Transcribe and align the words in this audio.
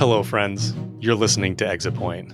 Hello, 0.00 0.22
friends. 0.22 0.72
You're 0.98 1.14
listening 1.14 1.56
to 1.56 1.68
Exit 1.68 1.92
Point, 1.94 2.32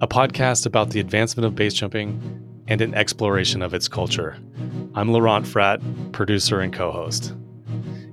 a 0.00 0.06
podcast 0.06 0.64
about 0.64 0.90
the 0.90 1.00
advancement 1.00 1.44
of 1.44 1.56
base 1.56 1.74
jumping 1.74 2.62
and 2.68 2.80
an 2.80 2.94
exploration 2.94 3.62
of 3.62 3.74
its 3.74 3.88
culture. 3.88 4.38
I'm 4.94 5.10
Laurent 5.10 5.44
Fratt, 5.44 5.82
producer 6.12 6.60
and 6.60 6.72
co 6.72 6.92
host. 6.92 7.34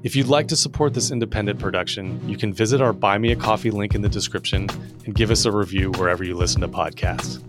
If 0.02 0.16
you'd 0.16 0.26
like 0.26 0.48
to 0.48 0.56
support 0.56 0.96
this 0.96 1.12
independent 1.12 1.60
production, 1.60 2.28
you 2.28 2.38
can 2.38 2.52
visit 2.52 2.82
our 2.82 2.92
Buy 2.92 3.20
Me 3.20 3.32
a 3.32 3.36
Coffee 3.36 3.70
link 3.70 3.94
in 3.94 4.02
the 4.02 4.10
description 4.10 4.68
and 5.06 5.14
give 5.14 5.30
us 5.30 5.46
a 5.46 5.52
review 5.52 5.92
wherever 5.92 6.24
you 6.24 6.34
listen 6.34 6.62
to 6.62 6.68
podcasts. 6.68 7.40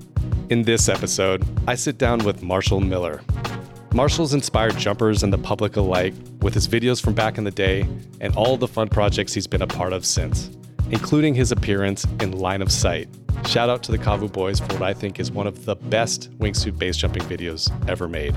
In 0.50 0.64
this 0.64 0.86
episode, 0.86 1.46
I 1.66 1.76
sit 1.76 1.96
down 1.96 2.18
with 2.24 2.42
Marshall 2.42 2.80
Miller. 2.80 3.22
Marshall's 3.94 4.34
inspired 4.34 4.76
jumpers 4.76 5.22
and 5.22 5.32
the 5.32 5.38
public 5.38 5.76
alike 5.76 6.12
with 6.42 6.52
his 6.52 6.68
videos 6.68 7.02
from 7.02 7.14
back 7.14 7.38
in 7.38 7.44
the 7.44 7.50
day 7.50 7.88
and 8.20 8.36
all 8.36 8.58
the 8.58 8.68
fun 8.68 8.88
projects 8.88 9.32
he's 9.32 9.46
been 9.46 9.62
a 9.62 9.66
part 9.66 9.94
of 9.94 10.04
since, 10.04 10.50
including 10.90 11.34
his 11.34 11.52
appearance 11.52 12.04
in 12.20 12.32
Line 12.32 12.62
of 12.62 12.72
Sight. 12.72 13.08
Shout 13.46 13.70
out 13.70 13.82
to 13.84 13.92
the 13.92 13.98
KAVU 13.98 14.32
Boys 14.32 14.60
for 14.60 14.72
what 14.74 14.82
I 14.82 14.92
think 14.92 15.20
is 15.20 15.30
one 15.30 15.46
of 15.46 15.64
the 15.64 15.76
best 15.76 16.30
wingsuit 16.38 16.78
base 16.78 16.96
jumping 16.96 17.22
videos 17.22 17.70
ever 17.88 18.08
made. 18.08 18.36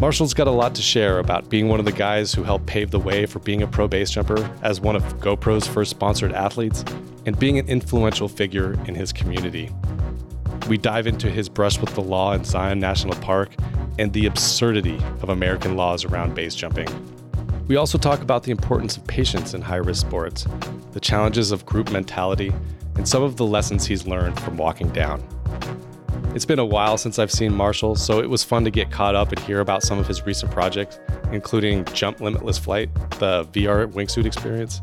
Marshall's 0.00 0.32
got 0.32 0.46
a 0.46 0.50
lot 0.50 0.74
to 0.76 0.82
share 0.82 1.18
about 1.18 1.50
being 1.50 1.68
one 1.68 1.78
of 1.78 1.84
the 1.84 1.92
guys 1.92 2.32
who 2.32 2.42
helped 2.42 2.64
pave 2.64 2.90
the 2.90 2.98
way 2.98 3.26
for 3.26 3.38
being 3.40 3.62
a 3.62 3.66
pro 3.66 3.86
base 3.86 4.10
jumper 4.10 4.50
as 4.62 4.80
one 4.80 4.96
of 4.96 5.02
GoPro's 5.18 5.66
first 5.66 5.90
sponsored 5.90 6.32
athletes 6.32 6.84
and 7.26 7.38
being 7.38 7.58
an 7.58 7.68
influential 7.68 8.26
figure 8.26 8.72
in 8.86 8.94
his 8.94 9.12
community. 9.12 9.70
We 10.68 10.78
dive 10.78 11.06
into 11.06 11.30
his 11.30 11.50
brush 11.50 11.78
with 11.78 11.94
the 11.94 12.00
law 12.00 12.32
in 12.32 12.44
Zion 12.44 12.78
National 12.78 13.14
Park 13.16 13.54
and 13.98 14.10
the 14.14 14.24
absurdity 14.24 14.96
of 15.20 15.28
American 15.28 15.76
laws 15.76 16.06
around 16.06 16.34
base 16.34 16.54
jumping. 16.54 16.88
We 17.70 17.76
also 17.76 17.98
talk 17.98 18.20
about 18.20 18.42
the 18.42 18.50
importance 18.50 18.96
of 18.96 19.06
patience 19.06 19.54
in 19.54 19.62
high 19.62 19.76
risk 19.76 20.04
sports, 20.04 20.44
the 20.90 20.98
challenges 20.98 21.52
of 21.52 21.64
group 21.64 21.92
mentality, 21.92 22.52
and 22.96 23.06
some 23.06 23.22
of 23.22 23.36
the 23.36 23.46
lessons 23.46 23.86
he's 23.86 24.08
learned 24.08 24.40
from 24.40 24.56
walking 24.56 24.88
down. 24.88 25.22
It's 26.34 26.44
been 26.44 26.58
a 26.58 26.64
while 26.64 26.98
since 26.98 27.20
I've 27.20 27.30
seen 27.30 27.54
Marshall, 27.54 27.94
so 27.94 28.18
it 28.18 28.28
was 28.28 28.42
fun 28.42 28.64
to 28.64 28.72
get 28.72 28.90
caught 28.90 29.14
up 29.14 29.30
and 29.30 29.38
hear 29.38 29.60
about 29.60 29.84
some 29.84 30.00
of 30.00 30.08
his 30.08 30.26
recent 30.26 30.50
projects, 30.50 30.98
including 31.30 31.84
Jump 31.94 32.20
Limitless 32.20 32.58
Flight, 32.58 32.92
the 33.20 33.44
VR 33.52 33.86
wingsuit 33.86 34.26
experience. 34.26 34.80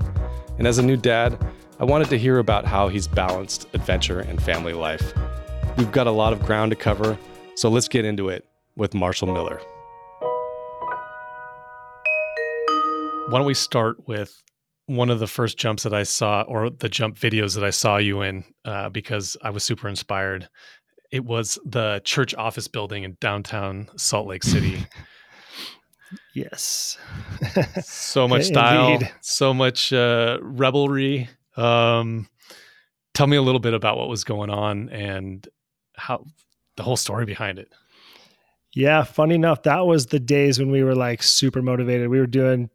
And 0.58 0.66
as 0.66 0.78
a 0.78 0.82
new 0.82 0.96
dad, 0.96 1.38
I 1.82 1.84
wanted 1.84 2.08
to 2.12 2.18
hear 2.18 2.38
about 2.38 2.64
how 2.64 2.88
he's 2.88 3.06
balanced 3.06 3.68
adventure 3.74 4.22
and 4.22 4.42
family 4.42 4.72
life. 4.72 5.12
We've 5.78 5.92
got 5.92 6.08
a 6.08 6.12
lot 6.12 6.32
of 6.32 6.42
ground 6.46 6.72
to 6.72 6.78
cover, 6.78 7.18
so 7.56 7.68
let's 7.68 7.90
get 7.90 8.06
into 8.06 8.30
it 8.30 8.46
with 8.78 8.94
Marshall 8.94 9.28
Miller. 9.28 9.60
Why 13.30 13.40
don't 13.40 13.46
we 13.46 13.54
start 13.54 14.08
with 14.08 14.42
one 14.86 15.10
of 15.10 15.20
the 15.20 15.28
first 15.28 15.58
jumps 15.58 15.84
that 15.84 15.94
I 15.94 16.04
saw, 16.04 16.44
or 16.44 16.70
the 16.70 16.88
jump 16.88 17.18
videos 17.18 17.56
that 17.56 17.64
I 17.64 17.72
saw 17.72 17.98
you 17.98 18.22
in, 18.22 18.46
uh, 18.64 18.90
because 18.90 19.36
I 19.44 19.50
was 19.50 19.64
super 19.64 19.90
inspired 19.90 20.48
it 21.12 21.24
was 21.26 21.58
the 21.66 22.02
church 22.04 22.36
office 22.36 22.68
building 22.68 23.04
in 23.04 23.18
downtown 23.20 23.90
Salt 23.96 24.28
Lake 24.28 24.44
City. 24.54 24.86
yes. 26.34 26.98
so 27.84 28.28
much 28.28 28.46
style, 28.46 28.94
Indeed. 28.94 29.12
so 29.22 29.54
much 29.54 29.94
uh, 29.94 30.38
revelry. 30.42 31.30
Um, 31.56 32.28
tell 33.14 33.28
me 33.28 33.38
a 33.38 33.42
little 33.42 33.60
bit 33.60 33.74
about 33.74 33.98
what 33.98 34.10
was 34.10 34.24
going 34.24 34.50
on 34.50 34.90
and 34.90 35.48
how 35.96 36.26
the 36.76 36.84
whole 36.84 36.98
story 36.98 37.26
behind 37.26 37.58
it. 37.60 37.70
Yeah, 38.76 39.04
funny 39.04 39.36
enough, 39.36 39.64
that 39.64 39.88
was 39.88 40.08
the 40.08 40.20
days 40.20 40.60
when 40.60 40.70
we 40.70 40.84
were 40.84 40.94
like 40.96 41.24
super 41.24 41.62
motivated. 41.64 42.10
We 42.10 42.20
were 42.20 42.28
doing, 42.28 42.70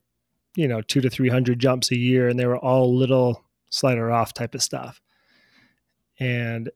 you 0.56 0.69
know, 0.69 0.83
two 0.83 1.00
to 1.00 1.11
300 1.11 1.58
jumps 1.58 1.91
a 1.91 1.97
year 1.97 2.28
and 2.28 2.39
they 2.39 2.47
were 2.47 2.58
all 2.58 2.95
little 2.95 3.42
slider 3.70 4.11
off 4.11 4.34
type 4.34 4.55
of 4.55 4.62
stuff. 4.62 5.00
And 6.20 6.70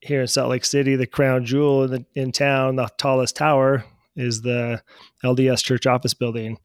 here 0.00 0.20
in 0.20 0.26
Salt 0.26 0.50
Lake 0.50 0.64
City, 0.64 0.96
the 0.96 1.06
crown 1.06 1.44
jewel 1.44 1.84
in, 1.84 1.90
the, 1.90 2.06
in 2.14 2.32
town, 2.32 2.76
the 2.76 2.88
tallest 2.98 3.36
tower 3.36 3.84
is 4.16 4.42
the 4.42 4.82
LDS 5.24 5.64
Church 5.64 5.86
Office 5.86 6.14
Building. 6.14 6.58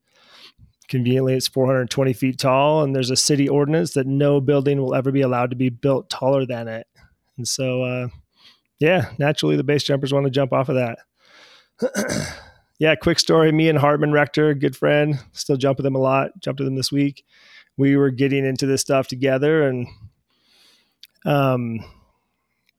Conveniently, 0.90 1.36
it's 1.36 1.48
420 1.48 2.14
feet 2.14 2.40
tall, 2.40 2.84
and 2.84 2.96
there's 2.96 3.12
a 3.12 3.16
city 3.16 3.48
ordinance 3.48 3.94
that 3.94 4.08
no 4.08 4.42
building 4.42 4.82
will 4.82 4.96
ever 4.96 5.12
be 5.12 5.22
allowed 5.22 5.52
to 5.52 5.56
be 5.56 5.70
built 5.70 6.10
taller 6.10 6.46
than 6.46 6.68
it. 6.68 6.88
And 7.38 7.48
so, 7.48 7.84
uh, 7.84 8.08
yeah, 8.80 9.12
naturally, 9.20 9.56
the 9.56 9.64
base 9.64 9.84
jumpers 9.84 10.12
want 10.12 10.26
to 10.26 10.32
jump 10.32 10.52
off 10.52 10.70
of 10.70 10.76
that. 10.76 11.00
yeah, 12.80 12.96
quick 12.96 13.20
story. 13.20 13.52
Me 13.52 13.70
and 13.70 13.78
Hartman 13.78 14.12
Rector, 14.12 14.54
good 14.56 14.76
friend, 14.76 15.20
still 15.34 15.58
jump 15.58 15.78
with 15.78 15.84
them 15.84 15.96
a 15.96 16.00
lot. 16.00 16.32
Jumped 16.40 16.60
with 16.60 16.68
them 16.68 16.76
this 16.76 16.92
week. 16.92 17.24
We 17.78 17.96
were 17.96 18.10
getting 18.10 18.46
into 18.46 18.66
this 18.66 18.82
stuff 18.82 19.08
together, 19.08 19.68
and 19.68 19.88
um, 21.26 21.80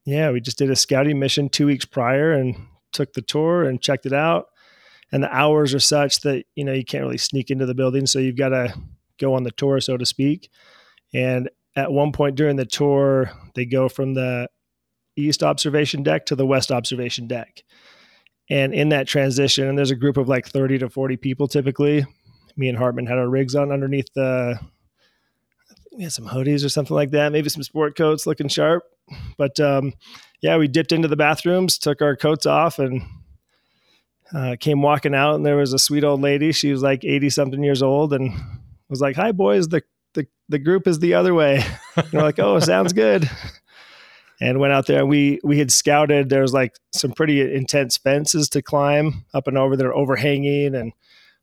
yeah, 0.04 0.30
we 0.30 0.40
just 0.40 0.58
did 0.58 0.70
a 0.70 0.76
scouting 0.76 1.18
mission 1.18 1.48
two 1.48 1.66
weeks 1.66 1.84
prior 1.84 2.32
and 2.32 2.56
took 2.92 3.12
the 3.12 3.22
tour 3.22 3.64
and 3.64 3.80
checked 3.80 4.06
it 4.06 4.12
out. 4.12 4.46
And 5.12 5.22
the 5.22 5.34
hours 5.34 5.74
are 5.74 5.80
such 5.80 6.20
that, 6.20 6.44
you 6.54 6.64
know, 6.64 6.72
you 6.72 6.84
can't 6.84 7.04
really 7.04 7.18
sneak 7.18 7.50
into 7.50 7.66
the 7.66 7.74
building. 7.74 8.06
So 8.06 8.18
you've 8.18 8.36
got 8.36 8.50
to 8.50 8.74
go 9.18 9.34
on 9.34 9.42
the 9.42 9.50
tour, 9.50 9.80
so 9.80 9.96
to 9.96 10.06
speak. 10.06 10.50
And 11.12 11.50
at 11.76 11.92
one 11.92 12.12
point 12.12 12.36
during 12.36 12.56
the 12.56 12.64
tour, 12.64 13.32
they 13.54 13.64
go 13.64 13.88
from 13.88 14.14
the 14.14 14.48
east 15.16 15.42
observation 15.42 16.02
deck 16.02 16.26
to 16.26 16.36
the 16.36 16.46
west 16.46 16.70
observation 16.70 17.26
deck. 17.26 17.62
And 18.50 18.74
in 18.74 18.88
that 18.88 19.06
transition, 19.06 19.68
and 19.68 19.78
there's 19.78 19.92
a 19.92 19.96
group 19.96 20.16
of 20.16 20.28
like 20.28 20.48
30 20.48 20.78
to 20.78 20.90
40 20.90 21.16
people 21.16 21.46
typically. 21.46 22.04
Me 22.56 22.68
and 22.68 22.76
Hartman 22.76 23.06
had 23.06 23.16
our 23.16 23.28
rigs 23.28 23.54
on 23.54 23.70
underneath 23.70 24.08
the, 24.14 24.58
we 25.96 26.02
had 26.02 26.12
some 26.12 26.26
hoodies 26.26 26.64
or 26.64 26.68
something 26.68 26.94
like 26.94 27.12
that, 27.12 27.30
maybe 27.30 27.48
some 27.48 27.62
sport 27.62 27.96
coats 27.96 28.26
looking 28.26 28.48
sharp. 28.48 28.82
But 29.38 29.58
um, 29.60 29.94
yeah, 30.40 30.56
we 30.56 30.68
dipped 30.68 30.92
into 30.92 31.08
the 31.08 31.16
bathrooms, 31.16 31.78
took 31.78 32.02
our 32.02 32.16
coats 32.16 32.46
off, 32.46 32.78
and 32.78 33.02
uh, 34.34 34.56
came 34.58 34.82
walking 34.82 35.14
out. 35.14 35.36
And 35.36 35.46
there 35.46 35.56
was 35.56 35.72
a 35.72 35.78
sweet 35.78 36.04
old 36.04 36.20
lady. 36.20 36.52
She 36.52 36.72
was 36.72 36.82
like 36.82 37.04
80 37.04 37.30
something 37.30 37.62
years 37.62 37.82
old 37.82 38.12
and 38.12 38.32
was 38.88 39.00
like, 39.00 39.16
Hi, 39.16 39.32
boys. 39.32 39.68
The, 39.68 39.82
the, 40.14 40.26
the 40.48 40.58
group 40.58 40.86
is 40.86 40.98
the 40.98 41.14
other 41.14 41.34
way. 41.34 41.64
And 41.96 42.12
we're 42.12 42.22
like, 42.22 42.38
Oh, 42.38 42.58
sounds 42.58 42.92
good. 42.92 43.28
And 44.42 44.58
went 44.58 44.72
out 44.72 44.86
there 44.86 45.00
and 45.00 45.08
we 45.08 45.38
we 45.44 45.58
had 45.58 45.70
scouted. 45.70 46.30
There 46.30 46.40
was 46.40 46.54
like 46.54 46.74
some 46.92 47.12
pretty 47.12 47.40
intense 47.54 47.98
fences 47.98 48.48
to 48.50 48.62
climb 48.62 49.26
up 49.34 49.46
and 49.46 49.58
over 49.58 49.76
that 49.76 49.84
are 49.84 49.94
overhanging, 49.94 50.74
and 50.74 50.92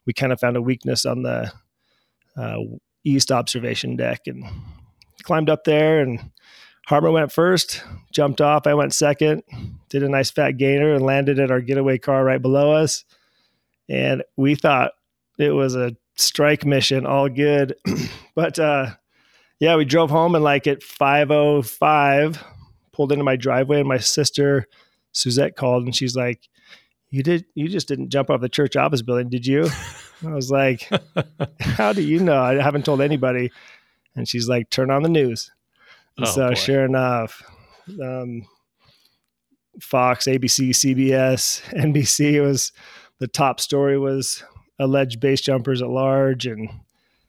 we 0.08 0.14
kind 0.14 0.34
of 0.34 0.40
found 0.40 0.58
a 0.58 0.62
weakness 0.62 1.06
on 1.06 1.22
the 1.22 1.52
uh, 2.36 2.58
east 3.04 3.32
observation 3.32 3.96
deck 3.96 4.22
and 4.26 4.44
climbed 5.24 5.50
up 5.50 5.64
there 5.64 6.00
and 6.00 6.32
Hartman 6.88 7.12
went 7.12 7.34
first, 7.34 7.84
jumped 8.14 8.40
off. 8.40 8.66
I 8.66 8.74
went 8.74 8.94
second, 8.94 9.44
did 9.90 10.04
a 10.04 10.10
nice 10.10 10.32
fat 10.32 10.52
gainer 10.52 10.94
and 10.94 11.04
landed 11.04 11.38
at 11.38 11.52
our 11.52 11.60
getaway 11.60 11.98
car 11.98 12.24
right 12.24 12.42
below 12.42 12.72
us. 12.72 13.04
And 13.90 14.24
we 14.38 14.56
thought 14.56 14.94
it 15.38 15.52
was 15.52 15.76
a 15.76 15.98
strike 16.16 16.66
mission, 16.66 17.06
all 17.06 17.28
good. 17.28 17.76
but 18.36 18.58
uh, 18.58 18.92
yeah, 19.60 19.76
we 19.76 19.84
drove 19.84 20.10
home 20.10 20.34
and 20.34 20.46
like 20.46 20.66
at 20.66 20.82
505, 20.82 22.42
pulled 22.98 23.12
into 23.12 23.24
my 23.24 23.36
driveway 23.36 23.80
and 23.80 23.88
my 23.88 24.00
sister 24.00 24.68
Suzette 25.14 25.56
called 25.56 25.86
and 25.86 25.96
she's 25.96 26.16
like, 26.16 26.50
You 27.12 27.24
did 27.24 27.46
you 27.54 27.70
just 27.70 27.88
didn't 27.88 28.10
jump 28.10 28.30
off 28.30 28.42
the 28.42 28.50
church 28.50 28.76
office 28.76 29.02
building, 29.02 29.30
did 29.30 29.46
you? 29.46 29.70
I 30.28 30.34
was 30.34 30.52
like, 30.52 30.90
How 31.60 31.94
do 31.94 32.02
you 32.02 32.20
know? 32.20 32.42
I 32.42 32.56
haven't 32.56 32.86
told 32.86 33.02
anybody. 33.02 33.52
And 34.16 34.28
she's 34.28 34.50
like, 34.50 34.70
Turn 34.70 34.92
on 34.92 35.04
the 35.04 35.10
news. 35.10 35.52
Oh, 36.20 36.26
so 36.26 36.50
boy. 36.50 36.56
sure 36.56 36.84
enough, 36.84 37.44
um, 38.02 38.48
Fox, 39.80 40.26
ABC, 40.26 40.70
CBS, 40.70 41.62
NBC 41.74 42.34
it 42.34 42.42
was 42.42 42.72
the 43.20 43.28
top 43.28 43.60
story 43.60 43.98
was 43.98 44.44
alleged 44.80 45.20
base 45.20 45.42
jumpers 45.42 45.82
at 45.82 45.90
large, 45.90 46.46
and 46.46 46.70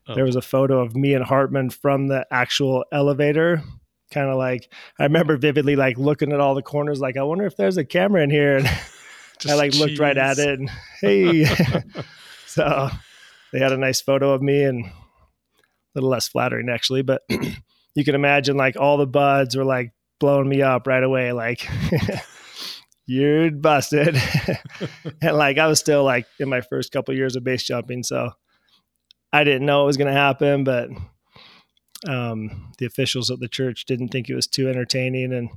oh. 0.09 0.15
there 0.15 0.25
was 0.25 0.37
a 0.37 0.43
photo 0.43 0.81
of 0.81 0.97
me 0.97 1.15
and 1.15 1.25
Hartman 1.25 1.71
from 1.71 2.09
the 2.09 2.27
actual 2.31 2.85
elevator. 2.93 3.63
Kind 4.11 4.31
of 4.31 4.37
like 4.37 4.73
I 4.99 5.05
remember 5.05 5.37
vividly, 5.37 5.77
like 5.77 5.99
looking 5.99 6.33
at 6.33 6.41
all 6.41 6.55
the 6.55 6.63
corners, 6.63 7.01
like 7.01 7.17
I 7.17 7.23
wonder 7.23 7.47
if 7.47 7.57
there's 7.57 7.77
a 7.77 7.85
camera 7.85 8.23
in 8.23 8.31
here. 8.31 8.61
And 9.43 9.51
I 9.53 9.55
like 9.55 9.73
geez. 9.73 9.81
looked 9.81 9.99
right 9.99 10.17
at 10.17 10.39
it, 10.39 10.59
and 10.59 10.71
hey, 11.01 11.45
so 12.47 12.89
they 13.53 13.61
had 13.61 13.73
a 13.73 13.79
nice 13.79 14.01
photo 14.01 14.33
of 14.33 14.43
me, 14.43 14.65
and 14.65 14.85
a 14.85 14.91
little 15.95 16.11
less 16.11 16.29
flattering 16.29 16.69
actually, 16.69 17.03
but 17.03 17.23
you 17.95 18.05
can 18.05 18.15
imagine 18.15 18.57
like 18.57 18.77
all 18.77 18.97
the 18.97 19.07
buds 19.07 19.57
were 19.57 19.65
like 19.65 19.93
blowing 20.21 20.49
me 20.49 20.63
up 20.63 20.87
right 20.87 21.03
away, 21.03 21.33
like 21.33 21.69
you're 23.07 23.51
busted. 23.51 24.21
and 25.23 25.37
like 25.37 25.59
I 25.59 25.67
was 25.67 25.79
still 25.79 26.05
like 26.05 26.27
in 26.41 26.49
my 26.49 26.61
first 26.61 26.93
couple 26.93 27.13
of 27.13 27.19
years 27.19 27.37
of 27.37 27.45
base 27.45 27.63
jumping, 27.63 28.03
so 28.03 28.33
I 29.33 29.45
didn't 29.45 29.67
know 29.67 29.83
it 29.83 29.87
was 29.87 29.97
going 29.97 30.13
to 30.13 30.19
happen, 30.19 30.65
but 30.65 30.89
um, 32.07 32.73
the 32.79 32.87
officials 32.87 33.31
at 33.31 33.41
the 33.41 33.49
church 33.49 33.85
didn't 33.87 34.09
think 34.09 34.29
it 34.29 34.35
was 34.35 34.47
too 34.47 34.69
entertaining, 34.69 35.33
and 35.33 35.51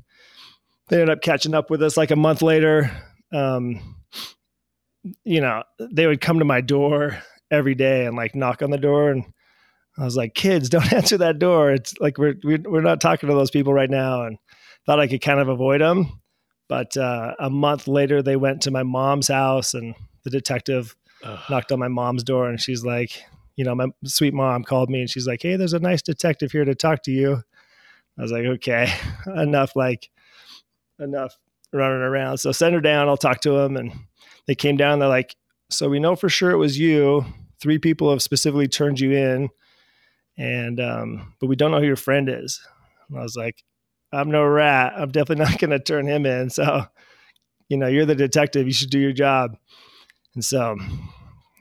they 0.89 1.01
ended 1.01 1.09
up 1.09 1.21
catching 1.21 1.53
up 1.53 1.69
with 1.69 1.83
us 1.83 1.97
like 1.97 2.11
a 2.11 2.15
month 2.15 2.41
later. 2.41 2.91
Um, 3.31 3.95
you 5.23 5.41
know, 5.41 5.63
they 5.79 6.07
would 6.07 6.21
come 6.21 6.39
to 6.39 6.45
my 6.45 6.61
door 6.61 7.21
every 7.49 7.75
day 7.75 8.05
and 8.05 8.15
like 8.15 8.35
knock 8.35 8.61
on 8.61 8.71
the 8.71 8.77
door 8.77 9.09
and 9.09 9.25
I 9.97 10.03
was 10.03 10.15
like, 10.15 10.33
kids, 10.33 10.69
don't 10.69 10.91
answer 10.93 11.17
that 11.19 11.39
door. 11.39 11.71
It's 11.71 11.93
like 11.99 12.17
we're 12.17 12.35
we're 12.43 12.81
not 12.81 13.01
talking 13.01 13.29
to 13.29 13.35
those 13.35 13.51
people 13.51 13.73
right 13.73 13.89
now, 13.89 14.23
and 14.23 14.37
thought 14.85 14.99
I 14.99 15.07
could 15.07 15.21
kind 15.21 15.39
of 15.39 15.49
avoid 15.49 15.81
them. 15.81 16.21
But 16.67 16.95
uh, 16.95 17.35
a 17.39 17.49
month 17.49 17.87
later, 17.87 18.21
they 18.21 18.35
went 18.35 18.61
to 18.63 18.71
my 18.71 18.83
mom's 18.83 19.27
house, 19.27 19.73
and 19.73 19.95
the 20.23 20.29
detective 20.29 20.95
Ugh. 21.23 21.39
knocked 21.49 21.71
on 21.71 21.79
my 21.79 21.89
mom's 21.89 22.23
door, 22.23 22.49
and 22.49 22.59
she's 22.59 22.85
like, 22.85 23.23
you 23.55 23.63
know, 23.63 23.75
my 23.75 23.87
sweet 24.05 24.33
mom 24.33 24.63
called 24.63 24.89
me, 24.89 25.01
and 25.01 25.09
she's 25.09 25.27
like, 25.27 25.41
"Hey, 25.41 25.55
there's 25.55 25.73
a 25.73 25.79
nice 25.79 26.01
detective 26.01 26.51
here 26.51 26.65
to 26.65 26.75
talk 26.75 27.03
to 27.03 27.11
you." 27.11 27.43
I 28.17 28.21
was 28.21 28.31
like, 28.31 28.45
"Okay, 28.45 28.91
enough, 29.35 29.75
like, 29.75 30.09
enough 30.99 31.37
running 31.73 32.01
around." 32.01 32.37
So 32.37 32.51
send 32.51 32.75
her 32.75 32.81
down. 32.81 33.07
I'll 33.07 33.17
talk 33.17 33.41
to 33.41 33.57
him, 33.57 33.77
and 33.77 33.93
they 34.47 34.55
came 34.55 34.77
down. 34.77 34.99
They're 34.99 35.09
like, 35.09 35.35
"So 35.69 35.89
we 35.89 35.99
know 35.99 36.15
for 36.15 36.29
sure 36.29 36.51
it 36.51 36.57
was 36.57 36.79
you. 36.79 37.25
Three 37.59 37.77
people 37.77 38.09
have 38.11 38.21
specifically 38.21 38.67
turned 38.67 38.99
you 38.99 39.11
in." 39.11 39.49
and 40.37 40.79
um, 40.79 41.33
but 41.39 41.47
we 41.47 41.55
don't 41.55 41.71
know 41.71 41.79
who 41.79 41.85
your 41.85 41.95
friend 41.95 42.29
is. 42.29 42.59
And 43.09 43.19
I 43.19 43.21
was 43.21 43.35
like, 43.35 43.63
I'm 44.11 44.31
no 44.31 44.43
rat. 44.43 44.93
I'm 44.95 45.11
definitely 45.11 45.45
not 45.51 45.59
going 45.59 45.71
to 45.71 45.79
turn 45.79 46.07
him 46.07 46.25
in. 46.25 46.49
So, 46.49 46.85
you 47.69 47.77
know, 47.77 47.87
you're 47.87 48.05
the 48.05 48.15
detective. 48.15 48.65
You 48.65 48.73
should 48.73 48.89
do 48.89 48.99
your 48.99 49.13
job. 49.13 49.57
And 50.35 50.43
so, 50.43 50.77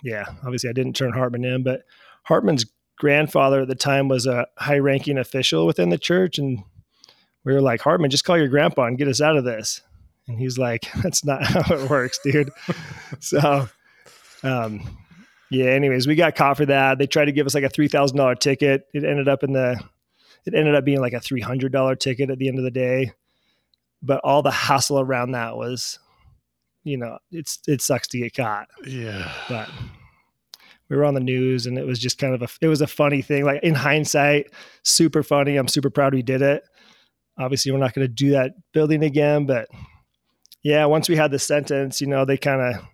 yeah, 0.03 0.25
obviously 0.45 0.71
I 0.71 0.73
didn't 0.73 0.97
turn 0.97 1.13
Hartman 1.13 1.45
in, 1.45 1.63
but 1.63 1.83
Hartman's 2.25 2.67
grandfather 2.99 3.63
at 3.63 3.69
the 3.69 3.75
time 3.75 4.09
was 4.09 4.27
a 4.27 4.47
high 4.59 4.79
ranking 4.79 5.19
official 5.19 5.67
within 5.67 5.89
the 5.89 5.99
church. 5.99 6.39
And 6.39 6.63
we 7.45 7.53
were 7.53 7.63
like, 7.63 7.81
Hartman, 7.81 8.11
just 8.11 8.25
call 8.25 8.39
your 8.39 8.49
grandpa 8.49 8.85
and 8.85 8.99
get 8.99 9.09
us 9.09 9.21
out 9.21 9.37
of 9.37 9.45
this. 9.45 9.81
And 10.29 10.39
he's 10.39 10.59
like, 10.59 10.87
that's 11.03 11.25
not 11.25 11.45
how 11.45 11.75
it 11.75 11.91
works, 11.91 12.21
dude. 12.23 12.51
so, 13.21 13.69
um, 14.43 14.99
yeah. 15.51 15.67
Anyways, 15.67 16.07
we 16.07 16.15
got 16.15 16.37
caught 16.37 16.59
for 16.59 16.67
that. 16.67 16.99
They 16.99 17.07
tried 17.07 17.25
to 17.25 17.33
give 17.33 17.47
us 17.47 17.55
like 17.55 17.65
a 17.65 17.69
three 17.69 17.89
thousand 17.89 18.19
dollar 18.19 18.37
ticket. 18.37 18.87
It 18.95 19.05
ended 19.05 19.29
up 19.29 19.43
in 19.43 19.53
the, 19.53 19.81
it 20.47 20.55
ended 20.55 20.77
up 20.77 20.85
being 20.85 21.01
like 21.01 21.13
a 21.13 21.21
three 21.21 21.41
hundred 21.41 21.73
dollar 21.73 21.97
ticket 21.97 22.31
at 22.31 22.39
the 22.39 22.49
end 22.49 22.59
of 22.59 22.65
the 22.65 22.71
day. 22.71 23.13
But 24.03 24.21
all 24.23 24.43
the 24.43 24.53
hassle 24.53 25.01
around 25.01 25.33
that 25.33 25.57
was, 25.57 25.99
you 26.85 26.97
know, 26.97 27.19
it's 27.31 27.61
it 27.67 27.83
sucks 27.83 28.09
to 28.09 28.19
get 28.19 28.35
caught. 28.35 28.69
Yeah. 28.87 29.33
But 29.49 29.69
we 30.89 30.97
were 30.97 31.05
on 31.05 31.15
the 31.15 31.21
news, 31.21 31.67
and 31.67 31.79
it 31.79 31.87
was 31.87 31.99
just 31.99 32.19
kind 32.19 32.35
of 32.35 32.43
a 32.43 32.49
it 32.61 32.69
was 32.69 32.81
a 32.81 32.87
funny 32.87 33.23
thing. 33.23 33.45
Like 33.45 33.63
in 33.63 33.75
hindsight, 33.75 34.53
super 34.83 35.23
funny. 35.23 35.57
I'm 35.57 35.69
super 35.69 35.91
proud 35.91 36.15
we 36.15 36.23
did 36.23 36.43
it. 36.43 36.63
Obviously, 37.39 37.73
we're 37.73 37.79
not 37.79 37.95
going 37.95 38.07
to 38.07 38.13
do 38.13 38.31
that 38.33 38.53
building 38.73 39.03
again, 39.03 39.47
but 39.47 39.69
yeah, 40.63 40.85
once 40.87 41.09
we 41.09 41.17
had 41.17 41.31
the 41.31 41.39
sentence, 41.39 42.01
you 42.01 42.07
know, 42.07 42.25
they 42.25 42.37
kind 42.37 42.61
of 42.61 42.85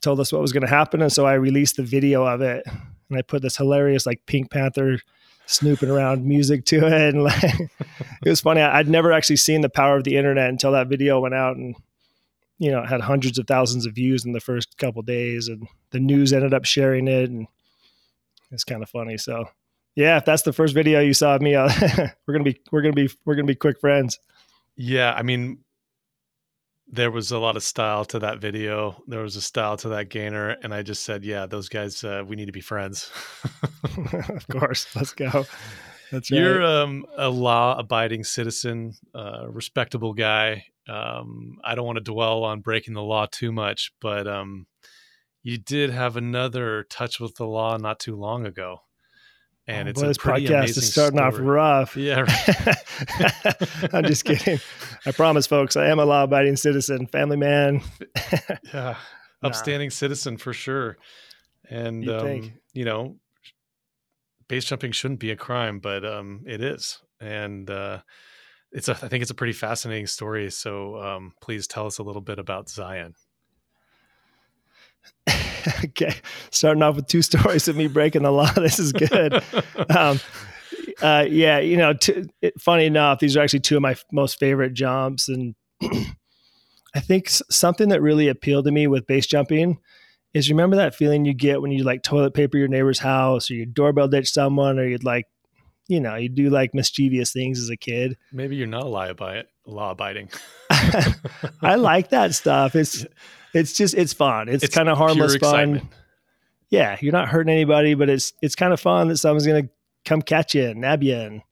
told 0.00 0.20
us 0.20 0.32
what 0.32 0.42
was 0.42 0.52
going 0.52 0.62
to 0.62 0.68
happen. 0.68 1.02
And 1.02 1.12
so 1.12 1.26
I 1.26 1.34
released 1.34 1.76
the 1.76 1.82
video 1.82 2.24
of 2.24 2.40
it 2.40 2.64
and 2.66 3.18
I 3.18 3.22
put 3.22 3.42
this 3.42 3.56
hilarious 3.56 4.06
like 4.06 4.26
Pink 4.26 4.50
Panther 4.50 4.98
snooping 5.46 5.90
around 5.90 6.24
music 6.24 6.64
to 6.66 6.86
it. 6.86 7.14
And 7.14 7.24
like, 7.24 7.42
it 8.24 8.28
was 8.28 8.40
funny. 8.40 8.60
I'd 8.60 8.88
never 8.88 9.12
actually 9.12 9.36
seen 9.36 9.60
the 9.60 9.68
power 9.68 9.96
of 9.96 10.04
the 10.04 10.16
internet 10.16 10.50
until 10.50 10.72
that 10.72 10.88
video 10.88 11.20
went 11.20 11.34
out 11.34 11.56
and, 11.56 11.74
you 12.58 12.70
know, 12.70 12.84
had 12.84 13.00
hundreds 13.00 13.38
of 13.38 13.46
thousands 13.46 13.86
of 13.86 13.94
views 13.94 14.24
in 14.24 14.32
the 14.32 14.40
first 14.40 14.76
couple 14.78 15.02
days 15.02 15.48
and 15.48 15.66
the 15.90 16.00
news 16.00 16.32
ended 16.32 16.54
up 16.54 16.64
sharing 16.64 17.08
it. 17.08 17.30
And 17.30 17.46
it's 18.50 18.64
kind 18.64 18.82
of 18.82 18.90
funny. 18.90 19.18
So 19.18 19.46
yeah, 19.94 20.18
if 20.18 20.24
that's 20.24 20.42
the 20.42 20.52
first 20.52 20.74
video 20.74 21.00
you 21.00 21.14
saw 21.14 21.34
of 21.34 21.42
me, 21.42 21.54
uh, 21.54 21.68
we're 22.26 22.34
going 22.34 22.44
to 22.44 22.52
be, 22.52 22.60
we're 22.70 22.82
to 22.82 22.92
be, 22.92 23.10
we're 23.24 23.36
to 23.36 23.44
be 23.44 23.54
quick 23.54 23.80
friends. 23.80 24.18
Yeah. 24.76 25.12
I 25.12 25.22
mean, 25.22 25.58
there 26.92 27.10
was 27.10 27.32
a 27.32 27.38
lot 27.38 27.56
of 27.56 27.62
style 27.62 28.04
to 28.04 28.18
that 28.20 28.38
video. 28.38 29.02
There 29.06 29.22
was 29.22 29.34
a 29.36 29.40
style 29.40 29.76
to 29.78 29.88
that 29.90 30.10
gainer, 30.10 30.50
and 30.62 30.74
I 30.74 30.82
just 30.82 31.04
said, 31.04 31.24
"Yeah, 31.24 31.46
those 31.46 31.68
guys, 31.68 32.04
uh, 32.04 32.22
we 32.26 32.36
need 32.36 32.46
to 32.46 32.52
be 32.52 32.60
friends." 32.60 33.10
of 33.84 34.46
course, 34.48 34.94
let's 34.94 35.14
go. 35.14 35.46
That's 36.10 36.30
right. 36.30 36.38
You're 36.38 36.62
um, 36.62 37.06
a 37.16 37.30
law-abiding 37.30 38.24
citizen, 38.24 38.94
uh, 39.14 39.46
respectable 39.48 40.12
guy. 40.12 40.66
Um, 40.88 41.58
I 41.64 41.74
don't 41.74 41.86
want 41.86 41.98
to 41.98 42.04
dwell 42.04 42.44
on 42.44 42.60
breaking 42.60 42.94
the 42.94 43.02
law 43.02 43.26
too 43.30 43.52
much, 43.52 43.92
but 44.00 44.26
um, 44.26 44.66
you 45.42 45.58
did 45.58 45.90
have 45.90 46.16
another 46.16 46.84
touch 46.90 47.20
with 47.20 47.36
the 47.36 47.46
law 47.46 47.76
not 47.76 48.00
too 48.00 48.16
long 48.16 48.46
ago 48.46 48.80
and 49.66 49.86
oh, 49.86 49.90
it's 49.90 50.00
boy, 50.00 50.08
this 50.08 50.18
podcast 50.18 50.68
is 50.76 50.90
starting 50.90 51.18
story. 51.18 51.28
off 51.28 51.38
rough. 51.38 51.96
Yeah, 51.96 52.20
right. 53.40 53.94
I'm 53.94 54.04
just 54.04 54.24
kidding. 54.24 54.58
I 55.06 55.12
promise, 55.12 55.46
folks. 55.46 55.76
I 55.76 55.86
am 55.86 55.98
a 55.98 56.04
law-abiding 56.04 56.56
citizen, 56.56 57.06
family 57.06 57.36
man. 57.36 57.82
yeah, 58.74 58.96
upstanding 59.42 59.88
nah. 59.88 59.92
citizen 59.92 60.36
for 60.36 60.52
sure. 60.52 60.96
And 61.70 62.08
um, 62.10 62.52
you 62.74 62.84
know, 62.84 63.16
base 64.48 64.64
jumping 64.64 64.92
shouldn't 64.92 65.20
be 65.20 65.30
a 65.30 65.36
crime, 65.36 65.78
but 65.78 66.04
um, 66.04 66.42
it 66.44 66.60
is, 66.60 67.00
and 67.20 67.70
uh, 67.70 68.00
it's 68.72 68.88
a. 68.88 68.92
I 68.92 69.08
think 69.08 69.22
it's 69.22 69.30
a 69.30 69.34
pretty 69.34 69.52
fascinating 69.52 70.06
story. 70.06 70.50
So 70.50 70.96
um, 71.00 71.32
please 71.40 71.66
tell 71.66 71.86
us 71.86 71.98
a 71.98 72.02
little 72.02 72.22
bit 72.22 72.38
about 72.38 72.68
Zion. 72.68 73.14
okay, 75.84 76.14
starting 76.50 76.82
off 76.82 76.96
with 76.96 77.06
two 77.06 77.22
stories 77.22 77.68
of 77.68 77.76
me 77.76 77.86
breaking 77.86 78.22
the 78.22 78.30
law. 78.30 78.50
This 78.54 78.78
is 78.78 78.92
good. 78.92 79.42
um, 79.96 80.20
uh, 81.00 81.26
yeah, 81.28 81.58
you 81.58 81.76
know, 81.76 81.92
t- 81.92 82.24
it, 82.40 82.60
funny 82.60 82.86
enough, 82.86 83.18
these 83.18 83.36
are 83.36 83.40
actually 83.42 83.60
two 83.60 83.76
of 83.76 83.82
my 83.82 83.92
f- 83.92 84.04
most 84.12 84.38
favorite 84.38 84.74
jumps, 84.74 85.28
and 85.28 85.54
I 86.94 87.00
think 87.00 87.28
s- 87.28 87.42
something 87.50 87.88
that 87.90 88.02
really 88.02 88.28
appealed 88.28 88.64
to 88.66 88.72
me 88.72 88.86
with 88.86 89.06
base 89.06 89.26
jumping 89.26 89.78
is 90.34 90.50
remember 90.50 90.76
that 90.76 90.94
feeling 90.94 91.24
you 91.24 91.34
get 91.34 91.60
when 91.60 91.72
you 91.72 91.84
like 91.84 92.02
toilet 92.02 92.34
paper 92.34 92.56
your 92.56 92.68
neighbor's 92.68 92.98
house, 92.98 93.50
or 93.50 93.54
you 93.54 93.66
doorbell 93.66 94.08
ditch 94.08 94.32
someone, 94.32 94.78
or 94.78 94.86
you'd 94.86 95.04
like, 95.04 95.26
you 95.88 96.00
know, 96.00 96.16
you 96.16 96.28
do 96.28 96.50
like 96.50 96.74
mischievous 96.74 97.32
things 97.32 97.58
as 97.58 97.70
a 97.70 97.76
kid. 97.76 98.16
Maybe 98.32 98.56
you're 98.56 98.66
not 98.66 98.84
a 98.84 98.88
lie 98.88 99.08
about 99.08 99.36
it, 99.36 99.48
law 99.66 99.90
abiding. 99.90 100.30
I 101.62 101.74
like 101.76 102.10
that 102.10 102.34
stuff. 102.34 102.74
It's 102.76 103.04
it's 103.54 103.72
just 103.74 103.94
it's 103.94 104.12
fun. 104.12 104.48
It's, 104.48 104.64
it's 104.64 104.74
kind 104.74 104.88
of 104.88 104.96
harmless 104.96 105.36
fun. 105.36 105.88
Yeah, 106.70 106.96
you're 107.00 107.12
not 107.12 107.28
hurting 107.28 107.52
anybody, 107.52 107.94
but 107.94 108.08
it's 108.08 108.32
it's 108.40 108.54
kind 108.54 108.72
of 108.72 108.80
fun 108.80 109.08
that 109.08 109.18
someone's 109.18 109.46
gonna 109.46 109.68
come 110.04 110.22
catch 110.22 110.54
you 110.54 110.68
and 110.68 110.80
nab 110.80 111.02
you. 111.02 111.16
And 111.16 111.42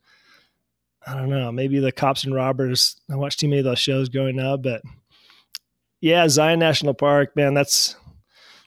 I 1.06 1.14
don't 1.14 1.30
know, 1.30 1.50
maybe 1.52 1.78
the 1.78 1.92
cops 1.92 2.24
and 2.24 2.34
robbers. 2.34 3.00
I 3.10 3.16
watched 3.16 3.40
too 3.40 3.48
many 3.48 3.58
of 3.58 3.64
those 3.64 3.78
shows 3.78 4.08
growing 4.08 4.38
up, 4.38 4.62
but 4.62 4.82
yeah, 6.00 6.28
Zion 6.28 6.58
National 6.58 6.94
Park, 6.94 7.36
man, 7.36 7.54
that's 7.54 7.96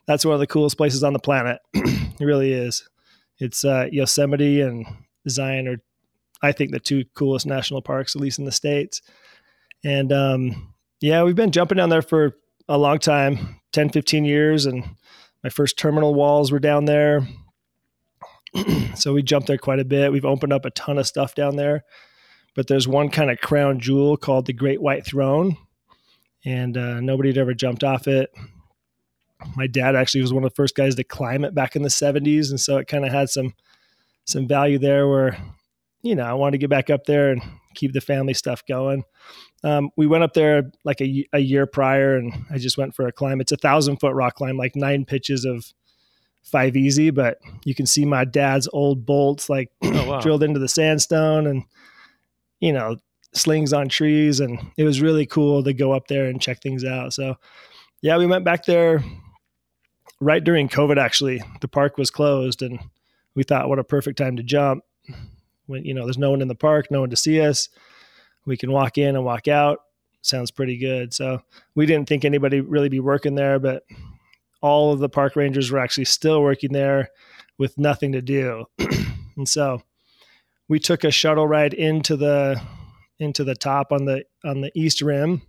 that's 0.05 0.25
one 0.25 0.33
of 0.33 0.39
the 0.39 0.47
coolest 0.47 0.77
places 0.77 1.03
on 1.03 1.13
the 1.13 1.19
planet. 1.19 1.59
it 1.73 2.19
really 2.19 2.51
is. 2.51 2.87
It's 3.39 3.65
uh, 3.65 3.87
Yosemite 3.91 4.61
and 4.61 4.85
Zion 5.29 5.67
are, 5.67 5.81
I 6.41 6.51
think, 6.51 6.71
the 6.71 6.79
two 6.79 7.05
coolest 7.15 7.45
national 7.45 7.81
parks, 7.81 8.15
at 8.15 8.21
least 8.21 8.39
in 8.39 8.45
the 8.45 8.51
states. 8.51 9.01
And 9.83 10.11
um, 10.11 10.73
yeah, 11.01 11.23
we've 11.23 11.35
been 11.35 11.51
jumping 11.51 11.77
down 11.77 11.89
there 11.89 12.01
for 12.01 12.35
a 12.67 12.77
long 12.77 12.99
time 12.99 13.59
10, 13.73 13.89
15 13.89 14.25
years. 14.25 14.65
And 14.65 14.83
my 15.43 15.49
first 15.49 15.77
terminal 15.77 16.13
walls 16.13 16.51
were 16.51 16.59
down 16.59 16.85
there. 16.85 17.27
so 18.95 19.13
we 19.13 19.23
jumped 19.23 19.47
there 19.47 19.57
quite 19.57 19.79
a 19.79 19.85
bit. 19.85 20.11
We've 20.11 20.25
opened 20.25 20.53
up 20.53 20.65
a 20.65 20.71
ton 20.71 20.97
of 20.97 21.07
stuff 21.07 21.35
down 21.35 21.55
there. 21.55 21.83
But 22.55 22.67
there's 22.67 22.87
one 22.87 23.09
kind 23.09 23.31
of 23.31 23.39
crown 23.39 23.79
jewel 23.79 24.15
called 24.15 24.45
the 24.45 24.53
Great 24.53 24.81
White 24.81 25.05
Throne. 25.05 25.57
And 26.45 26.77
uh, 26.77 26.99
nobody 26.99 27.29
had 27.29 27.37
ever 27.37 27.53
jumped 27.53 27.83
off 27.83 28.07
it. 28.07 28.29
My 29.55 29.67
dad 29.67 29.95
actually 29.95 30.21
was 30.21 30.33
one 30.33 30.43
of 30.43 30.51
the 30.51 30.55
first 30.55 30.75
guys 30.75 30.95
to 30.95 31.03
climb 31.03 31.43
it 31.43 31.55
back 31.55 31.75
in 31.75 31.81
the 31.81 31.89
70s. 31.89 32.49
And 32.49 32.59
so 32.59 32.77
it 32.77 32.87
kind 32.87 33.05
of 33.05 33.11
had 33.11 33.29
some 33.29 33.53
some 34.25 34.47
value 34.47 34.79
there 34.79 35.07
where, 35.07 35.37
you 36.01 36.15
know, 36.15 36.23
I 36.23 36.33
wanted 36.33 36.53
to 36.53 36.57
get 36.59 36.69
back 36.69 36.89
up 36.89 37.05
there 37.05 37.31
and 37.31 37.41
keep 37.73 37.93
the 37.93 38.01
family 38.01 38.33
stuff 38.33 38.65
going. 38.67 39.03
Um, 39.63 39.91
we 39.95 40.07
went 40.07 40.23
up 40.23 40.33
there 40.33 40.71
like 40.83 41.01
a, 41.01 41.25
a 41.33 41.39
year 41.39 41.65
prior, 41.65 42.15
and 42.15 42.33
I 42.51 42.57
just 42.57 42.77
went 42.77 42.95
for 42.95 43.07
a 43.07 43.11
climb. 43.11 43.39
It's 43.39 43.51
a 43.51 43.57
thousand 43.57 43.97
foot 43.97 44.13
rock 44.13 44.35
climb, 44.35 44.57
like 44.57 44.75
nine 44.75 45.05
pitches 45.05 45.45
of 45.45 45.65
five 46.43 46.75
easy, 46.75 47.09
but 47.09 47.39
you 47.63 47.73
can 47.73 47.85
see 47.85 48.05
my 48.05 48.25
dad's 48.25 48.67
old 48.73 49.05
bolts 49.05 49.49
like 49.49 49.71
oh, 49.83 50.09
wow. 50.09 50.19
drilled 50.19 50.43
into 50.43 50.59
the 50.59 50.67
sandstone, 50.67 51.47
and 51.47 51.63
you 52.59 52.73
know 52.73 52.97
slings 53.33 53.73
on 53.73 53.87
trees, 53.87 54.39
and 54.39 54.59
it 54.77 54.83
was 54.83 55.01
really 55.01 55.25
cool 55.25 55.63
to 55.63 55.73
go 55.73 55.93
up 55.93 56.07
there 56.07 56.25
and 56.25 56.41
check 56.41 56.61
things 56.61 56.83
out. 56.83 57.13
So, 57.13 57.35
yeah, 58.01 58.17
we 58.17 58.27
went 58.27 58.45
back 58.45 58.65
there 58.65 59.03
right 60.19 60.43
during 60.43 60.67
COVID. 60.67 60.97
Actually, 60.97 61.41
the 61.61 61.69
park 61.69 61.97
was 61.97 62.11
closed, 62.11 62.61
and 62.61 62.79
we 63.35 63.43
thought, 63.43 63.69
what 63.69 63.79
a 63.79 63.83
perfect 63.83 64.17
time 64.17 64.35
to 64.37 64.43
jump. 64.43 64.83
When 65.65 65.85
you 65.85 65.93
know, 65.93 66.05
there's 66.05 66.17
no 66.17 66.31
one 66.31 66.41
in 66.41 66.47
the 66.47 66.55
park, 66.55 66.91
no 66.91 67.01
one 67.01 67.09
to 67.09 67.15
see 67.15 67.39
us 67.39 67.69
we 68.45 68.57
can 68.57 68.71
walk 68.71 68.97
in 68.97 69.15
and 69.15 69.25
walk 69.25 69.47
out. 69.47 69.79
Sounds 70.21 70.51
pretty 70.51 70.77
good. 70.77 71.13
So 71.13 71.41
we 71.75 71.85
didn't 71.85 72.07
think 72.07 72.25
anybody 72.25 72.61
really 72.61 72.89
be 72.89 72.99
working 72.99 73.35
there, 73.35 73.59
but 73.59 73.83
all 74.61 74.93
of 74.93 74.99
the 74.99 75.09
park 75.09 75.35
rangers 75.35 75.71
were 75.71 75.79
actually 75.79 76.05
still 76.05 76.41
working 76.41 76.71
there 76.71 77.09
with 77.57 77.77
nothing 77.77 78.13
to 78.13 78.21
do. 78.21 78.65
and 79.37 79.47
so 79.47 79.81
we 80.67 80.79
took 80.79 81.03
a 81.03 81.11
shuttle 81.11 81.47
ride 81.47 81.73
into 81.73 82.15
the 82.15 82.61
into 83.19 83.43
the 83.43 83.55
top 83.55 83.91
on 83.91 84.05
the 84.05 84.23
on 84.43 84.61
the 84.61 84.71
east 84.75 85.01
rim 85.01 85.41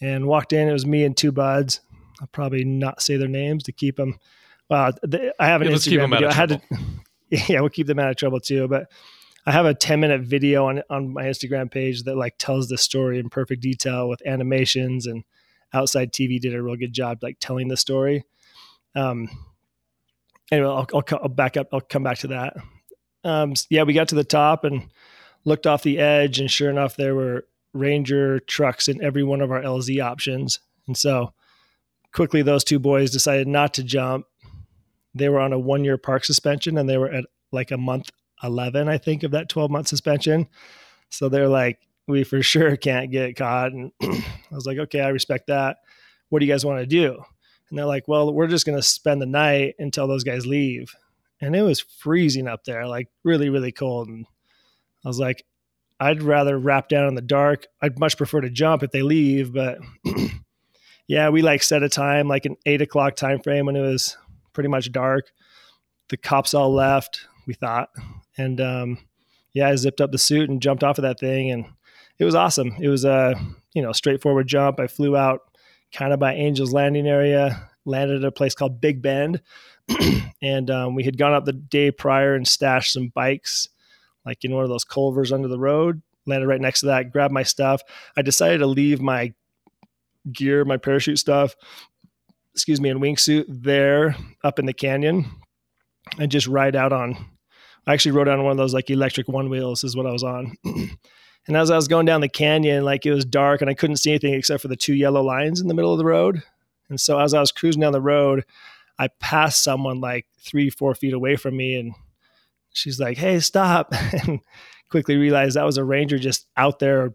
and 0.00 0.26
walked 0.26 0.52
in. 0.52 0.68
It 0.68 0.72
was 0.72 0.86
me 0.86 1.04
and 1.04 1.16
two 1.16 1.32
buds. 1.32 1.80
I'll 2.20 2.26
probably 2.28 2.64
not 2.64 3.02
say 3.02 3.16
their 3.16 3.28
names 3.28 3.62
to 3.64 3.72
keep 3.72 3.96
them. 3.96 4.18
Well, 4.68 4.92
I 5.38 5.46
have 5.46 5.62
an 5.62 5.68
yeah, 5.68 5.74
Instagram 5.74 6.10
video. 6.10 6.28
I 6.28 6.32
had 6.32 6.48
to 6.48 6.60
yeah, 7.30 7.60
we'll 7.60 7.70
keep 7.70 7.86
them 7.86 7.98
out 7.98 8.10
of 8.10 8.16
trouble 8.16 8.40
too. 8.40 8.68
But 8.68 8.90
I 9.44 9.52
have 9.52 9.66
a 9.66 9.74
10 9.74 10.00
minute 10.00 10.22
video 10.22 10.66
on 10.66 10.82
on 10.90 11.12
my 11.12 11.24
Instagram 11.24 11.70
page 11.70 12.02
that 12.04 12.16
like 12.16 12.34
tells 12.38 12.68
the 12.68 12.78
story 12.78 13.18
in 13.18 13.28
perfect 13.28 13.62
detail 13.62 14.08
with 14.08 14.26
animations 14.26 15.06
and 15.06 15.24
Outside 15.72 16.12
TV 16.12 16.40
did 16.40 16.54
a 16.54 16.62
real 16.62 16.76
good 16.76 16.92
job 16.92 17.18
like 17.22 17.36
telling 17.40 17.68
the 17.68 17.76
story. 17.76 18.24
Um, 18.94 19.28
anyway, 20.50 20.68
I'll, 20.68 20.86
I'll, 20.94 21.04
I'll 21.22 21.28
back 21.28 21.56
up. 21.56 21.68
I'll 21.72 21.80
come 21.80 22.02
back 22.02 22.18
to 22.18 22.28
that. 22.28 22.56
Um, 23.24 23.54
yeah, 23.68 23.82
we 23.82 23.92
got 23.92 24.08
to 24.08 24.14
the 24.14 24.24
top 24.24 24.64
and 24.64 24.88
looked 25.44 25.66
off 25.66 25.82
the 25.82 25.98
edge, 25.98 26.38
and 26.38 26.50
sure 26.50 26.70
enough, 26.70 26.96
there 26.96 27.14
were 27.14 27.46
Ranger 27.72 28.38
trucks 28.40 28.88
in 28.88 29.02
every 29.02 29.22
one 29.22 29.40
of 29.40 29.50
our 29.50 29.60
LZ 29.60 30.02
options. 30.02 30.60
And 30.86 30.96
so 30.96 31.34
quickly, 32.12 32.42
those 32.42 32.64
two 32.64 32.78
boys 32.78 33.10
decided 33.10 33.48
not 33.48 33.74
to 33.74 33.84
jump. 33.84 34.26
They 35.16 35.28
were 35.28 35.40
on 35.40 35.52
a 35.52 35.58
one 35.58 35.84
year 35.84 35.98
park 35.98 36.24
suspension 36.24 36.78
and 36.78 36.88
they 36.88 36.98
were 36.98 37.10
at 37.10 37.24
like 37.52 37.70
a 37.70 37.76
month 37.76 38.10
11, 38.42 38.88
I 38.88 38.98
think, 38.98 39.22
of 39.22 39.30
that 39.32 39.48
12 39.48 39.70
month 39.70 39.88
suspension. 39.88 40.46
So 41.10 41.28
they're 41.28 41.48
like, 41.48 41.78
we 42.06 42.24
for 42.24 42.42
sure 42.42 42.76
can't 42.76 43.10
get 43.10 43.36
caught. 43.36 43.72
And 43.72 43.92
I 44.02 44.24
was 44.52 44.66
like, 44.66 44.78
okay, 44.78 45.00
I 45.00 45.08
respect 45.08 45.48
that. 45.48 45.78
What 46.28 46.40
do 46.40 46.46
you 46.46 46.52
guys 46.52 46.64
want 46.64 46.80
to 46.80 46.86
do? 46.86 47.22
And 47.68 47.78
they're 47.78 47.86
like, 47.86 48.06
well, 48.06 48.32
we're 48.32 48.46
just 48.46 48.66
going 48.66 48.78
to 48.78 48.82
spend 48.82 49.20
the 49.20 49.26
night 49.26 49.74
until 49.78 50.06
those 50.06 50.24
guys 50.24 50.46
leave. 50.46 50.94
And 51.40 51.54
it 51.54 51.62
was 51.62 51.80
freezing 51.80 52.48
up 52.48 52.64
there, 52.64 52.86
like 52.86 53.08
really, 53.24 53.48
really 53.48 53.72
cold. 53.72 54.08
And 54.08 54.26
I 55.04 55.08
was 55.08 55.18
like, 55.18 55.44
I'd 55.98 56.22
rather 56.22 56.58
rap 56.58 56.88
down 56.88 57.08
in 57.08 57.14
the 57.14 57.22
dark. 57.22 57.66
I'd 57.80 57.98
much 57.98 58.16
prefer 58.16 58.40
to 58.40 58.50
jump 58.50 58.82
if 58.82 58.90
they 58.90 59.02
leave, 59.02 59.52
but 59.52 59.78
yeah, 61.08 61.28
we 61.30 61.42
like 61.42 61.62
set 61.62 61.82
a 61.82 61.88
time, 61.88 62.28
like 62.28 62.44
an 62.46 62.56
eight 62.66 62.82
o'clock 62.82 63.16
time 63.16 63.40
frame 63.40 63.66
when 63.66 63.76
it 63.76 63.82
was 63.82 64.16
pretty 64.56 64.68
much 64.70 64.90
dark. 64.90 65.30
The 66.08 66.16
cops 66.16 66.54
all 66.54 66.72
left, 66.72 67.28
we 67.46 67.52
thought, 67.52 67.90
and 68.38 68.58
um, 68.60 68.98
yeah, 69.52 69.68
I 69.68 69.76
zipped 69.76 70.00
up 70.00 70.12
the 70.12 70.18
suit 70.18 70.48
and 70.48 70.62
jumped 70.62 70.82
off 70.82 70.98
of 70.98 71.02
that 71.02 71.20
thing, 71.20 71.50
and 71.50 71.66
it 72.18 72.24
was 72.24 72.34
awesome. 72.34 72.74
It 72.80 72.88
was 72.88 73.04
a 73.04 73.34
you 73.74 73.82
know 73.82 73.92
straightforward 73.92 74.46
jump. 74.46 74.80
I 74.80 74.86
flew 74.86 75.14
out 75.14 75.42
kind 75.92 76.12
of 76.12 76.18
by 76.18 76.32
Angel's 76.32 76.72
Landing 76.72 77.06
area, 77.06 77.68
landed 77.84 78.24
at 78.24 78.28
a 78.28 78.32
place 78.32 78.54
called 78.54 78.80
Big 78.80 79.02
Bend, 79.02 79.42
and 80.42 80.70
um, 80.70 80.94
we 80.94 81.04
had 81.04 81.18
gone 81.18 81.34
up 81.34 81.44
the 81.44 81.52
day 81.52 81.90
prior 81.90 82.34
and 82.34 82.48
stashed 82.48 82.94
some 82.94 83.08
bikes 83.14 83.68
like 84.24 84.42
in 84.42 84.54
one 84.54 84.64
of 84.64 84.70
those 84.70 84.84
culvers 84.84 85.32
under 85.32 85.48
the 85.48 85.58
road. 85.58 86.02
Landed 86.24 86.46
right 86.46 86.60
next 86.60 86.80
to 86.80 86.86
that, 86.86 87.12
grabbed 87.12 87.32
my 87.32 87.44
stuff. 87.44 87.82
I 88.16 88.22
decided 88.22 88.58
to 88.58 88.66
leave 88.66 89.00
my 89.00 89.34
gear, 90.32 90.64
my 90.64 90.76
parachute 90.76 91.18
stuff, 91.18 91.54
excuse 92.56 92.80
me, 92.80 92.88
in 92.88 92.98
wingsuit 92.98 93.44
there 93.48 94.16
up 94.42 94.58
in 94.58 94.64
the 94.64 94.72
canyon 94.72 95.26
and 96.18 96.30
just 96.30 96.46
ride 96.46 96.74
out 96.74 96.90
on. 96.90 97.14
I 97.86 97.92
actually 97.92 98.12
rode 98.12 98.28
on 98.28 98.42
one 98.42 98.52
of 98.52 98.56
those 98.56 98.72
like 98.72 98.88
electric 98.88 99.28
one 99.28 99.50
wheels, 99.50 99.84
is 99.84 99.94
what 99.94 100.06
I 100.06 100.10
was 100.10 100.24
on. 100.24 100.56
and 100.64 101.54
as 101.54 101.70
I 101.70 101.76
was 101.76 101.86
going 101.86 102.06
down 102.06 102.22
the 102.22 102.30
canyon, 102.30 102.82
like 102.82 103.04
it 103.04 103.12
was 103.12 103.26
dark 103.26 103.60
and 103.60 103.68
I 103.68 103.74
couldn't 103.74 103.96
see 103.96 104.10
anything 104.10 104.32
except 104.32 104.62
for 104.62 104.68
the 104.68 104.74
two 104.74 104.94
yellow 104.94 105.22
lines 105.22 105.60
in 105.60 105.68
the 105.68 105.74
middle 105.74 105.92
of 105.92 105.98
the 105.98 106.06
road. 106.06 106.42
And 106.88 106.98
so 106.98 107.20
as 107.20 107.34
I 107.34 107.40
was 107.40 107.52
cruising 107.52 107.82
down 107.82 107.92
the 107.92 108.00
road, 108.00 108.46
I 108.98 109.08
passed 109.20 109.62
someone 109.62 110.00
like 110.00 110.24
three, 110.40 110.70
four 110.70 110.94
feet 110.94 111.12
away 111.12 111.36
from 111.36 111.58
me 111.58 111.78
and 111.78 111.92
she's 112.72 112.98
like, 112.98 113.18
"Hey, 113.18 113.38
stop!" 113.40 113.92
and 114.26 114.40
quickly 114.90 115.18
realized 115.18 115.56
that 115.56 115.66
was 115.66 115.76
a 115.76 115.84
ranger 115.84 116.18
just 116.18 116.46
out 116.56 116.78
there 116.78 117.12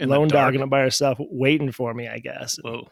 In 0.00 0.08
lone 0.08 0.26
the 0.26 0.32
dogging 0.32 0.62
it 0.62 0.70
by 0.70 0.80
herself, 0.80 1.18
waiting 1.20 1.70
for 1.70 1.94
me. 1.94 2.08
I 2.08 2.18
guess. 2.18 2.58
Whoa. 2.60 2.88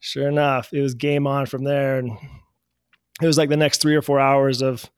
Sure 0.00 0.28
enough, 0.28 0.72
it 0.72 0.80
was 0.80 0.94
game 0.94 1.26
on 1.26 1.46
from 1.46 1.64
there, 1.64 1.98
and 1.98 2.16
it 3.20 3.26
was 3.26 3.38
like 3.38 3.48
the 3.48 3.56
next 3.56 3.80
three 3.80 3.96
or 3.96 4.02
four 4.02 4.20
hours 4.20 4.62
of 4.62 4.88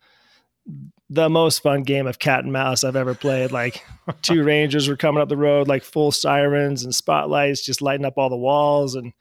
the 1.09 1.29
most 1.29 1.63
fun 1.63 1.83
game 1.83 2.07
of 2.07 2.19
cat 2.19 2.45
and 2.45 2.53
mouse 2.53 2.85
I've 2.85 2.97
ever 2.97 3.15
played. 3.15 3.51
Like 3.51 3.83
two 4.23 4.45
rangers 4.45 4.89
were 4.89 4.97
coming 4.97 5.23
up 5.23 5.29
the 5.29 5.37
road, 5.37 5.69
like 5.69 5.83
full 5.83 6.13
sirens 6.13 6.85
and 6.85 6.95
spotlights, 6.95 7.65
just 7.65 7.83
lighting 7.83 8.07
up 8.07 8.19
all 8.19 8.29
the 8.29 8.37
walls, 8.37 8.95
and 8.95 9.13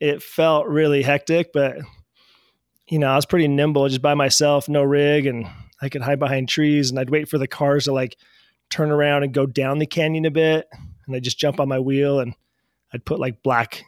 it 0.00 0.22
felt 0.22 0.66
really 0.66 1.02
hectic. 1.02 1.52
But 1.52 1.78
you 2.88 2.98
know, 2.98 3.08
I 3.08 3.16
was 3.16 3.26
pretty 3.26 3.48
nimble, 3.48 3.88
just 3.88 4.02
by 4.02 4.14
myself, 4.14 4.68
no 4.68 4.82
rig, 4.82 5.26
and 5.26 5.46
I 5.80 5.88
could 5.88 6.02
hide 6.02 6.18
behind 6.18 6.48
trees 6.48 6.90
and 6.90 6.98
I'd 6.98 7.10
wait 7.10 7.28
for 7.28 7.38
the 7.38 7.46
cars 7.46 7.84
to 7.84 7.92
like 7.92 8.16
turn 8.70 8.90
around 8.90 9.22
and 9.24 9.34
go 9.34 9.46
down 9.46 9.78
the 9.78 9.86
canyon 9.86 10.24
a 10.24 10.30
bit. 10.30 10.66
And 11.06 11.14
I'd 11.14 11.24
just 11.24 11.38
jump 11.38 11.60
on 11.60 11.68
my 11.68 11.78
wheel 11.78 12.20
and 12.20 12.34
I'd 12.92 13.04
put 13.04 13.20
like 13.20 13.42
black, 13.42 13.84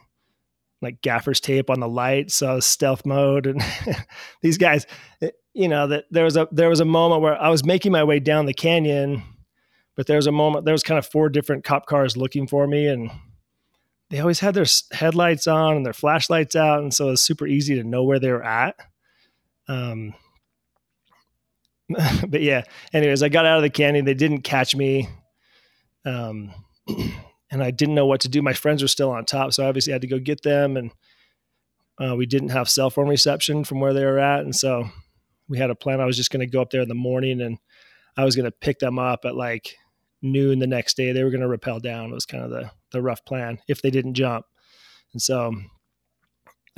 like 0.81 1.01
gaffer's 1.01 1.39
tape 1.39 1.69
on 1.69 1.79
the 1.79 1.87
light. 1.87 2.31
So 2.31 2.59
stealth 2.59 3.05
mode. 3.05 3.47
And 3.47 3.63
these 4.41 4.57
guys, 4.57 4.85
eh, 5.21 5.31
you 5.53 5.67
know, 5.67 5.87
that 5.87 6.05
there 6.11 6.23
was 6.23 6.37
a, 6.37 6.47
there 6.51 6.69
was 6.69 6.79
a 6.79 6.85
moment 6.85 7.21
where 7.21 7.39
I 7.39 7.49
was 7.49 7.65
making 7.65 7.91
my 7.91 8.03
way 8.03 8.19
down 8.19 8.45
the 8.45 8.53
canyon, 8.53 9.23
but 9.95 10.07
there 10.07 10.17
was 10.17 10.27
a 10.27 10.31
moment, 10.31 10.65
there 10.65 10.73
was 10.73 10.83
kind 10.83 10.97
of 10.97 11.05
four 11.05 11.29
different 11.29 11.63
cop 11.63 11.85
cars 11.85 12.15
looking 12.15 12.47
for 12.47 12.65
me 12.67 12.87
and 12.87 13.11
they 14.09 14.19
always 14.19 14.39
had 14.39 14.55
their 14.55 14.65
headlights 14.91 15.47
on 15.47 15.75
and 15.75 15.85
their 15.85 15.93
flashlights 15.93 16.55
out. 16.55 16.81
And 16.81 16.93
so 16.93 17.07
it 17.07 17.11
was 17.11 17.21
super 17.21 17.45
easy 17.45 17.75
to 17.75 17.83
know 17.83 18.03
where 18.03 18.19
they 18.19 18.31
were 18.31 18.43
at. 18.43 18.75
Um, 19.67 20.15
but 22.27 22.41
yeah, 22.41 22.63
anyways, 22.93 23.21
I 23.23 23.29
got 23.29 23.45
out 23.45 23.57
of 23.57 23.63
the 23.63 23.69
canyon. 23.69 24.05
They 24.05 24.13
didn't 24.13 24.41
catch 24.41 24.75
me. 24.75 25.09
Um, 26.05 26.53
and 27.51 27.63
I 27.63 27.71
didn't 27.71 27.95
know 27.95 28.05
what 28.05 28.21
to 28.21 28.29
do. 28.29 28.41
My 28.41 28.53
friends 28.53 28.81
were 28.81 28.87
still 28.87 29.11
on 29.11 29.25
top, 29.25 29.53
so 29.53 29.63
I 29.63 29.67
obviously 29.67 29.93
had 29.93 30.01
to 30.01 30.07
go 30.07 30.19
get 30.19 30.43
them. 30.43 30.77
And 30.77 30.91
uh, 31.99 32.15
we 32.15 32.25
didn't 32.25 32.49
have 32.49 32.69
cell 32.69 32.89
phone 32.89 33.07
reception 33.07 33.63
from 33.63 33.79
where 33.79 33.93
they 33.93 34.05
were 34.05 34.19
at, 34.19 34.41
and 34.41 34.55
so 34.55 34.89
we 35.47 35.57
had 35.57 35.69
a 35.69 35.75
plan. 35.75 35.99
I 35.99 36.05
was 36.05 36.17
just 36.17 36.31
going 36.31 36.47
to 36.47 36.51
go 36.51 36.61
up 36.61 36.69
there 36.69 36.81
in 36.81 36.89
the 36.89 36.95
morning, 36.95 37.41
and 37.41 37.57
I 38.15 38.23
was 38.23 38.35
going 38.35 38.45
to 38.45 38.51
pick 38.51 38.79
them 38.79 38.99
up 38.99 39.25
at 39.25 39.35
like 39.35 39.75
noon 40.21 40.59
the 40.59 40.67
next 40.67 40.97
day. 40.97 41.11
They 41.11 41.23
were 41.23 41.31
going 41.31 41.41
to 41.41 41.47
rappel 41.47 41.79
down. 41.79 42.11
It 42.11 42.13
was 42.13 42.25
kind 42.25 42.43
of 42.43 42.49
the 42.51 42.71
the 42.91 43.01
rough 43.01 43.23
plan 43.25 43.59
if 43.67 43.81
they 43.81 43.91
didn't 43.91 44.15
jump. 44.15 44.45
And 45.13 45.21
so 45.21 45.53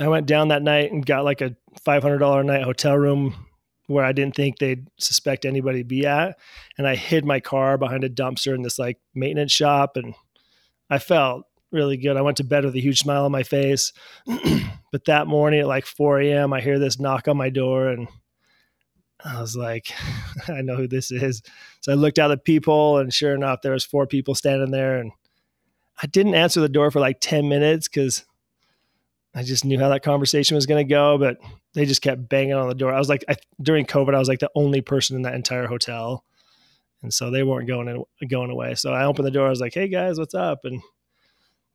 I 0.00 0.08
went 0.08 0.26
down 0.26 0.48
that 0.48 0.62
night 0.62 0.90
and 0.92 1.04
got 1.04 1.24
like 1.24 1.40
a 1.40 1.56
five 1.84 2.02
hundred 2.02 2.18
dollar 2.18 2.42
night 2.42 2.62
hotel 2.62 2.96
room 2.96 3.46
where 3.86 4.04
I 4.04 4.12
didn't 4.12 4.34
think 4.34 4.58
they'd 4.58 4.88
suspect 4.98 5.44
anybody 5.44 5.78
to 5.82 5.84
be 5.88 6.06
at. 6.06 6.38
And 6.78 6.86
I 6.86 6.96
hid 6.96 7.24
my 7.24 7.40
car 7.40 7.76
behind 7.76 8.04
a 8.04 8.10
dumpster 8.10 8.54
in 8.54 8.62
this 8.62 8.78
like 8.78 8.98
maintenance 9.14 9.52
shop. 9.52 9.96
And 9.96 10.14
I 10.92 10.98
felt 10.98 11.46
really 11.70 11.96
good. 11.96 12.18
I 12.18 12.20
went 12.20 12.36
to 12.36 12.44
bed 12.44 12.66
with 12.66 12.74
a 12.74 12.80
huge 12.80 12.98
smile 12.98 13.24
on 13.24 13.32
my 13.32 13.44
face. 13.44 13.94
but 14.92 15.06
that 15.06 15.26
morning 15.26 15.60
at 15.60 15.66
like 15.66 15.86
4 15.86 16.20
a.m., 16.20 16.52
I 16.52 16.60
hear 16.60 16.78
this 16.78 17.00
knock 17.00 17.28
on 17.28 17.36
my 17.38 17.48
door 17.48 17.88
and 17.88 18.08
I 19.24 19.40
was 19.40 19.56
like, 19.56 19.90
I 20.48 20.60
know 20.60 20.76
who 20.76 20.86
this 20.86 21.10
is. 21.10 21.42
So 21.80 21.92
I 21.92 21.94
looked 21.94 22.18
out 22.18 22.28
the 22.28 22.36
peephole 22.36 22.98
and 22.98 23.12
sure 23.12 23.34
enough, 23.34 23.62
there 23.62 23.72
was 23.72 23.86
four 23.86 24.06
people 24.06 24.34
standing 24.34 24.70
there. 24.70 24.98
And 24.98 25.12
I 26.02 26.08
didn't 26.08 26.34
answer 26.34 26.60
the 26.60 26.68
door 26.68 26.90
for 26.90 27.00
like 27.00 27.20
10 27.20 27.48
minutes 27.48 27.88
because 27.88 28.26
I 29.34 29.42
just 29.42 29.64
knew 29.64 29.78
how 29.78 29.88
that 29.88 30.02
conversation 30.02 30.56
was 30.56 30.66
going 30.66 30.86
to 30.86 30.90
go, 30.92 31.16
but 31.16 31.38
they 31.72 31.86
just 31.86 32.02
kept 32.02 32.28
banging 32.28 32.52
on 32.52 32.68
the 32.68 32.74
door. 32.74 32.92
I 32.92 32.98
was 32.98 33.08
like, 33.08 33.24
I, 33.30 33.36
during 33.62 33.86
COVID, 33.86 34.14
I 34.14 34.18
was 34.18 34.28
like 34.28 34.40
the 34.40 34.50
only 34.54 34.82
person 34.82 35.16
in 35.16 35.22
that 35.22 35.34
entire 35.34 35.66
hotel, 35.66 36.22
and 37.02 37.12
so 37.12 37.30
they 37.30 37.42
weren't 37.42 37.68
going 37.68 37.88
in, 37.88 38.28
going 38.28 38.50
away. 38.50 38.74
So 38.74 38.92
I 38.92 39.04
opened 39.04 39.26
the 39.26 39.30
door. 39.30 39.46
I 39.46 39.50
was 39.50 39.60
like, 39.60 39.74
"Hey 39.74 39.88
guys, 39.88 40.18
what's 40.18 40.34
up?" 40.34 40.60
And 40.64 40.80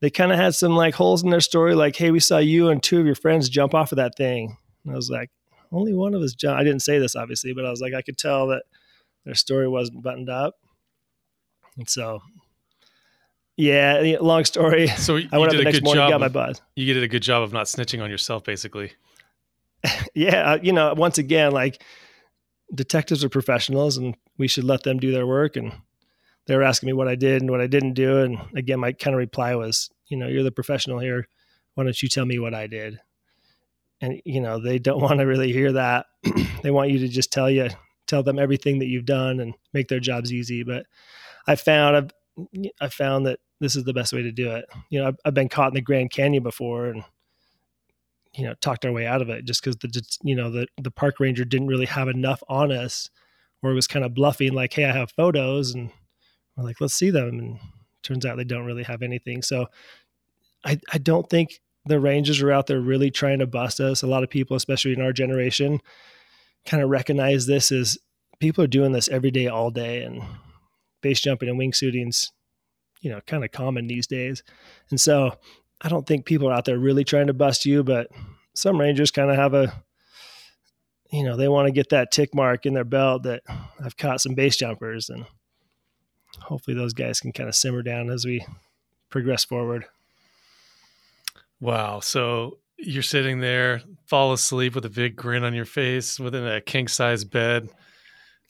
they 0.01 0.09
kind 0.09 0.31
of 0.31 0.37
had 0.37 0.55
some 0.55 0.75
like 0.75 0.95
holes 0.95 1.23
in 1.23 1.29
their 1.29 1.41
story, 1.41 1.75
like, 1.75 1.95
"Hey, 1.95 2.11
we 2.11 2.19
saw 2.19 2.37
you 2.37 2.69
and 2.69 2.81
two 2.81 2.99
of 2.99 3.05
your 3.05 3.15
friends 3.15 3.49
jump 3.49 3.73
off 3.73 3.91
of 3.91 3.97
that 3.97 4.15
thing." 4.15 4.57
And 4.83 4.93
I 4.93 4.95
was 4.95 5.09
like, 5.09 5.29
"Only 5.71 5.93
one 5.93 6.13
of 6.13 6.21
us 6.21 6.33
jumped." 6.33 6.59
I 6.59 6.63
didn't 6.63 6.81
say 6.81 6.99
this 6.99 7.15
obviously, 7.15 7.53
but 7.53 7.65
I 7.65 7.69
was 7.69 7.81
like, 7.81 7.93
I 7.93 8.01
could 8.01 8.17
tell 8.17 8.47
that 8.47 8.63
their 9.25 9.35
story 9.35 9.67
wasn't 9.67 10.03
buttoned 10.03 10.29
up, 10.29 10.55
and 11.77 11.89
so 11.89 12.21
yeah, 13.57 14.17
long 14.21 14.45
story. 14.45 14.87
So 14.87 15.17
I 15.31 15.37
went 15.37 15.51
up 15.51 15.57
the 15.57 15.63
next 15.63 15.83
morning, 15.83 16.09
got 16.09 16.21
my 16.21 16.27
buzz. 16.27 16.61
You 16.75 16.93
did 16.93 17.03
a 17.03 17.07
good 17.07 17.23
job 17.23 17.43
of 17.43 17.51
not 17.51 17.65
snitching 17.65 18.01
on 18.01 18.09
yourself, 18.09 18.43
basically. 18.43 18.93
yeah, 20.13 20.53
uh, 20.53 20.59
you 20.61 20.71
know, 20.71 20.93
once 20.95 21.17
again, 21.17 21.51
like 21.51 21.83
detectives 22.73 23.23
are 23.23 23.29
professionals, 23.29 23.97
and 23.97 24.15
we 24.37 24.47
should 24.47 24.63
let 24.63 24.83
them 24.83 24.99
do 24.99 25.11
their 25.11 25.27
work. 25.27 25.55
And 25.55 25.73
they 26.45 26.55
were 26.55 26.63
asking 26.63 26.87
me 26.87 26.93
what 26.93 27.07
I 27.07 27.15
did 27.15 27.41
and 27.41 27.51
what 27.51 27.61
I 27.61 27.67
didn't 27.67 27.93
do, 27.93 28.19
and 28.19 28.39
again, 28.55 28.79
my 28.79 28.93
kind 28.93 29.13
of 29.13 29.19
reply 29.19 29.55
was, 29.55 29.89
you 30.07 30.17
know, 30.17 30.27
you're 30.27 30.43
the 30.43 30.51
professional 30.51 30.99
here. 30.99 31.27
Why 31.75 31.83
don't 31.83 32.01
you 32.01 32.09
tell 32.09 32.25
me 32.25 32.39
what 32.39 32.53
I 32.53 32.67
did? 32.67 32.99
And 34.01 34.21
you 34.25 34.41
know, 34.41 34.59
they 34.59 34.79
don't 34.79 35.01
want 35.01 35.19
to 35.19 35.25
really 35.25 35.51
hear 35.51 35.73
that. 35.73 36.05
they 36.63 36.71
want 36.71 36.91
you 36.91 36.99
to 36.99 37.07
just 37.07 37.31
tell 37.31 37.49
you, 37.49 37.69
tell 38.07 38.23
them 38.23 38.39
everything 38.39 38.79
that 38.79 38.87
you've 38.87 39.05
done, 39.05 39.39
and 39.39 39.53
make 39.73 39.87
their 39.87 39.99
jobs 39.99 40.33
easy. 40.33 40.63
But 40.63 40.85
I 41.47 41.55
found 41.55 41.95
I've 41.95 42.11
I 42.79 42.89
found 42.89 43.25
that 43.25 43.39
this 43.59 43.75
is 43.75 43.83
the 43.83 43.93
best 43.93 44.13
way 44.13 44.21
to 44.21 44.31
do 44.31 44.51
it. 44.51 44.65
You 44.89 44.99
know, 44.99 45.07
I've, 45.07 45.17
I've 45.25 45.33
been 45.33 45.49
caught 45.49 45.69
in 45.69 45.75
the 45.75 45.81
Grand 45.81 46.11
Canyon 46.11 46.43
before 46.43 46.87
and, 46.87 47.03
you 48.37 48.45
know, 48.45 48.53
talked 48.61 48.85
our 48.85 48.91
way 48.91 49.05
out 49.05 49.21
of 49.21 49.29
it 49.29 49.45
just 49.45 49.63
because 49.63 49.77
the, 49.77 50.01
you 50.23 50.35
know, 50.35 50.51
the, 50.51 50.67
the 50.81 50.91
park 50.91 51.19
ranger 51.19 51.43
didn't 51.43 51.67
really 51.67 51.87
have 51.87 52.07
enough 52.07 52.43
on 52.47 52.71
us 52.71 53.09
or 53.63 53.73
was 53.73 53.87
kind 53.87 54.05
of 54.05 54.13
bluffing 54.13 54.53
like, 54.53 54.73
Hey, 54.73 54.85
I 54.85 54.91
have 54.91 55.11
photos 55.11 55.73
and 55.73 55.91
we're 56.55 56.63
like, 56.63 56.79
let's 56.79 56.93
see 56.93 57.09
them. 57.09 57.27
And 57.27 57.59
turns 58.03 58.25
out 58.25 58.37
they 58.37 58.43
don't 58.43 58.65
really 58.65 58.83
have 58.83 59.01
anything. 59.01 59.41
So 59.41 59.67
I, 60.63 60.79
I 60.93 60.99
don't 60.99 61.29
think 61.29 61.59
the 61.85 61.99
rangers 61.99 62.41
are 62.41 62.51
out 62.51 62.67
there 62.67 62.79
really 62.79 63.09
trying 63.09 63.39
to 63.39 63.47
bust 63.47 63.79
us. 63.79 64.03
A 64.03 64.07
lot 64.07 64.23
of 64.23 64.29
people, 64.29 64.55
especially 64.55 64.93
in 64.93 65.01
our 65.01 65.13
generation, 65.13 65.81
kind 66.65 66.83
of 66.83 66.89
recognize 66.89 67.47
this 67.47 67.71
as 67.71 67.97
people 68.39 68.63
are 68.63 68.67
doing 68.67 68.91
this 68.91 69.09
every 69.09 69.31
day, 69.31 69.47
all 69.47 69.71
day, 69.71 70.03
and 70.03 70.21
base 71.01 71.21
jumping 71.21 71.49
and 71.49 71.59
wingsuiting's, 71.59 72.31
you 73.01 73.09
know, 73.09 73.21
kind 73.25 73.43
of 73.43 73.51
common 73.51 73.87
these 73.87 74.05
days. 74.05 74.43
And 74.91 74.99
so 74.99 75.37
I 75.81 75.89
don't 75.89 76.07
think 76.07 76.25
people 76.25 76.49
are 76.49 76.53
out 76.53 76.65
there 76.65 76.77
really 76.77 77.03
trying 77.03 77.27
to 77.27 77.33
bust 77.33 77.65
you, 77.65 77.83
but 77.83 78.07
some 78.53 78.79
rangers 78.79 79.11
kind 79.11 79.29
of 79.29 79.35
have 79.35 79.53
a, 79.53 79.83
you 81.11 81.23
know, 81.23 81.37
they 81.37 81.47
want 81.47 81.67
to 81.67 81.71
get 81.71 81.89
that 81.89 82.11
tick 82.11 82.33
mark 82.33 82.65
in 82.65 82.73
their 82.73 82.83
belt 82.83 83.23
that 83.23 83.43
I've 83.83 83.97
caught 83.97 84.21
some 84.21 84.33
base 84.33 84.57
jumpers, 84.57 85.09
and 85.09 85.25
hopefully 86.39 86.75
those 86.75 86.93
guys 86.93 87.19
can 87.19 87.31
kind 87.31 87.47
of 87.47 87.55
simmer 87.55 87.83
down 87.83 88.09
as 88.09 88.25
we 88.25 88.45
progress 89.09 89.45
forward. 89.45 89.85
Wow. 91.59 91.99
So 91.99 92.57
you're 92.77 93.03
sitting 93.03 93.39
there, 93.39 93.81
fall 94.05 94.33
asleep 94.33 94.75
with 94.75 94.85
a 94.85 94.89
big 94.89 95.15
grin 95.15 95.43
on 95.43 95.53
your 95.53 95.65
face 95.65 96.19
within 96.19 96.45
a 96.45 96.61
king 96.61 96.87
size 96.87 97.23
bed, 97.23 97.69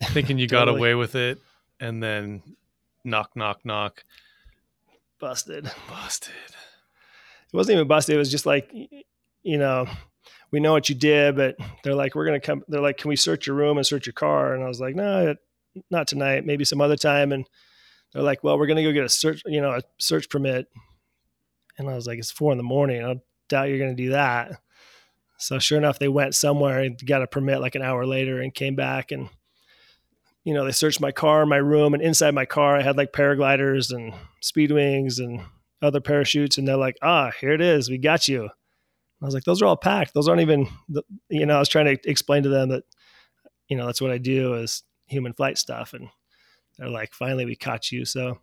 thinking 0.02 0.38
you 0.38 0.48
got 0.50 0.68
away 0.70 0.96
with 0.96 1.16
it, 1.16 1.40
and 1.80 2.02
then 2.02 2.42
knock, 3.04 3.36
knock, 3.36 3.66
knock. 3.66 4.04
Busted. 5.20 5.72
Busted. 5.90 6.34
It 7.54 7.56
wasn't 7.56 7.75
even 7.75 7.88
busted. 7.88 8.16
It 8.16 8.20
was 8.20 8.32
just 8.32 8.46
like, 8.46 8.70
you 9.44 9.58
know, 9.58 9.88
we 10.51 10.60
know 10.60 10.74
what 10.74 10.89
you 10.89 10.96
did, 10.96 11.36
but 11.36 11.56
they're 11.84 11.96
like, 11.96 12.16
we're 12.16 12.25
going 12.25 12.39
to 12.39 12.46
come. 12.46 12.63
They're 12.68 12.82
like, 12.82 12.98
can 12.98 13.10
we 13.10 13.16
search 13.16 13.48
your 13.48 13.56
room 13.56 13.77
and 13.77 13.86
search 13.86 14.06
your 14.06 14.13
car? 14.13 14.54
And 14.54 14.63
I 14.63 14.68
was 14.68 14.80
like, 14.80 14.96
no, 14.96 15.36
not 15.89 16.08
tonight, 16.08 16.46
maybe 16.46 16.66
some 16.66 16.82
other 16.82 16.96
time. 16.96 17.32
And 17.32 17.46
they're 18.13 18.24
like, 18.24 18.44
well, 18.44 18.58
we're 18.58 18.68
going 18.68 18.77
to 18.77 18.84
go 18.84 18.92
get 18.92 19.04
a 19.04 19.10
search, 19.10 19.42
you 19.46 19.62
know, 19.62 19.72
a 19.72 19.82
search 20.00 20.30
permit. 20.30 20.68
And 21.77 21.89
I 21.89 21.96
was 21.96 22.08
like, 22.08 22.20
it's 22.20 22.32
four 22.32 22.51
in 22.51 22.58
the 22.58 22.63
morning. 22.63 23.04
I 23.04 23.16
doubt 23.50 23.70
you're 23.70 23.80
going 23.80 23.96
to 23.96 24.04
do 24.04 24.12
that. 24.12 24.51
So 25.38 25.60
sure 25.60 25.77
enough, 25.77 26.00
they 26.00 26.08
went 26.08 26.34
somewhere 26.34 26.80
and 26.80 27.00
got 27.06 27.22
a 27.22 27.27
permit 27.27 27.62
like 27.62 27.75
an 27.75 27.84
hour 27.84 28.06
later 28.06 28.42
and 28.42 28.54
came 28.54 28.75
back 28.75 29.12
and, 29.12 29.30
you 30.44 30.54
know, 30.54 30.66
they 30.66 30.72
searched 30.72 31.01
my 31.01 31.12
car, 31.12 31.46
my 31.46 31.58
room, 31.58 31.94
and 31.94 32.01
inside 32.01 32.34
my 32.34 32.46
car, 32.46 32.77
I 32.77 32.82
had 32.82 32.98
like 32.98 33.12
paragliders 33.12 33.94
and 33.94 34.13
speed 34.42 34.72
wings 34.72 35.20
and 35.20 35.42
other 35.82 36.02
parachutes. 36.02 36.58
And 36.58 36.68
they're 36.68 36.78
like, 36.78 36.98
ah, 37.02 37.32
here 37.40 37.52
it 37.52 37.62
is. 37.62 37.90
We 37.90 37.98
got 37.98 38.28
you. 38.28 38.50
I 39.22 39.26
was 39.26 39.34
like, 39.34 39.44
those 39.44 39.62
are 39.62 39.66
all 39.66 39.78
packed. 39.78 40.14
Those 40.14 40.28
aren't 40.28 40.42
even, 40.42 40.68
you 41.30 41.46
know, 41.46 41.56
I 41.56 41.60
was 41.60 41.70
trying 41.70 41.86
to 41.86 42.10
explain 42.10 42.44
to 42.44 42.50
them 42.50 42.70
that, 42.70 42.84
you 43.68 43.76
know, 43.76 43.86
that's 43.86 44.02
what 44.02 44.12
I 44.12 44.20
do 44.20 44.54
is 44.54 44.84
human 45.08 45.34
flight 45.34 45.58
stuff. 45.58 45.94
And 45.94 46.10
they're 46.78 46.90
like, 46.90 47.14
finally, 47.14 47.46
we 47.46 47.56
caught 47.56 47.92
you. 47.92 48.06
So, 48.06 48.40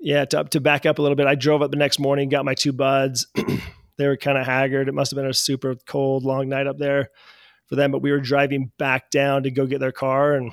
yeah, 0.00 0.24
to, 0.26 0.44
to 0.44 0.60
back 0.60 0.84
up 0.84 0.98
a 0.98 1.02
little 1.02 1.16
bit, 1.16 1.26
I 1.26 1.36
drove 1.36 1.62
up 1.62 1.70
the 1.70 1.76
next 1.76 2.00
morning, 2.00 2.28
got 2.28 2.44
my 2.44 2.54
two 2.54 2.72
buds. 2.72 3.28
they 3.96 4.06
were 4.06 4.16
kind 4.16 4.36
of 4.36 4.46
haggard. 4.46 4.88
It 4.88 4.94
must 4.94 5.12
have 5.12 5.16
been 5.16 5.26
a 5.26 5.34
super 5.34 5.76
cold, 5.86 6.24
long 6.24 6.48
night 6.48 6.66
up 6.66 6.78
there 6.78 7.10
for 7.66 7.76
them, 7.76 7.92
but 7.92 8.02
we 8.02 8.10
were 8.10 8.20
driving 8.20 8.72
back 8.78 9.10
down 9.10 9.44
to 9.44 9.50
go 9.50 9.66
get 9.66 9.78
their 9.80 9.92
car 9.92 10.34
and 10.34 10.52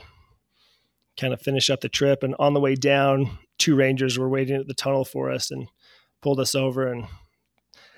kind 1.20 1.34
of 1.34 1.42
finish 1.42 1.70
up 1.70 1.82
the 1.82 1.90
trip. 1.90 2.24
And 2.24 2.36
on 2.40 2.54
the 2.54 2.60
way 2.60 2.76
down, 2.76 3.40
two 3.58 3.76
rangers 3.76 4.18
were 4.18 4.30
waiting 4.30 4.56
at 4.56 4.68
the 4.68 4.74
tunnel 4.74 5.04
for 5.04 5.32
us 5.32 5.52
and 5.52 5.68
pulled 6.22 6.40
us 6.40 6.56
over. 6.56 6.88
And 6.88 7.06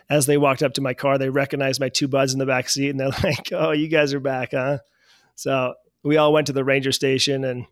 as 0.10 0.26
they 0.26 0.38
walked 0.38 0.64
up 0.64 0.74
to 0.74 0.82
my 0.82 0.94
car, 0.94 1.18
they 1.18 1.30
recognized 1.30 1.80
my 1.80 1.90
two 1.90 2.08
buds 2.08 2.34
in 2.34 2.40
the 2.40 2.46
back 2.46 2.70
seat 2.70 2.90
and 2.90 3.00
they're 3.00 3.10
like, 3.24 3.52
Oh, 3.52 3.72
you 3.72 3.88
guys 3.88 4.14
are 4.14 4.20
back, 4.20 4.52
huh? 4.52 4.80
So 5.36 5.74
we 6.04 6.18
all 6.18 6.34
went 6.34 6.48
to 6.48 6.54
the 6.54 6.64
ranger 6.64 6.92
station 6.92 7.44
and 7.44 7.66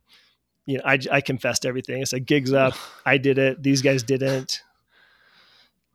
you 0.66 0.78
know, 0.78 0.84
I, 0.86 1.00
I 1.12 1.22
confessed 1.22 1.66
everything. 1.66 2.02
I 2.02 2.06
said, 2.06 2.26
gigs 2.26 2.54
up. 2.54 2.76
I 3.06 3.18
did 3.18 3.38
it. 3.38 3.62
These 3.62 3.82
guys 3.82 4.04
didn't. 4.04 4.62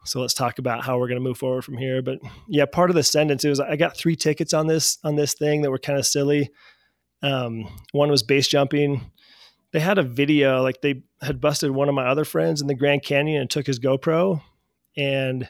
So 0.05 0.21
let's 0.21 0.35
talk 0.35 0.59
about 0.59 0.85
how 0.85 0.99
we're 0.99 1.09
going 1.09 1.21
to 1.21 1.25
move 1.25 1.39
forward 1.39 1.65
from 1.65 1.77
here. 1.77 2.01
But 2.01 2.21
yeah, 2.49 2.65
part 2.67 2.91
of 2.91 2.97
the 2.97 3.03
sentence 3.03 3.45
was 3.45 3.59
I 3.59 3.77
got 3.77 3.97
three 3.97 4.15
tickets 4.15 4.55
on 4.55 4.69
this 4.69 4.99
on 5.03 5.17
this 5.17 5.35
thing 5.35 5.63
that 5.63 5.71
were 5.71 5.79
kind 5.79 5.99
of 5.99 6.07
silly. 6.07 6.51
Um, 7.23 7.69
one 7.93 8.11
was 8.11 8.23
base 8.23 8.47
jumping. 8.47 9.11
They 9.73 9.81
had 9.81 9.99
a 9.99 10.05
video 10.05 10.63
like 10.63 10.81
they 10.81 11.03
had 11.23 11.41
busted 11.41 11.71
one 11.71 11.89
of 11.89 11.95
my 11.95 12.07
other 12.07 12.25
friends 12.25 12.61
in 12.61 12.67
the 12.67 12.75
Grand 12.75 13.03
Canyon 13.03 13.41
and 13.41 13.51
took 13.51 13.67
his 13.67 13.81
GoPro. 13.81 14.43
And 14.97 15.49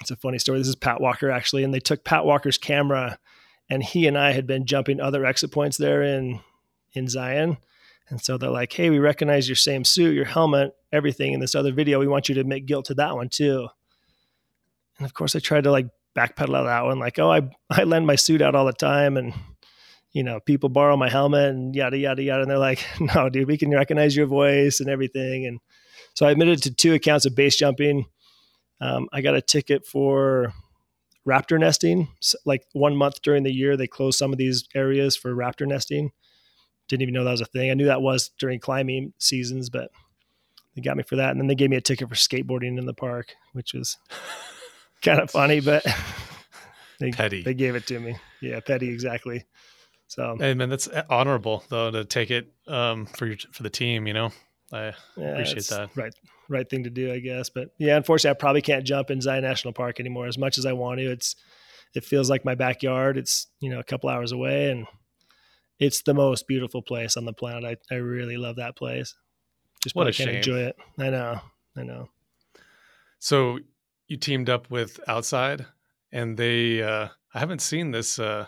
it's 0.00 0.10
a 0.10 0.16
funny 0.16 0.38
story. 0.38 0.58
This 0.58 0.68
is 0.68 0.76
Pat 0.76 1.00
Walker 1.00 1.30
actually, 1.30 1.64
and 1.64 1.74
they 1.74 1.80
took 1.80 2.04
Pat 2.04 2.24
Walker's 2.24 2.58
camera, 2.58 3.18
and 3.68 3.82
he 3.82 4.06
and 4.06 4.16
I 4.16 4.32
had 4.32 4.46
been 4.46 4.66
jumping 4.66 5.00
other 5.00 5.24
exit 5.24 5.52
points 5.52 5.76
there 5.76 6.02
in 6.02 6.40
in 6.92 7.08
Zion. 7.08 7.58
And 8.08 8.20
so 8.22 8.38
they're 8.38 8.48
like, 8.48 8.72
hey, 8.72 8.88
we 8.90 8.98
recognize 8.98 9.48
your 9.48 9.56
same 9.56 9.84
suit, 9.84 10.14
your 10.14 10.24
helmet, 10.24 10.74
everything 10.92 11.34
in 11.34 11.40
this 11.40 11.54
other 11.54 11.72
video. 11.72 11.98
We 11.98 12.08
want 12.08 12.28
you 12.28 12.34
to 12.36 12.40
admit 12.40 12.64
guilt 12.64 12.86
to 12.86 12.94
that 12.94 13.14
one 13.14 13.28
too. 13.28 13.68
And 14.98 15.04
of 15.04 15.12
course, 15.12 15.36
I 15.36 15.40
tried 15.40 15.64
to 15.64 15.70
like 15.70 15.88
backpedal 16.16 16.56
out 16.56 16.64
that 16.64 16.84
one, 16.84 16.98
like, 16.98 17.18
oh, 17.18 17.30
I, 17.30 17.50
I 17.70 17.84
lend 17.84 18.06
my 18.06 18.16
suit 18.16 18.40
out 18.40 18.54
all 18.54 18.64
the 18.64 18.72
time 18.72 19.16
and, 19.18 19.34
you 20.12 20.22
know, 20.22 20.40
people 20.40 20.68
borrow 20.68 20.96
my 20.96 21.08
helmet 21.08 21.50
and 21.50 21.74
yada, 21.74 21.98
yada, 21.98 22.22
yada. 22.22 22.42
And 22.42 22.50
they're 22.50 22.58
like, 22.58 22.84
no, 23.14 23.28
dude, 23.28 23.48
we 23.48 23.58
can 23.58 23.70
recognize 23.70 24.16
your 24.16 24.26
voice 24.26 24.80
and 24.80 24.88
everything. 24.88 25.46
And 25.46 25.60
so 26.14 26.26
I 26.26 26.30
admitted 26.30 26.62
to 26.62 26.74
two 26.74 26.94
accounts 26.94 27.26
of 27.26 27.34
base 27.34 27.56
jumping. 27.56 28.06
Um, 28.80 29.08
I 29.12 29.20
got 29.20 29.34
a 29.34 29.42
ticket 29.42 29.86
for 29.86 30.52
raptor 31.26 31.58
nesting. 31.58 32.08
So 32.20 32.38
like 32.44 32.64
one 32.72 32.96
month 32.96 33.22
during 33.22 33.42
the 33.42 33.52
year, 33.52 33.76
they 33.76 33.86
close 33.86 34.16
some 34.16 34.32
of 34.32 34.38
these 34.38 34.66
areas 34.74 35.16
for 35.16 35.34
raptor 35.34 35.66
nesting 35.66 36.12
didn't 36.88 37.02
even 37.02 37.14
know 37.14 37.24
that 37.24 37.30
was 37.30 37.40
a 37.40 37.46
thing. 37.46 37.70
I 37.70 37.74
knew 37.74 37.86
that 37.86 38.02
was 38.02 38.30
during 38.38 38.58
climbing 38.58 39.12
seasons, 39.18 39.70
but 39.70 39.90
they 40.74 40.82
got 40.82 40.96
me 40.96 41.02
for 41.02 41.16
that. 41.16 41.30
And 41.30 41.40
then 41.40 41.46
they 41.46 41.54
gave 41.54 41.70
me 41.70 41.76
a 41.76 41.80
ticket 41.80 42.08
for 42.08 42.14
skateboarding 42.14 42.78
in 42.78 42.86
the 42.86 42.94
park, 42.94 43.34
which 43.52 43.74
was 43.74 43.96
kind 45.02 45.20
of 45.20 45.30
funny, 45.30 45.60
but 45.60 45.84
they, 47.00 47.12
petty. 47.12 47.42
They 47.42 47.54
gave 47.54 47.76
it 47.76 47.86
to 47.88 48.00
me. 48.00 48.16
Yeah, 48.40 48.60
petty, 48.60 48.88
exactly. 48.88 49.44
So, 50.08 50.36
hey 50.38 50.54
man, 50.54 50.70
that's 50.70 50.88
honorable 51.10 51.64
though 51.68 51.90
to 51.90 52.04
take 52.04 52.30
it 52.30 52.50
um, 52.66 53.06
for 53.06 53.26
your 53.26 53.36
for 53.52 53.62
the 53.62 53.70
team. 53.70 54.06
You 54.06 54.14
know, 54.14 54.32
I 54.72 54.94
yeah, 55.16 55.28
appreciate 55.32 55.66
that. 55.68 55.90
Right, 55.94 56.14
right 56.48 56.68
thing 56.68 56.84
to 56.84 56.90
do, 56.90 57.12
I 57.12 57.18
guess. 57.18 57.50
But 57.50 57.68
yeah, 57.78 57.96
unfortunately, 57.96 58.36
I 58.36 58.40
probably 58.40 58.62
can't 58.62 58.84
jump 58.84 59.10
in 59.10 59.20
Zion 59.20 59.42
National 59.42 59.74
Park 59.74 60.00
anymore 60.00 60.26
as 60.26 60.38
much 60.38 60.56
as 60.56 60.64
I 60.64 60.72
want 60.72 60.98
to. 61.00 61.10
It's 61.10 61.36
it 61.94 62.06
feels 62.06 62.30
like 62.30 62.42
my 62.42 62.54
backyard. 62.54 63.18
It's 63.18 63.48
you 63.60 63.68
know 63.68 63.80
a 63.80 63.84
couple 63.84 64.08
hours 64.08 64.32
away, 64.32 64.70
and 64.70 64.86
it's 65.78 66.00
the 66.00 66.14
most 66.14 66.48
beautiful 66.48 66.80
place 66.80 67.18
on 67.18 67.26
the 67.26 67.34
planet. 67.34 67.78
I, 67.90 67.94
I 67.94 67.98
really 67.98 68.38
love 68.38 68.56
that 68.56 68.76
place. 68.76 69.14
Just 69.82 69.94
what 69.94 70.06
I 70.06 70.12
can't 70.12 70.30
shame. 70.30 70.36
enjoy 70.36 70.60
it. 70.60 70.76
I 70.98 71.10
know. 71.10 71.40
I 71.76 71.82
know. 71.82 72.08
So 73.18 73.58
you 74.06 74.16
teamed 74.16 74.48
up 74.48 74.70
with 74.70 75.00
Outside, 75.06 75.66
and 76.10 76.38
they. 76.38 76.82
Uh, 76.82 77.08
I 77.34 77.40
haven't 77.40 77.60
seen 77.60 77.90
this 77.90 78.18
uh, 78.18 78.46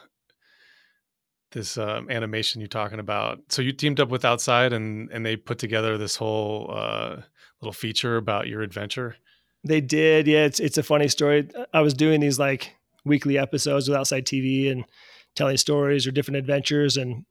this 1.53 1.79
um, 1.79 2.11
animation 2.11 2.61
you're 2.61 2.69
talking 2.69 3.01
about. 3.01 3.41
So 3.49 3.63
you 3.63 3.73
teamed 3.73 4.01
up 4.01 4.09
with 4.09 4.25
Outside, 4.25 4.73
and 4.73 5.11
and 5.11 5.25
they 5.25 5.37
put 5.37 5.59
together 5.59 5.99
this 5.99 6.17
whole 6.17 6.71
uh, 6.73 7.17
little 7.61 7.73
feature 7.73 8.17
about 8.17 8.49
your 8.49 8.63
adventure. 8.63 9.17
They 9.65 9.81
did. 9.81 10.27
Yeah, 10.27 10.45
it's 10.45 10.61
it's 10.61 10.79
a 10.79 10.83
funny 10.83 11.09
story. 11.09 11.49
I 11.73 11.81
was 11.81 11.95
doing 11.95 12.21
these 12.21 12.39
like 12.39 12.75
weekly 13.05 13.39
episodes 13.39 13.89
with 13.89 13.99
Outside 13.99 14.27
TV, 14.27 14.71
and 14.71 14.85
telling 15.35 15.57
stories 15.57 16.07
or 16.07 16.11
different 16.11 16.37
adventures 16.37 16.97
and 16.97 17.25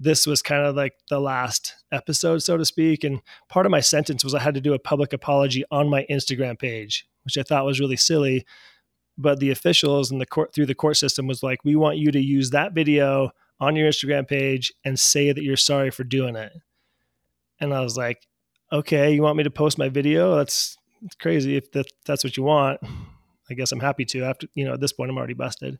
this 0.00 0.26
was 0.26 0.42
kind 0.42 0.64
of 0.64 0.74
like 0.74 0.94
the 1.10 1.20
last 1.20 1.74
episode 1.92 2.38
so 2.38 2.56
to 2.56 2.64
speak 2.64 3.04
and 3.04 3.20
part 3.48 3.66
of 3.66 3.70
my 3.70 3.80
sentence 3.80 4.24
was 4.24 4.34
i 4.34 4.40
had 4.40 4.54
to 4.54 4.60
do 4.60 4.74
a 4.74 4.78
public 4.78 5.12
apology 5.12 5.64
on 5.70 5.88
my 5.88 6.06
instagram 6.10 6.58
page 6.58 7.06
which 7.24 7.36
i 7.36 7.42
thought 7.42 7.64
was 7.64 7.80
really 7.80 7.96
silly 7.96 8.44
but 9.18 9.38
the 9.38 9.50
officials 9.50 10.10
and 10.10 10.20
the 10.20 10.26
court 10.26 10.52
through 10.54 10.66
the 10.66 10.74
court 10.74 10.96
system 10.96 11.26
was 11.26 11.42
like 11.42 11.58
we 11.64 11.76
want 11.76 11.98
you 11.98 12.10
to 12.10 12.20
use 12.20 12.50
that 12.50 12.72
video 12.72 13.30
on 13.60 13.76
your 13.76 13.88
instagram 13.88 14.26
page 14.26 14.72
and 14.84 14.98
say 14.98 15.32
that 15.32 15.42
you're 15.42 15.56
sorry 15.56 15.90
for 15.90 16.04
doing 16.04 16.36
it 16.36 16.52
and 17.60 17.72
i 17.72 17.80
was 17.80 17.96
like 17.96 18.26
okay 18.72 19.12
you 19.12 19.22
want 19.22 19.36
me 19.36 19.44
to 19.44 19.50
post 19.50 19.78
my 19.78 19.88
video 19.88 20.36
that's 20.36 20.76
crazy 21.18 21.56
if 21.56 21.70
that, 21.72 21.86
that's 22.04 22.24
what 22.24 22.36
you 22.36 22.42
want 22.42 22.80
i 23.50 23.54
guess 23.54 23.72
i'm 23.72 23.80
happy 23.80 24.04
to 24.04 24.24
after 24.24 24.46
you 24.54 24.64
know 24.64 24.74
at 24.74 24.80
this 24.80 24.92
point 24.92 25.10
i'm 25.10 25.18
already 25.18 25.34
busted 25.34 25.78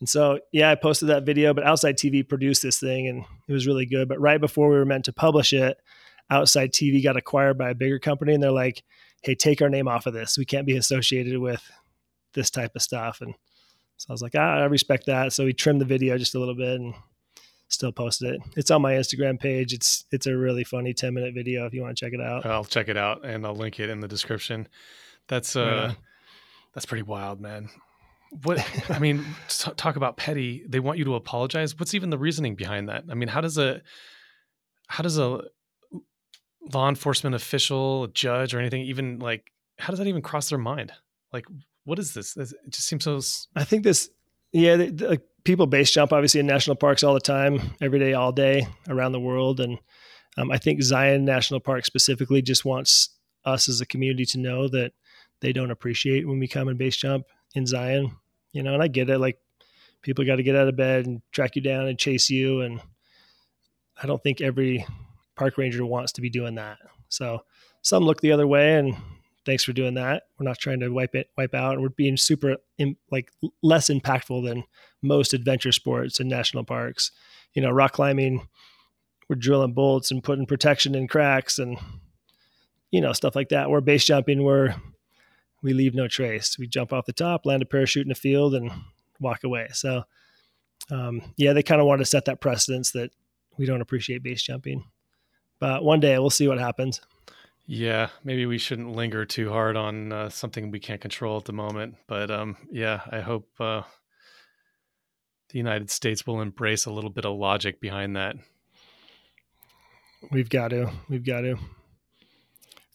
and 0.00 0.08
so, 0.08 0.40
yeah, 0.52 0.70
I 0.70 0.74
posted 0.74 1.08
that 1.08 1.24
video, 1.24 1.54
but 1.54 1.64
Outside 1.64 1.96
TV 1.96 2.26
produced 2.26 2.62
this 2.62 2.78
thing 2.78 3.08
and 3.08 3.24
it 3.48 3.52
was 3.52 3.66
really 3.66 3.86
good. 3.86 4.08
But 4.08 4.20
right 4.20 4.40
before 4.40 4.68
we 4.68 4.76
were 4.76 4.84
meant 4.84 5.06
to 5.06 5.12
publish 5.12 5.52
it, 5.52 5.78
Outside 6.28 6.72
TV 6.72 7.02
got 7.02 7.16
acquired 7.16 7.56
by 7.56 7.70
a 7.70 7.74
bigger 7.74 7.98
company 7.98 8.34
and 8.34 8.42
they're 8.42 8.50
like, 8.50 8.82
hey, 9.22 9.34
take 9.34 9.62
our 9.62 9.70
name 9.70 9.88
off 9.88 10.06
of 10.06 10.12
this. 10.12 10.36
We 10.36 10.44
can't 10.44 10.66
be 10.66 10.76
associated 10.76 11.38
with 11.38 11.62
this 12.34 12.50
type 12.50 12.76
of 12.76 12.82
stuff. 12.82 13.20
And 13.22 13.34
so 13.96 14.06
I 14.10 14.12
was 14.12 14.22
like, 14.22 14.34
ah, 14.36 14.58
I 14.58 14.64
respect 14.64 15.06
that. 15.06 15.32
So 15.32 15.44
we 15.44 15.52
trimmed 15.52 15.80
the 15.80 15.86
video 15.86 16.18
just 16.18 16.34
a 16.34 16.38
little 16.38 16.54
bit 16.54 16.80
and 16.80 16.94
still 17.68 17.92
posted 17.92 18.34
it. 18.34 18.40
It's 18.56 18.70
on 18.70 18.82
my 18.82 18.94
Instagram 18.94 19.38
page. 19.40 19.72
It's 19.72 20.04
it's 20.12 20.26
a 20.26 20.36
really 20.36 20.64
funny 20.64 20.94
10 20.94 21.14
minute 21.14 21.34
video 21.34 21.66
if 21.66 21.74
you 21.74 21.82
want 21.82 21.96
to 21.96 22.04
check 22.04 22.12
it 22.12 22.20
out. 22.20 22.46
I'll 22.46 22.64
check 22.64 22.88
it 22.88 22.96
out 22.96 23.24
and 23.24 23.46
I'll 23.46 23.56
link 23.56 23.80
it 23.80 23.90
in 23.90 24.00
the 24.00 24.08
description. 24.08 24.68
That's 25.28 25.56
uh 25.56 25.88
right 25.88 25.96
that's 26.76 26.84
pretty 26.84 27.02
wild, 27.02 27.40
man 27.40 27.70
what 28.42 28.58
i 28.90 28.98
mean 28.98 29.24
talk 29.48 29.96
about 29.96 30.16
petty 30.16 30.64
they 30.68 30.80
want 30.80 30.98
you 30.98 31.04
to 31.04 31.14
apologize 31.14 31.78
what's 31.78 31.94
even 31.94 32.10
the 32.10 32.18
reasoning 32.18 32.54
behind 32.54 32.88
that 32.88 33.04
i 33.10 33.14
mean 33.14 33.28
how 33.28 33.40
does 33.40 33.56
a 33.56 33.80
how 34.88 35.02
does 35.02 35.18
a 35.18 35.40
law 36.72 36.88
enforcement 36.88 37.34
official 37.34 38.04
a 38.04 38.08
judge 38.08 38.54
or 38.54 38.58
anything 38.58 38.82
even 38.82 39.18
like 39.18 39.52
how 39.78 39.90
does 39.90 39.98
that 39.98 40.08
even 40.08 40.22
cross 40.22 40.48
their 40.48 40.58
mind 40.58 40.92
like 41.32 41.46
what 41.86 41.98
is 41.98 42.12
this 42.12 42.36
it 42.36 42.52
just 42.68 42.86
seems 42.86 43.04
so 43.04 43.18
i 43.56 43.64
think 43.64 43.82
this 43.82 44.10
yeah 44.52 44.76
like 45.00 45.22
people 45.46 45.66
base 45.66 45.90
jump 45.90 46.12
obviously 46.12 46.40
in 46.40 46.46
national 46.46 46.76
parks 46.76 47.02
all 47.02 47.14
the 47.14 47.20
time, 47.20 47.60
every 47.80 47.98
day, 47.98 48.12
all 48.12 48.32
day 48.32 48.66
around 48.88 49.12
the 49.12 49.20
world. 49.20 49.60
And 49.60 49.78
um, 50.36 50.50
I 50.50 50.58
think 50.58 50.82
Zion 50.82 51.24
National 51.24 51.60
Park 51.60 51.86
specifically 51.86 52.42
just 52.42 52.66
wants 52.66 53.10
us 53.46 53.68
as 53.68 53.80
a 53.80 53.86
community 53.86 54.26
to 54.26 54.38
know 54.38 54.68
that 54.68 54.92
they 55.40 55.52
don't 55.52 55.70
appreciate 55.70 56.26
when 56.26 56.38
we 56.38 56.48
come 56.48 56.68
and 56.68 56.76
base 56.76 56.96
jump 56.96 57.26
in 57.54 57.64
Zion. 57.64 58.14
You 58.52 58.62
know, 58.62 58.74
and 58.74 58.82
I 58.82 58.88
get 58.88 59.08
it. 59.08 59.18
Like 59.18 59.38
people 60.02 60.26
got 60.26 60.36
to 60.36 60.42
get 60.42 60.56
out 60.56 60.68
of 60.68 60.76
bed 60.76 61.06
and 61.06 61.22
track 61.30 61.56
you 61.56 61.62
down 61.62 61.86
and 61.86 61.98
chase 61.98 62.28
you. 62.28 62.60
And 62.60 62.80
I 64.02 64.06
don't 64.06 64.22
think 64.22 64.40
every 64.40 64.84
park 65.36 65.56
ranger 65.56 65.86
wants 65.86 66.12
to 66.12 66.20
be 66.20 66.30
doing 66.30 66.56
that. 66.56 66.78
So 67.08 67.42
some 67.82 68.02
look 68.02 68.20
the 68.20 68.32
other 68.32 68.46
way 68.46 68.74
and 68.74 68.96
thanks 69.46 69.64
for 69.64 69.72
doing 69.72 69.94
that. 69.94 70.24
We're 70.38 70.44
not 70.44 70.58
trying 70.58 70.80
to 70.80 70.90
wipe 70.90 71.14
it, 71.14 71.30
wipe 71.38 71.54
out. 71.54 71.80
We're 71.80 71.88
being 71.88 72.16
super 72.16 72.56
in, 72.76 72.96
like 73.10 73.30
less 73.62 73.88
impactful 73.88 74.44
than 74.44 74.64
most 75.02 75.32
adventure 75.32 75.72
sports 75.72 76.20
in 76.20 76.28
national 76.28 76.64
parks. 76.64 77.12
You 77.54 77.62
know, 77.62 77.70
rock 77.70 77.92
climbing, 77.92 78.46
we're 79.28 79.36
drilling 79.36 79.72
bolts 79.72 80.10
and 80.10 80.22
putting 80.22 80.46
protection 80.46 80.94
in 80.94 81.08
cracks 81.08 81.58
and, 81.58 81.78
you 82.90 83.00
know, 83.00 83.12
stuff 83.12 83.34
like 83.34 83.48
that. 83.48 83.70
We're 83.70 83.80
base 83.80 84.04
jumping, 84.04 84.42
we're 84.42 84.74
we 85.62 85.72
leave 85.72 85.94
no 85.94 86.06
trace. 86.06 86.58
We 86.58 86.66
jump 86.66 86.92
off 86.92 87.06
the 87.06 87.12
top, 87.12 87.46
land 87.46 87.62
a 87.62 87.66
parachute 87.66 88.06
in 88.06 88.12
a 88.12 88.16
field 88.16 88.54
and 88.54 88.70
walk 89.20 89.42
away. 89.42 89.68
So, 89.72 90.04
um, 90.90 91.22
yeah, 91.36 91.54
they 91.54 91.62
kind 91.62 91.80
of 91.80 91.86
want 91.86 92.00
to 92.00 92.04
set 92.04 92.26
that 92.26 92.40
precedence 92.40 92.92
that 92.92 93.10
we 93.56 93.64
don't 93.64 93.80
appreciate 93.80 94.22
base 94.22 94.42
jumping. 94.42 94.84
But 95.58 95.82
one 95.82 96.00
day 96.00 96.18
we'll 96.18 96.30
see 96.30 96.46
what 96.46 96.58
happens. 96.58 97.00
Yeah, 97.66 98.10
maybe 98.22 98.46
we 98.46 98.58
shouldn't 98.58 98.94
linger 98.94 99.24
too 99.24 99.50
hard 99.50 99.76
on 99.76 100.12
uh, 100.12 100.28
something 100.28 100.70
we 100.70 100.78
can't 100.78 101.00
control 101.00 101.36
at 101.36 101.44
the 101.44 101.52
moment. 101.52 101.96
But 102.06 102.30
um, 102.30 102.56
yeah, 102.70 103.00
I 103.10 103.20
hope 103.20 103.48
uh, 103.58 103.82
the 105.50 105.58
United 105.58 105.90
States 105.90 106.26
will 106.26 106.40
embrace 106.40 106.86
a 106.86 106.92
little 106.92 107.10
bit 107.10 107.24
of 107.24 107.36
logic 107.36 107.80
behind 107.80 108.14
that. 108.16 108.36
We've 110.30 110.48
got 110.48 110.68
to. 110.68 110.92
We've 111.08 111.26
got 111.26 111.40
to. 111.40 111.56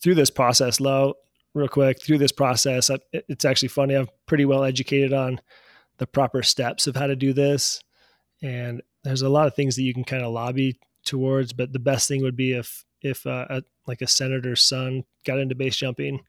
Through 0.01 0.15
this 0.15 0.31
process, 0.31 0.79
Low, 0.79 1.15
real 1.53 1.67
quick, 1.67 2.01
through 2.01 2.17
this 2.17 2.31
process, 2.31 2.89
it's 3.11 3.45
actually 3.45 3.67
funny. 3.67 3.95
I'm 3.95 4.07
pretty 4.25 4.45
well 4.45 4.63
educated 4.63 5.13
on 5.13 5.39
the 5.97 6.07
proper 6.07 6.43
steps 6.43 6.87
of 6.87 6.95
how 6.95 7.07
to 7.07 7.15
do 7.15 7.33
this. 7.33 7.81
And 8.41 8.81
there's 9.03 9.21
a 9.21 9.29
lot 9.29 9.47
of 9.47 9.53
things 9.53 9.75
that 9.75 9.83
you 9.83 9.93
can 9.93 10.03
kind 10.03 10.23
of 10.23 10.31
lobby 10.31 10.79
towards, 11.05 11.53
but 11.53 11.73
the 11.73 11.79
best 11.79 12.07
thing 12.07 12.23
would 12.23 12.35
be 12.35 12.53
if 12.53 12.85
if 13.01 13.25
uh, 13.25 13.45
a, 13.49 13.63
like 13.87 14.01
a 14.01 14.07
senator's 14.07 14.61
son 14.61 15.03
got 15.25 15.39
into 15.39 15.55
base 15.55 15.75
jumping 15.75 16.21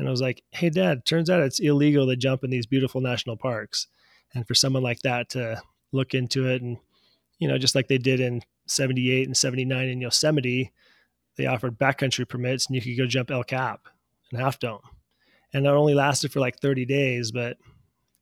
and 0.00 0.08
I 0.08 0.10
was 0.10 0.22
like, 0.22 0.42
"Hey, 0.50 0.70
Dad, 0.70 1.04
turns 1.04 1.28
out 1.28 1.42
it's 1.42 1.60
illegal 1.60 2.06
to 2.06 2.16
jump 2.16 2.42
in 2.42 2.50
these 2.50 2.66
beautiful 2.66 3.02
national 3.02 3.36
parks." 3.36 3.86
And 4.34 4.48
for 4.48 4.54
someone 4.54 4.82
like 4.82 5.00
that 5.02 5.28
to 5.30 5.60
look 5.92 6.14
into 6.14 6.48
it, 6.48 6.62
and 6.62 6.78
you 7.38 7.46
know, 7.46 7.58
just 7.58 7.74
like 7.74 7.86
they 7.86 7.98
did 7.98 8.18
in 8.18 8.42
'78 8.66 9.26
and 9.26 9.36
'79 9.36 9.88
in 9.88 10.00
Yosemite, 10.00 10.72
they 11.36 11.44
offered 11.44 11.78
backcountry 11.78 12.26
permits, 12.26 12.66
and 12.66 12.74
you 12.74 12.80
could 12.80 12.96
go 12.96 13.06
jump 13.06 13.30
El 13.30 13.44
Cap 13.44 13.88
and 14.32 14.40
Half 14.40 14.58
Dome, 14.58 14.80
and 15.52 15.66
that 15.66 15.74
only 15.74 15.94
lasted 15.94 16.32
for 16.32 16.40
like 16.40 16.58
30 16.60 16.86
days. 16.86 17.30
But 17.30 17.58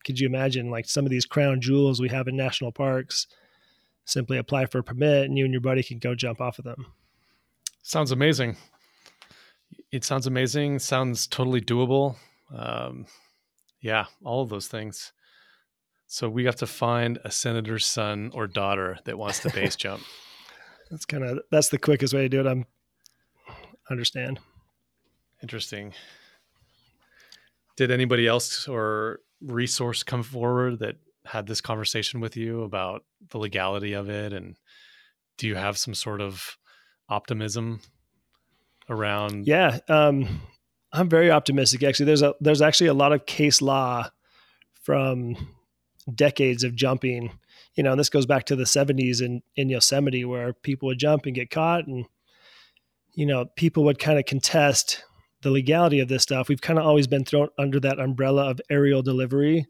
could 0.05 0.19
you 0.19 0.27
imagine, 0.27 0.71
like 0.71 0.89
some 0.89 1.05
of 1.05 1.11
these 1.11 1.27
crown 1.27 1.61
jewels 1.61 2.01
we 2.01 2.09
have 2.09 2.27
in 2.27 2.37
national 2.37 2.73
parks? 2.73 3.29
Simply 4.05 4.39
apply 4.39 4.67
for 4.67 4.79
a 4.79 4.83
permit, 4.83 5.27
and 5.27 5.39
you 5.39 5.45
and 5.45 5.55
your 5.55 5.61
buddy 5.61 5.85
can 5.85 6.01
go 6.01 6.17
jump 6.17 6.41
off 6.41 6.59
of 6.59 6.65
them. 6.65 6.87
Sounds 7.83 8.13
amazing. 8.13 8.57
It 9.91 10.05
sounds 10.05 10.27
amazing. 10.27 10.79
Sounds 10.79 11.27
totally 11.27 11.61
doable. 11.61 12.17
Um, 12.55 13.07
yeah, 13.81 14.07
all 14.25 14.43
of 14.43 14.49
those 14.49 14.69
things. 14.69 15.13
So 16.07 16.29
we 16.29 16.43
got 16.43 16.57
to 16.59 16.67
find 16.67 17.19
a 17.25 17.31
senator's 17.31 17.87
son 17.87 18.31
or 18.35 18.47
daughter 18.47 18.99
that 19.05 19.19
wants 19.19 19.41
to 19.41 19.51
base 19.51 19.77
jump. 19.77 20.03
that's 20.91 21.05
kind 21.05 21.25
of 21.25 21.41
that's 21.51 21.69
the 21.69 21.79
quickest 21.79 22.15
way 22.15 22.23
to 22.23 22.29
do 22.29 22.41
it. 22.41 22.47
I'm 22.47 22.67
understand. 23.91 24.41
Interesting. 25.43 25.93
Did 27.77 27.91
anybody 27.91 28.27
else 28.27 28.67
or 28.67 29.21
resource 29.41 30.03
come 30.03 30.23
forward 30.23 30.81
that 30.81 30.97
had 31.25 31.47
this 31.47 31.61
conversation 31.61 32.21
with 32.21 32.37
you 32.37 32.63
about 32.63 33.05
the 33.31 33.39
legality 33.39 33.93
of 33.93 34.09
it 34.09 34.33
and 34.33 34.57
do 35.37 35.47
you 35.47 35.55
have 35.55 35.79
some 35.79 35.95
sort 35.95 36.21
of 36.21 36.58
optimism 37.09 37.81
around 38.91 39.47
yeah 39.47 39.79
um, 39.89 40.41
i'm 40.93 41.09
very 41.09 41.31
optimistic 41.31 41.83
actually. 41.83 42.07
There's 42.07 42.23
a 42.23 42.35
there's 42.41 42.63
actually 42.63 42.89
a 42.89 42.95
lot 42.95 43.13
of 43.13 43.27
case 43.27 43.61
law 43.61 44.09
from 44.83 45.37
decades 46.15 46.65
of 46.65 46.75
jumping. 46.75 47.31
You 47.75 47.83
know 47.83 47.93
and 47.93 48.01
this 48.01 48.09
goes 48.09 48.27
back 48.27 48.45
to 48.45 48.57
the 48.57 48.65
70s 48.65 49.23
in 49.23 49.43
in 49.57 49.69
yosemite 49.69 50.25
where 50.25 50.53
people 50.53 50.87
would 50.87 50.99
jump 50.99 51.27
and 51.27 51.35
get 51.35 51.51
caught 51.51 51.87
and 51.87 52.07
you 53.13 53.27
know 53.27 53.47
people 53.57 53.85
would 53.85 53.99
kind 53.99 54.19
of 54.19 54.25
contest 54.25 55.05
the 55.43 55.51
legality 55.51 56.01
of 56.01 56.09
this 56.09 56.25
stuff. 56.25 56.49
We've 56.49 56.61
kind 56.61 56.79
of 56.79 56.87
always 56.87 57.07
been 57.07 57.25
thrown 57.25 57.49
under 57.59 57.79
that 57.81 58.01
umbrella 58.01 58.51
of 58.51 58.61
aerial 58.71 59.03
delivery 59.03 59.67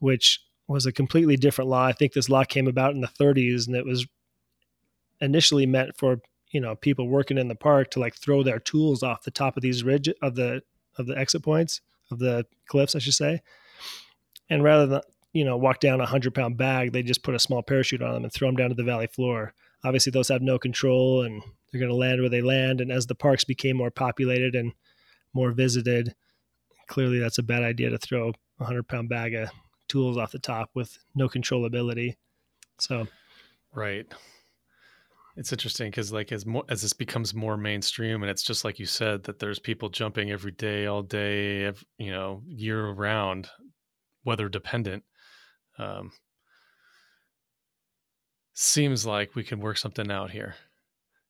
which 0.00 0.40
was 0.68 0.84
a 0.84 0.92
completely 0.92 1.36
different 1.36 1.70
law. 1.70 1.86
I 1.86 1.92
think 1.92 2.12
this 2.12 2.28
law 2.28 2.44
came 2.44 2.68
about 2.68 2.94
in 2.94 3.00
the 3.00 3.08
30s 3.08 3.66
and 3.66 3.74
it 3.74 3.86
was 3.86 4.06
initially 5.20 5.66
meant 5.66 5.96
for 5.96 6.20
you 6.50 6.60
know 6.60 6.74
people 6.76 7.08
working 7.08 7.38
in 7.38 7.48
the 7.48 7.54
park 7.54 7.90
to 7.90 8.00
like 8.00 8.14
throw 8.14 8.42
their 8.42 8.58
tools 8.58 9.02
off 9.02 9.22
the 9.22 9.30
top 9.30 9.56
of 9.56 9.62
these 9.62 9.84
ridge 9.84 10.08
of 10.22 10.34
the 10.34 10.62
of 10.96 11.06
the 11.06 11.16
exit 11.16 11.42
points 11.42 11.80
of 12.10 12.18
the 12.18 12.44
cliffs 12.66 12.94
i 12.94 12.98
should 12.98 13.14
say. 13.14 13.42
And 14.50 14.62
rather 14.62 14.86
than 14.86 15.00
you 15.32 15.44
know 15.44 15.56
walk 15.56 15.80
down 15.80 16.00
a 16.00 16.06
hundred 16.06 16.34
pound 16.34 16.56
bag 16.56 16.92
they 16.92 17.02
just 17.02 17.22
put 17.22 17.34
a 17.34 17.38
small 17.38 17.62
parachute 17.62 18.02
on 18.02 18.14
them 18.14 18.24
and 18.24 18.32
throw 18.32 18.48
them 18.48 18.56
down 18.56 18.70
to 18.70 18.74
the 18.74 18.84
valley 18.84 19.06
floor. 19.06 19.54
Obviously 19.84 20.10
those 20.10 20.28
have 20.28 20.42
no 20.42 20.58
control 20.58 21.22
and 21.22 21.42
they're 21.70 21.80
going 21.80 21.90
to 21.90 21.96
land 21.96 22.20
where 22.20 22.30
they 22.30 22.40
land. 22.40 22.80
And 22.80 22.90
as 22.90 23.06
the 23.06 23.14
parks 23.14 23.44
became 23.44 23.76
more 23.76 23.90
populated 23.90 24.54
and 24.54 24.72
more 25.34 25.52
visited 25.52 26.14
clearly 26.88 27.18
that's 27.18 27.38
a 27.38 27.42
bad 27.42 27.62
idea 27.62 27.90
to 27.90 27.98
throw 27.98 28.32
a 28.58 28.64
hundred 28.64 28.88
pound 28.88 29.08
bag 29.08 29.34
of 29.34 29.50
tools 29.86 30.16
off 30.16 30.32
the 30.32 30.38
top 30.38 30.70
with 30.74 30.98
no 31.14 31.28
controllability. 31.28 32.16
So 32.78 33.06
right 33.72 34.06
it's 35.38 35.52
interesting 35.52 35.88
because 35.90 36.12
like 36.12 36.32
as 36.32 36.44
more 36.44 36.64
as 36.68 36.82
this 36.82 36.92
becomes 36.92 37.34
more 37.34 37.56
mainstream, 37.56 38.22
and 38.22 38.30
it's 38.30 38.42
just 38.42 38.64
like 38.64 38.78
you 38.78 38.86
said 38.86 39.22
that 39.24 39.38
there's 39.38 39.58
people 39.58 39.88
jumping 39.88 40.30
every 40.30 40.52
day, 40.52 40.86
all 40.86 41.02
day, 41.02 41.64
every, 41.64 41.86
you 41.98 42.10
know, 42.10 42.42
year 42.46 42.90
round, 42.90 43.48
weather 44.24 44.48
dependent. 44.48 45.04
Um, 45.78 46.10
seems 48.52 49.06
like 49.06 49.36
we 49.36 49.44
can 49.44 49.60
work 49.60 49.78
something 49.78 50.10
out 50.10 50.32
here 50.32 50.56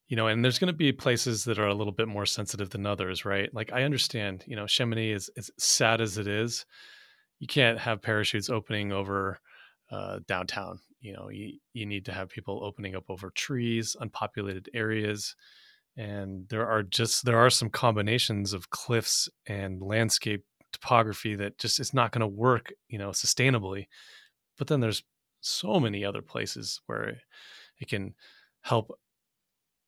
you 0.08 0.16
know 0.16 0.26
and 0.26 0.42
there's 0.42 0.58
going 0.58 0.72
to 0.72 0.76
be 0.76 0.92
places 0.92 1.44
that 1.44 1.58
are 1.58 1.66
a 1.66 1.74
little 1.74 1.92
bit 1.92 2.08
more 2.08 2.26
sensitive 2.26 2.70
than 2.70 2.86
others 2.86 3.26
right 3.26 3.54
like 3.54 3.70
i 3.72 3.82
understand 3.82 4.42
you 4.46 4.56
know 4.56 4.66
chamonix 4.66 5.12
is 5.12 5.30
as 5.36 5.50
sad 5.58 6.00
as 6.00 6.18
it 6.18 6.26
is 6.26 6.64
you 7.38 7.46
can't 7.46 7.78
have 7.78 8.02
parachutes 8.02 8.50
opening 8.50 8.92
over 8.92 9.38
uh, 9.90 10.18
downtown 10.26 10.78
you 11.00 11.12
know 11.12 11.28
you, 11.30 11.58
you 11.72 11.86
need 11.86 12.04
to 12.04 12.12
have 12.12 12.28
people 12.28 12.64
opening 12.64 12.94
up 12.94 13.04
over 13.08 13.30
trees 13.30 13.96
unpopulated 14.00 14.68
areas 14.74 15.34
and 15.98 16.48
there 16.48 16.66
are 16.66 16.84
just 16.84 17.24
there 17.24 17.38
are 17.38 17.50
some 17.50 17.68
combinations 17.68 18.52
of 18.52 18.70
cliffs 18.70 19.28
and 19.46 19.82
landscape 19.82 20.44
topography 20.72 21.34
that 21.34 21.58
just 21.58 21.80
is 21.80 21.92
not 21.92 22.12
going 22.12 22.20
to 22.20 22.26
work 22.26 22.72
you 22.88 22.98
know 22.98 23.10
sustainably. 23.10 23.86
But 24.56 24.68
then 24.68 24.80
there's 24.80 25.02
so 25.40 25.78
many 25.78 26.04
other 26.04 26.22
places 26.22 26.80
where 26.86 27.20
it 27.80 27.88
can 27.88 28.14
help 28.62 28.96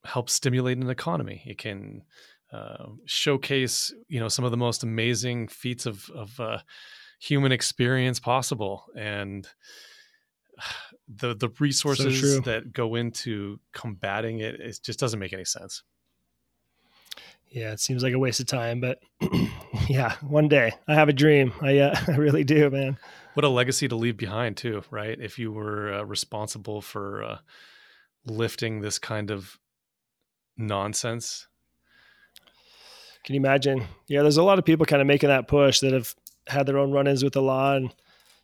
help 0.03 0.29
stimulate 0.29 0.77
an 0.77 0.89
economy. 0.89 1.43
It 1.45 1.57
can 1.57 2.03
uh, 2.51 2.87
showcase 3.05 3.93
you 4.09 4.19
know 4.19 4.27
some 4.27 4.45
of 4.45 4.51
the 4.51 4.57
most 4.57 4.83
amazing 4.83 5.47
feats 5.47 5.85
of 5.85 6.09
of 6.13 6.39
uh, 6.39 6.59
human 7.19 7.53
experience 7.53 8.19
possible. 8.19 8.85
And 8.97 9.47
the 11.17 11.35
the 11.35 11.49
resources 11.59 12.35
so 12.35 12.41
that 12.41 12.73
go 12.73 12.95
into 12.95 13.59
combating 13.73 14.39
it 14.39 14.59
it 14.59 14.79
just 14.83 14.99
doesn't 14.99 15.19
make 15.19 15.33
any 15.33 15.45
sense. 15.45 15.83
Yeah 17.49 17.73
it 17.73 17.79
seems 17.79 18.03
like 18.03 18.13
a 18.13 18.19
waste 18.19 18.39
of 18.39 18.47
time 18.47 18.79
but 18.79 18.99
yeah 19.89 20.15
one 20.21 20.47
day. 20.47 20.73
I 20.87 20.95
have 20.95 21.09
a 21.09 21.13
dream. 21.13 21.53
I 21.61 21.79
uh, 21.79 21.99
i 22.07 22.11
really 22.15 22.43
do 22.43 22.69
man. 22.69 22.97
What 23.33 23.43
a 23.43 23.49
legacy 23.49 23.87
to 23.87 23.95
leave 23.95 24.17
behind 24.17 24.57
too 24.57 24.83
right? 24.91 25.19
If 25.19 25.37
you 25.37 25.51
were 25.51 25.93
uh, 25.93 26.03
responsible 26.03 26.81
for 26.81 27.23
uh, 27.23 27.37
lifting 28.25 28.81
this 28.81 28.99
kind 28.99 29.31
of 29.31 29.59
nonsense. 30.57 31.47
Can 33.23 33.35
you 33.35 33.41
imagine? 33.41 33.85
Yeah 34.07 34.21
there's 34.21 34.37
a 34.37 34.43
lot 34.43 34.59
of 34.59 34.65
people 34.65 34.85
kind 34.85 35.01
of 35.01 35.07
making 35.07 35.29
that 35.29 35.47
push 35.47 35.79
that 35.81 35.93
have 35.93 36.15
had 36.47 36.65
their 36.65 36.77
own 36.77 36.91
run-ins 36.91 37.23
with 37.23 37.33
the 37.33 37.41
law 37.41 37.75
and 37.75 37.93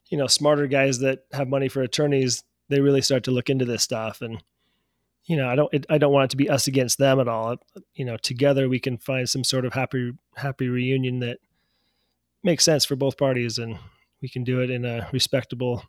you 0.09 0.17
know 0.17 0.27
smarter 0.27 0.67
guys 0.67 0.99
that 0.99 1.25
have 1.33 1.47
money 1.47 1.67
for 1.67 1.81
attorneys 1.81 2.43
they 2.69 2.79
really 2.79 3.01
start 3.01 3.23
to 3.23 3.31
look 3.31 3.49
into 3.49 3.65
this 3.65 3.83
stuff 3.83 4.21
and 4.21 4.43
you 5.25 5.35
know 5.35 5.49
i 5.49 5.55
don't 5.55 5.73
it, 5.73 5.85
i 5.89 5.97
don't 5.97 6.13
want 6.13 6.25
it 6.25 6.31
to 6.31 6.37
be 6.37 6.49
us 6.49 6.67
against 6.67 6.97
them 6.97 7.19
at 7.19 7.27
all 7.27 7.55
you 7.95 8.05
know 8.05 8.17
together 8.17 8.69
we 8.69 8.79
can 8.79 8.97
find 8.97 9.29
some 9.29 9.43
sort 9.43 9.65
of 9.65 9.73
happy 9.73 10.11
happy 10.35 10.67
reunion 10.67 11.19
that 11.19 11.37
makes 12.43 12.63
sense 12.63 12.85
for 12.85 12.95
both 12.95 13.17
parties 13.17 13.57
and 13.57 13.77
we 14.21 14.29
can 14.29 14.43
do 14.43 14.61
it 14.61 14.69
in 14.69 14.85
a 14.85 15.07
respectable 15.11 15.83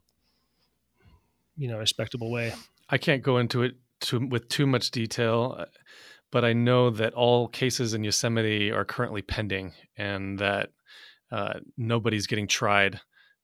you 1.58 1.68
know 1.68 1.78
respectable 1.78 2.30
way. 2.30 2.54
I 2.88 2.96
can't 2.96 3.22
go 3.22 3.36
into 3.36 3.62
it 3.62 3.74
too, 4.00 4.26
with 4.26 4.48
too 4.48 4.66
much 4.66 4.90
detail, 4.90 5.56
uh, 5.58 5.64
but 6.30 6.44
I 6.44 6.54
know 6.54 6.88
that 6.90 7.12
all 7.12 7.48
cases 7.48 7.92
in 7.92 8.04
Yosemite 8.04 8.70
are 8.70 8.84
currently 8.84 9.20
pending, 9.20 9.72
and 9.96 10.38
that 10.38 10.70
uh, 11.30 11.54
nobody's 11.76 12.26
getting 12.26 12.46
tried. 12.46 13.00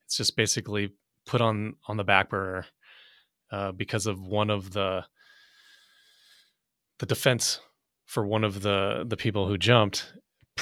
It's 0.06 0.16
just 0.16 0.36
basically 0.36 0.92
put 1.26 1.40
on 1.40 1.74
on 1.86 1.96
the 1.96 2.04
back 2.04 2.30
burner 2.30 2.66
uh, 3.50 3.72
because 3.72 4.07
of 4.07 4.20
one 4.20 4.50
of 4.50 4.72
the 4.72 5.04
the 6.98 7.07
defense 7.07 7.61
for 8.07 8.26
one 8.26 8.44
of 8.44 8.62
the 8.62 9.04
the 9.07 9.16
people 9.16 9.48
who 9.48 9.59
jumped 9.59 10.12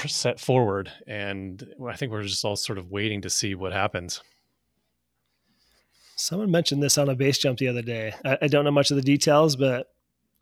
set 0.07 0.39
forward, 0.39 0.91
and 1.07 1.67
I 1.87 1.95
think 1.95 2.11
we're 2.11 2.23
just 2.23 2.43
all 2.43 2.55
sort 2.55 2.77
of 2.77 2.89
waiting 2.89 3.21
to 3.21 3.29
see 3.29 3.55
what 3.55 3.73
happens. 3.73 4.21
Someone 6.15 6.51
mentioned 6.51 6.81
this 6.81 6.97
on 6.97 7.09
a 7.09 7.15
base 7.15 7.37
jump 7.37 7.59
the 7.59 7.67
other 7.67 7.81
day. 7.81 8.13
I, 8.23 8.37
I 8.43 8.47
don't 8.47 8.65
know 8.65 8.71
much 8.71 8.91
of 8.91 8.97
the 8.97 9.03
details, 9.03 9.55
but 9.55 9.87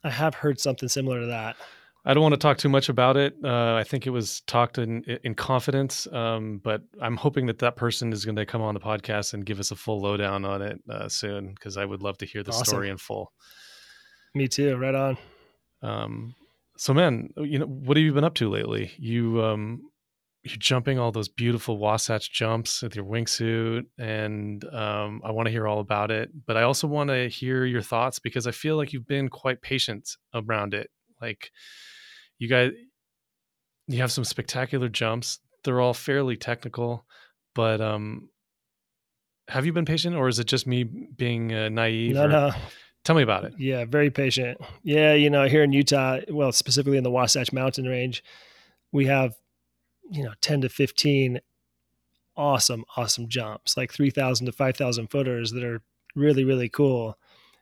I 0.03 0.09
have 0.09 0.35
heard 0.35 0.59
something 0.59 0.89
similar 0.89 1.21
to 1.21 1.27
that. 1.27 1.55
I 2.03 2.13
don't 2.13 2.23
want 2.23 2.33
to 2.33 2.39
talk 2.39 2.57
too 2.57 2.69
much 2.69 2.89
about 2.89 3.15
it. 3.15 3.35
Uh, 3.43 3.75
I 3.75 3.83
think 3.83 4.07
it 4.07 4.09
was 4.09 4.41
talked 4.41 4.79
in 4.79 5.03
in 5.23 5.35
confidence, 5.35 6.07
um, 6.11 6.59
but 6.63 6.81
I'm 6.99 7.15
hoping 7.15 7.45
that 7.45 7.59
that 7.59 7.75
person 7.75 8.11
is 8.11 8.25
going 8.25 8.37
to 8.37 8.45
come 8.45 8.61
on 8.61 8.73
the 8.73 8.79
podcast 8.79 9.33
and 9.33 9.45
give 9.45 9.59
us 9.59 9.69
a 9.69 9.75
full 9.75 10.01
lowdown 10.01 10.43
on 10.43 10.61
it 10.63 10.79
uh, 10.89 11.07
soon 11.09 11.53
because 11.53 11.77
I 11.77 11.85
would 11.85 12.01
love 12.01 12.17
to 12.19 12.25
hear 12.25 12.41
the 12.41 12.51
awesome. 12.51 12.65
story 12.65 12.89
in 12.89 12.97
full. 12.97 13.31
Me 14.33 14.47
too. 14.47 14.77
Right 14.77 14.95
on. 14.95 15.17
Um, 15.83 16.35
so, 16.77 16.93
man, 16.93 17.29
you 17.37 17.59
know, 17.59 17.67
what 17.67 17.97
have 17.97 18.03
you 18.03 18.13
been 18.13 18.23
up 18.23 18.33
to 18.35 18.49
lately? 18.49 18.91
You 18.97 19.43
um, 19.43 19.81
you're 20.43 20.57
jumping 20.57 20.97
all 20.97 21.11
those 21.11 21.29
beautiful 21.29 21.77
Wasatch 21.77 22.31
jumps 22.31 22.81
with 22.81 22.95
your 22.95 23.05
wingsuit, 23.05 23.85
and 23.99 24.65
um, 24.73 25.21
I 25.23 25.29
want 25.29 25.45
to 25.45 25.51
hear 25.51 25.67
all 25.67 25.79
about 25.79 26.09
it. 26.09 26.29
But 26.47 26.57
I 26.57 26.63
also 26.63 26.87
want 26.87 27.11
to 27.11 27.29
hear 27.29 27.63
your 27.65 27.83
thoughts 27.83 28.17
because 28.17 28.47
I 28.47 28.51
feel 28.51 28.75
like 28.75 28.91
you've 28.91 29.07
been 29.07 29.29
quite 29.29 29.61
patient 29.61 30.17
around 30.33 30.73
it. 30.73 30.89
Like 31.21 31.51
you 32.41 32.47
guys, 32.47 32.71
you 33.87 33.99
have 33.99 34.11
some 34.11 34.23
spectacular 34.23 34.89
jumps. 34.89 35.37
They're 35.63 35.79
all 35.79 35.93
fairly 35.93 36.35
technical, 36.35 37.05
but 37.53 37.79
um, 37.79 38.29
have 39.47 39.67
you 39.67 39.73
been 39.73 39.85
patient, 39.85 40.15
or 40.15 40.27
is 40.27 40.39
it 40.39 40.45
just 40.45 40.65
me 40.65 40.83
being 40.83 41.53
uh, 41.53 41.69
naive? 41.69 42.15
No, 42.15 42.25
or, 42.25 42.29
no. 42.29 42.51
Tell 43.03 43.15
me 43.15 43.21
about 43.21 43.43
it. 43.43 43.53
Yeah, 43.59 43.85
very 43.85 44.09
patient. 44.09 44.59
Yeah, 44.81 45.13
you 45.13 45.29
know, 45.29 45.47
here 45.47 45.61
in 45.61 45.71
Utah, 45.71 46.21
well, 46.29 46.51
specifically 46.51 46.97
in 46.97 47.03
the 47.03 47.11
Wasatch 47.11 47.53
Mountain 47.53 47.85
Range, 47.85 48.23
we 48.91 49.05
have, 49.05 49.35
you 50.09 50.23
know, 50.23 50.33
10 50.41 50.61
to 50.61 50.69
15 50.69 51.41
awesome, 52.35 52.85
awesome 52.97 53.29
jumps, 53.29 53.77
like 53.77 53.93
3,000 53.93 54.47
to 54.47 54.51
5,000 54.51 55.07
footers 55.11 55.51
that 55.51 55.63
are 55.63 55.83
really, 56.15 56.43
really 56.43 56.69
cool. 56.69 57.19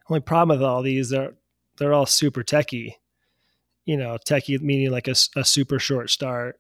Only 0.09 0.21
problem 0.21 0.57
with 0.57 0.65
all 0.65 0.81
these, 0.81 1.09
they're, 1.09 1.33
they're 1.77 1.93
all 1.93 2.05
super 2.05 2.43
techy 2.43 2.98
you 3.85 3.97
know, 3.97 4.17
techie 4.27 4.61
meaning 4.61 4.91
like 4.91 5.07
a, 5.07 5.15
a 5.35 5.43
super 5.43 5.79
short 5.79 6.09
start. 6.09 6.59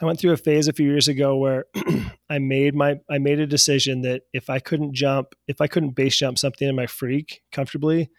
I 0.00 0.04
went 0.04 0.20
through 0.20 0.32
a 0.32 0.36
phase 0.36 0.68
a 0.68 0.72
few 0.72 0.88
years 0.88 1.08
ago 1.08 1.36
where 1.36 1.66
I 2.30 2.38
made 2.38 2.74
my 2.74 3.00
I 3.10 3.18
made 3.18 3.40
a 3.40 3.46
decision 3.46 4.02
that 4.02 4.22
if 4.32 4.48
I 4.48 4.60
couldn't 4.60 4.94
jump, 4.94 5.34
if 5.48 5.60
I 5.60 5.66
couldn't 5.66 5.96
base 5.96 6.16
jump 6.16 6.38
something 6.38 6.68
in 6.68 6.76
my 6.76 6.86
freak 6.86 7.42
comfortably, 7.50 8.10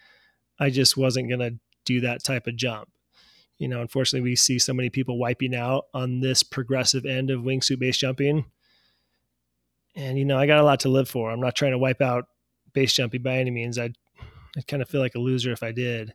I 0.60 0.69
just 0.69 0.97
wasn't 0.97 1.29
going 1.29 1.39
to 1.39 1.60
do 1.86 2.01
that 2.01 2.23
type 2.23 2.47
of 2.47 2.58
jump. 2.58 2.89
You 3.58 3.67
know, 3.67 3.82
unfortunately, 3.82 4.29
we 4.29 4.36
see 4.36 4.60
so 4.60 4.73
many 4.73 4.89
people 4.89 5.17
wiping 5.17 5.55
out 5.55 5.86
on 5.93 6.19
this 6.19 6.43
progressive 6.43 7.05
end 7.05 7.29
of 7.29 7.41
wingsuit 7.41 7.79
base 7.79 7.97
jumping. 7.97 8.45
And 9.95 10.17
you 10.17 10.25
know, 10.25 10.38
I 10.38 10.47
got 10.47 10.60
a 10.60 10.63
lot 10.63 10.82
to 10.82 10.89
live 10.89 11.10
for. 11.10 11.32
I'm 11.32 11.41
not 11.41 11.55
trying 11.55 11.71
to 11.71 11.77
wipe 11.77 12.01
out 12.01 12.25
base 12.73 12.93
jumping 12.93 13.21
by 13.21 13.38
any 13.38 13.51
means. 13.51 13.77
I'd 13.77 13.97
I'd 14.58 14.67
kind 14.67 14.82
of 14.82 14.89
feel 14.89 15.01
like 15.01 15.15
a 15.15 15.19
loser 15.19 15.51
if 15.51 15.63
I 15.63 15.71
did. 15.71 16.13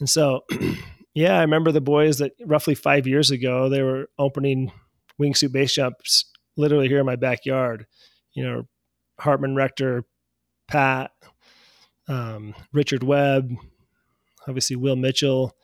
And 0.00 0.08
so 0.08 0.44
Yeah, 1.14 1.38
I 1.38 1.40
remember 1.40 1.72
the 1.72 1.80
boys 1.80 2.18
that 2.18 2.32
roughly 2.44 2.74
five 2.74 3.06
years 3.06 3.30
ago 3.30 3.68
they 3.68 3.82
were 3.82 4.08
opening 4.18 4.72
wingsuit 5.20 5.52
base 5.52 5.74
jumps 5.74 6.30
literally 6.56 6.88
here 6.88 7.00
in 7.00 7.06
my 7.06 7.16
backyard. 7.16 7.86
You 8.34 8.44
know, 8.44 8.68
Hartman 9.18 9.56
Rector, 9.56 10.04
Pat, 10.68 11.10
um, 12.08 12.54
Richard 12.72 13.02
Webb, 13.02 13.52
obviously 14.46 14.76
Will 14.76 14.96
Mitchell. 14.96 15.56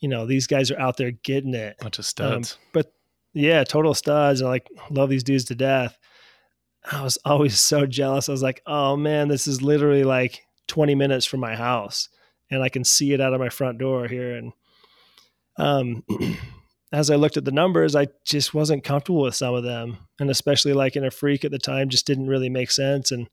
You 0.00 0.08
know, 0.08 0.26
these 0.26 0.46
guys 0.46 0.70
are 0.70 0.80
out 0.80 0.96
there 0.96 1.10
getting 1.10 1.54
it. 1.54 1.76
Bunch 1.78 1.98
of 1.98 2.06
studs. 2.06 2.54
Um, 2.54 2.58
but 2.72 2.92
yeah, 3.34 3.64
total 3.64 3.94
studs. 3.94 4.40
And 4.40 4.48
I 4.48 4.50
like 4.50 4.68
love 4.90 5.10
these 5.10 5.24
dudes 5.24 5.44
to 5.46 5.54
death. 5.54 5.98
I 6.90 7.02
was 7.02 7.18
always 7.24 7.58
so 7.58 7.86
jealous. 7.86 8.28
I 8.28 8.32
was 8.32 8.42
like, 8.42 8.62
oh 8.66 8.96
man, 8.96 9.28
this 9.28 9.46
is 9.46 9.62
literally 9.62 10.04
like 10.04 10.42
20 10.68 10.94
minutes 10.94 11.26
from 11.26 11.40
my 11.40 11.54
house. 11.54 12.08
And 12.50 12.62
I 12.62 12.68
can 12.68 12.84
see 12.84 13.12
it 13.12 13.20
out 13.20 13.34
of 13.34 13.40
my 13.40 13.48
front 13.48 13.78
door 13.78 14.08
here. 14.08 14.36
And 14.36 14.52
um, 15.60 16.04
as 16.92 17.10
I 17.10 17.16
looked 17.16 17.36
at 17.36 17.44
the 17.44 17.52
numbers, 17.52 17.94
I 17.94 18.08
just 18.24 18.54
wasn't 18.54 18.82
comfortable 18.82 19.22
with 19.22 19.34
some 19.34 19.54
of 19.54 19.62
them, 19.62 19.98
and 20.18 20.30
especially 20.30 20.72
like 20.72 20.96
in 20.96 21.04
a 21.04 21.10
freak 21.10 21.44
at 21.44 21.50
the 21.50 21.58
time, 21.58 21.88
just 21.88 22.06
didn't 22.06 22.28
really 22.28 22.48
make 22.48 22.70
sense. 22.70 23.12
And 23.12 23.28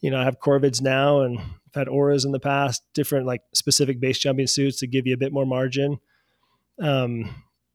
you 0.00 0.10
know, 0.10 0.18
I 0.18 0.24
have 0.24 0.40
Corvids 0.40 0.80
now, 0.80 1.20
and 1.20 1.38
I've 1.38 1.74
had 1.74 1.88
auras 1.88 2.24
in 2.24 2.32
the 2.32 2.40
past, 2.40 2.82
different 2.94 3.26
like 3.26 3.42
specific 3.52 4.00
base 4.00 4.18
jumping 4.18 4.46
suits 4.46 4.78
to 4.78 4.86
give 4.86 5.06
you 5.06 5.14
a 5.14 5.18
bit 5.18 5.32
more 5.32 5.44
margin. 5.44 5.98
Um, 6.78 7.34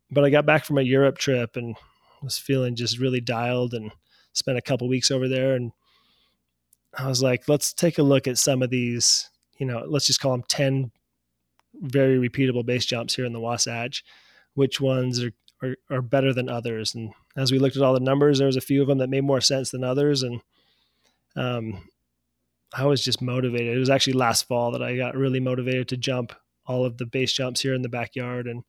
but 0.10 0.24
I 0.24 0.30
got 0.30 0.46
back 0.46 0.66
from 0.66 0.78
a 0.78 0.84
Europe 0.84 1.18
trip 1.18 1.56
and 1.56 1.76
was 2.24 2.38
feeling 2.38 2.76
just 2.76 2.98
really 2.98 3.22
dialed, 3.22 3.74
and 3.74 3.92
spent 4.34 4.58
a 4.58 4.62
couple 4.62 4.88
weeks 4.88 5.12
over 5.12 5.28
there, 5.28 5.54
and 5.54 5.72
I 6.98 7.08
was 7.08 7.22
like, 7.22 7.50
let's 7.50 7.74
take 7.74 7.98
a 7.98 8.04
look 8.04 8.28
at 8.28 8.38
some 8.38 8.64
of 8.64 8.70
these. 8.70 9.30
You 9.58 9.66
know, 9.66 9.84
let's 9.86 10.08
just 10.08 10.22
call 10.22 10.32
them 10.32 10.44
ten 10.48 10.92
very 11.82 12.18
repeatable 12.18 12.66
base 12.66 12.86
jumps 12.86 13.16
here 13.16 13.26
in 13.26 13.34
the 13.34 13.40
Wasatch, 13.40 14.04
which 14.54 14.80
ones 14.80 15.24
are, 15.24 15.32
are, 15.62 15.76
are 15.90 16.02
better 16.02 16.34
than 16.34 16.50
others. 16.50 16.96
And 16.96 17.14
as 17.36 17.52
we 17.52 17.60
looked 17.60 17.76
at 17.76 17.84
all 17.84 17.94
the 17.94 18.00
numbers, 18.00 18.38
there 18.38 18.48
was 18.48 18.58
a 18.58 18.62
few 18.62 18.82
of 18.82 18.88
them 18.88 19.00
that 19.00 19.10
made 19.10 19.24
more 19.24 19.42
sense 19.42 19.72
than 19.72 19.84
others. 19.84 20.24
And 20.24 20.42
um, 21.36 21.90
I 22.74 22.86
was 22.86 23.04
just 23.04 23.22
motivated. 23.22 23.76
It 23.76 23.80
was 23.80 23.90
actually 23.90 24.14
last 24.14 24.48
fall 24.48 24.72
that 24.72 24.84
I 24.84 24.98
got 24.98 25.16
really 25.16 25.40
motivated 25.40 25.90
to 25.90 25.98
jump 25.98 26.34
all 26.66 26.86
of 26.86 26.98
the 26.98 27.06
base 27.06 27.32
jumps 27.32 27.62
here 27.62 27.74
in 27.74 27.82
the 27.82 27.90
backyard. 27.90 28.48
And, 28.48 28.64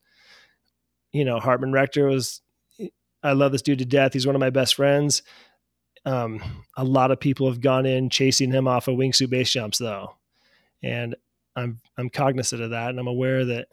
you 1.13 1.25
know, 1.25 1.39
Hartman 1.39 1.73
Rector 1.73 2.07
was, 2.07 2.43
I 3.23 3.33
love 3.33 3.53
this 3.53 3.63
dude 3.63 3.79
to 3.79 3.85
death. 3.85 4.13
He's 4.13 4.27
one 4.27 4.37
of 4.37 4.41
my 4.41 4.51
best 4.51 4.75
friends. 4.75 5.23
Um, 6.05 6.41
a 6.77 6.85
lot 6.85 7.11
of 7.11 7.19
people 7.19 7.49
have 7.49 7.61
gone 7.61 7.87
in 7.87 8.11
chasing 8.11 8.53
him 8.53 8.69
off 8.69 8.87
of 8.87 8.97
wingsuit 8.97 9.31
base 9.31 9.51
jumps 9.51 9.79
though. 9.79 10.15
And 10.83 11.17
I'm 11.57 11.81
I'm 11.97 12.11
cognizant 12.11 12.63
of 12.63 12.71
that, 12.71 12.91
and 12.91 13.01
I'm 13.01 13.07
aware 13.07 13.45
that 13.45 13.69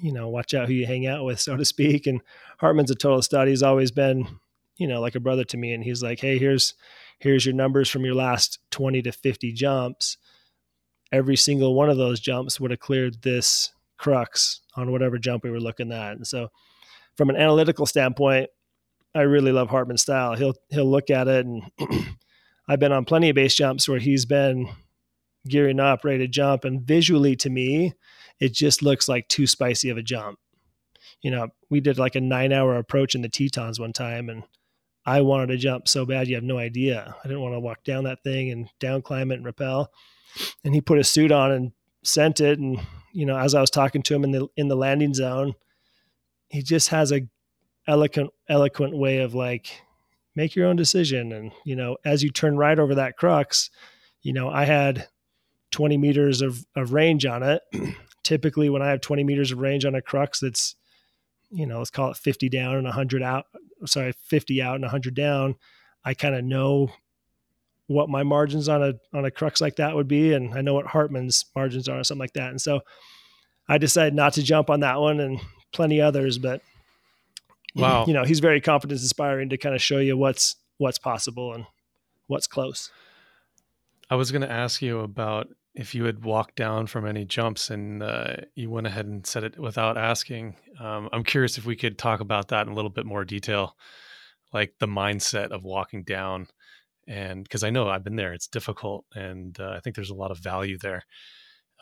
you 0.00 0.12
know 0.12 0.28
watch 0.28 0.54
out 0.54 0.68
who 0.68 0.74
you 0.74 0.86
hang 0.86 1.06
out 1.06 1.24
with, 1.24 1.40
so 1.40 1.56
to 1.56 1.64
speak. 1.64 2.06
And 2.06 2.20
Hartman's 2.58 2.90
a 2.90 2.94
total 2.94 3.20
stud. 3.20 3.48
He's 3.48 3.62
always 3.62 3.90
been 3.90 4.26
you 4.76 4.86
know 4.86 5.00
like 5.00 5.16
a 5.16 5.20
brother 5.20 5.44
to 5.44 5.56
me, 5.56 5.72
and 5.72 5.82
he's 5.84 6.02
like, 6.02 6.20
hey, 6.20 6.38
here's 6.38 6.74
here's 7.18 7.44
your 7.44 7.54
numbers 7.54 7.90
from 7.90 8.04
your 8.04 8.14
last 8.14 8.58
20 8.70 9.02
to 9.02 9.12
50 9.12 9.52
jumps. 9.52 10.16
Every 11.12 11.36
single 11.36 11.74
one 11.74 11.90
of 11.90 11.96
those 11.96 12.20
jumps 12.20 12.60
would 12.60 12.70
have 12.70 12.80
cleared 12.80 13.22
this 13.22 13.72
crux 13.98 14.60
on 14.76 14.92
whatever 14.92 15.18
jump 15.18 15.44
we 15.44 15.50
were 15.50 15.60
looking 15.60 15.92
at. 15.92 16.12
And 16.12 16.26
so, 16.26 16.48
from 17.16 17.28
an 17.28 17.36
analytical 17.36 17.84
standpoint, 17.84 18.48
I 19.14 19.22
really 19.22 19.52
love 19.52 19.68
Hartman's 19.68 20.02
style. 20.02 20.34
He'll 20.36 20.54
he'll 20.68 20.90
look 20.90 21.10
at 21.10 21.26
it, 21.26 21.44
and 21.44 21.62
I've 22.68 22.78
been 22.78 22.92
on 22.92 23.04
plenty 23.04 23.30
of 23.30 23.34
base 23.34 23.54
jumps 23.54 23.88
where 23.88 23.98
he's 23.98 24.24
been 24.24 24.68
gearing 25.48 25.80
up, 25.80 26.04
ready 26.04 26.18
to 26.18 26.28
jump. 26.28 26.64
And 26.64 26.82
visually 26.82 27.36
to 27.36 27.50
me, 27.50 27.94
it 28.38 28.52
just 28.52 28.82
looks 28.82 29.08
like 29.08 29.28
too 29.28 29.46
spicy 29.46 29.90
of 29.90 29.96
a 29.96 30.02
jump. 30.02 30.38
You 31.22 31.30
know, 31.30 31.48
we 31.68 31.80
did 31.80 31.98
like 31.98 32.14
a 32.14 32.20
nine 32.20 32.52
hour 32.52 32.76
approach 32.76 33.14
in 33.14 33.22
the 33.22 33.28
Tetons 33.28 33.78
one 33.78 33.92
time 33.92 34.28
and 34.28 34.44
I 35.06 35.22
wanted 35.22 35.48
to 35.48 35.56
jump 35.56 35.88
so 35.88 36.04
bad 36.04 36.28
you 36.28 36.34
have 36.34 36.44
no 36.44 36.58
idea. 36.58 37.14
I 37.18 37.26
didn't 37.26 37.40
want 37.40 37.54
to 37.54 37.60
walk 37.60 37.84
down 37.84 38.04
that 38.04 38.22
thing 38.22 38.50
and 38.50 38.68
down 38.78 39.02
climb 39.02 39.32
it 39.32 39.36
and 39.36 39.44
rappel. 39.44 39.90
And 40.64 40.74
he 40.74 40.80
put 40.80 40.98
a 40.98 41.04
suit 41.04 41.32
on 41.32 41.50
and 41.50 41.72
sent 42.04 42.40
it. 42.40 42.58
And, 42.58 42.78
you 43.12 43.26
know, 43.26 43.36
as 43.36 43.54
I 43.54 43.60
was 43.60 43.70
talking 43.70 44.02
to 44.02 44.14
him 44.14 44.24
in 44.24 44.30
the 44.30 44.46
in 44.56 44.68
the 44.68 44.76
landing 44.76 45.14
zone, 45.14 45.54
he 46.48 46.62
just 46.62 46.88
has 46.88 47.12
a 47.12 47.22
eloquent 47.88 48.30
eloquent 48.48 48.96
way 48.96 49.18
of 49.18 49.34
like 49.34 49.82
make 50.36 50.54
your 50.54 50.66
own 50.66 50.76
decision. 50.76 51.32
And, 51.32 51.52
you 51.64 51.76
know, 51.76 51.96
as 52.04 52.22
you 52.22 52.30
turn 52.30 52.56
right 52.56 52.78
over 52.78 52.94
that 52.94 53.16
crux, 53.16 53.70
you 54.22 54.32
know, 54.32 54.50
I 54.50 54.64
had 54.64 55.08
20 55.70 55.96
meters 55.98 56.42
of, 56.42 56.64
of 56.76 56.92
range 56.92 57.26
on 57.26 57.42
it. 57.42 57.62
Typically, 58.22 58.68
when 58.68 58.82
I 58.82 58.88
have 58.88 59.00
20 59.00 59.24
meters 59.24 59.52
of 59.52 59.58
range 59.58 59.84
on 59.84 59.94
a 59.94 60.02
crux 60.02 60.40
that's, 60.40 60.76
you 61.50 61.66
know, 61.66 61.78
let's 61.78 61.90
call 61.90 62.10
it 62.10 62.16
50 62.16 62.48
down 62.48 62.76
and 62.76 62.84
100 62.84 63.22
out, 63.22 63.46
sorry, 63.86 64.12
50 64.12 64.62
out 64.62 64.74
and 64.74 64.84
100 64.84 65.14
down, 65.14 65.56
I 66.04 66.14
kind 66.14 66.34
of 66.34 66.44
know 66.44 66.90
what 67.86 68.08
my 68.08 68.22
margins 68.22 68.68
on 68.68 68.82
a 68.82 68.94
on 69.12 69.24
a 69.24 69.32
crux 69.32 69.60
like 69.60 69.76
that 69.76 69.96
would 69.96 70.06
be, 70.06 70.32
and 70.32 70.54
I 70.54 70.60
know 70.60 70.74
what 70.74 70.86
Hartman's 70.86 71.44
margins 71.56 71.88
are, 71.88 71.98
or 71.98 72.04
something 72.04 72.20
like 72.20 72.34
that. 72.34 72.50
And 72.50 72.60
so, 72.60 72.82
I 73.68 73.78
decided 73.78 74.14
not 74.14 74.34
to 74.34 74.42
jump 74.42 74.70
on 74.70 74.80
that 74.80 75.00
one, 75.00 75.18
and 75.18 75.40
plenty 75.72 76.00
others. 76.00 76.38
But 76.38 76.62
wow, 77.74 78.04
you 78.06 78.12
know, 78.12 78.24
he's 78.24 78.40
very 78.40 78.60
confidence 78.60 79.02
inspiring 79.02 79.48
to 79.48 79.58
kind 79.58 79.74
of 79.74 79.82
show 79.82 79.98
you 79.98 80.16
what's 80.16 80.56
what's 80.78 80.98
possible 80.98 81.52
and 81.52 81.66
what's 82.28 82.46
close. 82.46 82.90
I 84.08 84.14
was 84.16 84.32
going 84.32 84.42
to 84.42 84.50
ask 84.50 84.82
you 84.82 85.00
about 85.00 85.48
if 85.80 85.94
you 85.94 86.04
had 86.04 86.22
walked 86.22 86.56
down 86.56 86.86
from 86.86 87.06
any 87.06 87.24
jumps 87.24 87.70
and 87.70 88.02
uh, 88.02 88.36
you 88.54 88.68
went 88.68 88.86
ahead 88.86 89.06
and 89.06 89.26
said 89.26 89.44
it 89.44 89.58
without 89.58 89.96
asking. 89.96 90.54
Um, 90.78 91.08
I'm 91.10 91.24
curious 91.24 91.56
if 91.56 91.64
we 91.64 91.74
could 91.74 91.96
talk 91.96 92.20
about 92.20 92.48
that 92.48 92.66
in 92.66 92.72
a 92.72 92.76
little 92.76 92.90
bit 92.90 93.06
more 93.06 93.24
detail, 93.24 93.78
like 94.52 94.74
the 94.78 94.86
mindset 94.86 95.52
of 95.52 95.64
walking 95.64 96.02
down. 96.02 96.48
And 97.08 97.44
because 97.44 97.64
I 97.64 97.70
know 97.70 97.88
I've 97.88 98.04
been 98.04 98.16
there, 98.16 98.34
it's 98.34 98.46
difficult, 98.46 99.06
and 99.14 99.58
uh, 99.58 99.70
I 99.70 99.80
think 99.80 99.96
there's 99.96 100.10
a 100.10 100.14
lot 100.14 100.30
of 100.30 100.36
value 100.36 100.76
there. 100.76 101.02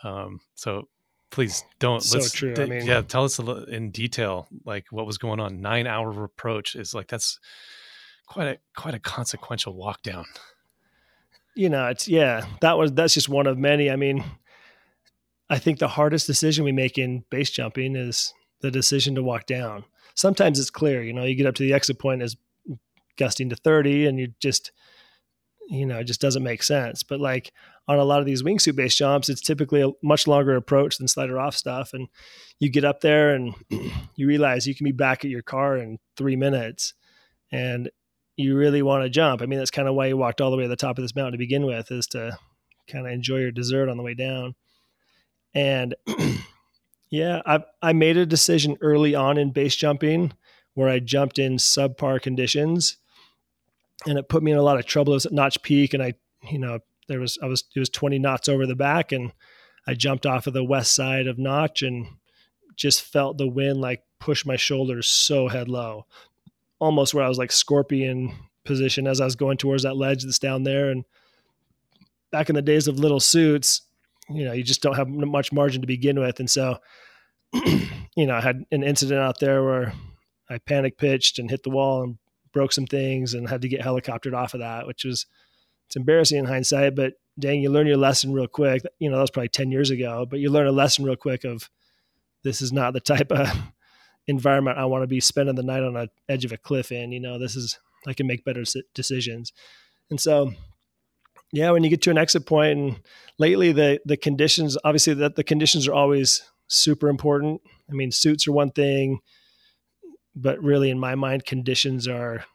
Um, 0.01 0.39
so 0.55 0.87
please 1.29 1.61
don't. 1.79 2.01
So 2.01 2.19
let's, 2.19 2.31
true. 2.31 2.53
D- 2.53 2.61
I 2.63 2.65
mean, 2.67 2.85
yeah, 2.85 3.01
tell 3.01 3.25
us 3.25 3.37
in 3.37 3.91
detail, 3.91 4.47
like 4.63 4.85
what 4.91 5.05
was 5.07 5.17
going 5.17 5.41
on. 5.41 5.59
Nine 5.59 5.87
hour 5.87 6.23
approach 6.23 6.73
is 6.73 6.93
like 6.93 7.09
that's 7.09 7.37
quite 8.27 8.47
a 8.47 8.57
quite 8.77 8.93
a 8.93 8.99
consequential 8.99 9.73
walk 9.73 10.03
down 10.03 10.23
you 11.59 11.67
know, 11.67 11.87
it's 11.87 12.07
yeah, 12.07 12.45
that 12.61 12.77
was 12.77 12.93
that's 12.93 13.13
just 13.13 13.27
one 13.27 13.45
of 13.45 13.57
many. 13.57 13.91
I 13.91 13.97
mean, 13.97 14.23
I 15.49 15.59
think 15.59 15.77
the 15.77 15.89
hardest 15.89 16.25
decision 16.25 16.63
we 16.63 16.71
make 16.71 16.97
in 16.97 17.25
base 17.29 17.49
jumping 17.49 17.97
is 17.97 18.33
the 18.61 18.71
decision 18.71 19.13
to 19.15 19.23
walk 19.23 19.45
down. 19.45 19.83
Sometimes 20.15 20.57
it's 20.57 20.69
clear, 20.69 21.03
you 21.03 21.11
know, 21.11 21.25
you 21.25 21.35
get 21.35 21.47
up 21.47 21.55
to 21.55 21.63
the 21.63 21.73
exit 21.73 21.99
point 21.99 22.23
is 22.23 22.37
gusting 23.17 23.49
to 23.49 23.57
30 23.57 24.05
and 24.05 24.17
you 24.17 24.29
just 24.39 24.71
you 25.67 25.85
know, 25.85 25.99
it 25.99 26.05
just 26.05 26.21
doesn't 26.21 26.43
make 26.43 26.63
sense. 26.63 27.03
But 27.03 27.19
like 27.19 27.51
on 27.89 27.99
a 27.99 28.05
lot 28.05 28.21
of 28.21 28.25
these 28.25 28.41
wingsuit 28.41 28.77
based 28.77 28.97
jumps, 28.97 29.27
it's 29.27 29.41
typically 29.41 29.81
a 29.81 29.91
much 30.01 30.27
longer 30.27 30.55
approach 30.55 30.97
than 30.97 31.09
slider 31.09 31.37
off 31.37 31.57
stuff. 31.57 31.93
And 31.93 32.07
you 32.59 32.71
get 32.71 32.85
up 32.85 33.01
there 33.01 33.35
and 33.35 33.53
you 34.15 34.27
realize 34.27 34.65
you 34.65 34.75
can 34.75 34.85
be 34.85 34.93
back 34.93 35.25
at 35.25 35.29
your 35.29 35.43
car 35.43 35.75
in 35.75 35.99
three 36.15 36.37
minutes. 36.37 36.93
And 37.51 37.89
you 38.39 38.55
really 38.55 38.81
want 38.81 39.03
to 39.03 39.09
jump. 39.09 39.41
I 39.41 39.47
mean, 39.47 39.59
that's 39.59 39.69
kind 39.69 39.89
of 39.89 39.95
why 39.95 40.07
you 40.07 40.15
walked 40.15 40.39
all 40.39 40.49
the 40.49 40.55
way 40.55 40.63
to 40.63 40.69
the 40.69 40.77
top 40.77 40.97
of 40.97 41.03
this 41.03 41.13
mountain 41.13 41.33
to 41.33 41.37
begin 41.37 41.65
with, 41.65 41.91
is 41.91 42.07
to 42.07 42.37
kind 42.87 43.05
of 43.05 43.11
enjoy 43.11 43.39
your 43.39 43.51
dessert 43.51 43.89
on 43.89 43.97
the 43.97 44.03
way 44.03 44.13
down. 44.13 44.55
And 45.53 45.93
yeah, 47.09 47.41
I 47.45 47.65
I 47.81 47.91
made 47.91 48.15
a 48.15 48.25
decision 48.25 48.77
early 48.79 49.13
on 49.13 49.37
in 49.37 49.51
base 49.51 49.75
jumping 49.75 50.31
where 50.73 50.87
I 50.87 50.99
jumped 50.99 51.37
in 51.37 51.57
subpar 51.57 52.21
conditions, 52.21 52.95
and 54.07 54.17
it 54.17 54.29
put 54.29 54.41
me 54.41 54.53
in 54.53 54.57
a 54.57 54.63
lot 54.63 54.79
of 54.79 54.85
trouble. 54.85 55.11
It 55.11 55.17
was 55.17 55.25
at 55.25 55.33
Notch 55.33 55.61
Peak, 55.61 55.93
and 55.93 56.01
I, 56.01 56.13
you 56.49 56.59
know, 56.59 56.79
there 57.09 57.19
was 57.19 57.37
I 57.43 57.45
was 57.47 57.65
it 57.75 57.79
was 57.79 57.89
20 57.89 58.19
knots 58.19 58.47
over 58.47 58.65
the 58.65 58.73
back, 58.73 59.11
and 59.11 59.33
I 59.85 59.95
jumped 59.95 60.25
off 60.25 60.47
of 60.47 60.53
the 60.53 60.63
west 60.63 60.95
side 60.95 61.27
of 61.27 61.37
Notch 61.37 61.81
and 61.81 62.07
just 62.77 63.01
felt 63.01 63.37
the 63.37 63.49
wind 63.49 63.81
like 63.81 64.03
push 64.17 64.45
my 64.45 64.55
shoulders 64.55 65.07
so 65.07 65.49
head 65.49 65.67
low 65.67 66.05
almost 66.79 67.13
where 67.13 67.23
I 67.23 67.29
was 67.29 67.37
like 67.37 67.51
scorpion 67.51 68.33
position 68.65 69.07
as 69.07 69.21
I 69.21 69.25
was 69.25 69.35
going 69.35 69.57
towards 69.57 69.83
that 69.83 69.97
ledge 69.97 70.23
that's 70.23 70.39
down 70.39 70.63
there. 70.63 70.89
And 70.89 71.05
back 72.31 72.49
in 72.49 72.55
the 72.55 72.61
days 72.61 72.87
of 72.87 72.99
little 72.99 73.19
suits, 73.19 73.81
you 74.29 74.45
know, 74.45 74.53
you 74.53 74.63
just 74.63 74.81
don't 74.81 74.95
have 74.95 75.07
much 75.09 75.51
margin 75.51 75.81
to 75.81 75.87
begin 75.87 76.19
with. 76.19 76.39
And 76.39 76.49
so, 76.49 76.77
you 77.53 78.25
know, 78.25 78.35
I 78.35 78.41
had 78.41 78.63
an 78.71 78.83
incident 78.83 79.19
out 79.19 79.39
there 79.39 79.63
where 79.63 79.93
I 80.49 80.57
panic 80.59 80.97
pitched 80.97 81.39
and 81.39 81.49
hit 81.49 81.63
the 81.63 81.69
wall 81.69 82.03
and 82.03 82.17
broke 82.53 82.71
some 82.71 82.85
things 82.85 83.33
and 83.33 83.49
had 83.49 83.61
to 83.61 83.69
get 83.69 83.81
helicoptered 83.81 84.35
off 84.35 84.53
of 84.53 84.59
that, 84.59 84.87
which 84.87 85.03
was, 85.03 85.25
it's 85.87 85.95
embarrassing 85.95 86.37
in 86.37 86.45
hindsight, 86.45 86.95
but 86.95 87.13
dang, 87.39 87.61
you 87.61 87.71
learn 87.71 87.87
your 87.87 87.97
lesson 87.97 88.31
real 88.31 88.47
quick. 88.47 88.83
You 88.99 89.09
know, 89.09 89.15
that 89.15 89.21
was 89.21 89.31
probably 89.31 89.49
10 89.49 89.71
years 89.71 89.89
ago, 89.89 90.27
but 90.29 90.39
you 90.39 90.51
learn 90.51 90.67
a 90.67 90.71
lesson 90.71 91.05
real 91.05 91.15
quick 91.15 91.43
of 91.43 91.69
this 92.43 92.61
is 92.61 92.71
not 92.71 92.93
the 92.93 92.99
type 92.99 93.31
of 93.31 93.49
environment 94.29 94.77
I 94.77 94.85
want 94.85 95.03
to 95.03 95.07
be 95.07 95.19
spending 95.19 95.55
the 95.55 95.63
night 95.63 95.83
on 95.83 95.93
the 95.93 96.09
edge 96.29 96.45
of 96.45 96.51
a 96.51 96.57
cliff 96.57 96.91
in. 96.91 97.11
You 97.11 97.19
know, 97.19 97.39
this 97.39 97.55
is 97.55 97.77
I 98.07 98.13
can 98.13 98.27
make 98.27 98.45
better 98.45 98.63
decisions. 98.93 99.51
And 100.09 100.19
so, 100.19 100.53
yeah, 101.51 101.71
when 101.71 101.83
you 101.83 101.89
get 101.89 102.01
to 102.03 102.11
an 102.11 102.17
exit 102.17 102.45
point, 102.45 102.79
and 102.79 102.99
lately 103.37 103.71
the 103.71 103.99
the 104.05 104.17
conditions, 104.17 104.77
obviously 104.83 105.15
that 105.15 105.35
the 105.35 105.43
conditions 105.43 105.87
are 105.87 105.93
always 105.93 106.43
super 106.67 107.09
important. 107.09 107.61
I 107.89 107.93
mean, 107.93 108.11
suits 108.11 108.47
are 108.47 108.51
one 108.51 108.71
thing, 108.71 109.19
but 110.35 110.63
really 110.63 110.91
in 110.91 110.99
my 110.99 111.15
mind, 111.15 111.45
conditions 111.45 112.07
are 112.07 112.45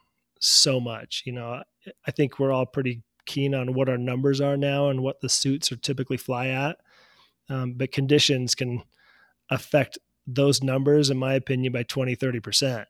so 0.40 0.78
much. 0.80 1.22
You 1.26 1.32
know, 1.32 1.62
I 2.06 2.10
think 2.12 2.38
we're 2.38 2.52
all 2.52 2.66
pretty 2.66 3.02
keen 3.26 3.54
on 3.54 3.74
what 3.74 3.88
our 3.88 3.98
numbers 3.98 4.40
are 4.40 4.56
now 4.56 4.90
and 4.90 5.02
what 5.02 5.20
the 5.20 5.28
suits 5.28 5.72
are 5.72 5.76
typically 5.76 6.16
fly 6.18 6.48
at. 6.48 6.76
Um, 7.48 7.74
but 7.74 7.92
conditions 7.92 8.54
can 8.54 8.82
affect 9.50 9.98
those 10.26 10.62
numbers, 10.62 11.10
in 11.10 11.18
my 11.18 11.34
opinion, 11.34 11.72
by 11.72 11.82
20, 11.82 12.16
30%. 12.16 12.86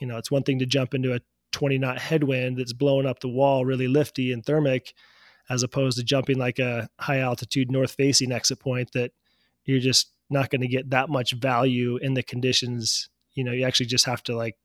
You 0.00 0.06
know, 0.06 0.18
it's 0.18 0.30
one 0.30 0.42
thing 0.42 0.58
to 0.58 0.66
jump 0.66 0.94
into 0.94 1.14
a 1.14 1.20
20 1.52 1.78
knot 1.78 1.98
headwind 1.98 2.58
that's 2.58 2.72
blowing 2.72 3.06
up 3.06 3.20
the 3.20 3.28
wall 3.28 3.64
really 3.64 3.88
lifty 3.88 4.32
and 4.32 4.44
thermic, 4.44 4.94
as 5.48 5.62
opposed 5.62 5.98
to 5.98 6.04
jumping 6.04 6.38
like 6.38 6.58
a 6.58 6.88
high 6.98 7.18
altitude 7.18 7.70
north 7.70 7.92
facing 7.92 8.32
exit 8.32 8.58
point 8.58 8.90
that 8.92 9.12
you're 9.64 9.78
just 9.78 10.10
not 10.30 10.50
going 10.50 10.62
to 10.62 10.68
get 10.68 10.90
that 10.90 11.08
much 11.08 11.32
value 11.32 11.98
in 11.98 12.14
the 12.14 12.22
conditions. 12.22 13.08
You 13.34 13.44
know, 13.44 13.52
you 13.52 13.64
actually 13.64 13.86
just 13.86 14.06
have 14.06 14.22
to 14.24 14.36
like 14.36 14.56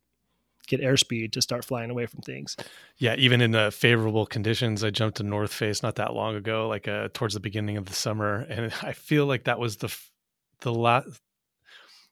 get 0.67 0.81
airspeed 0.81 1.31
to 1.33 1.41
start 1.41 1.65
flying 1.65 1.89
away 1.89 2.05
from 2.05 2.21
things. 2.21 2.55
Yeah, 2.97 3.15
even 3.15 3.41
in 3.41 3.51
the 3.51 3.71
favorable 3.71 4.25
conditions, 4.25 4.83
I 4.83 4.89
jumped 4.89 5.17
to 5.17 5.23
North 5.23 5.53
Face 5.53 5.83
not 5.83 5.95
that 5.95 6.13
long 6.13 6.35
ago, 6.35 6.67
like 6.67 6.87
uh, 6.87 7.09
towards 7.13 7.33
the 7.33 7.39
beginning 7.39 7.77
of 7.77 7.85
the 7.85 7.93
summer, 7.93 8.45
and 8.49 8.73
I 8.81 8.93
feel 8.93 9.25
like 9.25 9.45
that 9.45 9.59
was 9.59 9.77
the 9.77 9.95
the 10.61 10.73
last 10.73 11.21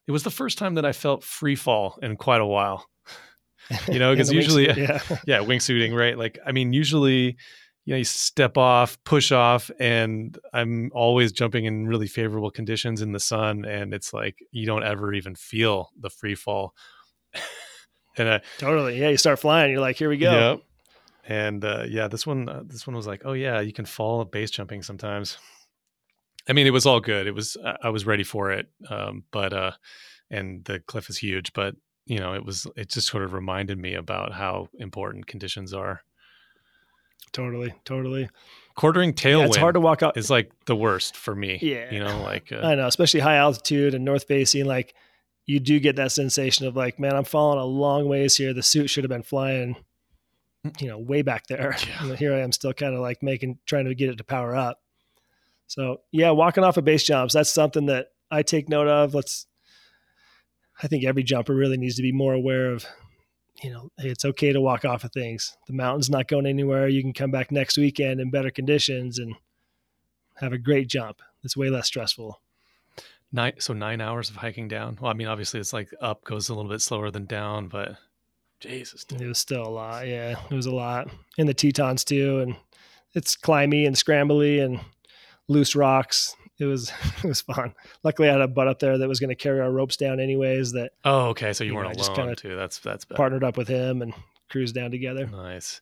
it 0.07 0.11
was 0.11 0.23
the 0.23 0.31
first 0.31 0.57
time 0.57 0.75
that 0.75 0.85
I 0.85 0.91
felt 0.91 1.23
free 1.23 1.55
fall 1.55 1.97
in 2.01 2.15
quite 2.15 2.41
a 2.41 2.45
while. 2.45 2.85
You 3.91 3.97
know, 3.97 4.13
because 4.13 4.31
usually, 4.31 4.67
yeah. 4.67 4.99
yeah, 5.25 5.39
wingsuiting, 5.39 5.97
right? 5.97 6.15
Like, 6.15 6.37
I 6.45 6.51
mean, 6.51 6.71
usually, 6.71 7.35
you 7.85 7.93
know, 7.93 7.95
you 7.95 8.03
step 8.03 8.59
off, 8.59 9.03
push 9.05 9.31
off, 9.31 9.71
and 9.79 10.37
I'm 10.53 10.91
always 10.93 11.31
jumping 11.31 11.65
in 11.65 11.87
really 11.87 12.05
favorable 12.05 12.51
conditions 12.51 13.01
in 13.01 13.11
the 13.11 13.19
sun, 13.19 13.65
and 13.65 13.91
it's 13.91 14.13
like 14.13 14.37
you 14.51 14.67
don't 14.67 14.83
ever 14.83 15.15
even 15.15 15.33
feel 15.33 15.89
the 15.99 16.11
free 16.11 16.35
fall. 16.35 16.75
and 18.17 18.29
I, 18.29 18.41
totally, 18.59 18.99
yeah, 18.99 19.09
you 19.09 19.17
start 19.17 19.39
flying, 19.39 19.71
you're 19.71 19.81
like, 19.81 19.95
here 19.95 20.09
we 20.09 20.17
go. 20.17 20.31
Yep. 20.31 20.61
And 21.27 21.65
uh, 21.65 21.85
yeah, 21.87 22.07
this 22.07 22.27
one, 22.27 22.47
uh, 22.47 22.61
this 22.67 22.85
one 22.85 22.95
was 22.95 23.07
like, 23.07 23.23
oh 23.25 23.33
yeah, 23.33 23.61
you 23.61 23.73
can 23.73 23.85
fall 23.85 24.23
base 24.25 24.51
jumping 24.51 24.83
sometimes. 24.83 25.39
I 26.47 26.53
mean, 26.53 26.67
it 26.67 26.71
was 26.71 26.85
all 26.85 26.99
good. 26.99 27.27
It 27.27 27.33
was 27.33 27.57
I 27.81 27.89
was 27.89 28.05
ready 28.05 28.23
for 28.23 28.51
it, 28.51 28.67
um, 28.89 29.23
but 29.31 29.53
uh, 29.53 29.71
and 30.29 30.63
the 30.65 30.79
cliff 30.79 31.09
is 31.09 31.17
huge. 31.17 31.53
But 31.53 31.75
you 32.05 32.19
know, 32.19 32.33
it 32.33 32.45
was 32.45 32.67
it 32.75 32.89
just 32.89 33.07
sort 33.07 33.23
of 33.23 33.33
reminded 33.33 33.77
me 33.77 33.95
about 33.95 34.33
how 34.33 34.69
important 34.79 35.27
conditions 35.27 35.73
are. 35.73 36.01
Totally, 37.31 37.73
totally. 37.83 38.29
Quartering 38.75 39.13
tailwind. 39.13 39.39
Yeah, 39.39 39.45
it's 39.45 39.57
hard 39.57 39.73
to 39.73 39.79
walk 39.79 40.03
out. 40.03 40.17
Is 40.17 40.29
like 40.29 40.51
the 40.65 40.75
worst 40.75 41.17
for 41.17 41.35
me. 41.35 41.59
Yeah, 41.61 41.91
you 41.91 41.99
know, 41.99 42.21
like 42.21 42.51
uh, 42.51 42.57
I 42.57 42.75
know, 42.75 42.87
especially 42.87 43.21
high 43.21 43.37
altitude 43.37 43.93
and 43.93 44.05
north 44.05 44.25
facing. 44.25 44.65
Like 44.65 44.93
you 45.45 45.59
do 45.59 45.79
get 45.79 45.95
that 45.97 46.11
sensation 46.11 46.65
of 46.65 46.75
like, 46.75 46.99
man, 46.99 47.15
I'm 47.15 47.23
falling 47.23 47.59
a 47.59 47.65
long 47.65 48.07
ways 48.07 48.35
here. 48.35 48.53
The 48.53 48.63
suit 48.63 48.89
should 48.89 49.03
have 49.03 49.09
been 49.09 49.23
flying, 49.23 49.75
you 50.79 50.87
know, 50.87 50.97
way 50.97 51.21
back 51.21 51.47
there. 51.47 51.75
Yeah. 51.87 52.05
And 52.05 52.17
here 52.17 52.33
I 52.33 52.39
am, 52.39 52.51
still 52.51 52.73
kind 52.73 52.95
of 52.95 53.01
like 53.01 53.21
making, 53.21 53.59
trying 53.65 53.85
to 53.85 53.95
get 53.95 54.09
it 54.09 54.17
to 54.17 54.23
power 54.23 54.55
up. 54.55 54.81
So 55.67 56.01
yeah, 56.11 56.31
walking 56.31 56.63
off 56.63 56.77
of 56.77 56.85
base 56.85 57.03
jumps, 57.03 57.33
that's 57.33 57.51
something 57.51 57.87
that 57.87 58.07
I 58.31 58.43
take 58.43 58.69
note 58.69 58.87
of. 58.87 59.13
Let's 59.13 59.47
I 60.81 60.87
think 60.87 61.05
every 61.05 61.23
jumper 61.23 61.55
really 61.55 61.77
needs 61.77 61.95
to 61.95 62.01
be 62.01 62.11
more 62.11 62.33
aware 62.33 62.71
of, 62.71 62.85
you 63.63 63.71
know, 63.71 63.89
hey, 63.97 64.09
it's 64.09 64.25
okay 64.25 64.51
to 64.51 64.59
walk 64.59 64.83
off 64.83 65.03
of 65.03 65.11
things. 65.11 65.57
The 65.67 65.73
mountain's 65.73 66.09
not 66.09 66.27
going 66.27 66.45
anywhere. 66.45 66.87
You 66.87 67.01
can 67.01 67.13
come 67.13 67.31
back 67.31 67.51
next 67.51 67.77
weekend 67.77 68.19
in 68.19 68.29
better 68.29 68.51
conditions 68.51 69.17
and 69.19 69.35
have 70.35 70.51
a 70.53 70.57
great 70.57 70.87
jump. 70.87 71.21
It's 71.43 71.55
way 71.55 71.69
less 71.69 71.87
stressful. 71.87 72.41
Nine 73.31 73.53
so 73.59 73.73
nine 73.73 74.01
hours 74.01 74.29
of 74.29 74.37
hiking 74.37 74.67
down. 74.67 74.97
Well, 74.99 75.11
I 75.11 75.13
mean, 75.13 75.27
obviously 75.27 75.59
it's 75.59 75.73
like 75.73 75.89
up 76.01 76.23
goes 76.23 76.49
a 76.49 76.53
little 76.53 76.69
bit 76.69 76.81
slower 76.81 77.11
than 77.11 77.25
down, 77.25 77.67
but 77.67 77.97
Jesus, 78.59 79.03
dude. 79.03 79.21
it 79.21 79.27
was 79.27 79.37
still 79.37 79.63
a 79.63 79.69
lot. 79.69 80.07
Yeah, 80.07 80.35
it 80.49 80.53
was 80.53 80.65
a 80.65 80.73
lot 80.73 81.09
in 81.37 81.47
the 81.47 81.53
Tetons 81.53 82.03
too, 82.03 82.39
and 82.39 82.55
it's 83.13 83.35
climby 83.35 83.87
and 83.87 83.95
scrambly 83.95 84.63
and 84.63 84.79
loose 85.47 85.75
rocks. 85.75 86.35
It 86.59 86.65
was 86.65 86.91
it 87.17 87.27
was 87.27 87.41
fun. 87.41 87.73
Luckily, 88.03 88.29
I 88.29 88.33
had 88.33 88.41
a 88.41 88.47
butt 88.47 88.67
up 88.67 88.79
there 88.79 88.97
that 88.97 89.07
was 89.07 89.19
going 89.19 89.29
to 89.29 89.35
carry 89.35 89.59
our 89.59 89.71
ropes 89.71 89.97
down 89.97 90.19
anyways. 90.19 90.71
That 90.73 90.91
oh, 91.03 91.27
okay, 91.27 91.53
so 91.53 91.63
you, 91.63 91.71
you 91.71 91.75
weren't 91.75 91.97
know, 91.97 92.03
alone 92.03 92.29
just 92.29 92.41
too. 92.41 92.55
That's 92.55 92.79
that's 92.79 93.05
better. 93.05 93.17
partnered 93.17 93.43
up 93.43 93.57
with 93.57 93.67
him 93.67 94.01
and 94.01 94.13
cruised 94.49 94.75
down 94.75 94.91
together. 94.91 95.27
Nice. 95.27 95.81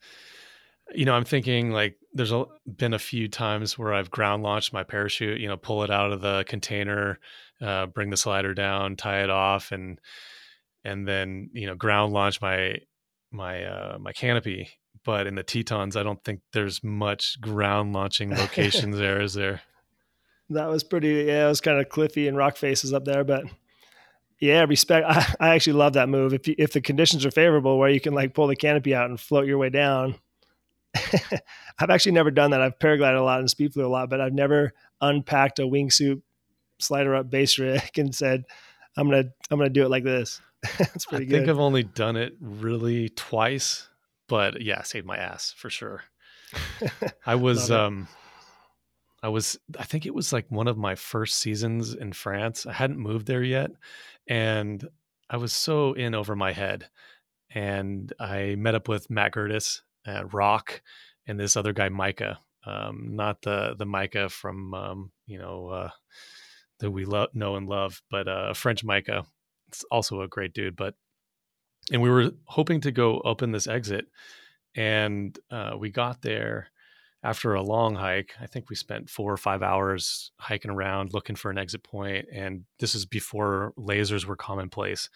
You 0.93 1.05
know, 1.05 1.13
I'm 1.13 1.23
thinking 1.23 1.71
like 1.71 1.97
there's 2.13 2.33
a, 2.33 2.45
been 2.65 2.93
a 2.93 2.99
few 2.99 3.27
times 3.27 3.77
where 3.77 3.93
I've 3.93 4.11
ground 4.11 4.43
launched 4.43 4.73
my 4.73 4.83
parachute. 4.83 5.39
You 5.39 5.47
know, 5.47 5.57
pull 5.57 5.83
it 5.83 5.89
out 5.89 6.11
of 6.11 6.21
the 6.21 6.43
container, 6.47 7.19
uh, 7.61 7.85
bring 7.85 8.09
the 8.09 8.17
slider 8.17 8.53
down, 8.53 8.95
tie 8.95 9.23
it 9.23 9.29
off, 9.29 9.71
and 9.71 9.99
and 10.83 11.07
then 11.07 11.49
you 11.53 11.67
know 11.67 11.75
ground 11.75 12.13
launch 12.13 12.41
my 12.41 12.77
my 13.31 13.63
uh, 13.63 13.97
my 13.99 14.11
canopy 14.11 14.69
but 15.03 15.27
in 15.27 15.35
the 15.35 15.43
Tetons, 15.43 15.95
I 15.95 16.03
don't 16.03 16.23
think 16.23 16.41
there's 16.51 16.83
much 16.83 17.39
ground 17.41 17.93
launching 17.93 18.29
locations 18.35 18.97
there, 18.97 19.21
is 19.21 19.33
there? 19.33 19.61
That 20.49 20.69
was 20.69 20.83
pretty, 20.83 21.25
yeah, 21.27 21.45
it 21.45 21.49
was 21.49 21.61
kind 21.61 21.79
of 21.79 21.89
cliffy 21.89 22.27
and 22.27 22.37
rock 22.37 22.57
faces 22.57 22.93
up 22.93 23.05
there, 23.05 23.23
but 23.23 23.45
yeah, 24.39 24.65
respect. 24.65 25.07
I, 25.09 25.35
I 25.39 25.55
actually 25.55 25.73
love 25.73 25.93
that 25.93 26.09
move. 26.09 26.33
If 26.33 26.47
you, 26.47 26.55
if 26.57 26.73
the 26.73 26.81
conditions 26.81 27.25
are 27.25 27.31
favorable, 27.31 27.77
where 27.77 27.89
you 27.89 28.01
can 28.01 28.13
like 28.13 28.33
pull 28.33 28.47
the 28.47 28.55
canopy 28.55 28.93
out 28.93 29.09
and 29.09 29.19
float 29.19 29.47
your 29.47 29.57
way 29.57 29.69
down. 29.69 30.15
I've 31.79 31.89
actually 31.89 32.11
never 32.11 32.29
done 32.29 32.51
that. 32.51 32.61
I've 32.61 32.77
paraglided 32.77 33.17
a 33.17 33.23
lot 33.23 33.39
and 33.39 33.49
speed 33.49 33.73
flew 33.73 33.85
a 33.85 33.87
lot, 33.87 34.09
but 34.09 34.21
I've 34.21 34.33
never 34.33 34.73
unpacked 35.01 35.59
a 35.59 35.63
wingsuit 35.63 36.21
slider 36.79 37.15
up 37.15 37.29
base 37.29 37.57
rig 37.57 37.97
and 37.97 38.13
said, 38.13 38.43
"I'm 38.95 39.09
gonna 39.09 39.29
I'm 39.49 39.57
gonna 39.57 39.69
do 39.69 39.83
it 39.83 39.89
like 39.89 40.03
this." 40.03 40.39
That's 40.77 41.05
pretty 41.05 41.25
I 41.25 41.27
good. 41.29 41.37
think 41.37 41.49
I've 41.49 41.59
only 41.59 41.83
done 41.83 42.15
it 42.15 42.35
really 42.39 43.09
twice, 43.09 43.89
but 44.33 44.63
yeah, 44.63 44.81
saved 44.81 45.05
my 45.05 45.15
ass 45.15 45.53
for 45.55 45.69
sure. 45.69 46.01
I 47.25 47.35
was 47.35 47.69
um 47.69 48.07
I 49.21 49.29
was 49.29 49.59
I 49.77 49.83
think 49.83 50.07
it 50.07 50.15
was 50.15 50.33
like 50.33 50.49
one 50.49 50.67
of 50.67 50.75
my 50.75 50.95
first 50.95 51.37
seasons 51.37 51.93
in 51.93 52.13
France. 52.13 52.65
I 52.65 52.73
hadn't 52.73 52.97
moved 52.97 53.27
there 53.27 53.43
yet 53.43 53.69
and 54.27 54.83
I 55.29 55.37
was 55.37 55.53
so 55.53 55.93
in 55.93 56.15
over 56.15 56.35
my 56.35 56.51
head. 56.51 56.89
And 57.53 58.11
I 58.19 58.55
met 58.57 58.73
up 58.73 58.87
with 58.87 59.07
Matt 59.11 59.33
Gerdes 59.33 59.81
at 60.03 60.33
Rock 60.33 60.81
and 61.27 61.39
this 61.39 61.55
other 61.55 61.71
guy 61.71 61.89
Micah. 61.89 62.39
Um, 62.65 63.09
not 63.15 63.43
the 63.43 63.75
the 63.77 63.85
Micah 63.85 64.29
from 64.29 64.73
um, 64.73 65.11
you 65.27 65.37
know 65.37 65.67
uh, 65.67 65.89
that 66.79 66.89
we 66.89 67.05
lo- 67.05 67.27
know 67.35 67.55
and 67.55 67.69
love, 67.69 68.01
but 68.09 68.27
uh, 68.27 68.47
a 68.49 68.53
French 68.55 68.83
Micah. 68.83 69.27
It's 69.67 69.83
also 69.91 70.21
a 70.21 70.27
great 70.27 70.53
dude. 70.53 70.75
But 70.75 70.95
and 71.91 72.01
we 72.01 72.09
were 72.09 72.31
hoping 72.45 72.81
to 72.81 72.91
go 72.91 73.19
up 73.19 73.41
in 73.41 73.51
this 73.51 73.67
exit, 73.67 74.07
and 74.75 75.37
uh, 75.51 75.75
we 75.77 75.89
got 75.89 76.21
there 76.21 76.67
after 77.23 77.53
a 77.53 77.61
long 77.61 77.95
hike. 77.95 78.33
I 78.41 78.47
think 78.47 78.69
we 78.69 78.75
spent 78.75 79.09
four 79.09 79.31
or 79.31 79.37
five 79.37 79.63
hours 79.63 80.31
hiking 80.37 80.71
around 80.71 81.13
looking 81.13 81.35
for 81.35 81.49
an 81.49 81.57
exit 81.57 81.83
point, 81.83 82.27
and 82.31 82.63
this 82.79 82.95
is 82.95 83.05
before 83.05 83.73
lasers 83.77 84.25
were 84.25 84.35
commonplace. 84.35 85.09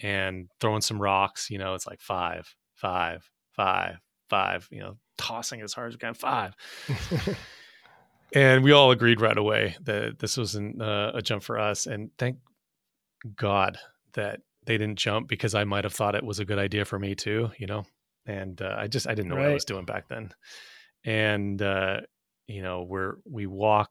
And 0.00 0.48
throwing 0.60 0.80
some 0.80 1.02
rocks, 1.02 1.50
you 1.50 1.58
know, 1.58 1.74
it's 1.74 1.86
like 1.86 2.00
five, 2.00 2.54
five, 2.76 3.28
five, 3.52 3.98
five. 4.30 4.68
You 4.70 4.80
know, 4.80 4.96
tossing 5.16 5.60
as 5.60 5.72
hard 5.72 5.88
as 5.88 5.94
we 5.94 5.98
can, 5.98 6.14
five. 6.14 6.54
and 8.32 8.62
we 8.62 8.70
all 8.70 8.92
agreed 8.92 9.20
right 9.20 9.36
away 9.36 9.76
that 9.82 10.20
this 10.20 10.36
wasn't 10.36 10.80
uh, 10.80 11.10
a 11.14 11.20
jump 11.20 11.42
for 11.42 11.58
us. 11.58 11.86
And 11.86 12.10
thank 12.16 12.38
God 13.34 13.78
that 14.14 14.40
they 14.68 14.78
didn't 14.78 14.98
jump 14.98 15.26
because 15.28 15.54
I 15.56 15.64
might 15.64 15.82
have 15.84 15.92
thought 15.94 16.14
it 16.14 16.24
was 16.24 16.38
a 16.38 16.44
good 16.44 16.58
idea 16.58 16.84
for 16.84 16.98
me 16.98 17.14
too, 17.16 17.50
you 17.58 17.66
know. 17.66 17.84
And 18.26 18.60
uh, 18.62 18.76
I 18.78 18.86
just 18.86 19.08
I 19.08 19.14
didn't 19.14 19.30
know 19.30 19.36
what 19.36 19.46
I 19.46 19.54
was 19.54 19.64
doing 19.64 19.84
back 19.86 20.08
then. 20.08 20.30
And 21.04 21.60
uh, 21.60 22.02
you 22.46 22.62
know, 22.62 22.82
we're 22.82 23.14
we 23.28 23.46
walk 23.46 23.90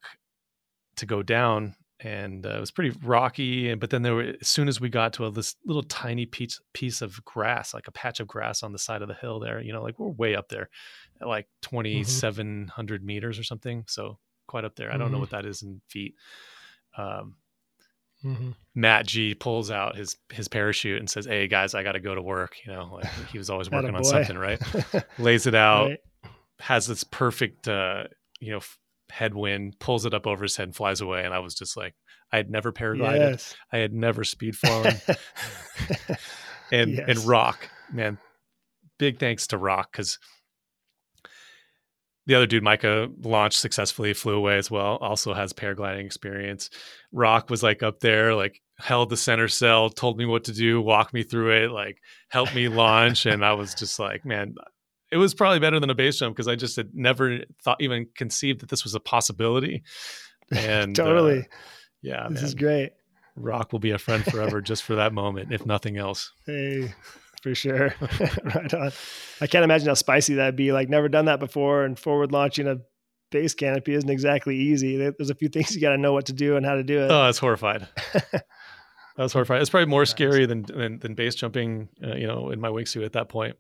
to 0.97 1.05
go 1.05 1.23
down, 1.23 1.75
and 1.99 2.45
uh, 2.45 2.49
it 2.57 2.59
was 2.59 2.71
pretty 2.71 2.95
rocky. 3.03 3.69
And 3.69 3.82
but 3.82 3.89
then 3.89 4.03
there 4.03 4.15
were 4.15 4.34
as 4.39 4.47
soon 4.47 4.67
as 4.67 4.80
we 4.80 4.89
got 4.89 5.13
to 5.13 5.25
a, 5.25 5.32
this 5.32 5.55
little 5.65 5.84
tiny 5.84 6.25
piece 6.25 6.59
piece 6.73 7.01
of 7.01 7.23
grass, 7.25 7.73
like 7.73 7.88
a 7.88 7.91
patch 7.91 8.19
of 8.19 8.28
grass 8.28 8.63
on 8.63 8.71
the 8.73 8.80
side 8.80 9.01
of 9.01 9.07
the 9.07 9.15
hill 9.15 9.39
there, 9.39 9.61
you 9.61 9.73
know, 9.73 9.82
like 9.84 9.97
we're 9.99 10.09
way 10.09 10.36
up 10.36 10.49
there, 10.49 10.69
at 11.21 11.28
like 11.28 11.47
twenty 11.61 12.03
seven 12.03 12.67
hundred 12.67 13.03
meters 13.03 13.39
or 13.39 13.43
something. 13.43 13.84
So 13.88 14.19
quite 14.47 14.65
up 14.65 14.75
there. 14.75 14.93
I 14.93 14.97
don't 14.97 15.11
know 15.11 15.17
Mhm. 15.17 15.21
what 15.21 15.32
that 15.32 15.45
is 15.45 15.61
in 15.63 15.82
feet. 15.89 16.13
Um, 16.97 17.36
Mhm. 18.26 18.55
Matt 18.74 19.05
G 19.05 19.36
pulls 19.36 19.70
out 19.70 19.95
his 19.95 20.15
his 20.32 20.47
parachute 20.47 20.99
and 20.99 21.09
says, 21.09 21.26
"Hey 21.26 21.47
guys, 21.47 21.74
I 21.76 21.84
got 21.84 21.91
to 21.93 21.99
go 21.99 22.15
to 22.15 22.22
work." 22.22 22.55
You 22.65 22.74
know, 22.74 22.89
like 22.95 23.05
he 23.32 23.38
was 23.38 23.49
always 23.49 23.70
working 23.70 23.93
on 23.95 24.03
something, 24.03 24.38
right? 24.38 24.59
Lays 25.20 25.45
it 25.45 25.53
out, 25.55 25.89
Right. 25.89 25.99
has 26.59 26.88
this 26.88 27.03
perfect, 27.03 27.68
uh, 27.68 28.05
you 28.39 28.51
know, 28.51 28.57
f- 28.57 28.78
headwind, 29.09 29.80
pulls 29.80 30.05
it 30.05 30.13
up 30.15 30.26
over 30.26 30.43
his 30.43 30.55
head 30.57 30.63
and 30.68 30.76
flies 30.76 30.99
away. 31.01 31.24
And 31.26 31.34
I 31.34 31.39
was 31.39 31.53
just 31.55 31.78
like, 31.78 31.93
I 32.32 32.38
had 32.38 32.49
never 32.49 32.72
paraglided, 32.74 33.32
Yes. 33.32 33.55
I 33.72 33.78
had 33.78 33.93
never 33.93 34.24
speed 34.24 34.55
flown, 34.57 34.86
and 36.72 36.91
Yes. 36.93 37.05
and 37.07 37.20
Rock, 37.26 37.70
man, 37.91 38.18
big 38.97 39.20
thanks 39.20 39.47
to 39.47 39.57
Rock 39.57 39.91
because 39.91 40.18
the 42.28 42.36
other 42.36 42.45
dude, 42.45 42.61
Micah, 42.61 43.07
launched 43.23 43.59
successfully, 43.59 44.13
flew 44.13 44.36
away 44.36 44.57
as 44.57 44.69
well. 44.69 44.97
Also 44.97 45.34
has 45.34 45.53
paragliding 45.53 46.05
experience. 46.05 46.69
Rock 47.11 47.49
was 47.49 47.63
like 47.63 47.82
up 47.82 48.01
there, 48.01 48.36
like 48.36 48.61
held 48.78 49.09
the 49.09 49.17
center 49.17 49.47
cell, 49.47 49.89
told 49.89 50.17
me 50.17 50.25
what 50.25 50.43
to 50.43 50.53
do, 50.53 50.82
walked 50.82 51.13
me 51.13 51.23
through 51.23 51.63
it, 51.63 51.71
like 51.71 51.99
helped 52.30 52.53
me 52.53 52.67
launch, 52.67 53.25
and 53.25 53.43
I 53.43 53.53
was 53.53 53.73
just 53.73 53.97
like, 53.97 54.25
man, 54.25 54.55
it 55.11 55.17
was 55.17 55.34
probably 55.34 55.59
better 55.59 55.80
than 55.80 55.89
a 55.89 55.95
base 55.95 56.19
jump 56.19 56.36
because 56.36 56.49
I 56.49 56.55
just 56.55 56.75
had 56.75 56.93
never 56.93 57.39
thought, 57.63 57.82
even 57.82 58.07
conceived 58.13 58.59
that 58.59 58.69
this 58.69 58.84
was 58.84 58.93
a 58.93 58.99
possibility. 58.99 59.84
And 60.51 60.97
uh, 60.99 61.03
totally. 61.03 61.47
yeah, 62.01 62.28
this 62.30 62.41
man, 62.41 62.45
is 62.45 62.55
great. 62.55 62.91
Rock 63.38 63.71
will 63.71 63.80
be 63.80 63.91
a 63.91 63.97
friend 63.97 64.23
forever 64.23 64.61
just 64.61 64.84
for 64.84 64.95
that 64.95 65.13
moment, 65.13 65.53
if 65.53 65.65
nothing 65.65 65.97
else. 65.97 66.32
Hey, 66.45 66.93
for 67.48 67.56
sure. 67.56 67.95
right 68.43 68.74
on. 68.74 68.91
I 69.39 69.48
can't 69.48 69.64
imagine 69.64 69.88
how 69.88 69.93
spicy 69.93 70.36
that'd 70.36 70.56
be. 70.56 70.72
Like, 70.72 70.89
never 70.89 71.08
done 71.08 71.26
that 71.26 71.39
before, 71.39 71.84
and 71.84 71.98
forward 71.98 72.32
launching 72.32 72.68
a 72.68 72.78
base 73.32 73.54
canopy 73.54 73.93
isn't 73.93 74.10
exactly 74.10 74.58
easy. 74.58 74.98
There's 74.98 75.30
a 75.30 75.36
few 75.36 75.50
things 75.50 75.74
you 75.74 75.82
got 75.82 75.91
to 75.91 75.98
know 75.98 76.14
what 76.14 76.26
to 76.28 76.34
do 76.34 76.58
and 76.58 76.66
how 76.66 76.76
to 76.76 76.84
do 76.84 77.04
it. 77.04 77.12
Oh, 77.12 77.22
I 77.22 77.28
was 77.28 77.38
horrified. 77.38 77.88
I 79.18 79.24
was 79.24 79.34
horrified. 79.34 79.62
It's 79.62 79.70
probably 79.70 79.89
more 79.89 80.06
scary 80.06 80.45
than, 80.45 80.64
than 80.64 81.00
than 81.00 81.16
base 81.16 81.36
jumping, 81.36 81.89
uh, 82.04 82.16
you 82.16 82.28
know, 82.28 82.52
in 82.52 82.60
my 82.60 82.70
wingsuit 82.70 83.06
at 83.06 83.14
that 83.14 83.30
point. 83.30 83.56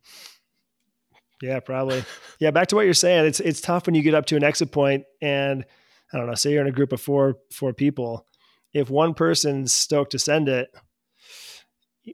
Yeah, 1.41 1.59
probably. 1.59 2.03
Yeah, 2.39 2.51
back 2.51 2.67
to 2.67 2.75
what 2.75 2.85
you're 2.85 2.93
saying. 2.93 3.25
It's 3.25 3.39
it's 3.39 3.61
tough 3.61 3.85
when 3.85 3.95
you 3.95 4.01
get 4.01 4.13
up 4.13 4.25
to 4.27 4.35
an 4.35 4.43
exit 4.43 4.71
point 4.71 5.05
and 5.21 5.65
I 6.13 6.17
don't 6.17 6.27
know, 6.27 6.35
say 6.35 6.51
you're 6.51 6.61
in 6.61 6.67
a 6.67 6.71
group 6.71 6.91
of 6.91 7.01
four 7.01 7.37
four 7.51 7.73
people. 7.73 8.25
If 8.73 8.89
one 8.89 9.13
person's 9.13 9.73
stoked 9.73 10.11
to 10.11 10.19
send 10.19 10.49
it, 10.49 10.69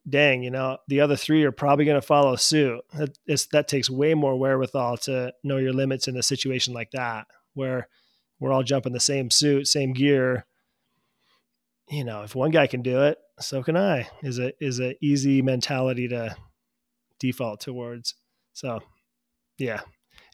dang, 0.07 0.43
you 0.43 0.51
know, 0.51 0.77
the 0.87 1.01
other 1.01 1.15
three 1.15 1.43
are 1.43 1.51
probably 1.51 1.85
going 1.85 1.99
to 1.99 2.05
follow 2.05 2.35
suit. 2.35 2.81
That 3.51 3.67
takes 3.67 3.89
way 3.89 4.13
more 4.13 4.37
wherewithal 4.37 4.97
to 4.97 5.33
know 5.43 5.57
your 5.57 5.73
limits 5.73 6.07
in 6.07 6.17
a 6.17 6.23
situation 6.23 6.73
like 6.73 6.91
that, 6.91 7.27
where 7.53 7.87
we're 8.39 8.51
all 8.51 8.63
jumping 8.63 8.93
the 8.93 8.99
same 8.99 9.29
suit, 9.29 9.67
same 9.67 9.93
gear. 9.93 10.45
You 11.89 12.03
know, 12.03 12.23
if 12.23 12.35
one 12.35 12.51
guy 12.51 12.67
can 12.67 12.81
do 12.81 13.03
it, 13.03 13.17
so 13.39 13.61
can 13.61 13.77
I. 13.77 14.07
Is 14.21 14.39
a 14.39 14.53
is 14.63 14.79
a 14.79 14.95
easy 15.03 15.41
mentality 15.41 16.07
to 16.09 16.35
default 17.19 17.59
towards. 17.59 18.15
So 18.53 18.79
yeah 19.57 19.81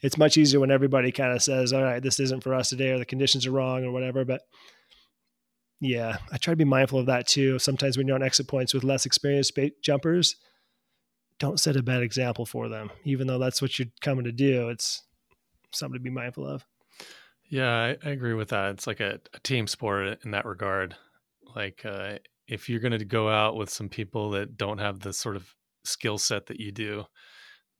it's 0.02 0.18
much 0.18 0.36
easier 0.36 0.60
when 0.60 0.70
everybody 0.70 1.12
kind 1.12 1.32
of 1.32 1.42
says 1.42 1.72
all 1.72 1.82
right 1.82 2.02
this 2.02 2.20
isn't 2.20 2.42
for 2.42 2.54
us 2.54 2.68
today 2.68 2.90
or 2.90 2.98
the 2.98 3.04
conditions 3.04 3.46
are 3.46 3.52
wrong 3.52 3.84
or 3.84 3.92
whatever 3.92 4.24
but 4.24 4.42
yeah 5.80 6.18
i 6.30 6.36
try 6.36 6.52
to 6.52 6.56
be 6.56 6.64
mindful 6.64 6.98
of 6.98 7.06
that 7.06 7.26
too 7.26 7.58
sometimes 7.58 7.96
when 7.96 8.06
you're 8.06 8.16
on 8.16 8.22
exit 8.22 8.46
points 8.46 8.74
with 8.74 8.84
less 8.84 9.06
experienced 9.06 9.58
jumpers 9.82 10.36
don't 11.38 11.60
set 11.60 11.76
a 11.76 11.82
bad 11.82 12.02
example 12.02 12.44
for 12.44 12.68
them 12.68 12.90
even 13.04 13.26
though 13.26 13.38
that's 13.38 13.62
what 13.62 13.78
you're 13.78 13.88
coming 14.00 14.24
to 14.24 14.32
do 14.32 14.68
it's 14.68 15.02
something 15.72 15.98
to 15.98 16.02
be 16.02 16.10
mindful 16.10 16.46
of 16.46 16.64
Yeah, 17.50 17.68
I, 17.68 17.96
I 18.04 18.10
agree 18.10 18.34
with 18.34 18.50
that. 18.50 18.70
It's 18.70 18.86
like 18.86 19.00
a, 19.00 19.20
a 19.34 19.40
team 19.40 19.66
sport 19.66 20.20
in 20.24 20.30
that 20.30 20.46
regard. 20.46 20.94
Like, 21.56 21.84
uh, 21.84 22.18
if 22.46 22.68
you're 22.68 22.80
going 22.80 22.96
to 22.96 23.04
go 23.04 23.28
out 23.28 23.56
with 23.56 23.70
some 23.70 23.88
people 23.88 24.30
that 24.30 24.56
don't 24.56 24.78
have 24.78 25.00
the 25.00 25.12
sort 25.12 25.34
of 25.34 25.52
skill 25.84 26.16
set 26.16 26.46
that 26.46 26.60
you 26.60 26.70
do, 26.70 27.04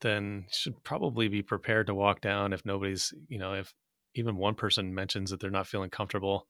then 0.00 0.44
you 0.46 0.52
should 0.52 0.82
probably 0.82 1.28
be 1.28 1.42
prepared 1.42 1.86
to 1.86 1.94
walk 1.94 2.20
down 2.20 2.52
if 2.52 2.66
nobody's, 2.66 3.14
you 3.28 3.38
know, 3.38 3.54
if 3.54 3.72
even 4.16 4.36
one 4.36 4.56
person 4.56 4.92
mentions 4.92 5.30
that 5.30 5.38
they're 5.38 5.50
not 5.50 5.68
feeling 5.68 5.90
comfortable, 5.90 6.48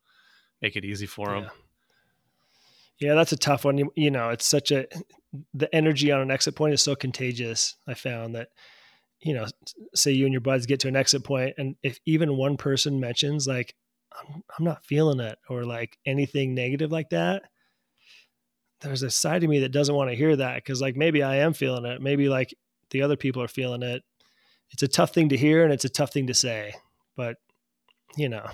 make 0.62 0.76
it 0.76 0.84
easy 0.84 1.06
for 1.06 1.26
them. 1.26 1.42
yeah. 2.98 3.08
yeah 3.08 3.14
that's 3.14 3.32
a 3.32 3.36
tough 3.36 3.64
one 3.64 3.78
you, 3.78 3.92
you 3.96 4.10
know 4.10 4.30
it's 4.30 4.46
such 4.46 4.70
a 4.70 4.86
the 5.54 5.72
energy 5.74 6.10
on 6.10 6.20
an 6.20 6.30
exit 6.30 6.54
point 6.54 6.74
is 6.74 6.82
so 6.82 6.94
contagious 6.94 7.76
i 7.86 7.94
found 7.94 8.34
that 8.34 8.48
you 9.20 9.34
know 9.34 9.46
say 9.94 10.10
you 10.10 10.24
and 10.24 10.32
your 10.32 10.40
buds 10.40 10.66
get 10.66 10.80
to 10.80 10.88
an 10.88 10.96
exit 10.96 11.24
point 11.24 11.54
and 11.58 11.76
if 11.82 11.98
even 12.06 12.36
one 12.36 12.56
person 12.56 13.00
mentions 13.00 13.46
like 13.46 13.74
i'm, 14.18 14.42
I'm 14.58 14.64
not 14.64 14.84
feeling 14.84 15.20
it 15.20 15.38
or 15.48 15.64
like 15.64 15.96
anything 16.06 16.54
negative 16.54 16.90
like 16.90 17.10
that 17.10 17.42
there's 18.80 19.02
a 19.02 19.10
side 19.10 19.44
of 19.44 19.50
me 19.50 19.60
that 19.60 19.72
doesn't 19.72 19.94
want 19.94 20.10
to 20.10 20.16
hear 20.16 20.34
that 20.36 20.56
because 20.56 20.80
like 20.80 20.96
maybe 20.96 21.22
i 21.22 21.36
am 21.36 21.52
feeling 21.52 21.84
it 21.84 22.00
maybe 22.00 22.28
like 22.28 22.54
the 22.90 23.02
other 23.02 23.16
people 23.16 23.42
are 23.42 23.48
feeling 23.48 23.82
it 23.82 24.02
it's 24.70 24.82
a 24.82 24.88
tough 24.88 25.12
thing 25.12 25.28
to 25.28 25.36
hear 25.36 25.64
and 25.64 25.72
it's 25.72 25.84
a 25.84 25.88
tough 25.88 26.12
thing 26.12 26.26
to 26.26 26.34
say 26.34 26.72
but 27.16 27.36
you 28.16 28.28
know 28.28 28.46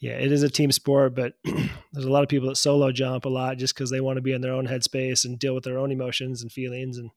yeah 0.00 0.12
it 0.12 0.32
is 0.32 0.42
a 0.42 0.50
team 0.50 0.72
sport 0.72 1.14
but 1.14 1.34
there's 1.44 2.06
a 2.06 2.10
lot 2.10 2.22
of 2.22 2.28
people 2.28 2.48
that 2.48 2.56
solo 2.56 2.90
jump 2.90 3.24
a 3.24 3.28
lot 3.28 3.58
just 3.58 3.74
because 3.74 3.90
they 3.90 4.00
want 4.00 4.16
to 4.16 4.22
be 4.22 4.32
in 4.32 4.40
their 4.40 4.52
own 4.52 4.66
headspace 4.66 5.24
and 5.24 5.38
deal 5.38 5.54
with 5.54 5.64
their 5.64 5.78
own 5.78 5.92
emotions 5.92 6.42
and 6.42 6.50
feelings 6.50 6.98
and 6.98 7.10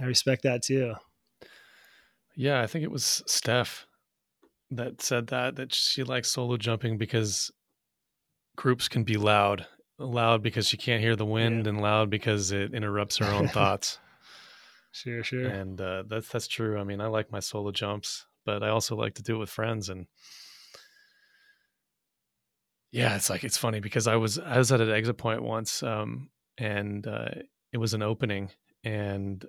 i 0.00 0.04
respect 0.04 0.42
that 0.42 0.62
too 0.62 0.94
Yeah, 2.36 2.60
I 2.62 2.66
think 2.66 2.82
it 2.84 2.90
was 2.90 3.22
Steph 3.26 3.86
that 4.70 5.00
said 5.00 5.28
that 5.28 5.56
that 5.56 5.72
she 5.72 6.02
likes 6.02 6.28
solo 6.28 6.56
jumping 6.56 6.98
because 6.98 7.52
groups 8.56 8.88
can 8.88 9.04
be 9.04 9.16
loud, 9.16 9.66
loud 9.98 10.42
because 10.42 10.66
she 10.66 10.76
can't 10.76 11.02
hear 11.02 11.16
the 11.16 11.24
wind, 11.24 11.66
and 11.66 11.80
loud 11.80 12.10
because 12.10 12.50
it 12.50 12.74
interrupts 12.74 13.18
her 13.18 13.26
own 13.26 13.48
thoughts. 13.56 13.98
sure 14.90 15.22
sure 15.22 15.46
And 15.46 15.80
uh, 15.80 16.04
that's 16.08 16.28
that's 16.28 16.48
true. 16.48 16.78
I 16.78 16.84
mean, 16.84 17.00
I 17.00 17.06
like 17.06 17.30
my 17.30 17.40
solo 17.40 17.70
jumps, 17.70 18.26
but 18.44 18.62
I 18.62 18.70
also 18.70 18.96
like 18.96 19.14
to 19.14 19.22
do 19.22 19.36
it 19.36 19.38
with 19.38 19.50
friends. 19.50 19.88
And 19.88 20.06
yeah, 22.94 23.16
it's 23.16 23.28
like 23.28 23.42
it's 23.44 23.58
funny 23.58 23.80
because 23.80 24.06
I 24.06 24.16
was 24.16 24.38
I 24.38 24.56
was 24.58 24.70
at 24.72 24.80
an 24.80 24.90
exit 24.90 25.18
point 25.18 25.42
once, 25.42 25.82
um, 25.82 26.30
and 26.58 27.06
uh, 27.06 27.28
it 27.72 27.78
was 27.78 27.92
an 27.92 28.02
opening, 28.02 28.50
and 28.84 29.44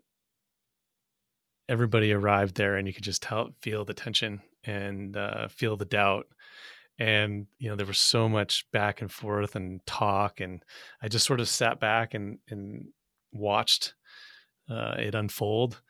everybody 1.69 2.11
arrived 2.11 2.55
there, 2.55 2.75
and 2.75 2.87
you 2.87 2.93
could 2.93 3.03
just 3.03 3.21
tell 3.21 3.51
feel 3.61 3.85
the 3.85 3.93
tension 3.93 4.41
and 4.63 5.15
uh, 5.15 5.47
feel 5.47 5.77
the 5.77 5.85
doubt. 5.85 6.25
and 6.97 7.47
you 7.59 7.69
know 7.69 7.75
there 7.75 7.85
was 7.85 7.99
so 7.99 8.27
much 8.29 8.65
back 8.71 9.01
and 9.01 9.11
forth 9.11 9.55
and 9.55 9.85
talk 9.85 10.39
and 10.39 10.63
i 11.01 11.07
just 11.09 11.25
sort 11.25 11.41
of 11.41 11.49
sat 11.49 11.79
back 11.79 12.13
and 12.13 12.39
and 12.49 12.85
watched 13.33 13.95
uh, 14.69 14.95
it 14.97 15.13
unfold 15.15 15.81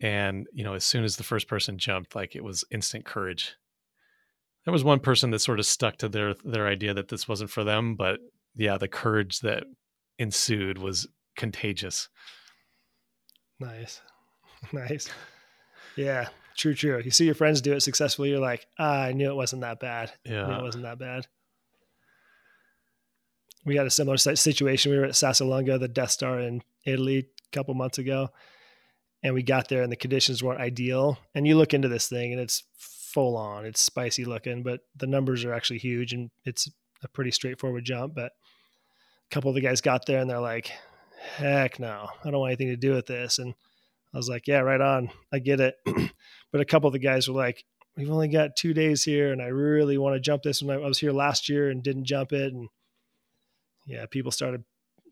and 0.00 0.46
you 0.52 0.64
know 0.64 0.74
as 0.74 0.84
soon 0.84 1.04
as 1.04 1.16
the 1.16 1.24
first 1.24 1.48
person 1.48 1.76
jumped 1.78 2.14
like 2.14 2.34
it 2.34 2.42
was 2.42 2.64
instant 2.70 3.04
courage 3.04 3.56
there 4.64 4.72
was 4.72 4.84
one 4.84 5.00
person 5.00 5.30
that 5.30 5.38
sort 5.38 5.58
of 5.58 5.66
stuck 5.66 5.96
to 5.96 6.08
their 6.08 6.34
their 6.44 6.66
idea 6.66 6.94
that 6.94 7.08
this 7.08 7.28
wasn't 7.28 7.50
for 7.50 7.64
them 7.64 7.94
but 7.94 8.20
yeah 8.54 8.76
the 8.76 8.88
courage 8.88 9.40
that 9.40 9.64
ensued 10.18 10.78
was 10.78 11.06
contagious 11.36 12.08
nice 13.60 14.00
nice 14.72 15.08
yeah 15.96 16.28
True, 16.58 16.74
true. 16.74 17.00
You 17.04 17.12
see 17.12 17.24
your 17.24 17.36
friends 17.36 17.60
do 17.60 17.72
it 17.72 17.82
successfully. 17.82 18.30
You're 18.30 18.40
like, 18.40 18.66
ah, 18.80 19.02
I 19.02 19.12
knew 19.12 19.30
it 19.30 19.36
wasn't 19.36 19.62
that 19.62 19.78
bad. 19.78 20.12
Yeah, 20.24 20.58
it 20.58 20.62
wasn't 20.62 20.82
that 20.82 20.98
bad. 20.98 21.28
We 23.64 23.76
had 23.76 23.86
a 23.86 23.90
similar 23.90 24.16
situation. 24.16 24.90
We 24.90 24.98
were 24.98 25.04
at 25.04 25.12
Sassolungo, 25.12 25.78
the 25.78 25.86
Death 25.86 26.10
Star 26.10 26.40
in 26.40 26.62
Italy, 26.84 27.18
a 27.18 27.56
couple 27.56 27.74
months 27.74 27.98
ago, 27.98 28.30
and 29.22 29.34
we 29.34 29.44
got 29.44 29.68
there, 29.68 29.82
and 29.82 29.92
the 29.92 29.96
conditions 29.96 30.42
weren't 30.42 30.60
ideal. 30.60 31.16
And 31.32 31.46
you 31.46 31.56
look 31.56 31.74
into 31.74 31.86
this 31.86 32.08
thing, 32.08 32.32
and 32.32 32.40
it's 32.40 32.64
full 33.18 33.36
on. 33.36 33.66
It's 33.66 33.80
spicy 33.80 34.24
looking, 34.24 34.62
but 34.62 34.82
the 34.96 35.08
numbers 35.08 35.44
are 35.44 35.52
actually 35.52 35.80
huge, 35.80 36.12
and 36.12 36.30
it's 36.44 36.70
a 37.02 37.08
pretty 37.08 37.32
straightforward 37.32 37.84
jump. 37.84 38.14
But 38.14 38.30
a 38.30 39.34
couple 39.34 39.48
of 39.48 39.56
the 39.56 39.60
guys 39.60 39.80
got 39.80 40.06
there, 40.06 40.20
and 40.20 40.30
they're 40.30 40.38
like, 40.38 40.70
"Heck 41.36 41.80
no, 41.80 42.08
I 42.24 42.30
don't 42.30 42.38
want 42.38 42.50
anything 42.50 42.68
to 42.68 42.76
do 42.76 42.92
with 42.92 43.06
this." 43.06 43.40
And 43.40 43.54
I 44.14 44.16
was 44.16 44.28
like, 44.28 44.46
"Yeah, 44.46 44.60
right 44.60 44.80
on. 44.80 45.10
I 45.32 45.40
get 45.40 45.58
it." 45.58 45.74
but 46.52 46.60
a 46.60 46.64
couple 46.64 46.86
of 46.86 46.92
the 46.92 47.00
guys 47.00 47.28
were 47.28 47.34
like, 47.34 47.64
we've 47.96 48.12
only 48.12 48.28
got 48.28 48.54
two 48.54 48.72
days 48.72 49.02
here 49.02 49.32
and 49.32 49.42
I 49.42 49.46
really 49.46 49.98
want 49.98 50.14
to 50.14 50.20
jump 50.20 50.44
this 50.44 50.62
one. 50.62 50.76
I 50.76 50.86
was 50.86 51.00
here 51.00 51.10
last 51.10 51.48
year 51.48 51.68
and 51.68 51.82
didn't 51.82 52.04
jump 52.04 52.32
it. 52.32 52.52
And 52.52 52.68
yeah, 53.88 54.06
people 54.06 54.30
started 54.30 54.62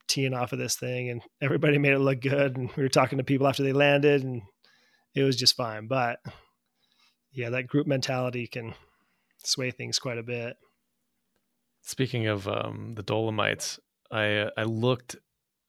teeing 0.07 0.33
off 0.33 0.53
of 0.53 0.61
this 0.61 0.77
thing 0.77 1.11
and 1.11 1.21
everybody 1.43 1.79
made 1.79 1.95
it 1.95 1.99
look 1.99 2.21
good. 2.21 2.57
And 2.57 2.71
we 2.77 2.85
were 2.85 2.89
talking 2.89 3.19
to 3.19 3.25
people 3.25 3.49
after 3.49 3.65
they 3.65 3.73
landed 3.73 4.23
and 4.23 4.43
it 5.17 5.25
was 5.25 5.35
just 5.35 5.57
fine. 5.57 5.89
But 5.89 6.21
yeah, 7.37 7.51
that 7.51 7.66
group 7.66 7.87
mentality 7.87 8.47
can 8.47 8.74
sway 9.45 9.70
things 9.70 9.99
quite 9.99 10.18
a 10.18 10.22
bit. 10.22 10.57
Speaking 11.82 12.26
of 12.26 12.49
um, 12.49 12.95
the 12.97 13.03
Dolomites, 13.03 13.78
I 14.11 14.51
I 14.57 14.64
looked 14.64 15.16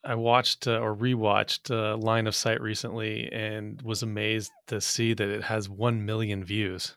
I 0.03 0.15
watched 0.15 0.67
uh, 0.67 0.79
or 0.79 0.95
rewatched 0.95 1.69
uh, 1.69 1.97
Line 1.97 2.25
of 2.25 2.35
Sight 2.35 2.61
recently 2.61 3.29
and 3.31 3.81
was 3.81 4.01
amazed 4.01 4.51
to 4.67 4.79
see 4.79 5.13
that 5.13 5.27
it 5.27 5.43
has 5.43 5.69
1 5.69 6.05
million 6.05 6.45
views. 6.45 6.95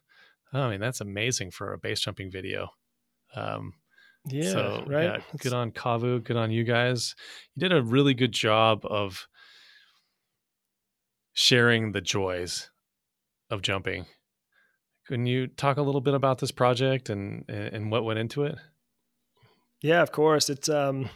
I 0.53 0.71
mean, 0.71 0.81
that's 0.81 1.01
amazing 1.01 1.51
for 1.51 1.73
a 1.73 1.79
base 1.79 2.01
jumping 2.01 2.31
video. 2.31 2.69
Um, 3.35 3.73
yeah, 4.27 4.53
so, 4.53 4.85
right. 4.87 5.05
Yeah, 5.05 5.19
good 5.39 5.53
on 5.53 5.73
KAVU. 5.73 6.23
Good 6.23 6.37
on 6.37 6.53
you 6.53 6.63
guys. 6.63 7.17
You 7.55 7.61
did 7.69 7.77
a 7.77 7.83
really 7.83 8.15
good 8.15 8.33
job 8.33 8.85
of 8.85 9.27
sharing 11.33 11.93
the 11.93 12.01
joys 12.01 12.71
of 13.51 13.63
jumping. 13.63 14.07
Can 15.11 15.27
you 15.27 15.49
talk 15.49 15.77
a 15.77 15.83
little 15.83 16.01
bit 16.01 16.15
about 16.15 16.39
this 16.39 16.53
project 16.53 17.11
and 17.11 17.45
and 17.49 17.91
what 17.91 18.05
went 18.05 18.21
into 18.21 18.45
it? 18.45 18.57
Yeah, 19.83 20.03
of 20.03 20.13
course. 20.13 20.49
It's 20.49 20.69
um 20.69 21.11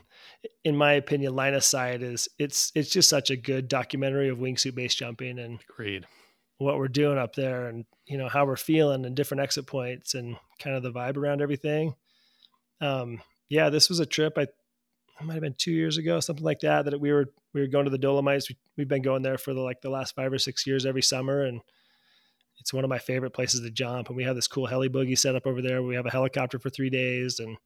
in 0.64 0.76
my 0.76 0.94
opinion, 0.94 1.36
line 1.36 1.54
of 1.54 1.62
sight 1.62 2.02
is 2.02 2.28
it's 2.36 2.72
it's 2.74 2.90
just 2.90 3.08
such 3.08 3.30
a 3.30 3.36
good 3.36 3.68
documentary 3.68 4.28
of 4.30 4.38
wingsuit 4.38 4.74
base 4.74 4.96
jumping 4.96 5.38
and 5.38 5.60
Agreed. 5.70 6.06
what 6.58 6.76
we're 6.76 6.88
doing 6.88 7.18
up 7.18 7.36
there 7.36 7.68
and 7.68 7.84
you 8.04 8.18
know 8.18 8.28
how 8.28 8.44
we're 8.44 8.56
feeling 8.56 9.04
and 9.04 9.14
different 9.14 9.42
exit 9.42 9.68
points 9.68 10.14
and 10.14 10.36
kind 10.58 10.74
of 10.74 10.82
the 10.82 10.90
vibe 10.90 11.16
around 11.16 11.40
everything. 11.40 11.94
Um, 12.80 13.22
yeah, 13.48 13.70
this 13.70 13.88
was 13.88 14.00
a 14.00 14.06
trip. 14.06 14.32
I 14.36 14.42
it 14.42 15.22
might 15.22 15.34
have 15.34 15.42
been 15.42 15.54
two 15.56 15.70
years 15.70 15.98
ago, 15.98 16.18
something 16.18 16.44
like 16.44 16.60
that. 16.60 16.86
That 16.86 17.00
we 17.00 17.12
were 17.12 17.26
we 17.52 17.60
were 17.60 17.68
going 17.68 17.84
to 17.84 17.92
the 17.92 17.98
Dolomites. 17.98 18.48
We, 18.48 18.56
we've 18.76 18.88
been 18.88 19.02
going 19.02 19.22
there 19.22 19.38
for 19.38 19.54
the 19.54 19.60
like 19.60 19.82
the 19.82 19.90
last 19.90 20.16
five 20.16 20.32
or 20.32 20.38
six 20.40 20.66
years 20.66 20.84
every 20.84 21.02
summer, 21.02 21.42
and 21.42 21.60
it's 22.64 22.72
one 22.72 22.82
of 22.82 22.88
my 22.88 22.98
favorite 22.98 23.34
places 23.34 23.60
to 23.60 23.70
jump. 23.70 24.08
And 24.08 24.16
we 24.16 24.24
have 24.24 24.36
this 24.36 24.48
cool 24.48 24.64
heli 24.64 24.88
boogie 24.88 25.18
set 25.18 25.36
up 25.36 25.46
over 25.46 25.60
there. 25.60 25.82
We 25.82 25.96
have 25.96 26.06
a 26.06 26.10
helicopter 26.10 26.58
for 26.58 26.70
three 26.70 26.88
days, 26.88 27.38
and 27.38 27.58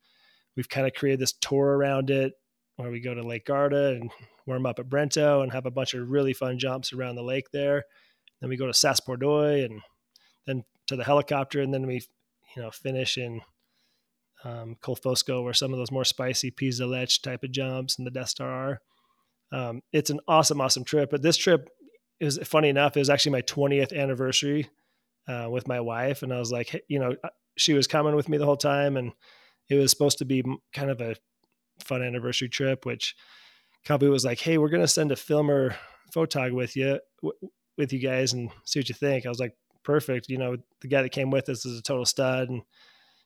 we've 0.56 0.68
kind 0.68 0.88
of 0.88 0.92
created 0.92 1.20
this 1.20 1.34
tour 1.34 1.76
around 1.76 2.10
it 2.10 2.32
where 2.74 2.90
we 2.90 2.98
go 2.98 3.14
to 3.14 3.22
Lake 3.22 3.46
Garda 3.46 3.90
and 3.90 4.10
warm 4.44 4.66
up 4.66 4.80
at 4.80 4.88
Brento 4.88 5.44
and 5.44 5.52
have 5.52 5.66
a 5.66 5.70
bunch 5.70 5.94
of 5.94 6.10
really 6.10 6.32
fun 6.32 6.58
jumps 6.58 6.92
around 6.92 7.14
the 7.14 7.22
lake 7.22 7.52
there. 7.52 7.84
Then 8.40 8.50
we 8.50 8.56
go 8.56 8.66
to 8.66 8.74
Sass 8.74 8.98
Pordoi 8.98 9.64
and 9.64 9.82
then 10.48 10.64
to 10.88 10.96
the 10.96 11.04
helicopter, 11.04 11.62
and 11.62 11.72
then 11.72 11.86
we, 11.86 12.02
you 12.56 12.62
know, 12.62 12.72
finish 12.72 13.16
in 13.16 13.40
um, 14.42 14.74
Colfosco, 14.82 15.44
where 15.44 15.54
some 15.54 15.72
of 15.72 15.78
those 15.78 15.92
more 15.92 16.04
spicy 16.04 16.50
de 16.50 16.86
Lech 16.86 17.22
type 17.22 17.44
of 17.44 17.52
jumps 17.52 17.98
and 17.98 18.06
the 18.06 18.10
Death 18.10 18.30
Star 18.30 18.50
are. 18.50 18.80
Um, 19.52 19.80
it's 19.92 20.10
an 20.10 20.18
awesome, 20.26 20.60
awesome 20.60 20.82
trip. 20.82 21.08
But 21.08 21.22
this 21.22 21.36
trip 21.36 21.70
is 22.18 22.40
funny 22.42 22.68
enough. 22.68 22.96
It 22.96 23.00
was 23.00 23.10
actually 23.10 23.32
my 23.32 23.42
20th 23.42 23.96
anniversary 23.96 24.68
uh, 25.28 25.48
with 25.50 25.68
my 25.68 25.80
wife, 25.80 26.22
and 26.22 26.32
I 26.32 26.38
was 26.38 26.50
like, 26.50 26.82
you 26.88 26.98
know, 26.98 27.14
uh, 27.22 27.28
she 27.56 27.74
was 27.74 27.86
coming 27.86 28.16
with 28.16 28.28
me 28.28 28.38
the 28.38 28.46
whole 28.46 28.56
time, 28.56 28.96
and 28.96 29.12
it 29.68 29.74
was 29.76 29.90
supposed 29.90 30.18
to 30.18 30.24
be 30.24 30.42
kind 30.72 30.90
of 30.90 31.00
a 31.00 31.16
fun 31.84 32.02
anniversary 32.02 32.48
trip, 32.48 32.86
which 32.86 33.14
KAVU 33.86 34.10
was 34.10 34.24
like, 34.24 34.40
"Hey, 34.40 34.58
we're 34.58 34.68
gonna 34.70 34.88
send 34.88 35.12
a 35.12 35.16
filmer 35.16 35.76
photog 36.14 36.52
with 36.52 36.76
you, 36.76 37.00
w- 37.22 37.50
with 37.76 37.92
you 37.92 37.98
guys, 37.98 38.32
and 38.32 38.50
see 38.64 38.80
what 38.80 38.88
you 38.88 38.94
think." 38.94 39.26
I 39.26 39.28
was 39.28 39.40
like, 39.40 39.56
"Perfect." 39.84 40.28
You 40.28 40.38
know, 40.38 40.56
the 40.80 40.88
guy 40.88 41.02
that 41.02 41.10
came 41.10 41.30
with 41.30 41.48
us 41.48 41.66
is 41.66 41.78
a 41.78 41.82
total 41.82 42.04
stud, 42.06 42.48
and 42.48 42.62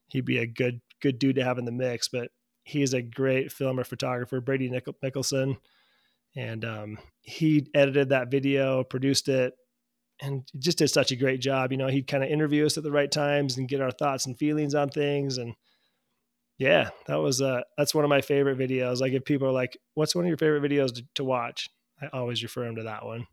he'd 0.09 0.25
be 0.25 0.39
a 0.39 0.47
good 0.47 0.81
good 1.01 1.19
dude 1.19 1.37
to 1.37 1.45
have 1.45 1.59
in 1.59 1.65
the 1.65 1.73
mix. 1.73 2.09
But 2.09 2.31
he's 2.65 2.95
a 2.95 3.03
great 3.03 3.53
filmer 3.53 3.85
photographer, 3.85 4.41
Brady 4.41 4.69
Nichol- 4.71 4.99
Nicholson, 5.03 5.57
and 6.37 6.65
um, 6.65 6.99
he 7.23 7.67
edited 7.75 8.11
that 8.11 8.31
video, 8.31 8.85
produced 8.85 9.29
it, 9.29 9.55
and 10.23 10.49
just 10.59 10.79
did 10.79 10.89
such 10.89 11.11
a 11.11 11.17
great 11.17 11.41
job. 11.41 11.73
You 11.73 11.79
know, 11.79 11.89
he'd 11.89 12.07
kind 12.07 12.25
of 12.25 12.31
interview 12.31 12.65
us 12.65 12.79
at 12.79 12.85
the 12.85 12.93
right 12.93 13.11
times 13.11 13.59
and 13.59 13.69
get 13.69 13.81
our 13.81 13.91
thoughts 13.91 14.25
and 14.27 14.39
feelings 14.39 14.75
on 14.75 14.89
things, 14.89 15.37
and 15.37 15.55
yeah, 16.59 16.91
that 17.07 17.17
was 17.17 17.43
uh 17.43 17.63
that's 17.77 17.95
one 17.95 18.05
of 18.05 18.11
my 18.11 18.21
favorite 18.21 18.59
videos. 18.59 19.01
Like 19.01 19.13
if 19.13 19.25
people 19.25 19.49
are 19.49 19.53
like, 19.53 19.77
"What's 19.95 20.15
one 20.15 20.25
of 20.25 20.29
your 20.29 20.39
favorite 20.39 20.63
videos 20.63 20.95
to, 20.95 21.05
to 21.17 21.25
watch?" 21.25 21.69
I 22.01 22.07
always 22.13 22.43
refer 22.43 22.65
them 22.65 22.77
to 22.77 22.85
that 22.85 23.05
one. 23.05 23.27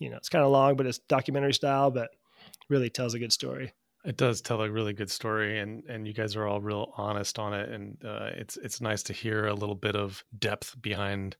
You 0.00 0.10
know, 0.10 0.16
it's 0.16 0.28
kind 0.28 0.44
of 0.44 0.50
long, 0.50 0.76
but 0.76 0.86
it's 0.86 0.98
documentary 1.08 1.54
style, 1.54 1.90
but 1.90 2.10
really 2.68 2.90
tells 2.90 3.14
a 3.14 3.18
good 3.18 3.32
story. 3.32 3.72
It 4.04 4.16
does 4.16 4.40
tell 4.40 4.60
a 4.62 4.70
really 4.70 4.92
good 4.92 5.10
story, 5.10 5.60
and 5.60 5.84
and 5.88 6.06
you 6.06 6.12
guys 6.12 6.34
are 6.34 6.46
all 6.46 6.60
real 6.60 6.92
honest 6.96 7.38
on 7.38 7.54
it, 7.54 7.68
and 7.68 7.96
uh, 8.04 8.30
it's 8.34 8.56
it's 8.56 8.80
nice 8.80 9.02
to 9.04 9.12
hear 9.12 9.46
a 9.46 9.54
little 9.54 9.76
bit 9.76 9.94
of 9.94 10.24
depth 10.38 10.80
behind 10.82 11.36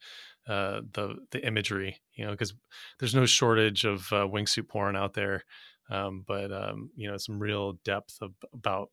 uh, 0.47 0.83
the 0.93 1.17
the 1.33 1.45
imagery. 1.45 2.01
You 2.15 2.27
know, 2.27 2.31
because 2.31 2.55
there's 2.99 3.15
no 3.15 3.27
shortage 3.27 3.85
of 3.85 4.13
uh, 4.13 4.27
wingsuit 4.29 4.69
porn 4.69 4.95
out 4.95 5.15
there, 5.15 5.45
um, 5.91 6.25
but 6.27 6.53
um, 6.53 6.91
you 6.95 7.11
know, 7.11 7.17
some 7.17 7.41
real 7.41 7.75
depth 7.85 8.19
of, 8.23 8.33
about 8.53 8.91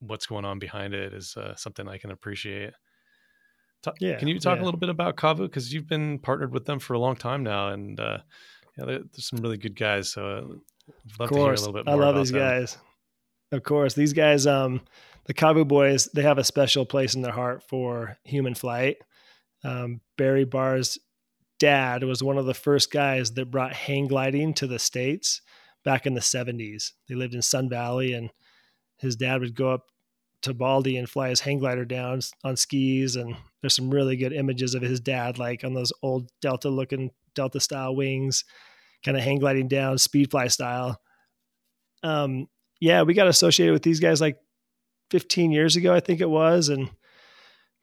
what's 0.00 0.26
going 0.26 0.44
on 0.44 0.58
behind 0.58 0.94
it 0.94 1.12
is 1.12 1.36
uh, 1.36 1.56
something 1.56 1.88
I 1.88 1.98
can 1.98 2.12
appreciate. 2.12 2.72
yeah, 4.00 4.16
can 4.18 4.28
you 4.28 4.38
talk 4.38 4.58
yeah. 4.58 4.62
a 4.62 4.64
little 4.64 4.80
bit 4.80 4.90
about 4.90 5.16
KAVU 5.16 5.38
because 5.38 5.72
you've 5.72 5.88
been 5.88 6.20
partnered 6.20 6.52
with 6.52 6.66
them 6.66 6.78
for 6.78 6.94
a 6.94 6.98
long 6.98 7.16
time 7.16 7.42
now, 7.42 7.68
and 7.70 7.98
uh, 7.98 8.18
yeah, 8.76 8.84
they're 8.84 8.98
there's 8.98 9.28
some 9.28 9.40
really 9.40 9.58
good 9.58 9.76
guys. 9.76 10.12
So 10.12 10.26
uh, 10.26 10.92
I'd 10.92 11.20
love 11.20 11.28
to 11.30 11.34
hear 11.34 11.52
a 11.52 11.56
little 11.56 11.72
bit 11.72 11.86
more. 11.86 11.94
I 11.94 11.98
love 11.98 12.16
these 12.16 12.30
them. 12.30 12.40
guys. 12.40 12.78
Of 13.50 13.62
course, 13.62 13.94
these 13.94 14.12
guys, 14.12 14.46
um, 14.46 14.82
the 15.24 15.34
KAVU 15.34 15.66
boys, 15.66 16.08
they 16.14 16.22
have 16.22 16.38
a 16.38 16.44
special 16.44 16.84
place 16.84 17.14
in 17.14 17.22
their 17.22 17.32
heart 17.32 17.62
for 17.62 18.16
human 18.24 18.54
flight. 18.54 18.96
Um, 19.64 20.00
Barry 20.16 20.44
Barr's 20.44 20.98
dad 21.58 22.04
was 22.04 22.22
one 22.22 22.38
of 22.38 22.46
the 22.46 22.54
first 22.54 22.92
guys 22.92 23.32
that 23.32 23.50
brought 23.50 23.72
hang 23.72 24.06
gliding 24.06 24.54
to 24.54 24.66
the 24.66 24.78
states 24.78 25.40
back 25.84 26.06
in 26.06 26.14
the 26.14 26.20
70s. 26.20 26.92
They 27.08 27.14
lived 27.14 27.34
in 27.34 27.42
Sun 27.42 27.68
Valley 27.68 28.12
and 28.12 28.30
his 28.98 29.16
dad 29.16 29.40
would 29.40 29.54
go 29.54 29.72
up 29.72 29.86
to 30.42 30.54
Baldy 30.54 30.96
and 30.96 31.08
fly 31.08 31.30
his 31.30 31.40
hang 31.40 31.58
glider 31.58 31.84
down 31.84 32.20
on 32.44 32.56
skis. 32.56 33.16
And 33.16 33.36
there's 33.60 33.74
some 33.74 33.90
really 33.90 34.16
good 34.16 34.32
images 34.32 34.74
of 34.74 34.82
his 34.82 35.00
dad, 35.00 35.38
like 35.38 35.64
on 35.64 35.74
those 35.74 35.92
old 36.02 36.30
Delta 36.40 36.68
looking 36.68 37.10
Delta 37.34 37.60
style 37.60 37.94
wings, 37.94 38.44
kind 39.04 39.16
of 39.16 39.22
hang 39.22 39.38
gliding 39.38 39.68
down, 39.68 39.98
speed 39.98 40.30
fly 40.30 40.48
style. 40.48 41.00
Um, 42.02 42.48
yeah, 42.80 43.02
we 43.02 43.14
got 43.14 43.28
associated 43.28 43.72
with 43.72 43.82
these 43.82 44.00
guys 44.00 44.20
like 44.20 44.38
15 45.10 45.50
years 45.50 45.76
ago, 45.76 45.94
I 45.94 46.00
think 46.00 46.20
it 46.20 46.30
was, 46.30 46.68
and 46.68 46.90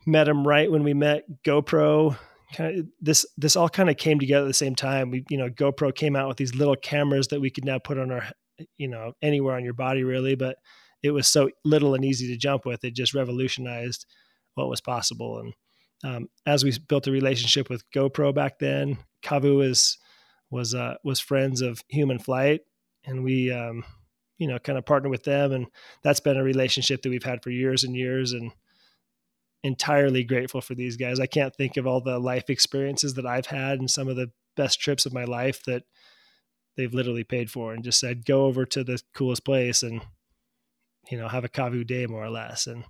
met 0.05 0.25
them 0.25 0.47
right 0.47 0.71
when 0.71 0.83
we 0.83 0.93
met 0.93 1.23
GoPro. 1.43 2.17
Kind 2.53 2.79
of 2.79 2.85
this 3.01 3.25
this 3.37 3.55
all 3.55 3.69
kind 3.69 3.89
of 3.89 3.97
came 3.97 4.19
together 4.19 4.45
at 4.45 4.47
the 4.47 4.53
same 4.53 4.75
time. 4.75 5.09
We 5.09 5.25
you 5.29 5.37
know 5.37 5.49
GoPro 5.49 5.93
came 5.93 6.15
out 6.15 6.27
with 6.27 6.37
these 6.37 6.55
little 6.55 6.75
cameras 6.75 7.29
that 7.29 7.41
we 7.41 7.49
could 7.49 7.65
now 7.65 7.79
put 7.79 7.97
on 7.97 8.11
our 8.11 8.23
you 8.77 8.87
know 8.87 9.13
anywhere 9.21 9.55
on 9.55 9.63
your 9.63 9.73
body 9.73 10.03
really, 10.03 10.35
but 10.35 10.57
it 11.03 11.11
was 11.11 11.27
so 11.27 11.49
little 11.63 11.95
and 11.95 12.05
easy 12.05 12.27
to 12.27 12.37
jump 12.37 12.65
with. 12.65 12.83
It 12.83 12.95
just 12.95 13.13
revolutionized 13.13 14.05
what 14.53 14.69
was 14.69 14.81
possible. 14.81 15.39
And 15.39 15.53
um, 16.03 16.27
as 16.45 16.63
we 16.63 16.73
built 16.87 17.07
a 17.07 17.11
relationship 17.11 17.69
with 17.69 17.89
GoPro 17.91 18.33
back 18.33 18.59
then, 18.59 18.97
KAVU 19.23 19.57
was 19.57 19.97
was 20.51 20.75
uh, 20.75 20.95
was 21.03 21.19
friends 21.19 21.61
of 21.61 21.81
Human 21.89 22.19
Flight, 22.19 22.61
and 23.05 23.23
we 23.23 23.51
um, 23.51 23.83
you 24.37 24.47
know, 24.47 24.59
kind 24.59 24.77
of 24.77 24.85
partner 24.85 25.09
with 25.09 25.23
them. 25.23 25.51
And 25.51 25.67
that's 26.03 26.19
been 26.19 26.37
a 26.37 26.43
relationship 26.43 27.01
that 27.01 27.09
we've 27.09 27.23
had 27.23 27.43
for 27.43 27.51
years 27.51 27.83
and 27.83 27.95
years 27.95 28.33
and 28.33 28.51
entirely 29.63 30.23
grateful 30.23 30.61
for 30.61 30.75
these 30.75 30.97
guys. 30.97 31.19
I 31.19 31.25
can't 31.25 31.55
think 31.55 31.77
of 31.77 31.87
all 31.87 32.01
the 32.01 32.19
life 32.19 32.49
experiences 32.49 33.15
that 33.15 33.25
I've 33.25 33.47
had 33.47 33.79
and 33.79 33.89
some 33.89 34.07
of 34.07 34.15
the 34.15 34.31
best 34.55 34.79
trips 34.79 35.05
of 35.05 35.13
my 35.13 35.23
life 35.23 35.63
that 35.63 35.83
they've 36.77 36.93
literally 36.93 37.23
paid 37.23 37.49
for 37.49 37.73
and 37.73 37.83
just 37.83 37.99
said, 37.99 38.25
go 38.25 38.45
over 38.45 38.65
to 38.65 38.83
the 38.83 39.01
coolest 39.13 39.45
place 39.45 39.81
and, 39.81 40.01
you 41.09 41.17
know, 41.17 41.27
have 41.27 41.45
a 41.45 41.49
KAVU 41.49 41.87
day 41.87 42.05
more 42.05 42.23
or 42.23 42.29
less. 42.29 42.67
And 42.67 42.83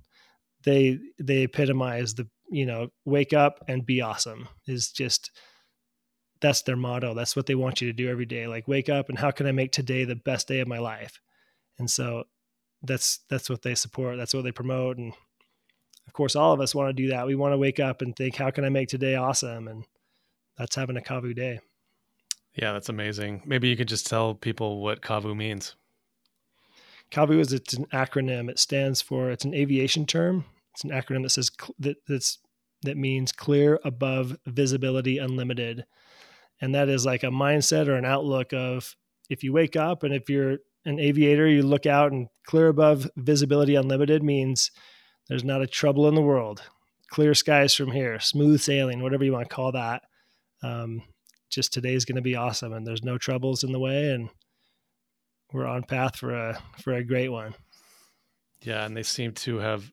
they, 0.64 1.00
they 1.20 1.44
epitomize 1.44 2.16
the, 2.16 2.28
you 2.50 2.66
know, 2.66 2.90
wake 3.06 3.34
up 3.34 3.64
and 3.68 3.86
be 3.86 4.02
awesome 4.02 4.48
is 4.68 4.92
just, 4.92 5.32
that's 6.42 6.64
their 6.64 6.76
motto. 6.76 7.14
That's 7.14 7.36
what 7.36 7.46
they 7.46 7.56
want 7.56 7.82
you 7.82 7.88
to 7.88 7.94
do 7.94 8.10
every 8.10 8.26
day. 8.26 8.48
Like 8.48 8.68
wake 8.68 8.90
up 8.90 9.10
and 9.10 9.18
how 9.18 9.32
can 9.32 9.48
I 9.48 9.52
make 9.52 9.72
today 9.72 10.04
the 10.04 10.16
best 10.16 10.48
day 10.48 10.60
of 10.60 10.68
my 10.68 10.80
life? 10.80 11.22
And 11.78 11.90
so 11.90 12.24
that's 12.82 13.20
that's 13.30 13.50
what 13.50 13.62
they 13.62 13.76
support. 13.76 14.18
That's 14.18 14.34
what 14.34 14.44
they 14.44 14.52
promote. 14.52 14.98
And 14.98 15.14
of 16.08 16.14
course, 16.14 16.36
all 16.36 16.54
of 16.54 16.62
us 16.62 16.76
want 16.76 16.90
to 16.90 17.04
do 17.04 17.10
that. 17.10 17.28
We 17.28 17.36
want 17.36 17.54
to 17.54 17.58
wake 17.58 17.80
up 17.80 18.02
and 18.02 18.16
think, 18.16 18.36
how 18.36 18.52
can 18.52 18.64
I 18.64 18.70
make 18.70 18.90
today 18.90 19.16
awesome? 19.16 19.68
And 19.68 19.86
that's 20.58 20.76
having 20.76 20.98
a 20.98 21.02
KAVU 21.02 21.36
day. 21.36 21.60
Yeah, 22.54 22.72
that's 22.72 22.90
amazing. 22.90 23.42
Maybe 23.46 23.68
you 23.68 23.76
could 23.76 23.88
just 23.88 24.08
tell 24.08 24.34
people 24.34 24.82
what 24.82 25.02
KAVU 25.02 25.36
means. 25.36 25.76
KAVU 27.12 27.40
is 27.40 27.54
it's 27.54 27.74
an 27.74 27.86
acronym. 27.88 28.50
It 28.50 28.60
stands 28.60 29.02
for 29.02 29.30
it's 29.30 29.46
an 29.46 29.54
aviation 29.54 30.06
term. 30.06 30.46
It's 30.74 30.84
an 30.84 30.92
acronym 30.92 31.24
that 31.24 31.30
says 31.30 31.52
that 31.80 31.98
that's 32.08 32.40
that 32.84 32.98
means 32.98 33.32
clear 33.32 33.80
above 33.84 34.38
visibility 34.46 35.18
unlimited. 35.18 35.86
And 36.62 36.74
that 36.76 36.88
is 36.88 37.06
like 37.06 37.24
a 37.24 37.28
mindset 37.28 37.88
or 37.88 37.96
an 37.96 38.06
outlook 38.06 38.54
of 38.54 38.96
if 39.30 39.44
you 39.44 39.52
wake 39.52 39.76
up 39.76 40.04
and 40.04 40.14
if 40.14 40.30
you're 40.30 40.60
an 40.86 41.00
aviator, 41.00 41.48
you 41.48 41.64
look 41.64 41.86
out 41.86 42.12
and 42.12 42.28
clear 42.46 42.68
above 42.68 43.10
visibility 43.18 43.76
unlimited 43.76 44.24
means 44.24 44.72
there's 45.28 45.44
not 45.44 45.62
a 45.62 45.68
trouble 45.68 46.08
in 46.08 46.16
the 46.16 46.22
world. 46.22 46.62
Clear 47.10 47.34
skies 47.34 47.74
from 47.74 47.92
here, 47.92 48.20
smooth 48.20 48.62
sailing, 48.62 49.02
whatever 49.02 49.24
you 49.24 49.32
want 49.32 49.50
to 49.50 49.56
call 49.56 49.72
that. 49.72 50.04
Um, 50.64 51.04
just 51.50 51.74
today's 51.74 52.06
going 52.06 52.16
to 52.18 52.22
be 52.22 52.36
awesome, 52.36 52.74
and 52.74 52.86
there's 52.86 53.04
no 53.04 53.18
troubles 53.18 53.64
in 53.64 53.72
the 53.72 53.80
way, 53.80 54.12
and 54.12 54.30
we're 55.54 55.68
on 55.68 55.84
path 55.84 56.18
for 56.18 56.34
a 56.34 56.62
for 56.82 56.94
a 56.94 57.04
great 57.04 57.30
one. 57.30 57.54
Yeah, 58.62 58.86
and 58.86 58.98
they 58.98 59.04
seem 59.04 59.32
to 59.34 59.58
have 59.58 59.92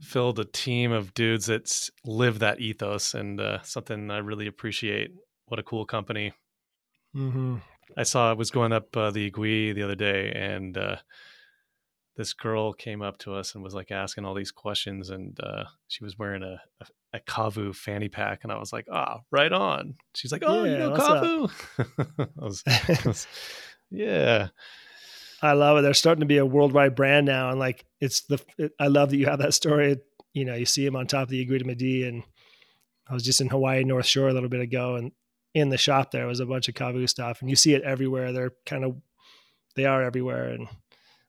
filled 0.00 0.38
a 0.38 0.44
team 0.44 0.92
of 0.92 1.14
dudes 1.14 1.46
that 1.46 1.90
live 2.04 2.38
that 2.38 2.60
ethos, 2.60 3.14
and 3.14 3.40
uh, 3.40 3.62
something 3.62 4.10
I 4.10 4.18
really 4.18 4.46
appreciate. 4.46 5.10
What 5.46 5.60
a 5.60 5.64
cool 5.64 5.84
company! 5.84 6.32
Mm-hmm. 7.14 7.56
I 7.96 8.02
saw 8.02 8.30
I 8.30 8.34
was 8.34 8.50
going 8.50 8.72
up 8.72 8.96
uh, 8.96 9.10
the 9.10 9.30
Aiguille 9.30 9.74
the 9.74 9.82
other 9.82 9.94
day, 9.94 10.32
and 10.34 10.76
uh, 10.76 10.96
this 12.16 12.32
girl 12.32 12.72
came 12.72 13.02
up 13.02 13.18
to 13.18 13.34
us 13.34 13.54
and 13.54 13.64
was 13.64 13.74
like 13.74 13.90
asking 13.90 14.24
all 14.24 14.34
these 14.34 14.52
questions, 14.52 15.10
and 15.10 15.38
uh, 15.40 15.64
she 15.88 16.04
was 16.04 16.18
wearing 16.18 16.42
a, 16.42 16.60
a, 16.80 17.18
a 17.18 17.20
KAVU 17.20 17.74
fanny 17.74 18.08
pack, 18.08 18.40
and 18.42 18.52
I 18.52 18.58
was 18.58 18.72
like, 18.72 18.86
"Ah, 18.92 19.16
oh, 19.18 19.24
right 19.30 19.52
on." 19.52 19.94
She's 20.14 20.32
like, 20.32 20.42
"Oh, 20.44 20.64
yeah, 20.64 20.72
you 20.72 20.78
know 20.78 20.92
KAVU?" 20.92 22.28
I 22.40 22.44
was, 22.44 22.62
I 22.66 23.08
was, 23.08 23.26
yeah. 23.90 24.48
I 25.42 25.52
love 25.52 25.76
it. 25.76 25.82
They're 25.82 25.92
starting 25.92 26.20
to 26.20 26.26
be 26.26 26.38
a 26.38 26.46
worldwide 26.46 26.94
brand 26.94 27.26
now, 27.26 27.50
and 27.50 27.58
like 27.58 27.84
it's 28.00 28.22
the. 28.22 28.40
It, 28.58 28.72
I 28.78 28.86
love 28.86 29.10
that 29.10 29.16
you 29.16 29.26
have 29.26 29.40
that 29.40 29.54
story. 29.54 29.98
You 30.32 30.44
know, 30.44 30.54
you 30.54 30.66
see 30.66 30.86
him 30.86 30.96
on 30.96 31.06
top 31.06 31.24
of 31.24 31.28
the 31.28 31.44
Aiguille 31.44 31.58
du 31.58 31.64
Midi, 31.64 32.06
and 32.06 32.22
I 33.08 33.14
was 33.14 33.22
just 33.22 33.40
in 33.40 33.48
Hawaii 33.48 33.84
North 33.84 34.06
Shore 34.06 34.28
a 34.28 34.32
little 34.32 34.48
bit 34.48 34.60
ago, 34.60 34.96
and 34.96 35.12
in 35.54 35.68
the 35.68 35.78
shop 35.78 36.10
there 36.10 36.26
was 36.26 36.40
a 36.40 36.46
bunch 36.46 36.68
of 36.68 36.74
KAVU 36.74 37.08
stuff 37.08 37.40
and 37.40 37.48
you 37.48 37.56
see 37.56 37.74
it 37.74 37.82
everywhere. 37.82 38.32
They're 38.32 38.52
kind 38.66 38.84
of 38.84 38.96
they 39.76 39.84
are 39.86 40.02
everywhere. 40.02 40.48
And 40.48 40.68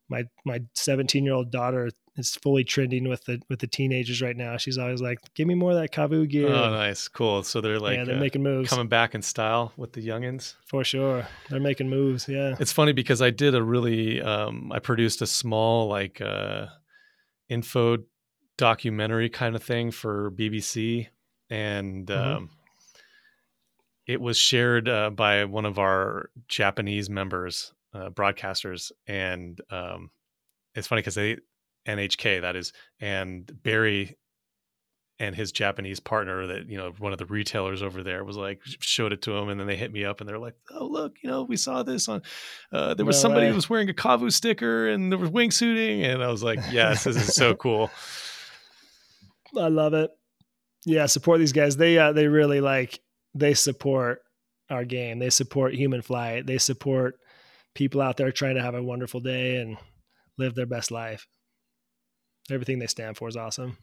my 0.10 0.26
my 0.46 0.62
17 0.74 1.24
year 1.24 1.34
old 1.34 1.52
daughter 1.52 1.90
is 2.18 2.36
fully 2.36 2.64
trending 2.64 3.10
with 3.10 3.26
the 3.26 3.42
with 3.50 3.60
the 3.60 3.68
teenagers 3.68 4.22
right 4.22 4.36
now. 4.36 4.58
She's 4.58 4.78
always 4.78 5.02
like, 5.02 5.20
"Give 5.34 5.48
me 5.48 5.56
more 5.56 5.72
of 5.72 5.78
that 5.78 5.92
KAVU 5.92 6.30
gear." 6.30 6.48
Oh, 6.48 6.70
nice, 6.70 7.08
cool. 7.08 7.44
So 7.44 7.62
they're 7.62 7.80
like, 7.80 7.98
yeah, 7.98 8.06
they're 8.06 8.18
uh, 8.18 8.20
making 8.20 8.44
moves, 8.44 8.70
coming 8.70 8.88
back 8.88 9.16
in 9.16 9.22
style 9.22 9.74
with 9.78 9.94
the 9.94 10.06
youngins. 10.06 10.54
For 10.66 10.84
sure, 10.84 11.28
they're 11.50 11.60
making 11.60 11.90
moves. 11.90 12.28
Yeah, 12.28 12.56
it's 12.60 12.72
funny 12.72 12.94
because 12.94 13.22
I 13.22 13.32
did 13.32 13.56
a 13.56 13.64
really, 13.64 14.22
um, 14.22 14.72
I 14.72 14.80
produced 14.80 15.22
a 15.22 15.28
small 15.28 15.88
like 15.88 16.22
uh, 16.22 16.68
info 17.50 17.98
documentary 18.58 19.30
kind 19.30 19.56
of 19.56 19.64
thing 19.64 19.92
for 19.92 20.32
BBC, 20.32 21.08
and 21.50 22.08
mm-hmm. 22.08 22.46
It 24.08 24.22
was 24.22 24.38
shared 24.38 24.88
uh, 24.88 25.10
by 25.10 25.46
one 25.46 25.66
of 25.66 25.80
our 25.80 26.30
Japanese 26.48 27.10
members, 27.10 27.74
uh, 27.94 28.10
broadcasters, 28.10 28.92
and 29.08 29.60
um, 29.70 30.12
it's 30.76 30.88
funny 30.88 31.02
because 31.02 31.16
they 31.16 31.38
NHK 31.88 32.42
that 32.42 32.56
is, 32.56 32.74
and 33.00 33.52
Barry 33.64 34.18
and 35.18 35.34
his 35.34 35.52
Japanese 35.54 36.00
partner 36.00 36.46
that 36.48 36.70
you 36.70 36.78
know 36.78 36.94
one 37.00 37.14
of 37.14 37.20
the 37.20 37.26
retailers 37.26 37.82
over 37.82 38.04
there 38.04 38.24
was 38.24 38.38
like 38.38 38.60
showed 38.64 39.14
it 39.14 39.22
to 39.24 39.36
him, 39.36 39.50
and 39.50 39.60
then 39.60 39.68
they 39.68 39.78
hit 39.78 39.92
me 39.92 40.06
up 40.06 40.20
and 40.20 40.30
they're 40.30 40.40
like, 40.40 40.56
"Oh 40.72 40.86
look, 40.86 41.16
you 41.24 41.30
know 41.30 41.44
we 41.44 41.58
saw 41.58 41.84
this 41.84 42.08
on. 42.08 42.22
Uh, 42.72 42.94
there 42.94 43.06
was 43.06 43.18
no 43.18 43.22
somebody 43.22 43.46
way. 43.46 43.50
who 43.50 43.56
was 43.56 43.70
wearing 43.70 43.90
a 43.90 43.94
KAVU 43.94 44.32
sticker 44.32 44.88
and 44.90 45.12
there 45.12 45.20
was 45.20 45.32
wingsuiting, 45.32 46.04
and 46.04 46.24
I 46.24 46.28
was 46.28 46.44
like, 46.44 46.60
yes, 46.72 47.06
this 47.06 47.16
is 47.16 47.36
so 47.36 47.56
cool. 47.56 47.90
I 49.58 49.70
love 49.70 49.94
it. 49.94 50.12
Yeah, 50.86 51.06
support 51.06 51.40
these 51.40 51.54
guys. 51.54 51.78
They 51.78 51.98
uh, 51.98 52.12
they 52.12 52.28
really 52.28 52.62
like 52.62 53.00
they 53.36 53.54
support 53.54 54.22
our 54.70 54.86
game. 54.86 55.20
They 55.20 55.30
support 55.30 55.76
human 55.76 56.02
flight. 56.02 56.48
They 56.48 56.58
support 56.58 57.20
people 57.76 58.02
out 58.02 58.18
there 58.18 58.32
trying 58.32 58.56
to 58.56 58.62
have 58.62 58.74
a 58.74 58.82
wonderful 58.82 59.20
day 59.20 59.58
and 59.58 59.78
live 60.38 60.56
their 60.56 60.66
best 60.66 60.90
life. 60.90 61.28
Everything 62.50 62.80
they 62.80 62.88
stand 62.88 63.18
for 63.18 63.28
is 63.28 63.38
awesome. 63.38 63.78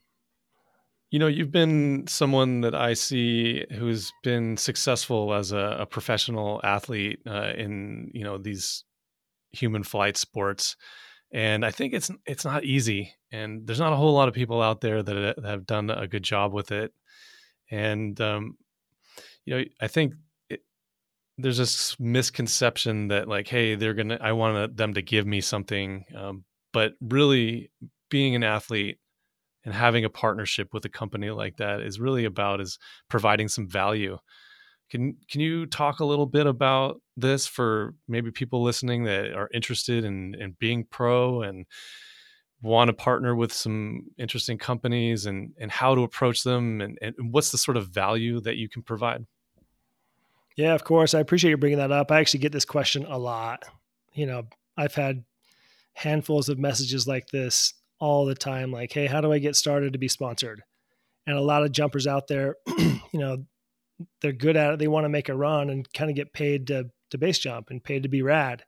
You 1.10 1.18
know, 1.18 1.26
you've 1.26 1.52
been 1.52 2.06
someone 2.06 2.62
that 2.62 2.74
I 2.74 2.94
see 2.94 3.66
who's 3.70 4.10
been 4.22 4.56
successful 4.56 5.34
as 5.34 5.52
a, 5.52 5.76
a 5.80 5.86
professional 5.86 6.60
athlete 6.64 7.20
uh, 7.26 7.52
in 7.54 8.10
you 8.14 8.24
know 8.24 8.38
these 8.38 8.84
human 9.50 9.82
flight 9.82 10.16
sports, 10.16 10.76
and 11.30 11.66
I 11.66 11.70
think 11.70 11.92
it's 11.92 12.10
it's 12.24 12.46
not 12.46 12.64
easy. 12.64 13.12
And 13.30 13.66
there's 13.66 13.80
not 13.80 13.92
a 13.92 13.96
whole 13.96 14.14
lot 14.14 14.28
of 14.28 14.34
people 14.34 14.62
out 14.62 14.80
there 14.80 15.02
that 15.02 15.38
have 15.44 15.66
done 15.66 15.90
a 15.90 16.08
good 16.08 16.22
job 16.22 16.54
with 16.54 16.72
it. 16.72 16.92
And 17.70 18.18
um, 18.20 18.56
you 19.44 19.58
know, 19.58 19.64
I 19.80 19.88
think 19.88 20.14
there's 21.38 21.58
this 21.58 21.98
misconception 21.98 23.08
that 23.08 23.28
like, 23.28 23.48
hey, 23.48 23.74
they're 23.74 23.94
gonna, 23.94 24.18
I 24.20 24.32
want 24.32 24.76
them 24.76 24.94
to 24.94 25.02
give 25.02 25.26
me 25.26 25.40
something, 25.40 26.04
um, 26.16 26.44
but 26.72 26.92
really, 27.00 27.70
being 28.10 28.34
an 28.34 28.44
athlete 28.44 28.98
and 29.64 29.74
having 29.74 30.04
a 30.04 30.10
partnership 30.10 30.68
with 30.72 30.84
a 30.84 30.88
company 30.90 31.30
like 31.30 31.56
that 31.56 31.80
is 31.80 31.98
really 31.98 32.26
about 32.26 32.60
is 32.60 32.78
providing 33.08 33.48
some 33.48 33.66
value. 33.66 34.18
Can 34.90 35.16
can 35.30 35.40
you 35.40 35.64
talk 35.64 36.00
a 36.00 36.04
little 36.04 36.26
bit 36.26 36.46
about 36.46 37.00
this 37.16 37.46
for 37.46 37.94
maybe 38.06 38.30
people 38.30 38.62
listening 38.62 39.04
that 39.04 39.32
are 39.32 39.48
interested 39.54 40.04
in 40.04 40.34
in 40.38 40.56
being 40.60 40.84
pro 40.90 41.42
and 41.42 41.64
want 42.62 42.88
to 42.88 42.92
partner 42.92 43.34
with 43.34 43.52
some 43.52 44.04
interesting 44.18 44.58
companies 44.58 45.26
and 45.26 45.52
and 45.58 45.70
how 45.70 45.94
to 45.94 46.02
approach 46.02 46.42
them 46.42 46.80
and, 46.80 46.98
and 47.02 47.14
what's 47.32 47.50
the 47.50 47.58
sort 47.58 47.76
of 47.76 47.88
value 47.88 48.40
that 48.40 48.56
you 48.56 48.68
can 48.68 48.82
provide? 48.82 49.26
Yeah 50.56 50.74
of 50.74 50.84
course 50.84 51.14
i 51.14 51.20
appreciate 51.20 51.50
you 51.50 51.56
bringing 51.56 51.78
that 51.78 51.92
up. 51.92 52.10
I 52.10 52.20
actually 52.20 52.40
get 52.40 52.52
this 52.52 52.64
question 52.64 53.04
a 53.06 53.18
lot. 53.18 53.64
You 54.14 54.26
know 54.26 54.46
i've 54.76 54.94
had 54.94 55.24
handfuls 55.94 56.48
of 56.48 56.58
messages 56.58 57.06
like 57.06 57.28
this 57.28 57.74
all 57.98 58.24
the 58.24 58.34
time 58.34 58.72
like 58.72 58.90
hey 58.90 59.06
how 59.06 59.20
do 59.20 59.30
i 59.30 59.38
get 59.38 59.56
started 59.56 59.92
to 59.92 59.98
be 59.98 60.08
sponsored? 60.08 60.62
And 61.26 61.36
a 61.36 61.42
lot 61.42 61.62
of 61.62 61.72
jumpers 61.72 62.06
out 62.06 62.26
there 62.28 62.56
you 62.78 63.00
know 63.14 63.44
they're 64.20 64.32
good 64.32 64.56
at 64.56 64.72
it 64.72 64.78
they 64.78 64.88
want 64.88 65.04
to 65.04 65.08
make 65.08 65.28
a 65.28 65.34
run 65.34 65.70
and 65.70 65.92
kind 65.92 66.10
of 66.10 66.16
get 66.16 66.32
paid 66.32 66.66
to 66.68 66.90
to 67.12 67.18
base 67.18 67.38
jump 67.38 67.70
and 67.70 67.84
paid 67.84 68.02
to 68.02 68.08
be 68.08 68.22
rad. 68.22 68.64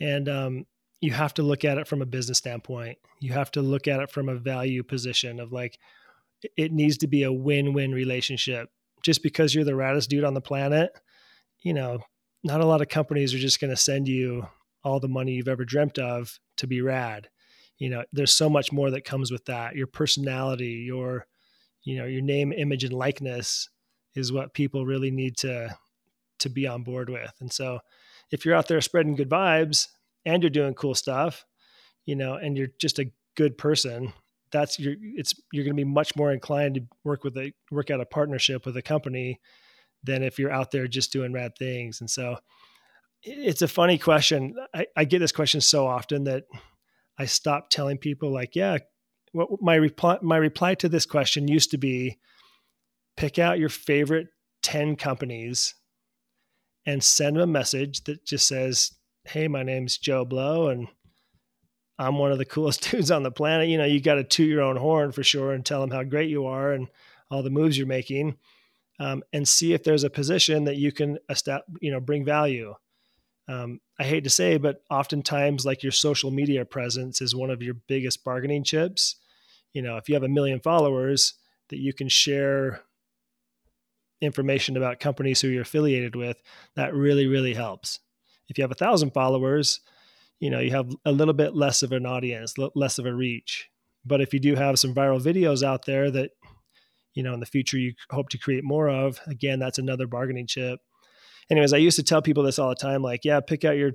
And 0.00 0.28
um, 0.28 0.66
you 1.00 1.12
have 1.12 1.34
to 1.34 1.42
look 1.42 1.64
at 1.64 1.78
it 1.78 1.86
from 1.86 2.02
a 2.02 2.06
business 2.06 2.38
standpoint. 2.38 2.98
You 3.20 3.32
have 3.32 3.50
to 3.52 3.62
look 3.62 3.88
at 3.88 4.00
it 4.00 4.10
from 4.10 4.28
a 4.28 4.34
value 4.34 4.82
position 4.82 5.40
of 5.40 5.52
like, 5.52 5.78
it 6.56 6.72
needs 6.72 6.98
to 6.98 7.06
be 7.06 7.22
a 7.22 7.32
win 7.32 7.72
win 7.72 7.92
relationship. 7.92 8.70
Just 9.02 9.22
because 9.22 9.54
you're 9.54 9.64
the 9.64 9.72
raddest 9.72 10.08
dude 10.08 10.24
on 10.24 10.34
the 10.34 10.40
planet, 10.40 10.90
you 11.62 11.74
know, 11.74 11.98
not 12.42 12.60
a 12.60 12.66
lot 12.66 12.80
of 12.80 12.88
companies 12.88 13.34
are 13.34 13.38
just 13.38 13.60
going 13.60 13.70
to 13.70 13.76
send 13.76 14.08
you 14.08 14.46
all 14.82 15.00
the 15.00 15.08
money 15.08 15.32
you've 15.32 15.48
ever 15.48 15.64
dreamt 15.64 15.98
of 15.98 16.38
to 16.58 16.66
be 16.66 16.80
rad. 16.80 17.28
You 17.78 17.90
know, 17.90 18.04
there's 18.12 18.32
so 18.32 18.48
much 18.48 18.72
more 18.72 18.90
that 18.90 19.04
comes 19.04 19.30
with 19.30 19.44
that. 19.46 19.74
Your 19.74 19.86
personality, 19.86 20.84
your, 20.86 21.26
you 21.82 21.96
know, 21.96 22.06
your 22.06 22.22
name, 22.22 22.52
image, 22.52 22.84
and 22.84 22.92
likeness 22.92 23.68
is 24.14 24.32
what 24.32 24.54
people 24.54 24.86
really 24.86 25.10
need 25.10 25.36
to 25.38 25.76
to 26.40 26.48
be 26.48 26.66
on 26.66 26.82
board 26.82 27.08
with. 27.08 27.32
And 27.40 27.52
so 27.52 27.80
if 28.30 28.44
you're 28.44 28.54
out 28.54 28.68
there 28.68 28.80
spreading 28.80 29.14
good 29.14 29.30
vibes 29.30 29.88
and 30.26 30.42
you're 30.42 30.50
doing 30.50 30.74
cool 30.74 30.94
stuff, 30.94 31.44
you 32.04 32.16
know, 32.16 32.34
and 32.34 32.56
you're 32.56 32.68
just 32.78 32.98
a 32.98 33.10
good 33.36 33.58
person, 33.58 34.12
that's 34.50 34.78
you're 34.78 34.94
it's 35.00 35.34
you're 35.52 35.64
going 35.64 35.76
to 35.76 35.84
be 35.84 35.88
much 35.88 36.14
more 36.16 36.32
inclined 36.32 36.76
to 36.76 36.82
work 37.02 37.24
with 37.24 37.36
a 37.36 37.52
work 37.70 37.90
out 37.90 38.00
a 38.00 38.06
partnership 38.06 38.64
with 38.66 38.76
a 38.76 38.82
company 38.82 39.40
than 40.02 40.22
if 40.22 40.38
you're 40.38 40.52
out 40.52 40.70
there 40.70 40.86
just 40.86 41.12
doing 41.12 41.32
rad 41.32 41.52
things. 41.58 42.00
And 42.00 42.10
so, 42.10 42.38
it's 43.22 43.62
a 43.62 43.68
funny 43.68 43.98
question. 43.98 44.54
I, 44.74 44.86
I 44.96 45.04
get 45.04 45.18
this 45.18 45.32
question 45.32 45.60
so 45.60 45.86
often 45.86 46.24
that 46.24 46.44
I 47.18 47.26
stop 47.26 47.70
telling 47.70 47.98
people 47.98 48.30
like, 48.30 48.54
yeah, 48.54 48.78
what 49.32 49.48
my 49.60 49.74
reply 49.74 50.18
my 50.22 50.36
reply 50.36 50.74
to 50.76 50.88
this 50.88 51.06
question 51.06 51.48
used 51.48 51.70
to 51.72 51.78
be 51.78 52.18
pick 53.16 53.38
out 53.38 53.58
your 53.58 53.68
favorite 53.68 54.28
10 54.62 54.96
companies 54.96 55.74
and 56.86 57.02
send 57.02 57.36
them 57.36 57.42
a 57.42 57.46
message 57.46 58.04
that 58.04 58.24
just 58.24 58.46
says, 58.46 58.92
Hey, 59.26 59.48
my 59.48 59.62
name's 59.62 59.96
Joe 59.96 60.26
Blow 60.26 60.68
and 60.68 60.86
I'm 61.98 62.18
one 62.18 62.30
of 62.30 62.38
the 62.38 62.44
coolest 62.44 62.90
dudes 62.90 63.10
on 63.10 63.22
the 63.22 63.30
planet. 63.30 63.68
You 63.68 63.78
know, 63.78 63.84
you 63.84 64.00
got 64.00 64.16
to 64.16 64.24
toot 64.24 64.48
your 64.48 64.62
own 64.62 64.76
horn 64.76 65.12
for 65.12 65.22
sure 65.22 65.52
and 65.52 65.64
tell 65.64 65.80
them 65.80 65.90
how 65.90 66.02
great 66.02 66.28
you 66.28 66.46
are 66.46 66.72
and 66.72 66.88
all 67.30 67.42
the 67.42 67.50
moves 67.50 67.76
you're 67.76 67.86
making, 67.86 68.36
um, 69.00 69.22
and 69.32 69.48
see 69.48 69.72
if 69.72 69.82
there's 69.82 70.04
a 70.04 70.10
position 70.10 70.64
that 70.64 70.76
you 70.76 70.92
can, 70.92 71.18
you 71.80 71.90
know, 71.90 72.00
bring 72.00 72.24
value. 72.24 72.74
Um, 73.48 73.80
I 73.98 74.04
hate 74.04 74.24
to 74.24 74.30
say, 74.30 74.58
but 74.58 74.82
oftentimes, 74.90 75.64
like 75.64 75.82
your 75.82 75.92
social 75.92 76.30
media 76.30 76.64
presence 76.64 77.20
is 77.20 77.34
one 77.34 77.50
of 77.50 77.62
your 77.62 77.74
biggest 77.88 78.24
bargaining 78.24 78.62
chips. 78.62 79.16
You 79.72 79.82
know, 79.82 79.96
if 79.96 80.08
you 80.08 80.14
have 80.14 80.22
a 80.22 80.28
million 80.28 80.60
followers 80.60 81.34
that 81.70 81.78
you 81.78 81.92
can 81.92 82.08
share 82.08 82.82
information 84.20 84.76
about 84.76 85.00
companies 85.00 85.40
who 85.40 85.48
you're 85.48 85.62
affiliated 85.62 86.14
with, 86.14 86.36
that 86.76 86.94
really, 86.94 87.26
really 87.26 87.54
helps. 87.54 88.00
If 88.48 88.58
you 88.58 88.62
have 88.62 88.70
a 88.70 88.76
thousand 88.76 89.12
followers, 89.12 89.80
you 90.40 90.50
know, 90.50 90.60
you 90.60 90.70
have 90.72 90.90
a 91.04 91.12
little 91.12 91.34
bit 91.34 91.54
less 91.54 91.82
of 91.82 91.92
an 91.92 92.06
audience, 92.06 92.54
less 92.74 92.98
of 92.98 93.06
a 93.06 93.14
reach. 93.14 93.70
But 94.04 94.20
if 94.20 94.34
you 94.34 94.40
do 94.40 94.54
have 94.54 94.78
some 94.78 94.94
viral 94.94 95.22
videos 95.22 95.62
out 95.62 95.86
there 95.86 96.10
that, 96.10 96.30
you 97.14 97.22
know, 97.22 97.32
in 97.32 97.40
the 97.40 97.46
future 97.46 97.78
you 97.78 97.94
hope 98.10 98.28
to 98.30 98.38
create 98.38 98.64
more 98.64 98.88
of, 98.88 99.20
again, 99.26 99.58
that's 99.58 99.78
another 99.78 100.06
bargaining 100.06 100.46
chip. 100.46 100.80
Anyways, 101.50 101.72
I 101.72 101.78
used 101.78 101.96
to 101.96 102.02
tell 102.02 102.22
people 102.22 102.42
this 102.42 102.58
all 102.58 102.68
the 102.68 102.74
time 102.74 103.02
like, 103.02 103.24
yeah, 103.24 103.40
pick 103.40 103.64
out 103.64 103.76
your 103.76 103.92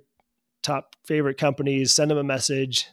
top 0.63 0.95
favorite 1.05 1.37
companies, 1.37 1.93
send 1.93 2.09
them 2.09 2.17
a 2.17 2.23
message, 2.23 2.87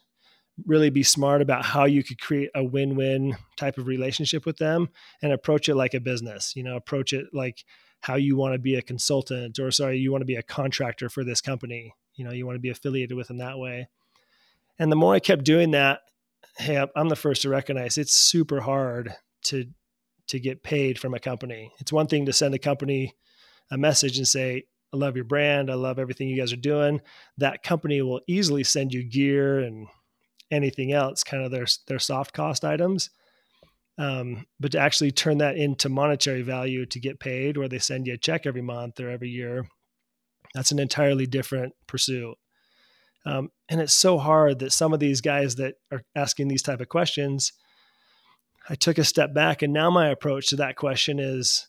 really 0.65 0.91
be 0.91 1.03
smart 1.03 1.43
about 1.43 1.65
how 1.65 1.85
you 1.85 2.03
could 2.03 2.21
create 2.21 2.51
a 2.55 2.65
win-win 2.65 3.37
type 3.57 3.79
of 3.79 3.87
relationship 3.87 4.47
with 4.47 4.57
them 4.57 4.89
and 5.23 5.33
approach 5.33 5.69
it 5.69 5.75
like 5.75 5.93
a 5.95 6.01
business 6.01 6.55
you 6.57 6.63
know 6.63 6.77
approach 6.77 7.13
it 7.13 7.27
like 7.33 7.65
how 8.01 8.15
you 8.15 8.37
want 8.37 8.55
to 8.55 8.59
be 8.59 8.77
a 8.77 8.83
consultant 8.83 9.59
or 9.59 9.71
sorry 9.71 9.99
you 9.99 10.13
want 10.13 10.23
to 10.23 10.27
be 10.27 10.37
a 10.37 10.43
contractor 10.43 11.09
for 11.09 11.25
this 11.25 11.41
company. 11.41 11.95
You 12.15 12.25
know 12.25 12.33
you 12.33 12.47
want 12.47 12.57
to 12.57 12.61
be 12.61 12.71
affiliated 12.71 13.17
with 13.17 13.31
in 13.31 13.39
that 13.39 13.59
way. 13.59 13.89
And 14.79 14.93
the 14.93 14.97
more 14.97 15.15
i 15.15 15.21
kept 15.21 15.45
doing 15.45 15.73
that 15.73 16.01
hey 16.59 16.85
i'm 16.95 17.09
the 17.09 17.17
first 17.17 17.43
to 17.43 17.49
recognize 17.49 17.99
it's 17.99 18.15
super 18.15 18.61
hard 18.61 19.15
to 19.43 19.67
to 20.29 20.41
get 20.41 20.63
paid 20.63 20.99
from 20.99 21.15
a 21.15 21.21
company. 21.21 21.73
It's 21.79 21.93
one 21.93 22.09
thing 22.09 22.27
to 22.27 22.33
send 22.33 22.55
a 22.55 22.59
company 22.59 23.15
a 23.71 23.77
message 23.77 24.19
and 24.19 24.29
say 24.29 24.65
i 24.93 24.97
love 24.97 25.17
your 25.17 25.25
brand. 25.25 25.71
I 25.71 25.75
love 25.75 25.99
everything 25.99 26.29
you 26.29 26.39
guys 26.39 26.53
are 26.53 26.57
doing. 26.57 27.01
That 27.39 27.63
company 27.63 28.03
will 28.03 28.21
easily 28.27 28.65
send 28.65 28.93
you 28.93 29.03
gear 29.03 29.61
and 29.61 29.89
anything 30.51 30.93
else, 30.93 31.25
kind 31.25 31.45
of 31.45 31.51
their 31.51 31.67
their 31.87 31.99
soft 31.99 32.33
cost 32.33 32.65
items. 32.65 33.11
Um, 33.99 34.47
but 34.61 34.73
to 34.73 34.79
actually 34.79 35.11
turn 35.11 35.39
that 35.39 35.57
into 35.57 35.89
monetary 35.89 36.43
value 36.43 36.85
to 36.87 37.01
get 37.01 37.19
paid, 37.19 37.57
where 37.57 37.69
they 37.69 37.79
send 37.79 38.07
you 38.07 38.15
a 38.15 38.19
check 38.19 38.47
every 38.47 38.63
month 38.63 39.01
or 39.01 39.09
every 39.09 39.31
year, 39.31 39.67
that's 40.55 40.71
an 40.71 40.79
entirely 40.79 41.27
different 41.27 41.75
pursuit. 41.87 42.37
Um, 43.25 43.51
and 43.69 43.81
it's 43.81 43.95
so 43.95 44.19
hard 44.19 44.61
that 44.61 44.73
some 44.73 44.93
of 44.93 45.01
these 45.01 45.21
guys 45.21 45.57
that 45.57 45.75
are 45.91 46.03
asking 46.15 46.49
these 46.49 46.63
type 46.63 46.81
of 46.81 46.89
questions, 46.89 47.53
I 48.69 48.75
took 48.75 48.99
a 48.99 49.05
step 49.05 49.35
back, 49.35 49.63
and 49.63 49.73
now 49.73 49.91
my 49.91 50.09
approach 50.09 50.49
to 50.49 50.57
that 50.57 50.77
question 50.77 51.19
is, 51.19 51.67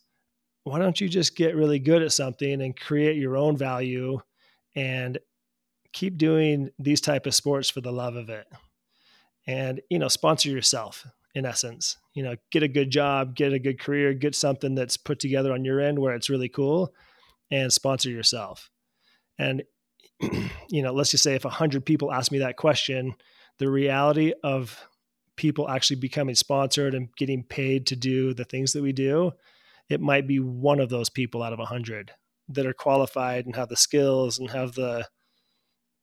why 0.63 0.79
don't 0.79 0.99
you 0.99 1.07
just 1.07 1.35
get 1.35 1.55
really 1.55 1.79
good 1.79 2.01
at 2.01 2.11
something 2.11 2.61
and 2.61 2.77
create 2.77 3.15
your 3.15 3.37
own 3.37 3.55
value, 3.55 4.19
and 4.75 5.17
keep 5.93 6.17
doing 6.17 6.69
these 6.77 7.01
type 7.01 7.25
of 7.25 7.33
sports 7.33 7.69
for 7.69 7.81
the 7.81 7.91
love 7.91 8.15
of 8.15 8.29
it 8.29 8.45
and 9.47 9.81
you 9.89 9.97
know 9.97 10.07
sponsor 10.07 10.49
yourself 10.49 11.07
in 11.33 11.45
essence 11.45 11.97
you 12.17 12.23
know 12.23 12.35
get 12.51 12.63
a 12.63 12.67
good 12.67 12.89
job 12.89 13.35
get 13.35 13.53
a 13.53 13.59
good 13.59 13.79
career 13.79 14.11
get 14.11 14.33
something 14.33 14.73
that's 14.73 14.97
put 14.97 15.19
together 15.19 15.53
on 15.53 15.63
your 15.63 15.79
end 15.79 15.99
where 15.99 16.15
it's 16.15 16.31
really 16.31 16.49
cool 16.49 16.91
and 17.51 17.71
sponsor 17.71 18.09
yourself. 18.09 18.71
And 19.37 19.61
you 20.67 20.81
know 20.81 20.93
let's 20.93 21.11
just 21.11 21.23
say 21.23 21.35
if 21.35 21.43
100 21.43 21.85
people 21.85 22.11
ask 22.11 22.31
me 22.31 22.39
that 22.39 22.57
question 22.57 23.13
the 23.59 23.69
reality 23.69 24.33
of 24.43 24.83
people 25.35 25.69
actually 25.69 25.99
becoming 25.99 26.33
sponsored 26.33 26.95
and 26.95 27.09
getting 27.17 27.43
paid 27.43 27.85
to 27.85 27.95
do 27.95 28.33
the 28.33 28.45
things 28.45 28.73
that 28.73 28.81
we 28.81 28.93
do 28.93 29.31
it 29.87 30.01
might 30.01 30.25
be 30.25 30.39
one 30.39 30.79
of 30.79 30.89
those 30.89 31.11
people 31.11 31.43
out 31.43 31.53
of 31.53 31.59
100 31.59 32.13
that 32.49 32.65
are 32.65 32.73
qualified 32.73 33.45
and 33.45 33.55
have 33.55 33.69
the 33.69 33.77
skills 33.77 34.39
and 34.39 34.49
have 34.49 34.73
the 34.73 35.07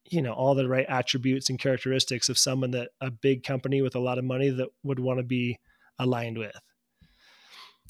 you 0.04 0.22
know 0.22 0.32
all 0.32 0.54
the 0.54 0.68
right 0.68 0.86
attributes 0.88 1.50
and 1.50 1.58
characteristics 1.58 2.28
of 2.28 2.38
someone 2.38 2.70
that 2.70 2.90
a 3.00 3.10
big 3.10 3.42
company 3.42 3.82
with 3.82 3.96
a 3.96 4.00
lot 4.00 4.18
of 4.18 4.24
money 4.24 4.50
that 4.50 4.68
would 4.84 5.00
want 5.00 5.18
to 5.18 5.24
be 5.24 5.58
aligned 5.98 6.38
with. 6.38 6.56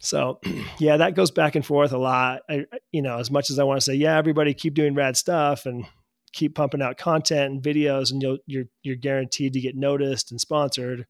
So 0.01 0.41
yeah 0.79 0.97
that 0.99 1.15
goes 1.15 1.31
back 1.31 1.55
and 1.55 1.65
forth 1.65 1.93
a 1.93 1.99
lot. 1.99 2.43
I, 2.49 2.65
you 2.93 3.03
know 3.03 3.19
as 3.19 3.31
much 3.31 3.51
as 3.51 3.59
i 3.59 3.65
want 3.65 3.79
to 3.79 3.85
say 3.85 3.95
yeah 3.95 4.17
everybody 4.17 4.55
keep 4.55 4.75
doing 4.75 4.95
rad 4.95 5.17
stuff 5.17 5.67
and 5.67 5.85
keep 6.33 6.55
pumping 6.55 6.83
out 6.83 6.99
content 6.99 7.53
and 7.53 7.63
videos 7.63 8.11
and 8.11 8.21
you'll 8.21 8.39
you're 8.47 8.65
you're 8.83 8.97
guaranteed 8.97 9.53
to 9.53 9.61
get 9.61 9.77
noticed 9.77 10.31
and 10.31 10.41
sponsored 10.41 11.07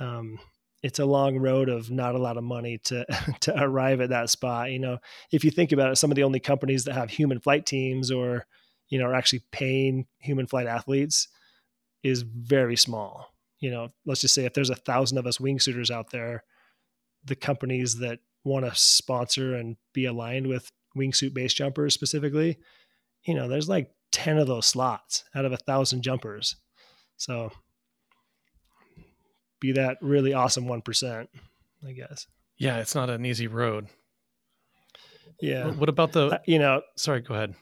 um, 0.00 0.38
it's 0.82 0.98
a 0.98 1.04
long 1.04 1.38
road 1.38 1.68
of 1.68 1.90
not 1.90 2.14
a 2.14 2.18
lot 2.18 2.36
of 2.36 2.42
money 2.42 2.78
to 2.84 3.06
to 3.40 3.54
arrive 3.62 4.00
at 4.00 4.10
that 4.10 4.30
spot 4.30 4.70
you 4.70 4.78
know? 4.78 4.98
If 5.30 5.44
you 5.44 5.50
think 5.50 5.72
about 5.72 5.92
it 5.92 5.96
some 5.96 6.10
of 6.10 6.16
the 6.16 6.24
only 6.24 6.40
companies 6.40 6.84
that 6.84 6.94
have 6.94 7.10
human 7.10 7.40
flight 7.40 7.66
teams 7.66 8.10
or 8.10 8.46
you 8.88 8.98
know, 8.98 9.06
are 9.06 9.14
actually 9.14 9.42
paying 9.50 10.06
human 10.18 10.46
flight 10.46 10.66
athletes 10.66 11.28
is 12.02 12.22
very 12.22 12.76
small. 12.76 13.33
You 13.60 13.70
know, 13.70 13.88
let's 14.04 14.20
just 14.20 14.34
say 14.34 14.44
if 14.44 14.54
there's 14.54 14.70
a 14.70 14.74
thousand 14.74 15.18
of 15.18 15.26
us 15.26 15.38
wingsuiters 15.38 15.90
out 15.90 16.10
there, 16.10 16.44
the 17.24 17.36
companies 17.36 17.98
that 17.98 18.18
want 18.44 18.66
to 18.66 18.74
sponsor 18.74 19.54
and 19.54 19.76
be 19.92 20.04
aligned 20.04 20.46
with 20.46 20.70
wingsuit 20.96 21.32
base 21.34 21.54
jumpers 21.54 21.94
specifically, 21.94 22.58
you 23.24 23.34
know, 23.34 23.48
there's 23.48 23.68
like 23.68 23.90
10 24.12 24.38
of 24.38 24.46
those 24.46 24.66
slots 24.66 25.24
out 25.34 25.44
of 25.44 25.52
a 25.52 25.56
thousand 25.56 26.02
jumpers. 26.02 26.56
So 27.16 27.50
be 29.60 29.72
that 29.72 29.98
really 30.00 30.34
awesome 30.34 30.66
1%, 30.66 31.26
I 31.86 31.92
guess. 31.92 32.26
Yeah, 32.58 32.78
it's 32.78 32.94
not 32.94 33.10
an 33.10 33.24
easy 33.24 33.46
road. 33.46 33.88
Yeah. 35.40 35.70
What 35.70 35.88
about 35.88 36.12
the, 36.12 36.26
uh, 36.26 36.38
you 36.46 36.58
know, 36.58 36.82
sorry, 36.96 37.20
go 37.20 37.34
ahead. 37.34 37.54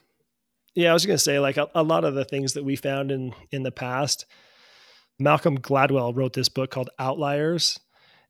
Yeah, 0.75 0.91
I 0.91 0.93
was 0.93 1.05
going 1.05 1.17
to 1.17 1.23
say 1.23 1.39
like 1.39 1.57
a, 1.57 1.69
a, 1.75 1.83
lot 1.83 2.03
of 2.03 2.13
the 2.13 2.25
things 2.25 2.53
that 2.53 2.63
we 2.63 2.75
found 2.75 3.11
in 3.11 3.33
in 3.51 3.63
the 3.63 3.71
past. 3.71 4.25
Malcolm 5.19 5.57
Gladwell 5.57 6.15
wrote 6.15 6.33
this 6.33 6.49
book 6.49 6.71
called 6.71 6.89
Outliers, 6.99 7.79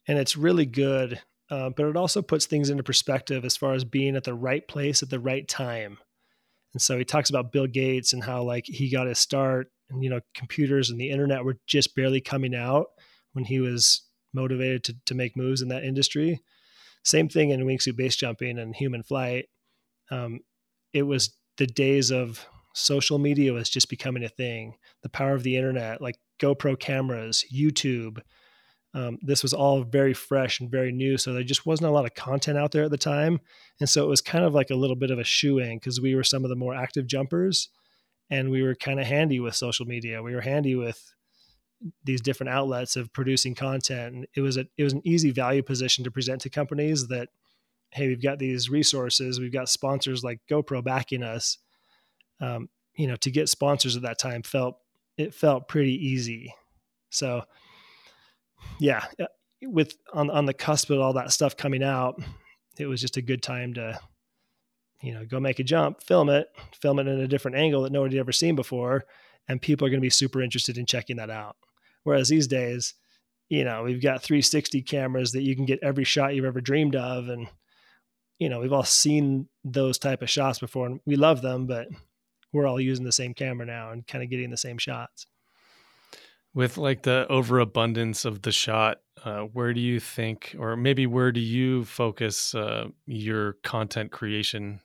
and 0.07 0.17
it's 0.17 0.37
really 0.37 0.65
good. 0.65 1.21
Uh, 1.49 1.69
but 1.69 1.85
it 1.85 1.95
also 1.95 2.21
puts 2.21 2.45
things 2.45 2.69
into 2.69 2.83
perspective 2.83 3.45
as 3.45 3.55
far 3.55 3.73
as 3.73 3.83
being 3.83 4.15
at 4.15 4.23
the 4.23 4.33
right 4.33 4.67
place 4.67 5.03
at 5.03 5.09
the 5.09 5.19
right 5.19 5.47
time. 5.47 5.97
And 6.73 6.81
so 6.81 6.97
he 6.97 7.05
talks 7.05 7.29
about 7.29 7.51
Bill 7.51 7.67
Gates 7.67 8.13
and 8.13 8.23
how 8.23 8.43
like 8.43 8.65
he 8.65 8.89
got 8.89 9.07
his 9.07 9.19
start, 9.19 9.67
and 9.89 10.03
you 10.03 10.09
know, 10.09 10.21
computers 10.33 10.89
and 10.89 10.99
the 10.99 11.11
internet 11.11 11.43
were 11.43 11.59
just 11.67 11.95
barely 11.95 12.21
coming 12.21 12.55
out 12.55 12.87
when 13.33 13.45
he 13.45 13.59
was 13.59 14.03
motivated 14.33 14.83
to 14.85 14.95
to 15.05 15.15
make 15.15 15.37
moves 15.37 15.61
in 15.61 15.67
that 15.67 15.83
industry. 15.83 16.41
Same 17.03 17.29
thing 17.29 17.49
in 17.49 17.65
wingsuit 17.65 17.97
base 17.97 18.15
jumping 18.15 18.57
and 18.57 18.75
human 18.75 19.03
flight. 19.03 19.45
Um, 20.09 20.39
it 20.93 21.03
was 21.03 21.35
the 21.57 21.67
days 21.67 22.11
of 22.11 22.45
social 22.73 23.19
media 23.19 23.53
was 23.53 23.69
just 23.69 23.89
becoming 23.89 24.23
a 24.23 24.29
thing. 24.29 24.75
The 25.01 25.09
power 25.09 25.33
of 25.33 25.43
the 25.43 25.55
internet, 25.55 26.01
like 26.01 26.17
GoPro 26.39 26.79
cameras, 26.79 27.45
YouTube. 27.53 28.19
Um, 28.95 29.17
this 29.21 29.41
was 29.41 29.53
all 29.53 29.83
very 29.83 30.13
fresh 30.13 30.59
and 30.59 30.69
very 30.69 30.91
new. 30.91 31.17
So 31.17 31.33
there 31.33 31.43
just 31.43 31.65
wasn't 31.65 31.89
a 31.89 31.93
lot 31.93 32.05
of 32.05 32.13
content 32.13 32.57
out 32.57 32.71
there 32.71 32.83
at 32.83 32.91
the 32.91 32.97
time. 32.97 33.39
And 33.79 33.89
so 33.89 34.03
it 34.03 34.09
was 34.09 34.21
kind 34.21 34.43
of 34.43 34.53
like 34.53 34.69
a 34.69 34.75
little 34.75 34.95
bit 34.95 35.11
of 35.11 35.19
a 35.19 35.23
shoe 35.23 35.59
in 35.59 35.77
because 35.77 36.01
we 36.01 36.13
were 36.15 36.23
some 36.23 36.43
of 36.43 36.49
the 36.49 36.55
more 36.55 36.75
active 36.75 37.07
jumpers 37.07 37.69
and 38.29 38.49
we 38.49 38.61
were 38.61 38.75
kind 38.75 38.99
of 38.99 39.07
handy 39.07 39.39
with 39.39 39.55
social 39.55 39.85
media. 39.85 40.21
We 40.21 40.35
were 40.35 40.41
handy 40.41 40.75
with 40.75 41.13
these 42.03 42.21
different 42.21 42.51
outlets 42.51 42.95
of 42.95 43.11
producing 43.13 43.55
content. 43.55 44.15
And 44.15 44.27
it 44.35 44.41
was 44.41 44.57
a 44.57 44.65
it 44.77 44.83
was 44.83 44.93
an 44.93 45.01
easy 45.03 45.31
value 45.31 45.63
position 45.63 46.03
to 46.03 46.11
present 46.11 46.41
to 46.41 46.49
companies 46.49 47.07
that 47.07 47.29
hey, 47.91 48.07
we've 48.07 48.23
got 48.23 48.39
these 48.39 48.69
resources, 48.71 49.39
we've 49.39 49.53
got 49.53 49.69
sponsors 49.69 50.23
like 50.23 50.39
GoPro 50.49 50.83
backing 50.83 51.21
us. 51.21 51.59
Um, 52.39 52.69
you 52.95 53.07
know, 53.07 53.15
to 53.17 53.31
get 53.31 53.49
sponsors 53.49 53.95
at 53.95 54.03
that 54.03 54.19
time 54.19 54.43
felt 54.43 54.77
it 55.17 55.33
felt 55.33 55.67
pretty 55.67 55.93
easy. 55.93 56.53
So, 57.09 57.43
yeah, 58.79 59.05
uh, 59.19 59.25
with 59.61 59.95
on 60.13 60.29
on 60.29 60.45
the 60.45 60.53
cusp 60.53 60.89
of 60.89 60.99
all 60.99 61.13
that 61.13 61.31
stuff 61.31 61.57
coming 61.57 61.83
out, 61.83 62.21
it 62.77 62.87
was 62.87 63.01
just 63.01 63.17
a 63.17 63.21
good 63.21 63.41
time 63.41 63.73
to, 63.75 63.99
you 65.01 65.13
know, 65.13 65.25
go 65.25 65.39
make 65.39 65.59
a 65.59 65.63
jump, 65.63 66.01
film 66.01 66.29
it, 66.29 66.47
film 66.79 66.99
it 66.99 67.07
in 67.07 67.19
a 67.19 67.27
different 67.27 67.57
angle 67.57 67.83
that 67.83 67.91
nobody 67.91 68.17
had 68.17 68.21
ever 68.21 68.31
seen 68.31 68.55
before, 68.55 69.05
and 69.47 69.61
people 69.61 69.85
are 69.85 69.89
going 69.89 69.99
to 69.99 70.05
be 70.05 70.09
super 70.09 70.41
interested 70.41 70.77
in 70.77 70.85
checking 70.85 71.17
that 71.17 71.29
out. 71.29 71.55
Whereas 72.03 72.29
these 72.29 72.47
days, 72.47 72.95
you 73.49 73.63
know, 73.63 73.83
we've 73.83 74.01
got 74.01 74.23
360 74.23 74.81
cameras 74.81 75.31
that 75.31 75.43
you 75.43 75.55
can 75.55 75.65
get 75.65 75.79
every 75.81 76.03
shot 76.03 76.35
you've 76.35 76.45
ever 76.45 76.61
dreamed 76.61 76.95
of, 76.95 77.29
and 77.29 77.47
you 78.39 78.49
know, 78.49 78.59
we've 78.59 78.73
all 78.73 78.83
seen 78.83 79.47
those 79.63 79.97
type 79.97 80.21
of 80.21 80.29
shots 80.29 80.59
before 80.59 80.87
and 80.87 80.99
we 81.05 81.15
love 81.15 81.41
them, 81.41 81.65
but 81.65 81.87
we're 82.53 82.67
all 82.67 82.79
using 82.79 83.05
the 83.05 83.11
same 83.11 83.33
camera 83.33 83.65
now 83.65 83.91
and 83.91 84.07
kind 84.07 84.23
of 84.23 84.29
getting 84.29 84.51
the 84.51 84.57
same 84.57 84.77
shots. 84.77 85.25
With 86.53 86.77
like 86.77 87.01
the 87.01 87.25
overabundance 87.29 88.25
of 88.25 88.43
the 88.43 88.51
shot, 88.51 88.99
uh, 89.25 89.41
where 89.41 89.73
do 89.73 89.81
you 89.81 89.99
think, 89.99 90.55
or 90.59 90.77
maybe 90.77 91.07
where 91.07 91.31
do 91.31 91.39
you 91.39 91.83
focus 91.83 92.53
uh, 92.53 92.89
your 93.07 93.53
content 93.63 94.11
creation? 94.11 94.79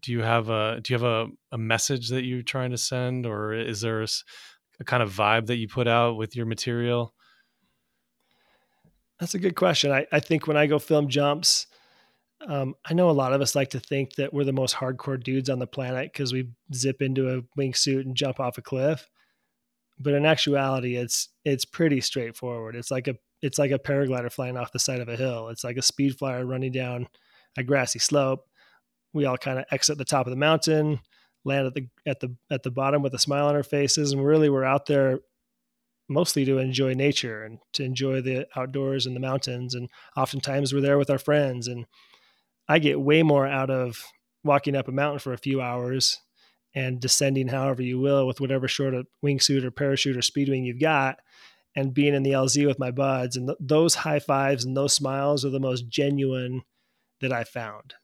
Do 0.00 0.10
you 0.10 0.22
have 0.22 0.50
a 0.50 0.80
do 0.82 0.92
you 0.92 0.98
have 0.98 1.08
a, 1.08 1.28
a 1.52 1.58
message 1.58 2.08
that 2.08 2.24
you're 2.24 2.42
trying 2.42 2.72
to 2.72 2.78
send, 2.78 3.24
or 3.24 3.52
is 3.52 3.82
there 3.82 4.02
a, 4.02 4.08
a 4.80 4.84
kind 4.84 5.02
of 5.02 5.12
vibe 5.12 5.46
that 5.46 5.58
you 5.58 5.68
put 5.68 5.86
out 5.86 6.16
with 6.16 6.34
your 6.34 6.46
material? 6.46 7.14
That's 9.20 9.34
a 9.34 9.38
good 9.38 9.54
question. 9.54 9.92
I, 9.92 10.06
I 10.10 10.18
think 10.18 10.48
when 10.48 10.56
I 10.56 10.66
go 10.66 10.80
film 10.80 11.08
jumps, 11.08 11.68
um, 12.48 12.74
I 12.84 12.94
know 12.94 13.10
a 13.10 13.12
lot 13.12 13.32
of 13.32 13.40
us 13.40 13.54
like 13.54 13.70
to 13.70 13.80
think 13.80 14.14
that 14.14 14.32
we're 14.32 14.44
the 14.44 14.52
most 14.52 14.74
hardcore 14.74 15.22
dudes 15.22 15.50
on 15.50 15.58
the 15.58 15.66
planet 15.66 16.12
because 16.12 16.32
we 16.32 16.48
zip 16.74 17.02
into 17.02 17.28
a 17.28 17.42
wingsuit 17.58 18.00
and 18.00 18.16
jump 18.16 18.40
off 18.40 18.58
a 18.58 18.62
cliff. 18.62 19.08
But 19.98 20.14
in 20.14 20.26
actuality, 20.26 20.96
it's 20.96 21.28
it's 21.44 21.64
pretty 21.64 22.00
straightforward. 22.00 22.74
It's 22.74 22.90
like 22.90 23.08
a 23.08 23.14
it's 23.42 23.58
like 23.58 23.70
a 23.70 23.78
paraglider 23.78 24.32
flying 24.32 24.56
off 24.56 24.72
the 24.72 24.78
side 24.78 25.00
of 25.00 25.08
a 25.08 25.16
hill. 25.16 25.48
It's 25.48 25.64
like 25.64 25.76
a 25.76 25.82
speed 25.82 26.18
flyer 26.18 26.44
running 26.46 26.72
down 26.72 27.08
a 27.56 27.62
grassy 27.62 27.98
slope. 27.98 28.44
We 29.12 29.26
all 29.26 29.36
kind 29.36 29.58
of 29.58 29.66
exit 29.70 29.98
the 29.98 30.04
top 30.04 30.26
of 30.26 30.30
the 30.30 30.36
mountain, 30.36 31.00
land 31.44 31.66
at 31.66 31.74
the 31.74 31.88
at 32.06 32.20
the 32.20 32.34
at 32.50 32.62
the 32.62 32.70
bottom 32.70 33.02
with 33.02 33.14
a 33.14 33.18
smile 33.18 33.46
on 33.46 33.54
our 33.54 33.62
faces, 33.62 34.12
and 34.12 34.24
really 34.24 34.48
we're 34.48 34.64
out 34.64 34.86
there 34.86 35.20
mostly 36.08 36.44
to 36.44 36.58
enjoy 36.58 36.94
nature 36.94 37.44
and 37.44 37.58
to 37.72 37.84
enjoy 37.84 38.20
the 38.20 38.46
outdoors 38.56 39.06
and 39.06 39.16
the 39.16 39.20
mountains. 39.20 39.74
And 39.74 39.88
oftentimes 40.16 40.72
we're 40.72 40.80
there 40.80 40.98
with 40.98 41.10
our 41.10 41.18
friends. 41.18 41.68
And 41.68 41.86
I 42.68 42.78
get 42.78 43.00
way 43.00 43.22
more 43.22 43.46
out 43.46 43.70
of 43.70 44.04
walking 44.44 44.76
up 44.76 44.88
a 44.88 44.92
mountain 44.92 45.18
for 45.18 45.32
a 45.32 45.38
few 45.38 45.60
hours 45.60 46.20
and 46.74 47.00
descending 47.00 47.48
however 47.48 47.82
you 47.82 47.98
will 48.00 48.26
with 48.26 48.40
whatever 48.40 48.66
sort 48.66 48.94
of 48.94 49.06
wingsuit 49.24 49.64
or 49.64 49.70
parachute 49.70 50.16
or 50.16 50.20
speedwing 50.20 50.64
you've 50.64 50.80
got 50.80 51.18
and 51.76 51.94
being 51.94 52.14
in 52.14 52.22
the 52.22 52.32
LZ 52.32 52.66
with 52.66 52.78
my 52.78 52.90
buds. 52.90 53.36
And 53.36 53.48
th- 53.48 53.58
those 53.60 53.94
high 53.94 54.18
fives 54.18 54.64
and 54.64 54.76
those 54.76 54.94
smiles 54.94 55.44
are 55.44 55.50
the 55.50 55.60
most 55.60 55.88
genuine 55.88 56.62
that 57.20 57.32
I 57.32 57.44
found. 57.44 57.94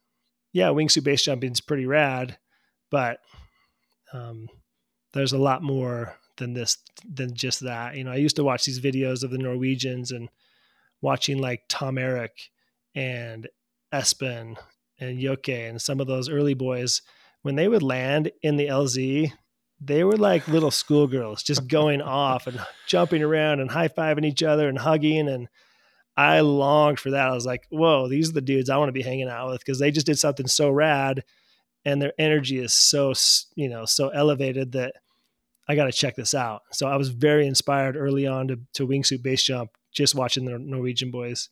Yeah, 0.53 0.67
wingsuit 0.67 1.03
base 1.03 1.23
jumping 1.23 1.51
is 1.51 1.61
pretty 1.61 1.85
rad, 1.85 2.37
but 2.89 3.19
um, 4.13 4.47
there's 5.13 5.33
a 5.33 5.37
lot 5.37 5.61
more 5.61 6.15
than 6.37 6.53
this 6.53 6.77
than 7.07 7.35
just 7.35 7.59
that. 7.61 7.95
You 7.95 8.03
know, 8.03 8.11
I 8.11 8.15
used 8.15 8.37
to 8.37 8.43
watch 8.43 8.65
these 8.65 8.79
videos 8.79 9.23
of 9.23 9.29
the 9.29 9.37
Norwegians 9.37 10.11
and 10.11 10.29
watching 11.01 11.39
like 11.39 11.63
Tom 11.69 11.97
Erik 11.97 12.49
and 12.95 13.47
Espen 13.93 14.57
and 14.99 15.19
Jokke 15.19 15.69
and 15.69 15.81
some 15.81 15.99
of 15.99 16.07
those 16.07 16.29
early 16.29 16.53
boys 16.53 17.01
when 17.41 17.55
they 17.55 17.67
would 17.67 17.83
land 17.83 18.31
in 18.41 18.57
the 18.57 18.67
LZ, 18.67 19.31
they 19.81 20.03
were 20.03 20.17
like 20.17 20.47
little 20.47 20.71
schoolgirls 20.71 21.43
just 21.43 21.67
going 21.69 22.01
off 22.01 22.47
and 22.47 22.59
jumping 22.87 23.23
around 23.23 23.59
and 23.59 23.71
high 23.71 23.87
fiving 23.87 24.25
each 24.25 24.43
other 24.43 24.67
and 24.67 24.77
hugging. 24.77 25.27
And 25.29 25.47
I 26.17 26.41
longed 26.41 26.99
for 26.99 27.11
that. 27.11 27.29
I 27.29 27.33
was 27.33 27.45
like, 27.45 27.65
whoa, 27.69 28.07
these 28.07 28.29
are 28.29 28.33
the 28.33 28.41
dudes 28.41 28.69
I 28.69 28.77
want 28.77 28.89
to 28.89 28.93
be 28.93 29.01
hanging 29.01 29.29
out 29.29 29.49
with 29.49 29.59
because 29.59 29.79
they 29.79 29.91
just 29.91 30.05
did 30.05 30.19
something 30.19 30.47
so 30.47 30.69
rad 30.69 31.23
and 31.85 32.01
their 32.01 32.13
energy 32.19 32.59
is 32.59 32.73
so, 32.73 33.13
you 33.55 33.69
know, 33.69 33.85
so 33.85 34.09
elevated 34.09 34.73
that 34.73 34.95
I 35.67 35.75
got 35.75 35.85
to 35.85 35.91
check 35.91 36.15
this 36.15 36.33
out. 36.33 36.63
So 36.71 36.87
I 36.87 36.97
was 36.97 37.09
very 37.09 37.47
inspired 37.47 37.95
early 37.95 38.27
on 38.27 38.49
to, 38.49 38.59
to 38.73 38.87
wingsuit 38.87 39.23
base 39.23 39.43
jump, 39.43 39.71
just 39.93 40.15
watching 40.15 40.43
the 40.43 40.59
Norwegian 40.59 41.11
boys 41.11 41.49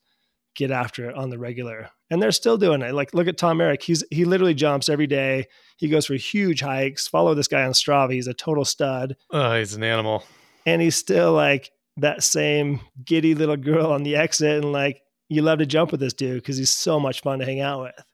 get 0.55 0.71
after 0.71 1.09
it 1.09 1.15
on 1.15 1.29
the 1.29 1.37
regular. 1.37 1.91
And 2.09 2.21
they're 2.21 2.31
still 2.31 2.57
doing 2.57 2.81
it. 2.81 2.93
Like, 2.93 3.13
look 3.13 3.27
at 3.27 3.37
Tom 3.37 3.59
Erik. 3.59 3.83
He's, 3.83 4.03
he 4.11 4.23
literally 4.23 4.53
jumps 4.53 4.87
every 4.87 5.07
day. 5.07 5.47
He 5.75 5.89
goes 5.89 6.05
for 6.05 6.15
huge 6.15 6.61
hikes. 6.61 7.07
Follow 7.07 7.33
this 7.33 7.49
guy 7.49 7.63
on 7.63 7.73
Strava. 7.73 8.13
He's 8.13 8.27
a 8.27 8.33
total 8.33 8.63
stud. 8.63 9.15
Oh, 9.31 9.57
he's 9.57 9.73
an 9.73 9.83
animal. 9.83 10.23
And 10.65 10.81
he's 10.81 10.95
still 10.95 11.33
like 11.33 11.71
that 11.97 12.23
same 12.23 12.79
giddy 13.03 13.35
little 13.35 13.57
girl 13.57 13.91
on 13.91 14.03
the 14.03 14.15
exit. 14.15 14.63
And 14.63 14.71
like, 14.71 15.01
you 15.29 15.41
love 15.41 15.59
to 15.59 15.65
jump 15.65 15.91
with 15.91 15.99
this 15.99 16.13
dude 16.13 16.41
because 16.41 16.57
he's 16.57 16.69
so 16.69 16.99
much 16.99 17.21
fun 17.21 17.39
to 17.39 17.45
hang 17.45 17.59
out 17.59 17.81
with 17.83 18.05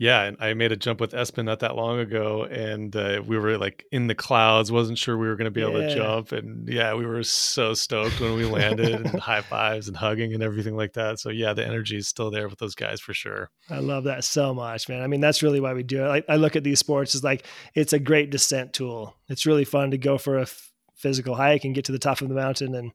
yeah, 0.00 0.22
and 0.22 0.38
I 0.40 0.54
made 0.54 0.72
a 0.72 0.76
jump 0.76 0.98
with 0.98 1.12
Espen 1.12 1.44
not 1.44 1.60
that 1.60 1.76
long 1.76 1.98
ago, 1.98 2.44
and 2.44 2.96
uh, 2.96 3.22
we 3.22 3.38
were 3.38 3.58
like 3.58 3.84
in 3.92 4.06
the 4.06 4.14
clouds, 4.14 4.72
wasn't 4.72 4.96
sure 4.96 5.18
we 5.18 5.28
were 5.28 5.36
going 5.36 5.44
to 5.44 5.50
be 5.50 5.60
able 5.60 5.74
to 5.74 5.94
jump, 5.94 6.32
and 6.32 6.66
yeah, 6.66 6.94
we 6.94 7.04
were 7.04 7.22
so 7.22 7.74
stoked 7.74 8.18
when 8.18 8.32
we 8.34 8.46
landed, 8.46 8.94
and 8.94 9.08
high 9.20 9.42
fives 9.42 9.88
and 9.88 9.96
hugging 9.98 10.32
and 10.32 10.42
everything 10.42 10.74
like 10.74 10.94
that. 10.94 11.18
So 11.18 11.28
yeah, 11.28 11.52
the 11.52 11.66
energy 11.66 11.98
is 11.98 12.08
still 12.08 12.30
there 12.30 12.48
with 12.48 12.58
those 12.58 12.74
guys 12.74 12.98
for 12.98 13.12
sure. 13.12 13.50
I 13.68 13.80
love 13.80 14.04
that 14.04 14.24
so 14.24 14.54
much, 14.54 14.88
man. 14.88 15.02
I 15.02 15.06
mean, 15.06 15.20
that's 15.20 15.42
really 15.42 15.60
why 15.60 15.74
we 15.74 15.82
do 15.82 16.02
it. 16.02 16.24
I, 16.28 16.32
I 16.32 16.36
look 16.36 16.56
at 16.56 16.64
these 16.64 16.78
sports 16.78 17.14
as 17.14 17.22
like 17.22 17.44
it's 17.74 17.92
a 17.92 17.98
great 17.98 18.30
descent 18.30 18.72
tool. 18.72 19.14
It's 19.28 19.44
really 19.44 19.66
fun 19.66 19.90
to 19.90 19.98
go 19.98 20.16
for 20.16 20.38
a 20.38 20.42
f- 20.42 20.72
physical 20.96 21.34
hike 21.34 21.64
and 21.64 21.74
get 21.74 21.84
to 21.84 21.92
the 21.92 21.98
top 21.98 22.22
of 22.22 22.30
the 22.30 22.34
mountain 22.34 22.74
and 22.74 22.92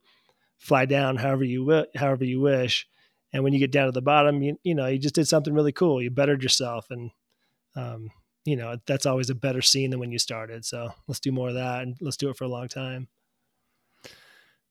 fly 0.58 0.86
down 0.86 1.18
however 1.18 1.44
you 1.44 1.64
will, 1.64 1.86
however 1.96 2.26
you 2.26 2.42
wish 2.42 2.88
and 3.36 3.44
when 3.44 3.52
you 3.52 3.60
get 3.60 3.72
down 3.72 3.88
to 3.88 3.92
the 3.92 4.02
bottom, 4.02 4.42
you, 4.42 4.58
you 4.64 4.74
know, 4.74 4.88
you 4.88 4.98
just 4.98 5.16
did 5.16 5.28
something 5.28 5.54
really 5.54 5.74
cool. 5.74 6.02
You 6.02 6.10
bettered 6.10 6.42
yourself. 6.42 6.90
And, 6.90 7.12
um, 7.76 8.10
you 8.46 8.56
know, 8.56 8.78
that's 8.88 9.06
always 9.06 9.30
a 9.30 9.36
better 9.36 9.62
scene 9.62 9.90
than 9.90 10.00
when 10.00 10.10
you 10.10 10.20
started. 10.20 10.64
So 10.64 10.92
let's 11.10 11.20
do 11.20 11.34
more 11.34 11.50
of 11.50 11.56
that 11.56 11.84
and 11.84 11.98
let's 12.00 12.16
do 12.16 12.30
it 12.30 12.38
for 12.38 12.46
a 12.46 12.50
long 12.50 12.70
time. 12.70 13.10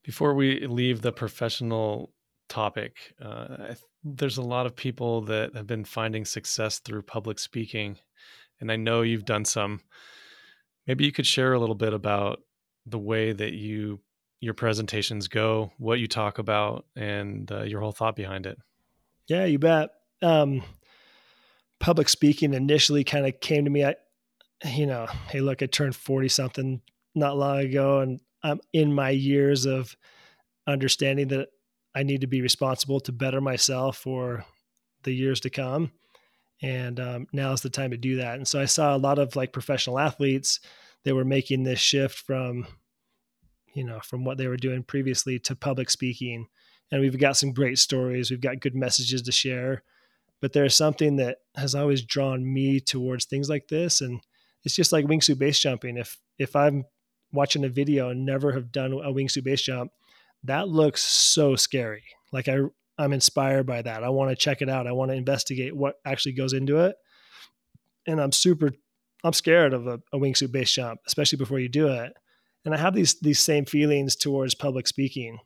Before 0.02 0.32
we 0.32 0.66
leave 0.66 1.02
the 1.02 1.12
professional 1.12 2.14
topic, 2.48 3.12
uh, 3.20 3.74
there's 4.02 4.38
a 4.38 4.42
lot 4.42 4.64
of 4.64 4.74
people 4.74 5.20
that 5.22 5.54
have 5.54 5.66
been 5.66 5.84
finding 5.84 6.24
success 6.24 6.78
through 6.78 7.02
public 7.02 7.38
speaking. 7.38 7.98
And 8.62 8.72
I 8.72 8.76
know 8.76 9.02
you've 9.02 9.26
done 9.26 9.44
some. 9.44 9.82
Maybe 10.86 11.04
you 11.04 11.12
could 11.12 11.26
share 11.26 11.52
a 11.52 11.60
little 11.60 11.74
bit 11.74 11.92
about 11.92 12.40
the 12.86 12.98
way 12.98 13.34
that 13.34 13.52
you 13.52 14.00
your 14.40 14.54
presentations 14.54 15.28
go, 15.28 15.72
what 15.78 16.00
you 16.00 16.06
talk 16.06 16.38
about, 16.38 16.84
and 16.96 17.50
uh, 17.50 17.62
your 17.62 17.80
whole 17.80 17.92
thought 17.92 18.16
behind 18.16 18.46
it. 18.46 18.58
Yeah, 19.26 19.44
you 19.46 19.58
bet. 19.58 19.90
Um, 20.22 20.62
public 21.80 22.08
speaking 22.08 22.54
initially 22.54 23.04
kind 23.04 23.26
of 23.26 23.40
came 23.40 23.64
to 23.64 23.70
me. 23.70 23.84
I, 23.84 23.94
you 24.64 24.86
know, 24.86 25.06
hey, 25.28 25.40
look, 25.40 25.62
I 25.62 25.66
turned 25.66 25.96
40 25.96 26.28
something 26.28 26.80
not 27.14 27.36
long 27.36 27.58
ago, 27.58 28.00
and 28.00 28.20
I'm 28.42 28.60
in 28.72 28.92
my 28.92 29.10
years 29.10 29.66
of 29.66 29.96
understanding 30.66 31.28
that 31.28 31.48
I 31.94 32.02
need 32.02 32.22
to 32.22 32.26
be 32.26 32.42
responsible 32.42 33.00
to 33.00 33.12
better 33.12 33.40
myself 33.40 33.98
for 33.98 34.44
the 35.04 35.12
years 35.12 35.40
to 35.40 35.50
come. 35.50 35.92
And 36.62 36.98
um, 36.98 37.26
now 37.32 37.52
is 37.52 37.60
the 37.60 37.70
time 37.70 37.90
to 37.90 37.96
do 37.96 38.16
that. 38.16 38.36
And 38.36 38.48
so 38.48 38.60
I 38.60 38.64
saw 38.64 38.96
a 38.96 38.98
lot 38.98 39.18
of 39.18 39.36
like 39.36 39.52
professional 39.52 39.98
athletes 39.98 40.60
that 41.04 41.14
were 41.14 41.24
making 41.24 41.64
this 41.64 41.78
shift 41.78 42.18
from 42.18 42.66
you 43.74 43.84
know, 43.84 44.00
from 44.00 44.24
what 44.24 44.38
they 44.38 44.46
were 44.46 44.56
doing 44.56 44.82
previously 44.82 45.38
to 45.40 45.56
public 45.56 45.90
speaking. 45.90 46.46
And 46.90 47.00
we've 47.00 47.18
got 47.18 47.36
some 47.36 47.52
great 47.52 47.78
stories. 47.78 48.30
We've 48.30 48.40
got 48.40 48.60
good 48.60 48.74
messages 48.74 49.22
to 49.22 49.32
share. 49.32 49.82
But 50.40 50.52
there's 50.52 50.74
something 50.74 51.16
that 51.16 51.38
has 51.56 51.74
always 51.74 52.02
drawn 52.02 52.52
me 52.52 52.80
towards 52.80 53.24
things 53.24 53.48
like 53.48 53.68
this. 53.68 54.00
And 54.00 54.20
it's 54.62 54.74
just 54.74 54.92
like 54.92 55.06
wingsuit 55.06 55.38
base 55.38 55.58
jumping. 55.58 55.96
If 55.96 56.18
if 56.38 56.54
I'm 56.54 56.84
watching 57.32 57.64
a 57.64 57.68
video 57.68 58.10
and 58.10 58.24
never 58.24 58.52
have 58.52 58.70
done 58.70 58.92
a 58.92 59.12
wingsuit 59.12 59.44
base 59.44 59.62
jump, 59.62 59.90
that 60.44 60.68
looks 60.68 61.02
so 61.02 61.56
scary. 61.56 62.04
Like 62.32 62.48
I 62.48 62.58
I'm 62.96 63.12
inspired 63.12 63.66
by 63.66 63.82
that. 63.82 64.04
I 64.04 64.10
want 64.10 64.30
to 64.30 64.36
check 64.36 64.62
it 64.62 64.68
out. 64.68 64.86
I 64.86 64.92
want 64.92 65.10
to 65.10 65.16
investigate 65.16 65.74
what 65.74 65.96
actually 66.04 66.32
goes 66.32 66.52
into 66.52 66.78
it. 66.84 66.96
And 68.06 68.20
I'm 68.20 68.32
super 68.32 68.72
I'm 69.24 69.32
scared 69.32 69.72
of 69.72 69.86
a, 69.86 70.00
a 70.12 70.18
wingsuit 70.18 70.52
base 70.52 70.72
jump, 70.72 71.00
especially 71.06 71.38
before 71.38 71.58
you 71.58 71.68
do 71.68 71.88
it 71.88 72.12
and 72.64 72.74
I 72.74 72.78
have 72.78 72.94
these 72.94 73.14
these 73.20 73.40
same 73.40 73.64
feelings 73.64 74.16
towards 74.16 74.54
public 74.54 74.86
speaking. 74.86 75.38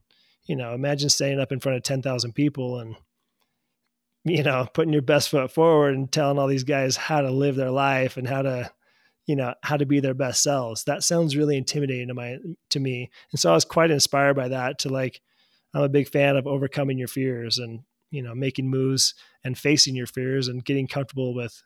You 0.47 0.57
know, 0.57 0.73
imagine 0.73 1.11
standing 1.11 1.41
up 1.41 1.53
in 1.53 1.61
front 1.61 1.77
of 1.77 1.83
ten 1.83 2.03
thousand 2.03 2.33
people 2.33 2.79
and 2.79 2.97
you 4.25 4.43
know 4.43 4.67
putting 4.73 4.93
your 4.93 5.03
best 5.03 5.29
foot 5.29 5.51
forward 5.51 5.95
and 5.95 6.11
telling 6.11 6.39
all 6.39 6.47
these 6.47 6.65
guys 6.65 6.97
how 6.97 7.21
to 7.21 7.31
live 7.31 7.57
their 7.57 7.71
life 7.71 8.17
and 8.17 8.27
how 8.27 8.43
to 8.43 8.71
you 9.27 9.37
know 9.37 9.55
how 9.63 9.77
to 9.77 9.87
be 9.87 10.01
their 10.01 10.15
best 10.15 10.43
selves. 10.43 10.85
That 10.85 11.05
sounds 11.05 11.37
really 11.37 11.57
intimidating 11.57 12.09
to 12.09 12.15
my 12.15 12.39
to 12.71 12.81
me, 12.81 13.11
and 13.33 13.41
so 13.41 13.51
I 13.51 13.55
was 13.55 13.65
quite 13.65 13.91
inspired 13.91 14.35
by 14.35 14.49
that. 14.49 14.79
To 14.81 14.89
like, 14.89 15.21
I'm 15.75 15.83
a 15.83 15.89
big 15.89 16.09
fan 16.09 16.37
of 16.37 16.47
overcoming 16.47 16.99
your 16.99 17.09
fears 17.09 17.59
and 17.59 17.81
you 18.11 18.23
know 18.23 18.35
making 18.35 18.71
moves 18.71 19.15
and 19.45 19.59
facing 19.59 19.95
your 19.95 20.07
fears 20.07 20.49
and 20.49 20.65
getting 20.65 20.87
comfortable 20.87 21.35
with 21.35 21.63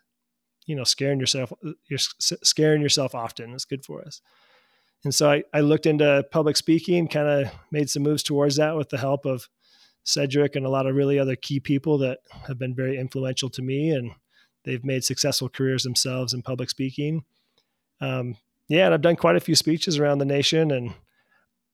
you 0.65 0.75
know 0.75 0.83
scaring 0.83 1.19
yourself 1.19 1.53
you're 1.89 1.99
scaring 1.99 2.81
yourself 2.81 3.15
often 3.15 3.53
is 3.53 3.65
good 3.65 3.85
for 3.85 4.01
us 4.01 4.21
and 5.03 5.13
so 5.13 5.29
I, 5.29 5.43
I 5.53 5.61
looked 5.61 5.85
into 5.85 6.25
public 6.31 6.55
speaking, 6.55 7.07
kind 7.07 7.27
of 7.27 7.53
made 7.71 7.89
some 7.89 8.03
moves 8.03 8.23
towards 8.23 8.55
that 8.57 8.75
with 8.75 8.89
the 8.89 8.97
help 8.97 9.25
of 9.25 9.49
Cedric 10.03 10.55
and 10.55 10.65
a 10.65 10.69
lot 10.69 10.85
of 10.85 10.95
really 10.95 11.19
other 11.19 11.35
key 11.35 11.59
people 11.59 11.97
that 11.99 12.19
have 12.47 12.57
been 12.57 12.75
very 12.75 12.97
influential 12.97 13.49
to 13.51 13.61
me. 13.61 13.91
And 13.91 14.11
they've 14.63 14.83
made 14.83 15.03
successful 15.03 15.49
careers 15.49 15.83
themselves 15.83 16.33
in 16.33 16.41
public 16.41 16.69
speaking. 16.69 17.23
Um, 18.01 18.37
yeah, 18.67 18.85
and 18.85 18.93
I've 18.93 19.01
done 19.01 19.15
quite 19.15 19.35
a 19.35 19.41
few 19.41 19.55
speeches 19.55 19.99
around 19.99 20.19
the 20.19 20.25
nation, 20.25 20.71
and 20.71 20.93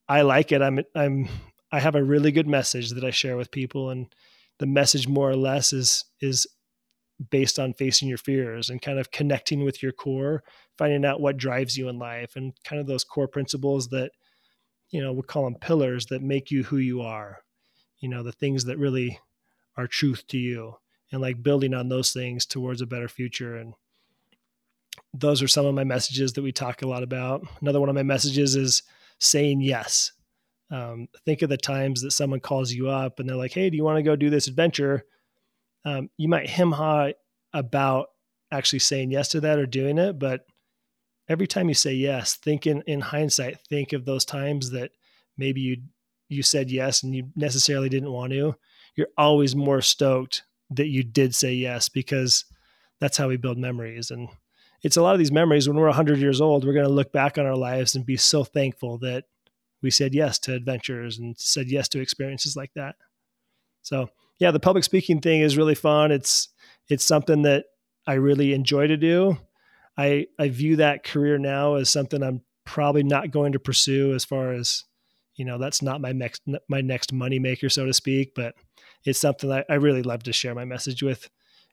I 0.07 0.21
like 0.21 0.51
it. 0.51 0.61
I'm 0.61 0.79
I'm 0.95 1.29
I 1.71 1.79
have 1.79 1.95
a 1.95 2.03
really 2.03 2.31
good 2.31 2.47
message 2.47 2.91
that 2.91 3.03
I 3.03 3.11
share 3.11 3.37
with 3.37 3.51
people, 3.51 3.89
and 3.89 4.07
the 4.57 4.65
message 4.65 5.07
more 5.07 5.29
or 5.29 5.35
less 5.35 5.71
is 5.71 6.05
is 6.19 6.47
based 7.29 7.59
on 7.59 7.73
facing 7.73 8.07
your 8.07 8.17
fears 8.17 8.69
and 8.69 8.81
kind 8.81 8.97
of 8.97 9.11
connecting 9.11 9.63
with 9.63 9.83
your 9.83 9.91
core, 9.91 10.43
finding 10.77 11.03
out 11.03 11.21
what 11.21 11.37
drives 11.37 11.77
you 11.77 11.89
in 11.89 11.99
life 11.99 12.35
and 12.35 12.53
kind 12.63 12.79
of 12.79 12.87
those 12.87 13.03
core 13.03 13.27
principles 13.27 13.89
that, 13.89 14.11
you 14.89 15.01
know, 15.01 15.11
we 15.11 15.21
call 15.23 15.43
them 15.43 15.55
pillars 15.55 16.05
that 16.07 16.21
make 16.21 16.49
you 16.49 16.63
who 16.63 16.77
you 16.77 17.01
are, 17.01 17.39
you 17.99 18.07
know, 18.07 18.23
the 18.23 18.31
things 18.31 18.65
that 18.65 18.77
really 18.77 19.19
are 19.75 19.87
truth 19.87 20.25
to 20.27 20.37
you 20.37 20.75
and 21.11 21.21
like 21.21 21.43
building 21.43 21.73
on 21.73 21.89
those 21.89 22.13
things 22.13 22.45
towards 22.45 22.81
a 22.81 22.87
better 22.87 23.09
future. 23.09 23.57
And 23.57 23.73
those 25.13 25.41
are 25.41 25.47
some 25.47 25.65
of 25.65 25.75
my 25.75 25.83
messages 25.83 26.33
that 26.33 26.41
we 26.41 26.51
talk 26.51 26.81
a 26.81 26.87
lot 26.87 27.03
about. 27.03 27.45
Another 27.61 27.79
one 27.79 27.89
of 27.89 27.95
my 27.95 28.03
messages 28.03 28.55
is 28.55 28.83
saying 29.19 29.61
yes. 29.61 30.13
Um, 30.71 31.07
think 31.25 31.41
of 31.41 31.49
the 31.49 31.57
times 31.57 32.01
that 32.03 32.11
someone 32.11 32.39
calls 32.39 32.71
you 32.71 32.89
up 32.89 33.19
and 33.19 33.27
they're 33.27 33.35
like, 33.35 33.53
Hey, 33.53 33.69
do 33.69 33.75
you 33.75 33.83
want 33.83 33.97
to 33.97 34.03
go 34.03 34.15
do 34.15 34.29
this 34.29 34.47
adventure? 34.47 35.03
Um, 35.85 36.09
you 36.17 36.27
might 36.27 36.49
hem 36.49 36.71
ha 36.71 37.09
about 37.53 38.07
actually 38.51 38.79
saying 38.79 39.11
yes 39.11 39.29
to 39.29 39.41
that 39.41 39.59
or 39.59 39.65
doing 39.65 39.97
it, 39.97 40.19
but 40.19 40.45
every 41.27 41.47
time 41.47 41.69
you 41.69 41.75
say 41.75 41.93
yes, 41.93 42.35
think 42.35 42.65
in, 42.67 42.81
in 42.87 43.01
hindsight, 43.01 43.59
think 43.69 43.93
of 43.93 44.05
those 44.05 44.25
times 44.25 44.71
that 44.71 44.91
maybe 45.37 45.61
you 45.61 45.77
you 46.27 46.43
said 46.43 46.69
yes 46.69 47.01
and 47.01 47.15
you 47.15 47.29
necessarily 47.35 47.89
didn't 47.89 48.11
want 48.11 48.31
to. 48.31 48.55
You're 48.95 49.07
always 49.17 49.55
more 49.55 49.81
stoked 49.81 50.43
that 50.69 50.87
you 50.87 51.03
did 51.03 51.33
say 51.33 51.53
yes 51.53 51.89
because 51.89 52.45
that's 52.99 53.17
how 53.17 53.27
we 53.27 53.37
build 53.37 53.57
memories. 53.57 54.11
And 54.11 54.29
it's 54.83 54.97
a 54.97 55.01
lot 55.01 55.13
of 55.13 55.19
these 55.19 55.31
memories 55.31 55.67
when 55.67 55.77
we're 55.77 55.87
100 55.87 56.19
years 56.19 56.39
old, 56.39 56.65
we're 56.65 56.73
going 56.73 56.85
to 56.85 56.91
look 56.91 57.11
back 57.11 57.39
on 57.39 57.47
our 57.47 57.55
lives 57.55 57.95
and 57.95 58.05
be 58.05 58.15
so 58.15 58.43
thankful 58.43 58.99
that 58.99 59.25
we 59.81 59.89
said 59.89 60.13
yes 60.13 60.37
to 60.39 60.53
adventures 60.53 61.17
and 61.17 61.35
said 61.37 61.67
yes 61.67 61.87
to 61.89 61.99
experiences 61.99 62.55
like 62.55 62.73
that. 62.75 62.95
So 63.81 64.09
yeah, 64.39 64.51
the 64.51 64.59
public 64.59 64.83
speaking 64.83 65.21
thing 65.21 65.41
is 65.41 65.57
really 65.57 65.75
fun. 65.75 66.11
It's 66.11 66.49
it's 66.89 67.05
something 67.05 67.43
that 67.43 67.65
I 68.07 68.13
really 68.13 68.53
enjoy 68.53 68.87
to 68.87 68.97
do. 68.97 69.37
I 69.97 70.27
I 70.39 70.49
view 70.49 70.77
that 70.77 71.03
career 71.03 71.37
now 71.37 71.75
as 71.75 71.89
something 71.89 72.23
I'm 72.23 72.41
probably 72.65 73.03
not 73.03 73.31
going 73.31 73.51
to 73.51 73.59
pursue 73.59 74.13
as 74.13 74.23
far 74.23 74.53
as 74.53 74.83
you 75.35 75.45
know 75.45 75.57
that's 75.57 75.81
not 75.81 76.01
my 76.01 76.11
next 76.11 76.43
my 76.67 76.81
next 76.81 77.11
money 77.11 77.39
maker 77.39 77.69
so 77.69 77.85
to 77.85 77.93
speak 77.93 78.33
but 78.35 78.53
it's 79.05 79.17
something 79.17 79.49
that 79.49 79.65
i 79.69 79.73
really 79.73 80.03
love 80.03 80.21
to 80.21 80.33
share 80.33 80.53
my 80.53 80.65
message 80.65 81.01
with 81.01 81.29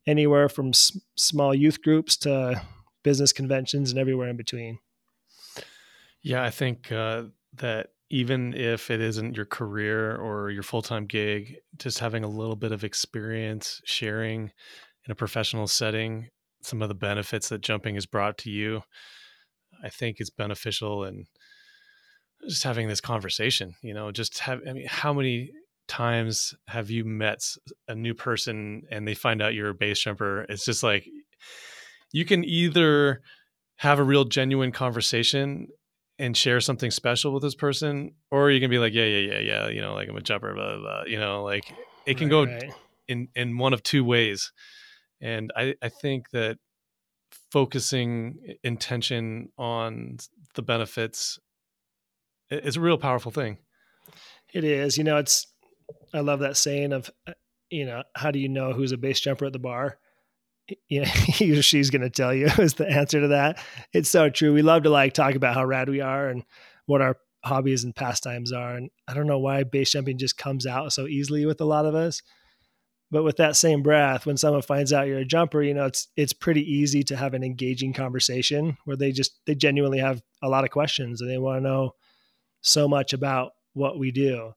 anywhere 0.07 0.49
from 0.49 0.69
s- 0.69 0.99
small 1.17 1.55
youth 1.55 1.83
groups 1.83 2.17
to 2.17 2.63
business 3.03 3.33
conventions 3.33 3.91
and 3.91 3.99
everywhere 4.01 4.29
in 4.29 4.37
between 4.37 4.79
yeah 6.23 6.43
i 6.43 6.49
think 6.49 6.91
uh, 6.93 7.25
that 7.55 7.89
even 8.09 8.55
if 8.55 8.91
it 8.91 9.01
isn't 9.01 9.37
your 9.37 9.47
career 9.47 10.17
or 10.17 10.51
your 10.51 10.63
full-time 10.63 11.07
gig 11.07 11.57
just 11.79 11.99
having 11.99 12.25
a 12.25 12.29
little 12.29 12.57
bit 12.57 12.73
of 12.73 12.85
experience 12.85 13.81
sharing 13.85 14.51
in 15.07 15.13
a 15.13 15.15
professional 15.15 15.67
setting 15.67 16.29
some 16.63 16.83
of 16.83 16.89
the 16.89 16.95
benefits 16.95 17.49
that 17.49 17.61
jumping 17.61 17.95
has 17.95 18.07
brought 18.07 18.39
to 18.39 18.51
you 18.51 18.83
i 19.83 19.89
think 19.89 20.21
is 20.21 20.31
beneficial 20.31 21.05
and 21.05 21.27
just 22.49 22.63
having 22.63 22.89
this 22.89 23.01
conversation 23.01 23.75
you 23.83 23.95
know 23.95 24.11
just 24.13 24.39
have 24.39 24.61
i 24.69 24.73
mean 24.73 24.87
how 24.87 25.13
many 25.13 25.51
times 25.89 26.55
have 26.67 26.91
you 26.91 27.05
met 27.05 27.41
a 27.89 27.95
new 27.95 28.15
person 28.15 28.83
and 28.91 29.07
they 29.07 29.15
find 29.15 29.41
out 29.41 29.55
you're 29.55 29.71
a 29.71 29.75
base 29.75 30.01
jumper? 30.01 30.43
It's 30.49 30.65
just 30.65 30.83
like 30.83 31.07
you 32.13 32.25
can 32.25 32.45
either 32.45 33.23
have 33.77 33.99
a 33.99 34.05
real 34.05 34.25
genuine 34.25 34.73
conversation 34.73 35.69
and 36.19 36.37
share 36.37 36.61
something 36.61 36.91
special 36.91 37.33
with 37.33 37.43
this 37.43 37.55
person, 37.55 38.15
or 38.31 38.51
you 38.51 38.61
can 38.61 38.71
be 38.71 38.79
like, 38.79 38.95
yeah, 38.95 39.05
yeah, 39.05 39.35
yeah, 39.35 39.39
yeah, 39.39 39.69
you 39.69 39.81
know, 39.81 39.95
like 39.95 40.09
I'm 40.09 40.17
a 40.17 40.21
jumper, 40.21 40.55
blah, 40.55 40.77
blah, 40.77 40.81
blah. 40.81 41.03
you 41.07 41.19
know, 41.19 41.45
like 41.45 41.73
it 42.07 42.17
can 42.17 42.29
right, 42.29 42.31
go 42.31 42.45
right. 42.45 42.73
in 43.09 43.29
in 43.35 43.59
one 43.59 43.75
of 43.75 43.83
two 43.83 44.05
ways, 44.05 44.53
and 45.21 45.53
I 45.57 45.75
I 45.83 45.89
think 45.89 46.31
that 46.31 46.59
focusing 47.53 48.57
intention 48.63 49.51
on 49.59 50.19
the 50.55 50.63
benefits 50.63 51.39
is 52.51 52.77
a 52.77 52.81
real 52.81 52.99
powerful 52.99 53.33
thing. 53.33 53.59
It 54.55 54.65
is, 54.65 54.97
you 54.97 55.05
know, 55.05 55.19
it's 55.19 55.47
I 56.15 56.21
love 56.21 56.41
that 56.41 56.57
saying 56.57 56.93
of, 56.93 57.11
uh, 57.27 57.33
you 57.71 57.85
know, 57.85 58.03
how 58.15 58.31
do 58.31 58.39
you 58.39 58.49
know 58.49 58.73
who's 58.73 58.93
a 58.93 58.97
base 58.97 59.21
jumper 59.21 59.47
at 59.47 59.53
the 59.53 59.59
bar? 59.59 59.99
You 60.89 61.01
know, 61.03 61.07
he 61.07 61.57
or 61.57 61.63
she's 61.63 61.91
going 61.91 62.03
to 62.03 62.11
tell 62.11 62.35
you 62.35 62.47
is 62.59 62.75
the 62.75 62.89
answer 62.89 63.21
to 63.21 63.29
that. 63.29 63.63
It's 63.93 64.09
so 64.09 64.31
true. 64.31 64.53
We 64.53 64.63
love 64.63 64.85
to 64.85 64.91
like 64.91 65.13
talk 65.13 65.35
about 65.35 65.55
how 65.55 65.65
rad 65.65 65.89
we 65.89 66.01
are 66.01 66.29
and 66.29 66.45
what 66.87 67.03
our 67.03 67.17
hobbies 67.45 67.85
and 67.85 67.95
pastimes 67.95 68.53
are. 68.53 68.75
And 68.75 68.91
I 69.07 69.15
don't 69.15 69.27
know 69.27 69.39
why 69.39 69.65
base 69.65 69.93
jumping 69.93 70.19
just 70.19 70.37
comes 70.37 70.67
out 70.67 70.93
so 70.93 71.07
easily 71.07 71.47
with 71.47 71.61
a 71.61 71.65
lot 71.65 71.87
of 71.87 71.95
us. 71.95 72.23
But 73.09 73.23
with 73.23 73.37
that 73.37 73.55
same 73.55 73.83
breath, 73.83 74.27
when 74.27 74.37
someone 74.37 74.63
finds 74.63 74.93
out 74.93 75.07
you're 75.07 75.19
a 75.19 75.25
jumper, 75.25 75.63
you 75.63 75.75
know, 75.75 75.87
it's 75.87 76.09
it's 76.17 76.33
pretty 76.33 76.63
easy 76.63 77.05
to 77.05 77.17
have 77.17 77.35
an 77.35 77.45
engaging 77.45 77.93
conversation 77.93 78.79
where 78.85 78.97
they 78.97 79.13
just 79.13 79.39
they 79.47 79.55
genuinely 79.55 80.01
have 80.01 80.23
a 80.43 80.49
lot 80.49 80.65
of 80.65 80.71
questions 80.71 81.21
and 81.21 81.31
they 81.31 81.39
want 81.39 81.59
to 81.59 81.69
know 81.69 81.93
so 82.63 82.89
much 82.89 83.13
about 83.13 83.53
what 83.75 83.97
we 83.97 84.11
do. 84.11 84.53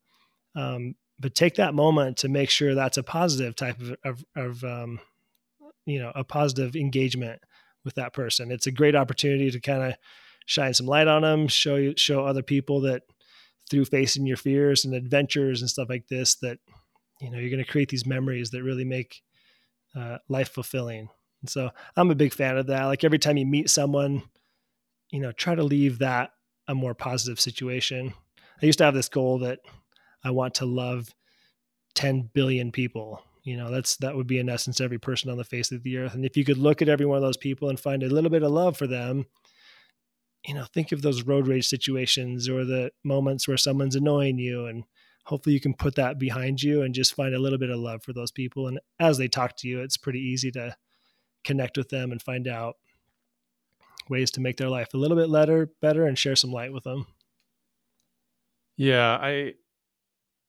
Um, 0.55 0.95
but 1.19 1.35
take 1.35 1.55
that 1.55 1.75
moment 1.75 2.17
to 2.17 2.29
make 2.29 2.49
sure 2.49 2.73
that's 2.73 2.97
a 2.97 3.03
positive 3.03 3.55
type 3.55 3.79
of, 3.81 3.95
of, 4.03 4.25
of 4.35 4.63
um, 4.63 4.99
you 5.89 5.99
know 5.99 6.11
a 6.15 6.23
positive 6.23 6.75
engagement 6.75 7.41
with 7.83 7.95
that 7.95 8.13
person. 8.13 8.51
It's 8.51 8.67
a 8.67 8.71
great 8.71 8.95
opportunity 8.95 9.51
to 9.51 9.59
kind 9.59 9.83
of 9.83 9.95
shine 10.45 10.73
some 10.73 10.87
light 10.87 11.07
on 11.07 11.21
them 11.21 11.47
show 11.47 11.75
you 11.75 11.93
show 11.95 12.25
other 12.25 12.41
people 12.43 12.81
that 12.81 13.03
through 13.69 13.85
facing 13.85 14.25
your 14.25 14.37
fears 14.37 14.83
and 14.83 14.95
adventures 14.95 15.61
and 15.61 15.69
stuff 15.69 15.89
like 15.89 16.07
this 16.07 16.35
that 16.35 16.57
you 17.21 17.29
know 17.29 17.37
you're 17.37 17.51
going 17.51 17.63
to 17.63 17.71
create 17.71 17.89
these 17.89 18.05
memories 18.05 18.49
that 18.49 18.63
really 18.63 18.85
make 18.85 19.21
uh, 19.95 20.17
life 20.27 20.49
fulfilling. 20.49 21.09
And 21.41 21.49
so 21.49 21.69
i'm 21.95 22.11
a 22.11 22.15
big 22.15 22.33
fan 22.33 22.57
of 22.57 22.67
that. 22.67 22.85
Like 22.85 23.03
every 23.03 23.19
time 23.19 23.37
you 23.37 23.45
meet 23.45 23.69
someone 23.69 24.23
you 25.11 25.19
know 25.19 25.31
try 25.31 25.55
to 25.55 25.63
leave 25.63 25.99
that 25.99 26.31
a 26.67 26.75
more 26.75 26.93
positive 26.93 27.39
situation. 27.39 28.13
I 28.61 28.65
used 28.65 28.77
to 28.79 28.85
have 28.85 28.93
this 28.93 29.09
goal 29.09 29.39
that 29.39 29.59
i 30.23 30.31
want 30.31 30.55
to 30.55 30.65
love 30.65 31.13
10 31.95 32.29
billion 32.33 32.71
people 32.71 33.23
you 33.43 33.57
know 33.57 33.71
that's 33.71 33.97
that 33.97 34.15
would 34.15 34.27
be 34.27 34.39
in 34.39 34.49
essence 34.49 34.81
every 34.81 34.99
person 34.99 35.29
on 35.29 35.37
the 35.37 35.43
face 35.43 35.71
of 35.71 35.83
the 35.83 35.97
earth. 35.97 36.13
And 36.13 36.25
if 36.25 36.35
you 36.37 36.45
could 36.45 36.57
look 36.57 36.81
at 36.81 36.89
every 36.89 37.05
one 37.05 37.17
of 37.17 37.23
those 37.23 37.37
people 37.37 37.69
and 37.69 37.79
find 37.79 38.03
a 38.03 38.09
little 38.09 38.29
bit 38.29 38.43
of 38.43 38.51
love 38.51 38.77
for 38.77 38.87
them 38.87 39.25
you 40.45 40.53
know 40.53 40.65
think 40.73 40.91
of 40.91 41.01
those 41.01 41.23
road 41.23 41.47
rage 41.47 41.67
situations 41.67 42.47
or 42.47 42.65
the 42.65 42.91
moments 43.03 43.47
where 43.47 43.57
someone's 43.57 43.95
annoying 43.95 44.37
you 44.37 44.65
and 44.65 44.83
hopefully 45.25 45.53
you 45.53 45.59
can 45.59 45.73
put 45.73 45.95
that 45.95 46.17
behind 46.17 46.63
you 46.63 46.81
and 46.81 46.95
just 46.95 47.13
find 47.13 47.35
a 47.35 47.39
little 47.39 47.59
bit 47.59 47.69
of 47.69 47.77
love 47.77 48.01
for 48.01 48.13
those 48.13 48.31
people. 48.31 48.67
And 48.67 48.79
as 48.99 49.17
they 49.17 49.27
talk 49.27 49.55
to 49.57 49.67
you 49.67 49.81
it's 49.81 49.97
pretty 49.97 50.19
easy 50.19 50.51
to 50.51 50.75
connect 51.43 51.77
with 51.77 51.89
them 51.89 52.11
and 52.11 52.21
find 52.21 52.47
out 52.47 52.75
ways 54.09 54.31
to 54.31 54.41
make 54.41 54.57
their 54.57 54.69
life 54.69 54.93
a 54.93 54.97
little 54.97 55.17
bit 55.17 55.31
better 55.31 55.69
better 55.81 56.05
and 56.05 56.17
share 56.17 56.35
some 56.35 56.51
light 56.51 56.73
with 56.73 56.83
them. 56.83 57.05
Yeah 58.77 59.17
i 59.21 59.53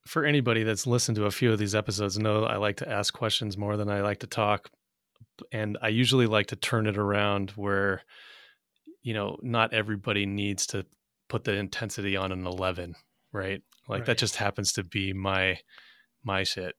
for 0.07 0.25
anybody 0.25 0.63
that's 0.63 0.87
listened 0.87 1.17
to 1.17 1.27
a 1.27 1.31
few 1.31 1.53
of 1.53 1.59
these 1.59 1.75
episodes 1.75 2.19
know 2.19 2.45
I 2.45 2.57
like 2.57 2.77
to 2.79 2.89
ask 2.89 3.13
questions 3.13 3.57
more 3.57 3.77
than 3.77 3.91
I 3.91 4.01
like 4.01 4.21
to 4.21 4.27
talk. 4.27 4.71
And 5.53 5.79
I 5.83 5.89
usually 5.89 6.27
like 6.27 6.49
to 6.49 6.57
turn 6.57 6.87
it 6.87 6.99
around 6.99 7.51
where, 7.51 8.03
you 9.03 9.15
know, 9.15 9.39
not 9.43 9.73
everybody 9.73 10.27
needs 10.27 10.67
to 10.69 10.87
put 11.29 11.45
the 11.45 11.55
intensity 11.55 12.17
on 12.17 12.33
an 12.33 12.47
11, 12.47 12.95
right? 13.33 13.63
Like 13.89 14.01
right. 14.01 14.07
that 14.07 14.19
just 14.19 14.37
happens 14.37 14.73
to 14.75 14.85
be 14.85 15.13
my, 15.13 15.59
my 16.25 16.45
shit. 16.45 16.75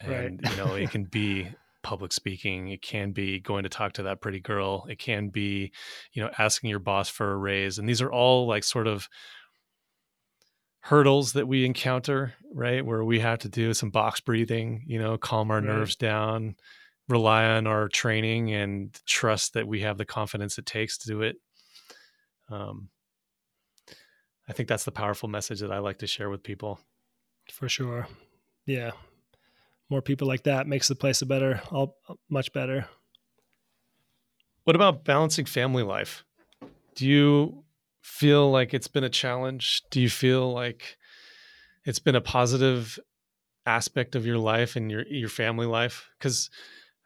And, 0.00 0.40
right. 0.42 0.50
you 0.50 0.56
know, 0.56 0.74
it 0.74 0.90
can 0.90 1.04
be 1.04 1.48
public 1.82 2.12
speaking. 2.12 2.68
It 2.68 2.82
can 2.82 3.12
be 3.12 3.40
going 3.40 3.64
to 3.64 3.68
talk 3.68 3.92
to 3.94 4.04
that 4.04 4.20
pretty 4.20 4.40
girl. 4.40 4.86
It 4.88 4.98
can 4.98 5.28
be, 5.28 5.72
you 6.12 6.22
know, 6.22 6.30
asking 6.38 6.70
your 6.70 6.78
boss 6.78 7.08
for 7.08 7.32
a 7.32 7.36
raise. 7.36 7.78
And 7.78 7.88
these 7.88 8.02
are 8.02 8.12
all 8.12 8.46
like 8.46 8.64
sort 8.64 8.86
of 8.86 9.08
hurdles 10.80 11.34
that 11.34 11.46
we 11.46 11.64
encounter, 11.64 12.34
right? 12.52 12.84
Where 12.84 13.04
we 13.04 13.20
have 13.20 13.40
to 13.40 13.48
do 13.48 13.74
some 13.74 13.90
box 13.90 14.20
breathing, 14.20 14.84
you 14.86 14.98
know, 14.98 15.18
calm 15.18 15.50
our 15.50 15.58
right. 15.58 15.66
nerves 15.66 15.96
down, 15.96 16.56
rely 17.08 17.44
on 17.44 17.66
our 17.66 17.88
training 17.88 18.52
and 18.52 18.98
trust 19.06 19.54
that 19.54 19.68
we 19.68 19.80
have 19.80 19.98
the 19.98 20.06
confidence 20.06 20.58
it 20.58 20.66
takes 20.66 20.98
to 20.98 21.08
do 21.08 21.22
it. 21.22 21.36
Um, 22.50 22.88
I 24.48 24.52
think 24.52 24.68
that's 24.68 24.84
the 24.84 24.90
powerful 24.90 25.28
message 25.28 25.60
that 25.60 25.70
I 25.70 25.78
like 25.78 25.98
to 25.98 26.06
share 26.06 26.30
with 26.30 26.42
people. 26.42 26.80
For 27.52 27.68
sure. 27.68 28.08
Yeah. 28.66 28.92
More 29.88 30.02
people 30.02 30.26
like 30.26 30.44
that 30.44 30.66
makes 30.66 30.88
the 30.88 30.94
place 30.94 31.22
a 31.22 31.26
better, 31.26 31.60
all 31.70 31.96
much 32.28 32.52
better. 32.52 32.86
What 34.64 34.76
about 34.76 35.04
balancing 35.04 35.44
family 35.44 35.82
life? 35.82 36.24
Do 36.94 37.06
you 37.06 37.64
feel 38.02 38.50
like 38.50 38.74
it's 38.74 38.88
been 38.88 39.04
a 39.04 39.10
challenge? 39.10 39.82
Do 39.90 40.00
you 40.00 40.10
feel 40.10 40.52
like 40.52 40.96
it's 41.84 41.98
been 41.98 42.16
a 42.16 42.20
positive 42.20 42.98
aspect 43.66 44.14
of 44.16 44.26
your 44.26 44.38
life 44.38 44.76
and 44.76 44.90
your 44.90 45.06
your 45.06 45.28
family 45.28 45.66
life? 45.66 46.08
Because 46.18 46.50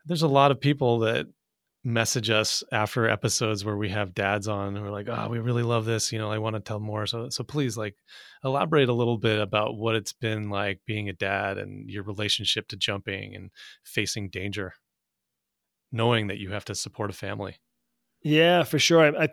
there's 0.06 0.22
a 0.22 0.28
lot 0.28 0.50
of 0.50 0.60
people 0.60 1.00
that 1.00 1.26
message 1.86 2.30
us 2.30 2.64
after 2.72 3.08
episodes 3.08 3.64
where 3.64 3.76
we 3.76 3.90
have 3.90 4.14
dads 4.14 4.48
on 4.48 4.74
and 4.74 4.84
we're 4.84 4.90
like, 4.90 5.08
oh, 5.08 5.28
we 5.28 5.38
really 5.38 5.62
love 5.62 5.84
this. 5.84 6.12
You 6.12 6.18
know, 6.18 6.30
I 6.30 6.38
want 6.38 6.56
to 6.56 6.60
tell 6.60 6.80
more. 6.80 7.06
So 7.06 7.28
so 7.28 7.44
please 7.44 7.76
like 7.76 7.96
elaborate 8.44 8.88
a 8.88 8.94
little 8.94 9.18
bit 9.18 9.38
about 9.40 9.76
what 9.76 9.94
it's 9.94 10.12
been 10.12 10.48
like 10.50 10.80
being 10.86 11.08
a 11.08 11.12
dad 11.12 11.58
and 11.58 11.90
your 11.90 12.02
relationship 12.04 12.68
to 12.68 12.76
jumping 12.76 13.34
and 13.34 13.50
facing 13.84 14.30
danger. 14.30 14.74
knowing 15.92 16.26
that 16.28 16.38
you 16.38 16.50
have 16.50 16.64
to 16.66 16.74
support 16.74 17.10
a 17.10 17.14
family. 17.14 17.56
Yeah, 18.22 18.62
for 18.64 18.78
sure. 18.78 19.00
I, 19.00 19.24
I 19.24 19.28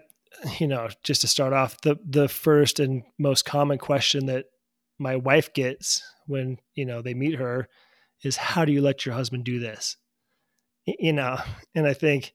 you 0.59 0.67
know, 0.67 0.89
just 1.03 1.21
to 1.21 1.27
start 1.27 1.53
off, 1.53 1.81
the 1.81 1.97
the 2.05 2.27
first 2.27 2.79
and 2.79 3.03
most 3.19 3.45
common 3.45 3.77
question 3.77 4.27
that 4.27 4.45
my 4.99 5.15
wife 5.15 5.53
gets 5.53 6.01
when 6.27 6.57
you 6.75 6.85
know 6.85 7.01
they 7.01 7.13
meet 7.13 7.35
her 7.35 7.67
is, 8.23 8.37
"How 8.37 8.65
do 8.65 8.71
you 8.71 8.81
let 8.81 9.05
your 9.05 9.15
husband 9.15 9.43
do 9.43 9.59
this?" 9.59 9.97
You 10.85 11.13
know, 11.13 11.37
and 11.75 11.87
I 11.87 11.93
think 11.93 12.33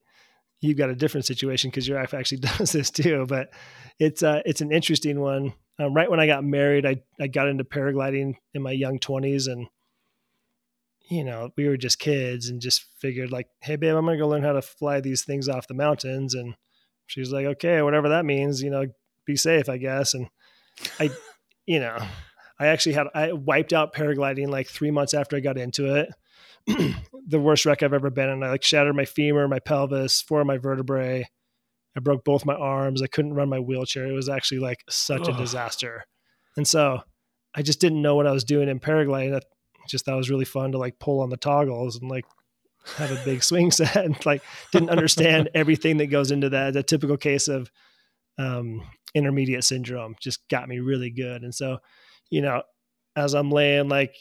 you've 0.60 0.78
got 0.78 0.90
a 0.90 0.94
different 0.94 1.26
situation 1.26 1.70
because 1.70 1.86
your 1.86 1.98
wife 1.98 2.14
actually 2.14 2.38
does 2.58 2.72
this 2.72 2.90
too. 2.90 3.26
But 3.28 3.50
it's 3.98 4.22
uh, 4.22 4.42
it's 4.44 4.60
an 4.60 4.72
interesting 4.72 5.20
one. 5.20 5.54
Um, 5.78 5.94
right 5.94 6.10
when 6.10 6.20
I 6.20 6.26
got 6.26 6.44
married, 6.44 6.86
I 6.86 7.02
I 7.20 7.26
got 7.28 7.48
into 7.48 7.64
paragliding 7.64 8.34
in 8.54 8.62
my 8.62 8.72
young 8.72 8.98
twenties, 8.98 9.46
and 9.46 9.66
you 11.10 11.24
know 11.24 11.50
we 11.56 11.68
were 11.68 11.76
just 11.76 11.98
kids 11.98 12.48
and 12.48 12.60
just 12.60 12.84
figured 12.98 13.32
like, 13.32 13.48
hey 13.60 13.76
babe, 13.76 13.94
I'm 13.94 14.04
gonna 14.04 14.18
go 14.18 14.28
learn 14.28 14.42
how 14.42 14.52
to 14.52 14.62
fly 14.62 15.00
these 15.00 15.24
things 15.24 15.48
off 15.48 15.68
the 15.68 15.74
mountains, 15.74 16.34
and 16.34 16.54
she's 17.06 17.32
like, 17.32 17.46
okay, 17.46 17.82
whatever 17.82 18.10
that 18.10 18.24
means, 18.24 18.62
you 18.62 18.70
know, 18.70 18.86
be 19.24 19.36
safe, 19.36 19.68
I 19.68 19.78
guess. 19.78 20.14
And 20.14 20.28
I, 21.00 21.10
you 21.66 21.80
know, 21.80 21.96
I 22.58 22.66
actually 22.68 22.94
had 22.94 23.08
I 23.14 23.32
wiped 23.32 23.72
out 23.72 23.94
paragliding 23.94 24.48
like 24.48 24.68
three 24.68 24.90
months 24.90 25.14
after 25.14 25.36
I 25.36 25.40
got 25.40 25.58
into 25.58 25.94
it. 25.94 26.08
the 27.28 27.40
worst 27.40 27.64
wreck 27.64 27.82
I've 27.82 27.92
ever 27.92 28.10
been 28.10 28.28
in. 28.28 28.42
I 28.42 28.50
like 28.50 28.64
shattered 28.64 28.96
my 28.96 29.04
femur, 29.04 29.46
my 29.46 29.60
pelvis, 29.60 30.22
four 30.22 30.40
of 30.40 30.46
my 30.46 30.58
vertebrae. 30.58 31.28
I 31.96 32.00
broke 32.00 32.24
both 32.24 32.44
my 32.44 32.54
arms. 32.54 33.02
I 33.02 33.06
couldn't 33.06 33.34
run 33.34 33.48
my 33.48 33.60
wheelchair. 33.60 34.06
It 34.06 34.12
was 34.12 34.28
actually 34.28 34.58
like 34.58 34.84
such 34.88 35.22
Ugh. 35.22 35.28
a 35.28 35.32
disaster. 35.38 36.04
And 36.56 36.66
so 36.66 37.02
I 37.54 37.62
just 37.62 37.80
didn't 37.80 38.02
know 38.02 38.14
what 38.16 38.26
I 38.26 38.32
was 38.32 38.44
doing 38.44 38.68
in 38.68 38.80
paragliding. 38.80 39.34
I 39.34 39.40
just 39.88 40.06
that 40.06 40.14
was 40.14 40.30
really 40.30 40.44
fun 40.44 40.72
to 40.72 40.78
like 40.78 40.98
pull 40.98 41.20
on 41.20 41.30
the 41.30 41.36
toggles 41.36 41.96
and 41.96 42.10
like 42.10 42.24
have 42.96 43.10
a 43.10 43.24
big 43.24 43.42
swing 43.42 43.70
set 43.70 43.96
and 43.96 44.16
like 44.26 44.42
didn't 44.72 44.90
understand 44.90 45.50
everything 45.54 45.98
that 45.98 46.06
goes 46.06 46.30
into 46.30 46.48
that. 46.50 46.76
A 46.76 46.82
typical 46.82 47.16
case 47.16 47.48
of 47.48 47.70
um, 48.38 48.82
intermediate 49.14 49.64
syndrome 49.64 50.14
just 50.20 50.46
got 50.48 50.68
me 50.68 50.78
really 50.78 51.10
good. 51.10 51.42
And 51.42 51.54
so, 51.54 51.78
you 52.30 52.42
know, 52.42 52.62
as 53.16 53.34
I'm 53.34 53.50
laying 53.50 53.88
like 53.88 54.14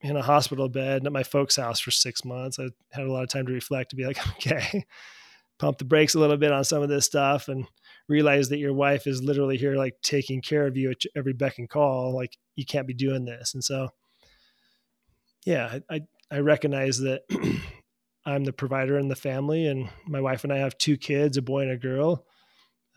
in 0.00 0.16
a 0.16 0.22
hospital 0.22 0.68
bed 0.68 1.04
at 1.04 1.12
my 1.12 1.22
folks' 1.22 1.56
house 1.56 1.80
for 1.80 1.90
six 1.90 2.24
months, 2.24 2.58
I 2.58 2.68
had 2.92 3.04
a 3.04 3.12
lot 3.12 3.22
of 3.22 3.28
time 3.28 3.46
to 3.46 3.52
reflect 3.52 3.90
to 3.90 3.96
be 3.96 4.06
like, 4.06 4.26
okay, 4.36 4.84
pump 5.58 5.78
the 5.78 5.84
brakes 5.84 6.14
a 6.14 6.18
little 6.18 6.36
bit 6.36 6.52
on 6.52 6.64
some 6.64 6.82
of 6.82 6.88
this 6.88 7.04
stuff 7.04 7.48
and 7.48 7.66
realize 8.08 8.48
that 8.48 8.58
your 8.58 8.72
wife 8.72 9.06
is 9.06 9.22
literally 9.22 9.56
here 9.56 9.76
like 9.76 9.94
taking 10.02 10.40
care 10.40 10.66
of 10.66 10.76
you 10.76 10.90
at 10.90 11.02
every 11.16 11.32
beck 11.32 11.58
and 11.58 11.68
call. 11.68 12.14
Like 12.14 12.36
you 12.56 12.64
can't 12.64 12.86
be 12.86 12.94
doing 12.94 13.24
this. 13.24 13.54
And 13.54 13.62
so, 13.62 13.88
yeah, 15.44 15.78
I, 15.90 16.02
I 16.30 16.38
recognize 16.38 16.98
that 17.00 17.22
I'm 18.28 18.44
the 18.44 18.52
provider 18.52 18.98
in 18.98 19.08
the 19.08 19.16
family, 19.16 19.66
and 19.66 19.88
my 20.06 20.20
wife 20.20 20.44
and 20.44 20.52
I 20.52 20.58
have 20.58 20.76
two 20.76 20.98
kids, 20.98 21.38
a 21.38 21.42
boy 21.42 21.62
and 21.62 21.70
a 21.70 21.76
girl. 21.78 22.26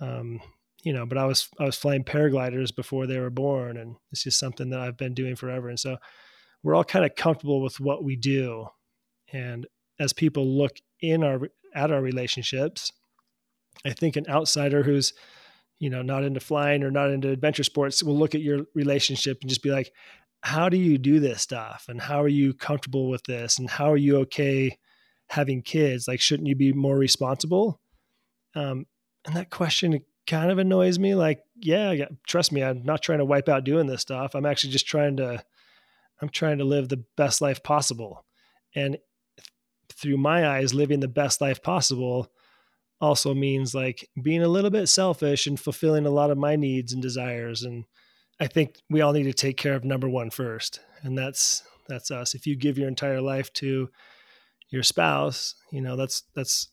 Um, 0.02 0.42
you 0.84 0.92
know, 0.92 1.06
but 1.06 1.18
I 1.18 1.26
was 1.26 1.48
I 1.58 1.64
was 1.64 1.78
flying 1.78 2.04
paragliders 2.04 2.76
before 2.76 3.08
they 3.08 3.18
were 3.18 3.30
born, 3.30 3.78
and 3.78 3.96
it's 4.12 4.24
just 4.24 4.40
something 4.40 4.70
that 4.72 4.82
I've 4.82 4.98
been 4.98 5.14
doing 5.14 5.36
forever. 5.36 5.70
And 5.70 5.80
so 5.80 5.98
we're 6.64 6.76
all 6.76 6.84
kind 6.84 7.06
of 7.06 7.16
comfortable 7.16 7.62
with 7.62 7.80
what 7.80 8.04
we 8.04 8.16
do, 8.18 8.68
and 9.32 9.68
as 10.00 10.12
people 10.12 10.46
look 10.46 10.78
in 11.00 11.24
our 11.24 11.50
at 11.74 11.92
our 11.92 12.02
relationships, 12.02 12.92
I 13.86 13.92
think 13.92 14.18
an 14.18 14.26
outsider 14.28 14.84
who's 14.84 15.14
you 15.80 15.90
know 15.90 16.02
not 16.02 16.26
into 16.26 16.42
flying 16.42 16.84
or 16.84 16.92
not 16.92 17.10
into 17.10 17.30
adventure 17.30 17.64
sports 17.64 18.04
will 18.04 18.18
look 18.18 18.36
at 18.36 18.42
your 18.42 18.66
relationship 18.76 19.38
and 19.42 19.50
just 19.50 19.64
be 19.64 19.72
like, 19.72 19.94
how 20.42 20.68
do 20.68 20.78
you 20.78 20.98
do 20.98 21.22
this 21.22 21.42
stuff, 21.42 21.86
and 21.88 22.02
how 22.02 22.22
are 22.22 22.28
you 22.28 22.54
comfortable 22.54 23.10
with 23.10 23.24
this, 23.24 23.60
and 23.60 23.70
how 23.70 23.90
are 23.90 23.98
you 23.98 24.18
okay 24.18 24.78
having 25.32 25.62
kids 25.62 26.08
like 26.08 26.20
shouldn't 26.20 26.48
you 26.48 26.56
be 26.56 26.74
more 26.74 26.98
responsible? 26.98 27.80
Um, 28.54 28.86
and 29.26 29.36
that 29.36 29.50
question 29.50 30.02
kind 30.28 30.52
of 30.52 30.60
annoys 30.60 31.00
me 31.00 31.16
like 31.16 31.42
yeah 31.56 32.06
trust 32.28 32.52
me 32.52 32.64
i'm 32.64 32.84
not 32.84 33.02
trying 33.02 33.18
to 33.18 33.26
wipe 33.26 33.50
out 33.50 33.64
doing 33.64 33.88
this 33.88 34.02
stuff. 34.02 34.36
I'm 34.36 34.46
actually 34.46 34.72
just 34.72 34.88
trying 34.88 35.18
to 35.18 35.44
i'm 36.22 36.30
trying 36.30 36.60
to 36.60 36.64
live 36.64 36.90
the 36.90 37.04
best 37.18 37.42
life 37.42 37.64
possible. 37.64 38.26
And 38.76 38.98
through 39.92 40.18
my 40.18 40.48
eyes 40.48 40.74
living 40.74 41.00
the 41.00 41.08
best 41.08 41.42
life 41.42 41.62
possible 41.62 42.32
also 43.00 43.34
means 43.34 43.74
like 43.74 44.08
being 44.22 44.44
a 44.44 44.48
little 44.48 44.70
bit 44.70 44.88
selfish 44.88 45.48
and 45.48 45.60
fulfilling 45.60 46.06
a 46.06 46.12
lot 46.12 46.30
of 46.30 46.38
my 46.38 46.56
needs 46.56 46.94
and 46.94 47.02
desires. 47.02 47.64
And 47.64 47.86
i 48.40 48.48
think 48.48 48.78
we 48.90 49.02
all 49.02 49.14
need 49.14 49.24
to 49.24 49.34
take 49.34 49.58
care 49.58 49.74
of 49.76 49.84
number 49.84 50.08
one 50.08 50.30
first. 50.30 50.80
And 51.02 51.18
that's 51.18 51.64
that's 51.88 52.12
us. 52.12 52.36
If 52.36 52.46
you 52.46 52.56
give 52.56 52.78
your 52.78 52.88
entire 52.88 53.22
life 53.22 53.52
to 53.54 53.90
your 54.72 54.84
spouse, 54.84 55.56
you 55.72 55.82
know, 55.82 55.96
that's 55.96 56.24
that's 56.34 56.70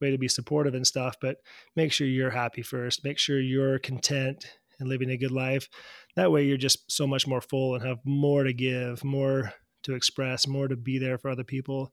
way 0.00 0.10
to 0.10 0.18
be 0.18 0.28
supportive 0.28 0.74
and 0.74 0.86
stuff, 0.86 1.16
but 1.20 1.38
make 1.76 1.92
sure 1.92 2.06
you're 2.06 2.30
happy 2.30 2.62
first. 2.62 3.04
Make 3.04 3.18
sure 3.18 3.40
you're 3.40 3.78
content 3.78 4.46
and 4.78 4.88
living 4.88 5.10
a 5.10 5.16
good 5.16 5.30
life. 5.30 5.68
That 6.16 6.32
way 6.32 6.44
you're 6.44 6.56
just 6.56 6.90
so 6.90 7.06
much 7.06 7.26
more 7.26 7.40
full 7.40 7.74
and 7.74 7.84
have 7.84 7.98
more 8.04 8.44
to 8.44 8.52
give, 8.52 9.04
more 9.04 9.52
to 9.82 9.94
express, 9.94 10.46
more 10.46 10.68
to 10.68 10.76
be 10.76 10.98
there 10.98 11.18
for 11.18 11.30
other 11.30 11.44
people. 11.44 11.92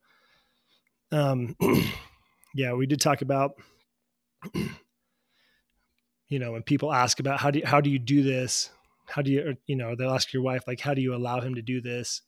Um 1.12 1.56
yeah, 2.56 2.74
we 2.74 2.86
did 2.86 3.02
talk 3.02 3.22
about 3.22 3.52
you 6.30 6.40
know, 6.40 6.54
when 6.54 6.64
people 6.64 6.94
ask 6.94 7.20
about 7.20 7.40
how 7.40 7.52
do 7.52 7.60
you, 7.60 7.66
how 7.66 7.82
do 7.82 7.90
you 7.90 8.00
do 8.00 8.24
this? 8.24 8.70
How 9.08 9.22
do 9.22 9.32
you 9.32 9.56
you 9.68 9.76
know, 9.76 9.96
they'll 9.96 10.12
ask 10.12 10.32
your 10.34 10.44
wife 10.44 10.64
like 10.68 10.80
how 10.80 10.94
do 10.94 11.02
you 11.02 11.16
allow 11.16 11.42
him 11.42 11.56
to 11.56 11.62
do 11.62 11.82
this? 11.82 12.22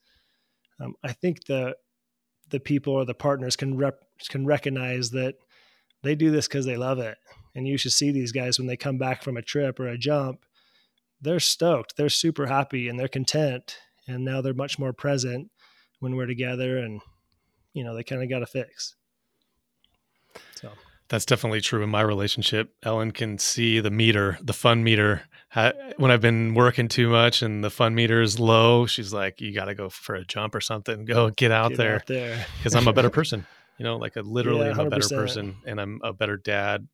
Um, 0.80 0.95
I 1.03 1.14
think 1.14 1.45
the 1.45 1.76
the 2.50 2.60
people 2.60 2.94
or 2.94 3.06
the 3.06 3.14
partners 3.14 3.56
can 3.56 3.78
rep, 3.78 4.00
can 4.30 4.46
recognize 4.46 5.12
that 5.12 5.36
they 6.04 6.16
do 6.16 6.32
this 6.32 6.48
because 6.48 6.66
they 6.66 6.78
love 6.78 7.00
it. 7.00 7.18
And 7.56 7.68
you 7.68 7.78
should 7.78 7.94
see 7.94 8.12
these 8.12 8.32
guys 8.32 8.58
when 8.58 8.68
they 8.68 8.78
come 8.78 8.98
back 8.98 9.24
from 9.24 9.38
a 9.38 9.41
trip 9.41 9.80
or 9.80 9.88
a 9.88 9.98
jump, 9.98 10.46
they're 11.22 11.39
stoked, 11.39 11.96
they're 11.96 12.10
super 12.10 12.48
happy, 12.48 12.88
and 12.88 13.00
they're 13.00 13.08
content. 13.08 13.78
And 14.08 14.26
now 14.26 14.41
they're 14.41 14.54
much 14.54 14.78
more 14.78 14.91
present 14.91 15.50
when 16.00 16.16
we're 16.16 16.26
together, 16.26 16.78
and 16.78 17.00
you 17.74 17.84
know 17.84 17.96
they 17.96 18.04
kind 18.04 18.22
of 18.22 18.30
got 18.30 18.44
a 18.44 18.46
fix. 18.46 18.96
So 20.56 20.72
that's 21.08 21.26
definitely 21.26 21.62
true 21.62 21.82
in 21.84 21.89
my 21.89 22.02
relationship. 22.02 22.74
Ellen 22.84 23.12
can 23.12 23.38
see 23.38 23.80
the 23.80 23.91
meter, 23.91 24.38
the 24.41 24.54
fun 24.54 24.84
meter. 24.84 25.24
When 25.97 26.10
I've 26.10 26.22
been 26.22 26.56
working 26.56 26.88
too 26.88 27.10
much 27.10 27.41
and 27.43 27.64
the 27.64 27.70
fun 27.70 27.93
meter 27.93 28.22
is 28.22 28.39
low, 28.39 28.88
she's 28.88 29.14
like, 29.14 29.39
"You 29.39 29.54
got 29.54 29.66
to 29.66 29.76
go 29.76 29.89
for 29.89 30.16
a 30.16 30.26
jump 30.26 30.56
or 30.56 30.62
something. 30.62 31.06
Go 31.06 31.30
get 31.30 31.51
out 31.51 31.70
get 31.70 31.78
there, 31.78 32.45
because 32.58 32.74
I'm 32.74 32.88
a 32.88 32.93
better 32.93 33.10
person. 33.12 33.45
You 33.78 33.86
know, 33.86 33.97
like 33.97 34.18
I 34.18 34.22
literally 34.22 34.67
yeah, 34.67 34.71
am 34.71 34.80
a 34.80 34.89
better 34.89 35.09
person, 35.09 35.58
and 35.66 35.80
I'm 35.80 36.00
a 36.04 36.12
better 36.12 36.38
dad. 36.38 36.88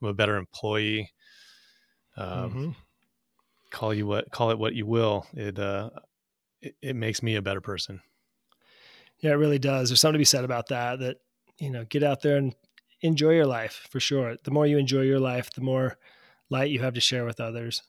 I'm 0.00 0.08
a 0.08 0.14
better 0.14 0.36
employee. 0.36 1.12
Um, 2.16 2.28
mm-hmm. 2.28 2.70
Call 3.70 3.94
you 3.94 4.06
what, 4.06 4.30
call 4.30 4.50
it 4.50 4.58
what 4.58 4.74
you 4.74 4.84
will. 4.84 5.26
It 5.34 5.58
uh, 5.58 5.90
it, 6.60 6.74
it 6.82 6.96
makes 6.96 7.22
me 7.22 7.36
a 7.36 7.42
better 7.42 7.60
person. 7.60 8.00
Yeah, 9.20 9.30
it 9.30 9.34
really 9.34 9.60
does. 9.60 9.88
There's 9.88 10.00
something 10.00 10.14
to 10.14 10.18
be 10.18 10.24
said 10.24 10.44
about 10.44 10.68
that. 10.68 10.98
That 10.98 11.18
you 11.58 11.70
know, 11.70 11.84
get 11.84 12.02
out 12.02 12.22
there 12.22 12.36
and 12.36 12.54
enjoy 13.00 13.34
your 13.34 13.46
life 13.46 13.86
for 13.90 14.00
sure. 14.00 14.36
The 14.42 14.50
more 14.50 14.66
you 14.66 14.78
enjoy 14.78 15.02
your 15.02 15.20
life, 15.20 15.50
the 15.52 15.60
more 15.60 15.98
light 16.52 16.70
you 16.70 16.80
have 16.80 16.94
to 16.94 17.00
share 17.00 17.24
with 17.24 17.40
others. 17.40 17.82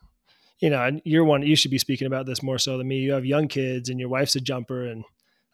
You 0.59 0.69
know, 0.69 0.83
and 0.83 1.01
you're 1.05 1.25
one, 1.25 1.43
you 1.43 1.55
should 1.55 1.71
be 1.71 1.77
speaking 1.77 2.07
about 2.07 2.25
this 2.25 2.41
more 2.41 2.57
so 2.57 2.77
than 2.77 2.87
me. 2.87 2.97
You 2.97 3.11
have 3.13 3.25
young 3.25 3.47
kids 3.47 3.89
and 3.89 3.99
your 3.99 4.09
wife's 4.09 4.35
a 4.35 4.41
jumper, 4.41 4.85
and 4.87 5.03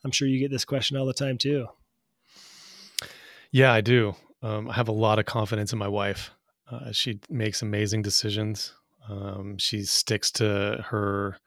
I'm 0.06 0.11
sure 0.11 0.27
you 0.27 0.40
get 0.40 0.52
this 0.52 0.65
question 0.65 0.95
all 0.95 1.06
the 1.06 1.14
time 1.14 1.38
too. 1.38 1.68
Yeah, 3.52 3.73
I 3.73 3.81
do. 3.81 4.15
Um, 4.41 4.69
I 4.69 4.73
have 4.73 4.88
a 4.88 4.94
lot 4.94 5.19
of 5.19 5.26
confidence 5.26 5.73
in 5.73 5.80
my 5.80 5.88
wife. 5.88 6.31
Uh, 6.72 6.91
she 6.91 7.19
makes 7.30 7.61
amazing 7.61 8.03
decisions. 8.03 8.73
Um, 9.10 9.57
she 9.57 9.84
sticks 9.84 10.31
to 10.34 10.86
her 10.90 11.38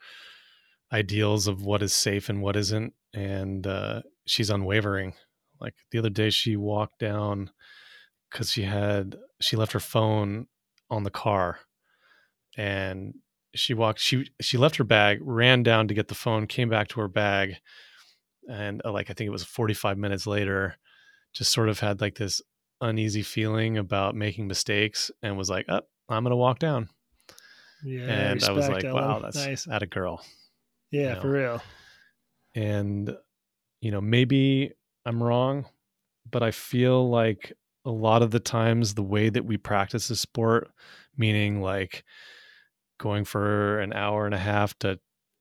ideals 0.93 1.47
of 1.47 1.65
what 1.65 1.83
is 1.83 1.93
safe 1.93 2.29
and 2.29 2.43
what 2.43 2.57
isn't, 2.57 2.93
and 3.15 3.67
uh, 3.67 4.03
she's 4.27 4.51
unwavering. 4.51 5.15
Like 5.61 5.75
the 5.93 5.99
other 5.99 6.11
day, 6.11 6.31
she 6.31 6.57
walked 6.57 6.99
down 6.99 7.51
because 8.31 8.51
she 8.51 8.63
had 8.63 9.17
she 9.41 9.57
left 9.57 9.73
her 9.73 9.81
phone 9.81 10.49
on 10.93 11.05
the 11.05 11.11
car 11.11 11.59
and 12.57 13.15
she 13.55 13.73
walked 13.73 13.99
she 13.99 14.31
she 14.41 14.59
left 14.59 14.77
her 14.77 14.85
bag 14.85 15.19
ran 15.23 15.63
down 15.63 15.89
to 15.89 15.95
get 15.95 16.09
the 16.09 16.15
phone 16.15 16.47
came 16.47 16.69
back 16.69 16.89
to 16.89 17.01
her 17.01 17.09
bag 17.09 17.57
and 18.49 18.83
uh, 18.85 18.93
like 18.93 19.11
i 19.11 19.15
think 19.15 19.27
it 19.27 19.33
was 19.33 19.43
45 19.43 19.97
minutes 19.97 20.27
later 20.27 20.77
just 21.33 21.51
sort 21.51 21.71
of 21.71 21.81
had 21.81 22.03
like 22.03 22.17
this 22.17 22.43
uneasy 22.83 23.23
feeling 23.23 23.79
about 23.79 24.15
making 24.15 24.47
mistakes 24.47 25.11
and 25.23 25.39
was 25.39 25.49
like 25.49 25.65
oh 25.71 25.81
i'm 26.11 26.23
gonna 26.25 26.37
walk 26.37 26.59
down 26.59 26.91
yeah 27.85 28.03
and 28.03 28.35
respect, 28.35 28.51
i 28.51 28.55
was 28.55 28.69
like 28.69 28.85
Ellen. 28.85 29.03
wow 29.03 29.19
that's 29.21 29.37
nice. 29.37 29.67
at 29.69 29.83
a 29.83 29.87
girl 29.87 30.23
yeah 30.91 31.01
you 31.01 31.15
know? 31.15 31.21
for 31.23 31.31
real 31.31 31.63
and 32.55 33.17
you 33.81 33.91
know 33.91 34.01
maybe 34.03 34.73
i'm 35.07 35.23
wrong 35.23 35.65
but 36.31 36.43
i 36.43 36.51
feel 36.51 37.09
like 37.09 37.55
a 37.85 37.91
lot 37.91 38.23
of 38.23 38.31
the 38.31 38.41
times 38.41 38.95
the 38.95 39.03
way 39.03 39.29
that 39.29 39.45
we 39.45 39.57
practice 39.57 40.09
the 40.09 40.17
sport, 40.17 40.71
meaning 41.17 41.61
like 41.61 42.05
going 42.99 43.25
for 43.25 43.81
an 43.81 43.93
hour 43.93 44.27
and 44.27 44.35
a 44.35 44.39
half 44.39 44.79
to 44.79 44.99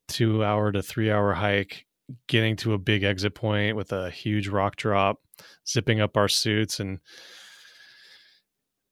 two 0.07 0.43
hour 0.43 0.71
to 0.71 0.81
three 0.81 1.11
hour 1.11 1.33
hike, 1.33 1.85
getting 2.27 2.55
to 2.57 2.73
a 2.73 2.79
big 2.79 3.03
exit 3.03 3.35
point 3.35 3.75
with 3.75 3.91
a 3.91 4.09
huge 4.09 4.47
rock 4.47 4.75
drop, 4.75 5.21
zipping 5.67 6.01
up 6.01 6.17
our 6.17 6.27
suits 6.27 6.79
and 6.79 6.99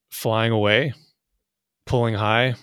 flying 0.09 0.51
away, 0.51 0.93
pulling 1.85 2.15
high. 2.15 2.55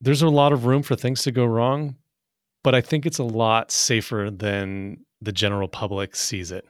There's 0.00 0.22
a 0.22 0.28
lot 0.28 0.52
of 0.52 0.66
room 0.66 0.82
for 0.82 0.96
things 0.96 1.22
to 1.22 1.30
go 1.30 1.44
wrong, 1.44 1.96
but 2.64 2.74
I 2.74 2.80
think 2.80 3.06
it's 3.06 3.18
a 3.18 3.24
lot 3.24 3.70
safer 3.70 4.30
than 4.32 5.04
the 5.20 5.32
general 5.32 5.68
public 5.68 6.16
sees 6.16 6.50
it. 6.50 6.64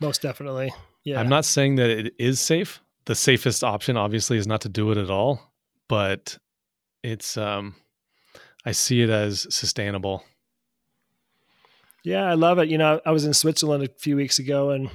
Most 0.00 0.22
definitely. 0.22 0.72
Yeah. 1.04 1.20
I'm 1.20 1.28
not 1.28 1.44
saying 1.44 1.76
that 1.76 1.90
it 1.90 2.14
is 2.18 2.40
safe. 2.40 2.80
The 3.06 3.14
safest 3.14 3.62
option 3.62 3.96
obviously 3.96 4.36
is 4.36 4.46
not 4.46 4.62
to 4.62 4.68
do 4.68 4.90
it 4.90 4.98
at 4.98 5.10
all, 5.10 5.52
but 5.88 6.38
it's 7.02 7.36
um 7.36 7.74
I 8.64 8.72
see 8.72 9.02
it 9.02 9.10
as 9.10 9.46
sustainable. 9.54 10.24
Yeah, 12.04 12.24
I 12.24 12.34
love 12.34 12.58
it. 12.58 12.68
You 12.68 12.78
know, 12.78 13.00
I 13.06 13.12
was 13.12 13.24
in 13.24 13.34
Switzerland 13.34 13.84
a 13.84 13.88
few 13.98 14.16
weeks 14.16 14.38
ago 14.38 14.70
and 14.70 14.90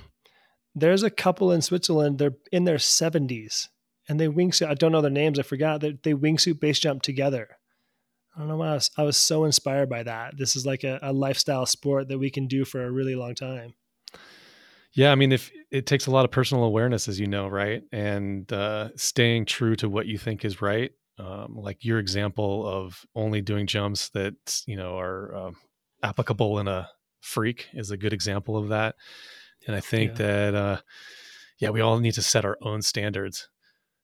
there's 0.76 1.04
a 1.04 1.10
couple 1.10 1.52
in 1.52 1.62
Switzerland, 1.62 2.20
they're 2.20 2.36
in 2.52 2.66
their 2.66 2.78
70s 2.78 3.68
and 4.08 4.20
they 4.20 4.28
wingsuit. 4.28 4.68
I 4.68 4.74
don't 4.74 4.92
know 4.92 5.02
their 5.02 5.12
names, 5.12 5.40
I 5.40 5.44
forgot. 5.44 5.82
They, 5.82 5.98
they 6.04 6.14
wingsuit 6.14 6.60
base 6.60 6.80
jump 6.80 7.02
together. 7.02 7.58
I 8.36 8.40
don't 8.40 8.48
know 8.48 8.58
why 8.58 8.70
I 8.70 8.74
was, 8.76 8.92
I 8.98 9.04
was 9.04 9.18
so 9.18 9.44
inspired 9.44 9.90
by 9.90 10.04
that. 10.04 10.38
This 10.38 10.56
is 10.56 10.66
like 10.66 10.84
a, 10.84 11.00
a 11.02 11.12
lifestyle 11.12 11.66
sport 11.66 12.08
that 12.08 12.20
we 12.20 12.30
can 12.30 12.48
do 12.48 12.64
for 12.64 12.86
a 12.86 12.92
really 12.92 13.16
long 13.16 13.36
time. 13.36 13.74
Yeah, 14.94 15.12
I 15.12 15.16
mean, 15.16 15.32
if 15.32 15.52
it 15.72 15.86
takes 15.86 16.08
a 16.08 16.12
lot 16.12 16.26
of 16.26 16.32
personal 16.32 16.66
awareness, 16.66 17.08
as 17.08 17.20
you 17.20 17.28
know, 17.28 17.48
right, 17.48 17.84
and 17.92 18.52
uh, 18.52 18.90
staying 18.98 19.46
true 19.46 19.76
to 19.78 19.90
what 19.90 20.06
you 20.06 20.18
think 20.18 20.44
is 20.44 20.62
right. 20.62 20.92
Um, 21.18 21.56
like 21.56 21.86
your 21.86 22.00
example 22.00 22.68
of 22.68 23.06
only 23.16 23.42
doing 23.42 23.68
jumps 23.68 24.10
that 24.10 24.64
you 24.66 24.76
know 24.76 24.98
are 24.98 25.36
uh, 25.36 25.52
applicable 26.04 26.60
in 26.60 26.68
a 26.68 26.90
freak 27.22 27.68
is 27.74 27.92
a 27.92 27.98
good 27.98 28.14
example 28.14 28.58
of 28.58 28.70
that. 28.70 28.96
And 29.68 29.76
I 29.76 29.80
think 29.80 30.12
yeah. 30.12 30.26
that, 30.26 30.56
uh, 30.56 30.78
yeah, 31.60 31.70
we 31.70 31.82
all 31.82 32.00
need 32.00 32.16
to 32.16 32.22
set 32.22 32.46
our 32.46 32.58
own 32.62 32.82
standards. 32.82 33.48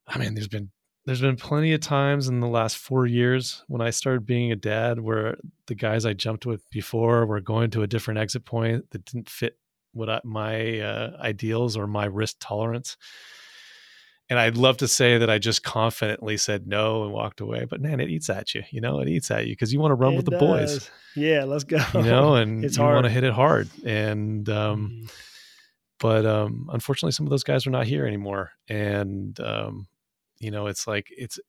I 0.08 0.18
mean, 0.20 0.36
there's 0.36 0.48
been 0.48 0.72
there's 1.06 1.22
been 1.22 1.38
plenty 1.38 1.74
of 1.74 1.80
times 1.80 2.28
in 2.28 2.42
the 2.42 2.48
last 2.48 2.78
four 2.78 3.08
years 3.08 3.64
when 3.68 3.82
I 3.82 3.92
started 3.92 4.26
being 4.26 4.52
a 4.52 4.58
dad 4.58 5.00
where 5.00 5.38
the 5.68 5.76
guys 5.76 6.06
I 6.06 6.14
jumped 6.14 6.46
with 6.46 6.70
before 6.70 7.26
were 7.26 7.40
going 7.40 7.72
to 7.72 7.82
a 7.82 7.88
different 7.88 8.20
exit 8.20 8.46
point 8.46 8.92
that 8.92 9.06
didn't 9.06 9.30
fit 9.30 9.58
what 9.98 10.10
I, 10.10 10.22
my 10.24 10.80
uh, 10.80 11.18
ideals 11.20 11.76
or 11.76 11.88
my 11.88 12.06
risk 12.06 12.38
tolerance. 12.40 12.98
And 14.30 14.38
I'd 14.38 14.58
love 14.58 14.78
to 14.78 14.90
say 14.90 15.18
that 15.18 15.30
I 15.30 15.40
just 15.40 15.64
confidently 15.64 16.36
said 16.36 16.68
no 16.68 17.04
and 17.04 17.14
walked 17.14 17.40
away, 17.40 17.66
but 17.70 17.80
man, 17.80 18.02
it 18.02 18.10
eats 18.10 18.30
at 18.30 18.54
you. 18.54 18.64
You 18.72 18.82
know, 18.82 19.00
it 19.00 19.08
eats 19.08 19.32
at 19.32 19.48
you 19.48 19.54
because 19.54 19.72
you 19.72 19.80
want 19.80 19.92
to 19.92 19.96
run 19.96 20.14
it 20.14 20.18
with 20.18 20.26
the 20.26 20.38
boys. 20.38 20.92
Yeah, 21.16 21.46
let's 21.46 21.64
go. 21.64 21.82
You 21.94 22.04
know, 22.04 22.36
and 22.36 22.64
it's 22.64 22.78
you 22.78 22.84
want 22.84 23.06
to 23.06 23.10
hit 23.10 23.24
it 23.24 23.34
hard. 23.34 23.70
And 23.86 24.48
um, 24.50 24.90
mm-hmm 24.90 25.06
but 26.00 26.26
um, 26.26 26.70
unfortunately, 26.72 27.12
some 27.12 27.26
of 27.26 27.32
those 27.32 27.44
guys 27.44 27.66
are 27.66 27.72
not 27.72 27.88
here 27.88 28.06
anymore, 28.06 28.52
and 28.68 29.40
um, 29.40 29.88
you 30.40 30.52
know, 30.52 30.68
it's 30.68 30.88
like 30.88 31.08
it's 31.10 31.40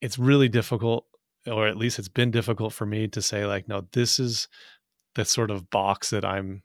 it's 0.00 0.18
really 0.18 0.48
difficult, 0.48 1.04
or 1.46 1.68
at 1.68 1.76
least 1.76 1.98
it's 1.98 2.08
been 2.08 2.30
difficult 2.30 2.72
for 2.72 2.86
me 2.86 3.08
to 3.08 3.20
say 3.20 3.44
like, 3.44 3.68
no, 3.68 3.86
this 3.92 4.18
is 4.18 4.48
the 5.14 5.24
sort 5.24 5.50
of 5.50 5.68
box 5.68 6.10
that 6.10 6.24
I'm 6.24 6.62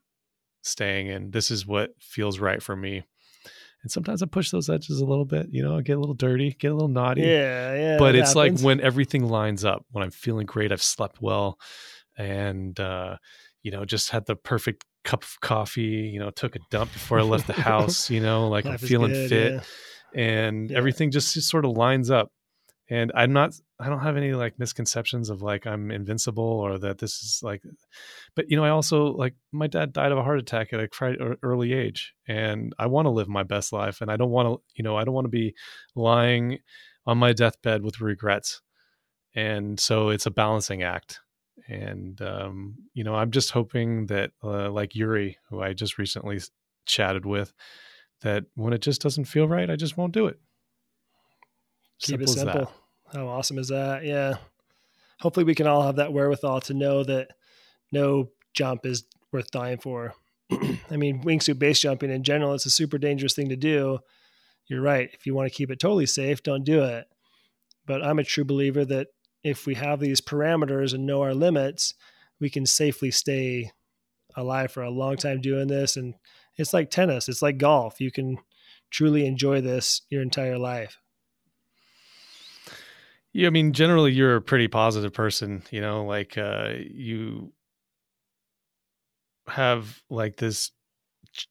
staying 0.64 1.08
in. 1.08 1.32
This 1.32 1.52
is 1.52 1.66
what 1.66 1.92
feels 2.00 2.40
right 2.40 2.62
for 2.62 2.76
me. 2.76 3.04
And 3.84 3.92
sometimes 3.92 4.24
I 4.24 4.28
push 4.28 4.50
those 4.50 4.70
edges 4.70 5.02
a 5.02 5.06
little 5.06 5.26
bit, 5.26 5.48
you 5.52 5.62
know, 5.62 5.78
I 5.78 5.82
get 5.82 5.98
a 5.98 6.00
little 6.00 6.16
dirty, 6.16 6.56
get 6.58 6.72
a 6.72 6.74
little 6.74 6.88
naughty. 6.88 7.22
Yeah, 7.22 7.76
yeah. 7.76 7.98
But 8.00 8.16
it's 8.16 8.34
happens. 8.34 8.64
like 8.64 8.66
when 8.66 8.80
everything 8.80 9.28
lines 9.28 9.66
up, 9.66 9.86
when 9.92 10.04
I'm 10.04 10.12
feeling 10.12 10.46
great, 10.46 10.72
I've 10.72 10.82
slept 10.82 11.22
well, 11.22 11.60
and 12.18 12.80
uh, 12.80 13.18
you 13.62 13.72
know, 13.72 13.84
just 13.84 14.10
had 14.10 14.26
the 14.26 14.38
perfect 14.38 14.86
cup 15.04 15.24
of 15.24 15.40
coffee, 15.42 16.10
you 16.14 16.20
know, 16.20 16.30
took 16.30 16.56
a 16.56 16.60
dump 16.72 16.94
before 16.94 17.20
I 17.20 17.24
left 17.24 17.48
the 17.48 17.54
house, 17.62 18.10
you 18.10 18.22
know, 18.22 18.48
like 18.48 18.66
Life 18.66 18.82
I'm 18.82 18.88
feeling 18.88 19.12
good, 19.12 19.30
fit 19.30 19.54
yeah. 19.54 20.22
and 20.22 20.70
yeah. 20.70 20.78
everything 20.78 21.12
just, 21.12 21.34
just 21.34 21.50
sort 21.50 21.66
of 21.66 21.72
lines 21.72 22.10
up. 22.10 22.32
And 22.90 23.12
I'm 23.16 23.32
not, 23.32 23.54
I 23.80 23.88
don't 23.88 24.02
have 24.02 24.18
any 24.18 24.34
like 24.34 24.60
misconceptions 24.60 25.30
of 25.30 25.42
like 25.42 25.66
I'm 25.66 25.90
invincible 25.90 26.44
or 26.44 26.78
that 26.80 26.98
this 26.98 27.24
is 27.24 27.40
like, 27.42 27.64
but 28.36 28.50
you 28.50 28.58
know, 28.58 28.66
I 28.66 28.70
also 28.70 29.06
like 29.06 29.36
my 29.52 29.68
dad 29.68 29.94
died 29.94 30.12
of 30.12 30.18
a 30.18 30.24
heart 30.24 30.40
attack 30.40 30.74
at 30.74 30.80
a 30.82 31.38
early 31.42 31.74
age 31.74 32.14
and 32.28 32.74
I 32.78 32.88
want 32.88 33.06
to 33.06 33.12
live 33.12 33.30
my 33.30 33.44
best 33.44 33.72
life 33.72 34.02
and 34.02 34.12
I 34.12 34.18
don't 34.18 34.32
want 34.32 34.48
to, 34.48 34.62
you 34.76 34.84
know, 34.84 34.98
I 34.98 35.06
don't 35.06 35.14
want 35.14 35.26
to 35.26 35.30
be 35.30 35.56
lying 35.96 36.60
on 37.06 37.18
my 37.18 37.32
deathbed 37.32 37.84
with 37.84 38.02
regrets. 38.02 38.62
And 39.34 39.80
so 39.80 40.10
it's 40.10 40.26
a 40.26 40.32
balancing 40.32 40.84
act 40.84 41.20
and 41.68 42.22
um, 42.22 42.76
you 42.94 43.04
know 43.04 43.16
i'm 43.16 43.32
just 43.32 43.52
hoping 43.52 44.08
that 44.08 44.32
uh, 44.44 44.70
like 44.70 44.96
yuri 44.96 45.38
who 45.50 45.62
i 45.62 45.74
just 45.74 45.98
recently 45.98 46.40
chatted 46.86 47.26
with 47.26 47.54
that 48.22 48.44
when 48.56 48.74
it 48.74 48.82
just 48.82 49.02
doesn't 49.02 49.26
feel 49.26 49.48
right 49.48 49.70
i 49.70 49.76
just 49.76 49.98
won't 49.98 50.14
do 50.14 50.28
it 50.28 50.40
keep 52.04 52.28
simple 52.28 52.34
it 52.34 52.38
simple. 52.38 52.72
how 53.14 53.28
awesome 53.28 53.58
is 53.58 53.70
that? 53.70 54.06
Yeah. 54.06 54.36
Hopefully 55.20 55.46
we 55.46 55.56
can 55.56 55.68
all 55.68 55.84
have 55.84 55.96
that 55.98 56.14
wherewithal 56.14 56.62
to 56.62 56.74
know 56.74 57.04
that 57.04 57.30
no 57.92 58.30
jump 58.54 58.86
is 58.86 59.06
worth 59.32 59.52
dying 59.52 59.80
for. 59.80 60.14
I 60.52 60.98
mean 60.98 61.24
wingsuit 61.24 61.60
base 61.60 61.80
jumping 61.80 62.12
in 62.12 62.24
general 62.24 62.54
it's 62.54 62.66
a 62.66 62.72
super 62.72 62.98
dangerous 62.98 63.34
thing 63.34 63.50
to 63.50 63.56
do. 63.56 64.00
You're 64.68 64.82
right. 64.82 65.10
If 65.14 65.26
you 65.26 65.34
want 65.34 65.52
to 65.52 65.56
keep 65.56 65.72
it 65.72 65.80
totally 65.80 66.06
safe 66.06 66.44
don't 66.44 66.64
do 66.64 66.84
it. 66.84 67.06
But 67.86 68.04
i'm 68.04 68.20
a 68.20 68.24
true 68.24 68.46
believer 68.46 68.86
that 68.86 69.08
if 69.44 69.66
we 69.66 69.76
have 69.76 70.00
these 70.00 70.22
parameters 70.22 70.94
and 70.94 71.06
know 71.06 71.22
our 71.22 71.34
limits, 71.34 71.94
we 72.40 72.50
can 72.50 72.66
safely 72.66 73.12
stay 73.12 73.72
alive 74.36 74.72
for 74.72 74.84
a 74.84 74.90
long 74.90 75.18
time 75.18 75.42
doing 75.42 75.68
this. 75.68 75.98
And 75.98 76.16
it's 76.58 76.74
like 76.74 76.90
tennis, 76.90 77.28
it's 77.28 77.42
like 77.42 77.58
golf. 77.58 78.00
You 78.00 78.12
can 78.12 78.38
truly 78.90 79.26
enjoy 79.26 79.62
this 79.62 80.02
your 80.10 80.22
entire 80.22 80.58
life. 80.58 80.98
Yeah, 83.34 83.48
I 83.48 83.50
mean, 83.50 83.74
generally, 83.74 84.12
you're 84.12 84.36
a 84.36 84.42
pretty 84.42 84.68
positive 84.68 85.14
person. 85.14 85.64
You 85.72 85.82
know, 85.82 86.06
like 86.06 86.38
uh, 86.38 86.74
you 86.92 87.52
have 89.48 90.02
like 90.10 90.38
this 90.38 90.72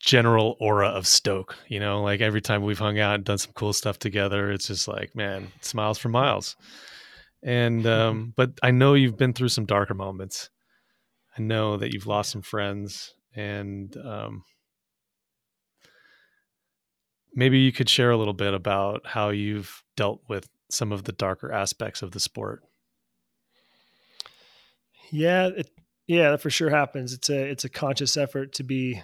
general 0.00 0.56
aura 0.60 0.88
of 0.88 1.06
stoke. 1.06 1.56
You 1.68 1.80
know, 1.80 2.02
like 2.02 2.20
every 2.20 2.40
time 2.40 2.62
we've 2.62 2.78
hung 2.78 2.98
out 3.00 3.16
and 3.16 3.24
done 3.24 3.38
some 3.38 3.52
cool 3.54 3.72
stuff 3.72 3.98
together, 3.98 4.52
it's 4.52 4.68
just 4.68 4.86
like, 4.88 5.14
man, 5.16 5.48
smiles 5.60 5.98
for 5.98 6.08
miles. 6.08 6.56
And 7.42 7.86
um, 7.88 8.32
but 8.36 8.52
I 8.62 8.70
know 8.70 8.94
you've 8.94 9.18
been 9.18 9.32
through 9.32 9.48
some 9.48 9.66
darker 9.66 9.94
moments. 9.94 10.50
I 11.36 11.42
know 11.42 11.76
that 11.78 11.92
you've 11.94 12.06
lost 12.06 12.30
some 12.30 12.42
friends, 12.42 13.14
and 13.34 13.96
um, 13.96 14.44
maybe 17.34 17.58
you 17.58 17.72
could 17.72 17.88
share 17.88 18.10
a 18.10 18.16
little 18.16 18.34
bit 18.34 18.54
about 18.54 19.02
how 19.06 19.30
you've 19.30 19.82
dealt 19.96 20.20
with 20.28 20.48
some 20.72 20.92
of 20.92 21.04
the 21.04 21.12
darker 21.12 21.52
aspects 21.52 22.02
of 22.02 22.12
the 22.12 22.20
sport. 22.20 22.62
Yeah, 25.10 25.48
it, 25.48 25.70
yeah, 26.06 26.30
that 26.30 26.40
for 26.40 26.50
sure 26.50 26.70
happens. 26.70 27.12
It's 27.12 27.28
a 27.28 27.50
it's 27.50 27.64
a 27.64 27.68
conscious 27.68 28.16
effort 28.16 28.54
to 28.54 28.62
be 28.62 29.02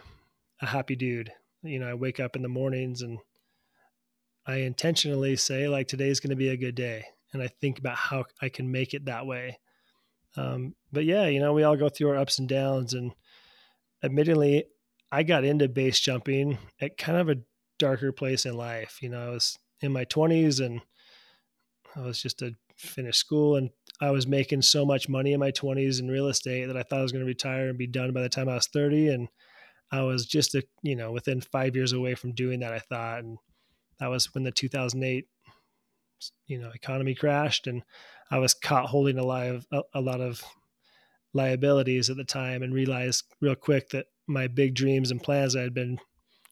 a 0.61 0.66
happy 0.66 0.97
dude. 0.97 1.32
You 1.62 1.78
know, 1.78 1.89
I 1.89 1.95
wake 1.95 2.20
up 2.20 2.36
in 2.36 2.43
the 2.43 2.49
mornings 2.49 3.03
and 3.03 3.19
I 4.47 4.57
intentionally 4.57 5.36
say 5.36 5.69
like 5.69 5.89
today's 5.89 6.20
going 6.20 6.31
to 6.31 6.36
be 6.36 6.49
a 6.49 6.57
good 6.57 6.74
day 6.74 7.05
and 7.32 7.43
I 7.43 7.49
think 7.49 7.78
about 7.78 7.97
how 7.97 8.24
I 8.40 8.49
can 8.49 8.70
make 8.70 8.95
it 8.95 9.05
that 9.05 9.27
way. 9.27 9.59
Um, 10.36 10.74
but 10.93 11.05
yeah, 11.05 11.27
you 11.27 11.40
know, 11.40 11.53
we 11.53 11.62
all 11.62 11.77
go 11.77 11.89
through 11.89 12.11
our 12.11 12.16
ups 12.16 12.39
and 12.39 12.49
downs, 12.49 12.95
and 12.95 13.12
admittedly, 14.03 14.65
I 15.11 15.23
got 15.23 15.45
into 15.45 15.69
base 15.69 15.99
jumping 16.01 16.59
at 16.81 16.97
kind 16.97 17.19
of 17.19 17.28
a 17.28 17.40
darker 17.78 18.12
place 18.12 18.47
in 18.47 18.57
life. 18.57 18.99
You 19.03 19.09
know, 19.09 19.28
I 19.28 19.31
was 19.31 19.59
in 19.81 19.93
my 19.93 20.05
20s 20.05 20.65
and 20.65 20.81
I 21.99 22.07
was 22.07 22.23
just 22.23 22.43
a 22.43 22.55
finished 22.77 23.19
school 23.19 23.57
and 23.57 23.70
I 24.01 24.11
was 24.11 24.27
making 24.27 24.62
so 24.62 24.85
much 24.85 25.09
money 25.09 25.33
in 25.33 25.41
my 25.41 25.51
20s 25.51 26.01
in 26.01 26.09
real 26.09 26.29
estate 26.29 26.66
that 26.66 26.77
I 26.77 26.83
thought 26.83 27.01
I 27.01 27.03
was 27.03 27.12
going 27.12 27.25
to 27.25 27.27
retire 27.27 27.69
and 27.69 27.79
be 27.79 27.89
done 27.89 28.12
by 28.12 28.23
the 28.23 28.29
time 28.29 28.49
I 28.49 28.55
was 28.55 28.69
30 28.69 29.09
and 29.09 29.29
I 29.91 30.03
was 30.03 30.27
just 30.27 30.55
a, 30.55 30.62
you 30.83 30.95
know 30.95 31.12
within 31.12 31.41
5 31.41 31.75
years 31.75 31.93
away 31.93 32.15
from 32.15 32.33
doing 32.33 32.61
that 32.61 32.73
I 32.73 32.79
thought 32.79 33.20
and 33.20 33.39
that 33.99 34.09
was 34.09 34.33
when 34.35 34.45
the 34.45 34.53
2008 34.53 35.27
you 36.47 36.59
know 36.59 36.70
economy 36.75 37.15
crashed 37.15 37.66
and 37.66 37.83
I 38.31 38.39
was 38.39 38.55
caught 38.55 38.87
holding 38.87 39.19
a 39.19 39.25
lot 39.25 39.47
of 39.47 39.66
a 39.95 40.01
lot 40.01 40.20
of 40.20 40.43
liabilities 41.35 42.11
at 42.11 42.16
the 42.16 42.25
time 42.25 42.62
and 42.62 42.73
realized 42.73 43.25
real 43.41 43.55
quick 43.55 43.91
that 43.91 44.07
my 44.27 44.47
big 44.47 44.75
dreams 44.75 45.11
and 45.11 45.23
plans 45.23 45.57
I 45.57 45.62
had 45.62 45.75
been 45.75 45.99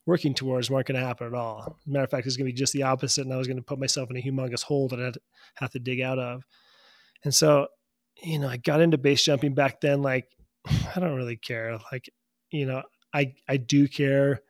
working 0.06 0.34
towards 0.34 0.70
weren't 0.70 0.86
going 0.86 0.98
to 1.00 1.06
happen 1.06 1.26
at 1.26 1.34
all. 1.34 1.78
Matter 1.84 2.04
of 2.04 2.10
fact, 2.10 2.26
it's 2.26 2.36
going 2.36 2.46
to 2.46 2.52
be 2.52 2.58
just 2.58 2.72
the 2.72 2.84
opposite, 2.84 3.24
and 3.24 3.34
I 3.34 3.36
was 3.36 3.48
going 3.48 3.58
to 3.58 3.62
put 3.62 3.78
myself 3.78 4.10
in 4.10 4.16
a 4.16 4.22
humongous 4.22 4.62
hole 4.62 4.88
that 4.88 5.00
I'd 5.00 5.18
have 5.56 5.72
to 5.72 5.78
dig 5.78 6.00
out 6.00 6.18
of. 6.18 6.44
And 7.24 7.34
so, 7.34 7.66
you 8.22 8.38
know, 8.38 8.48
I 8.48 8.56
got 8.56 8.80
into 8.80 8.98
base 8.98 9.24
jumping 9.24 9.54
back 9.54 9.80
then. 9.80 10.02
Like, 10.02 10.28
I 10.66 11.00
don't 11.00 11.16
really 11.16 11.36
care. 11.36 11.78
Like, 11.92 12.08
you 12.50 12.66
know, 12.66 12.82
I 13.12 13.34
I 13.48 13.56
do 13.56 13.88
care. 13.88 14.40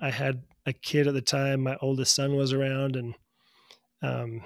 I 0.00 0.10
had 0.10 0.42
a 0.64 0.72
kid 0.72 1.06
at 1.06 1.14
the 1.14 1.20
time. 1.20 1.60
My 1.60 1.76
oldest 1.82 2.14
son 2.14 2.34
was 2.34 2.52
around, 2.52 2.96
and 2.96 3.14
um, 4.02 4.42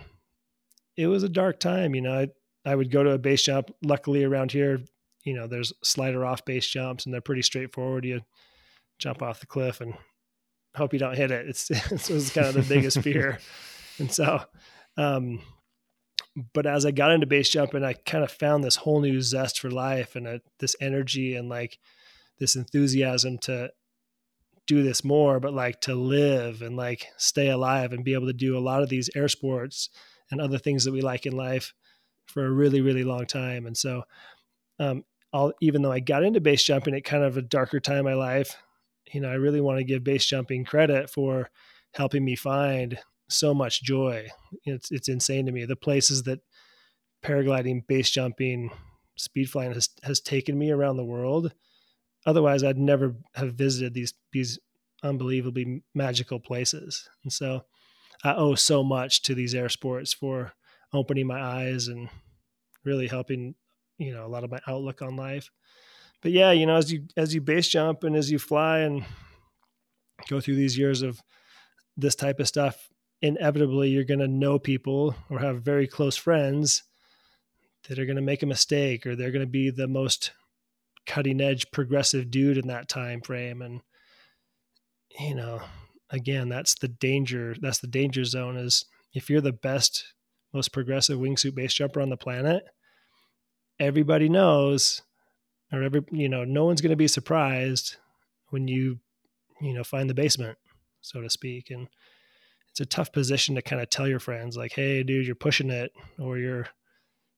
it 0.96 1.06
was 1.06 1.22
a 1.22 1.28
dark 1.28 1.60
time. 1.60 1.94
You 1.94 2.02
know, 2.02 2.12
I, 2.12 2.28
I 2.66 2.74
would 2.74 2.90
go 2.90 3.04
to 3.04 3.12
a 3.12 3.18
base 3.18 3.42
jump. 3.42 3.70
Luckily, 3.82 4.24
around 4.24 4.50
here, 4.50 4.80
you 5.24 5.34
know, 5.34 5.46
there's 5.46 5.72
slider 5.82 6.24
off 6.24 6.44
base 6.44 6.66
jumps 6.66 7.04
and 7.04 7.14
they're 7.14 7.20
pretty 7.20 7.42
straightforward. 7.42 8.04
You 8.04 8.20
jump 8.98 9.22
off 9.22 9.40
the 9.40 9.46
cliff 9.46 9.80
and 9.80 9.94
hope 10.74 10.92
you 10.92 10.98
don't 10.98 11.16
hit 11.16 11.30
it. 11.30 11.48
It's, 11.48 11.70
it 11.70 12.10
was 12.10 12.30
kind 12.30 12.46
of 12.46 12.54
the 12.54 12.62
biggest 12.62 13.00
fear. 13.00 13.38
And 13.96 14.10
so, 14.10 14.40
um, 14.96 15.40
but 16.52 16.66
as 16.66 16.84
I 16.84 16.90
got 16.90 17.12
into 17.12 17.28
base 17.28 17.48
jumping, 17.48 17.84
I 17.84 17.92
kind 17.92 18.24
of 18.24 18.32
found 18.32 18.64
this 18.64 18.74
whole 18.74 19.00
new 19.00 19.20
zest 19.20 19.60
for 19.60 19.70
life 19.70 20.16
and 20.16 20.26
a, 20.26 20.40
this 20.58 20.74
energy 20.80 21.36
and 21.36 21.48
like 21.48 21.78
this 22.40 22.56
enthusiasm 22.56 23.38
to 23.42 23.70
do 24.66 24.82
this 24.82 25.04
more, 25.04 25.38
but 25.38 25.52
like 25.52 25.80
to 25.82 25.94
live 25.94 26.62
and 26.62 26.76
like 26.76 27.06
stay 27.18 27.50
alive 27.50 27.92
and 27.92 28.04
be 28.04 28.14
able 28.14 28.26
to 28.26 28.32
do 28.32 28.58
a 28.58 28.60
lot 28.60 28.82
of 28.82 28.88
these 28.88 29.10
air 29.14 29.28
sports 29.28 29.90
and 30.30 30.40
other 30.40 30.58
things 30.58 30.84
that 30.84 30.92
we 30.92 31.00
like 31.00 31.26
in 31.26 31.36
life 31.36 31.72
for 32.26 32.44
a 32.44 32.50
really, 32.50 32.80
really 32.80 33.04
long 33.04 33.26
time. 33.26 33.66
And 33.66 33.76
so, 33.76 34.02
um, 34.78 35.04
I'll, 35.32 35.52
even 35.60 35.82
though 35.82 35.92
I 35.92 36.00
got 36.00 36.22
into 36.22 36.40
base 36.40 36.62
jumping 36.62 36.94
at 36.94 37.04
kind 37.04 37.24
of 37.24 37.36
a 37.36 37.42
darker 37.42 37.80
time 37.80 37.98
in 37.98 38.04
my 38.04 38.14
life, 38.14 38.56
you 39.12 39.20
know, 39.20 39.28
I 39.28 39.34
really 39.34 39.60
want 39.60 39.78
to 39.78 39.84
give 39.84 40.04
base 40.04 40.26
jumping 40.26 40.64
credit 40.64 41.10
for 41.10 41.50
helping 41.94 42.24
me 42.24 42.36
find 42.36 42.98
so 43.28 43.54
much 43.54 43.82
joy. 43.82 44.28
It's 44.64 44.90
it's 44.90 45.08
insane 45.08 45.46
to 45.46 45.52
me. 45.52 45.64
The 45.64 45.76
places 45.76 46.24
that 46.24 46.40
paragliding, 47.22 47.86
base 47.86 48.10
jumping, 48.10 48.70
speed 49.16 49.50
flying 49.50 49.72
has 49.72 49.88
has 50.02 50.20
taken 50.20 50.58
me 50.58 50.70
around 50.70 50.96
the 50.96 51.04
world 51.04 51.52
otherwise 52.26 52.62
I'd 52.62 52.78
never 52.78 53.16
have 53.34 53.54
visited 53.54 53.94
these 53.94 54.14
these 54.32 54.58
unbelievably 55.02 55.82
magical 55.94 56.40
places. 56.40 57.08
And 57.22 57.32
so 57.32 57.64
I 58.22 58.34
owe 58.34 58.54
so 58.54 58.82
much 58.82 59.22
to 59.22 59.34
these 59.34 59.54
air 59.54 59.68
sports 59.68 60.12
for 60.12 60.52
opening 60.92 61.26
my 61.26 61.42
eyes 61.42 61.88
and 61.88 62.08
really 62.84 63.08
helping, 63.08 63.54
you 63.98 64.14
know, 64.14 64.24
a 64.24 64.28
lot 64.28 64.44
of 64.44 64.50
my 64.50 64.60
outlook 64.66 65.02
on 65.02 65.16
life. 65.16 65.50
But 66.24 66.32
yeah, 66.32 66.50
you 66.50 66.66
know, 66.66 66.76
as 66.76 66.90
you 66.90 67.06
as 67.16 67.34
you 67.34 67.40
base 67.40 67.68
jump 67.68 68.02
and 68.02 68.16
as 68.16 68.32
you 68.32 68.40
fly 68.40 68.80
and 68.80 69.04
go 70.28 70.40
through 70.40 70.56
these 70.56 70.76
years 70.76 71.02
of 71.02 71.22
this 71.96 72.16
type 72.16 72.40
of 72.40 72.48
stuff, 72.48 72.88
inevitably 73.22 73.90
you're 73.90 74.04
going 74.04 74.20
to 74.20 74.26
know 74.26 74.58
people 74.58 75.14
or 75.30 75.38
have 75.38 75.62
very 75.62 75.86
close 75.86 76.16
friends 76.16 76.82
that 77.88 77.98
are 77.98 78.06
going 78.06 78.16
to 78.16 78.22
make 78.22 78.42
a 78.42 78.46
mistake 78.46 79.06
or 79.06 79.14
they're 79.14 79.30
going 79.30 79.44
to 79.44 79.46
be 79.46 79.70
the 79.70 79.86
most 79.86 80.32
cutting 81.06 81.40
edge 81.40 81.70
progressive 81.70 82.30
dude 82.30 82.58
in 82.58 82.66
that 82.66 82.88
time 82.88 83.20
frame. 83.20 83.62
And 83.62 83.82
you 85.20 85.34
know 85.34 85.60
again 86.10 86.48
that's 86.48 86.74
the 86.74 86.88
danger 86.88 87.54
that's 87.60 87.78
the 87.78 87.86
danger 87.86 88.24
zone 88.24 88.56
is 88.56 88.84
if 89.12 89.30
you're 89.30 89.40
the 89.40 89.52
best 89.52 90.14
most 90.52 90.72
progressive 90.72 91.18
wingsuit 91.18 91.54
base 91.54 91.74
jumper 91.74 92.00
on 92.00 92.10
the 92.10 92.16
planet 92.16 92.64
everybody 93.78 94.28
knows 94.28 95.02
or 95.74 95.82
every 95.82 96.02
you 96.10 96.28
know 96.28 96.44
no 96.44 96.64
one's 96.64 96.80
going 96.80 96.90
to 96.90 96.96
be 96.96 97.08
surprised 97.08 97.96
when 98.50 98.68
you 98.68 98.98
you 99.60 99.74
know 99.74 99.84
find 99.84 100.08
the 100.08 100.14
basement 100.14 100.58
so 101.00 101.20
to 101.20 101.30
speak 101.30 101.70
and 101.70 101.88
it's 102.70 102.80
a 102.80 102.86
tough 102.86 103.12
position 103.12 103.54
to 103.54 103.62
kind 103.62 103.80
of 103.80 103.90
tell 103.90 104.08
your 104.08 104.20
friends 104.20 104.56
like 104.56 104.72
hey 104.72 105.02
dude 105.02 105.26
you're 105.26 105.34
pushing 105.34 105.70
it 105.70 105.92
or 106.18 106.38
you're 106.38 106.66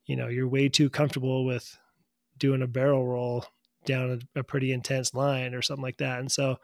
you 0.06 0.16
know 0.16 0.28
you're 0.28 0.48
way 0.48 0.68
too 0.68 0.88
comfortable 0.88 1.44
with 1.44 1.76
doing 2.38 2.62
a 2.62 2.66
barrel 2.66 3.06
roll 3.06 3.44
down 3.86 4.22
a, 4.36 4.40
a 4.40 4.44
pretty 4.44 4.72
intense 4.72 5.14
line 5.14 5.54
or 5.54 5.62
something 5.62 5.82
like 5.82 5.96
that. 5.98 6.18
And 6.20 6.30
so 6.30 6.58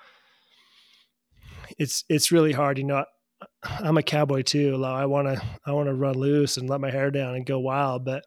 it's 1.79 2.05
it's 2.11 2.33
really 2.33 2.53
hard. 2.53 2.77
You 2.77 2.85
know, 2.85 3.05
I'm 3.63 3.97
a 3.97 4.03
cowboy 4.03 4.43
too. 4.43 4.77
like 4.77 4.93
I 4.93 5.07
want 5.07 5.29
to 5.29 5.43
I 5.65 5.73
want 5.73 5.89
to 5.89 5.95
run 5.95 6.17
loose 6.17 6.59
and 6.59 6.69
let 6.69 6.81
my 6.81 6.91
hair 6.91 7.11
down 7.11 7.35
and 7.35 7.47
go 7.47 7.59
wild, 7.59 8.05
but 8.05 8.27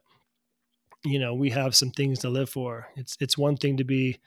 you 1.06 1.20
know, 1.20 1.34
we 1.34 1.52
have 1.52 1.76
some 1.76 1.92
things 1.92 2.20
to 2.20 2.30
live 2.30 2.50
for. 2.50 2.88
It's 2.96 3.16
it's 3.20 3.38
one 3.38 3.58
thing 3.58 3.78
to 3.78 3.84
be 3.84 4.20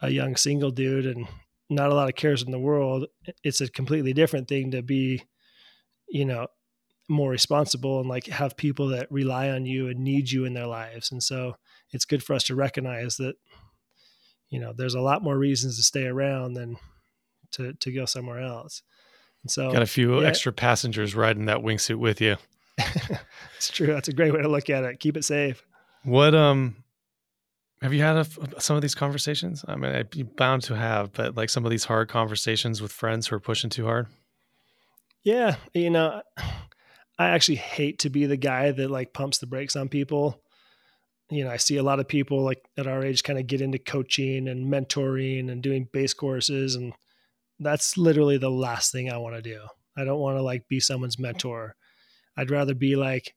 a 0.00 0.10
young 0.10 0.36
single 0.36 0.70
dude 0.70 1.06
and 1.06 1.26
not 1.70 1.90
a 1.90 1.94
lot 1.94 2.08
of 2.08 2.14
cares 2.14 2.42
in 2.42 2.50
the 2.50 2.58
world. 2.58 3.06
It's 3.44 3.60
a 3.60 3.68
completely 3.68 4.12
different 4.12 4.48
thing 4.48 4.70
to 4.70 4.82
be, 4.82 5.24
you 6.08 6.24
know, 6.24 6.46
more 7.08 7.30
responsible 7.30 8.00
and 8.00 8.08
like 8.08 8.26
have 8.26 8.56
people 8.56 8.88
that 8.88 9.10
rely 9.10 9.50
on 9.50 9.66
you 9.66 9.88
and 9.88 10.00
need 10.00 10.30
you 10.30 10.44
in 10.44 10.54
their 10.54 10.66
lives. 10.66 11.12
And 11.12 11.22
so 11.22 11.56
it's 11.90 12.04
good 12.04 12.22
for 12.22 12.34
us 12.34 12.44
to 12.44 12.54
recognize 12.54 13.16
that 13.16 13.36
you 14.50 14.60
know, 14.60 14.72
there's 14.72 14.94
a 14.94 15.00
lot 15.00 15.22
more 15.22 15.36
reasons 15.36 15.76
to 15.76 15.82
stay 15.82 16.06
around 16.06 16.54
than 16.54 16.76
to 17.52 17.74
to 17.74 17.92
go 17.92 18.04
somewhere 18.04 18.40
else. 18.40 18.82
And 19.42 19.50
so 19.50 19.70
got 19.72 19.82
a 19.82 19.86
few 19.86 20.20
yeah, 20.20 20.28
extra 20.28 20.52
passengers 20.52 21.14
riding 21.14 21.46
that 21.46 21.58
wingsuit 21.58 21.96
with 21.96 22.20
you. 22.20 22.36
it's 23.56 23.70
true. 23.70 23.88
That's 23.88 24.08
a 24.08 24.12
great 24.12 24.32
way 24.32 24.42
to 24.42 24.48
look 24.48 24.70
at 24.70 24.84
it. 24.84 25.00
Keep 25.00 25.16
it 25.16 25.24
safe. 25.24 25.62
What 26.04 26.34
um 26.34 26.76
have 27.82 27.92
you 27.92 28.02
had 28.02 28.16
a, 28.16 28.60
some 28.60 28.76
of 28.76 28.82
these 28.82 28.94
conversations? 28.94 29.64
I 29.68 29.76
mean, 29.76 29.94
I'd 29.94 30.10
be 30.10 30.24
bound 30.24 30.62
to 30.64 30.74
have, 30.74 31.12
but 31.12 31.36
like 31.36 31.48
some 31.48 31.64
of 31.64 31.70
these 31.70 31.84
hard 31.84 32.08
conversations 32.08 32.82
with 32.82 32.90
friends 32.90 33.28
who 33.28 33.36
are 33.36 33.40
pushing 33.40 33.70
too 33.70 33.84
hard. 33.84 34.08
Yeah, 35.22 35.56
you 35.74 35.90
know, 35.90 36.22
I 37.18 37.28
actually 37.30 37.56
hate 37.56 38.00
to 38.00 38.10
be 38.10 38.26
the 38.26 38.36
guy 38.36 38.70
that 38.72 38.90
like 38.90 39.12
pumps 39.12 39.38
the 39.38 39.46
brakes 39.46 39.76
on 39.76 39.88
people 39.88 40.40
you 41.30 41.44
know, 41.44 41.50
I 41.50 41.58
see 41.58 41.76
a 41.76 41.82
lot 41.82 42.00
of 42.00 42.08
people 42.08 42.42
like 42.42 42.64
at 42.76 42.86
our 42.86 43.04
age 43.04 43.22
kind 43.22 43.38
of 43.38 43.46
get 43.46 43.60
into 43.60 43.78
coaching 43.78 44.48
and 44.48 44.72
mentoring 44.72 45.50
and 45.50 45.62
doing 45.62 45.88
base 45.92 46.14
courses. 46.14 46.74
And 46.74 46.94
that's 47.60 47.98
literally 47.98 48.38
the 48.38 48.50
last 48.50 48.92
thing 48.92 49.10
I 49.10 49.18
want 49.18 49.36
to 49.36 49.42
do. 49.42 49.60
I 49.96 50.04
don't 50.04 50.20
want 50.20 50.38
to 50.38 50.42
like 50.42 50.68
be 50.68 50.80
someone's 50.80 51.18
mentor. 51.18 51.74
I'd 52.36 52.50
rather 52.50 52.74
be 52.74 52.96
like, 52.96 53.34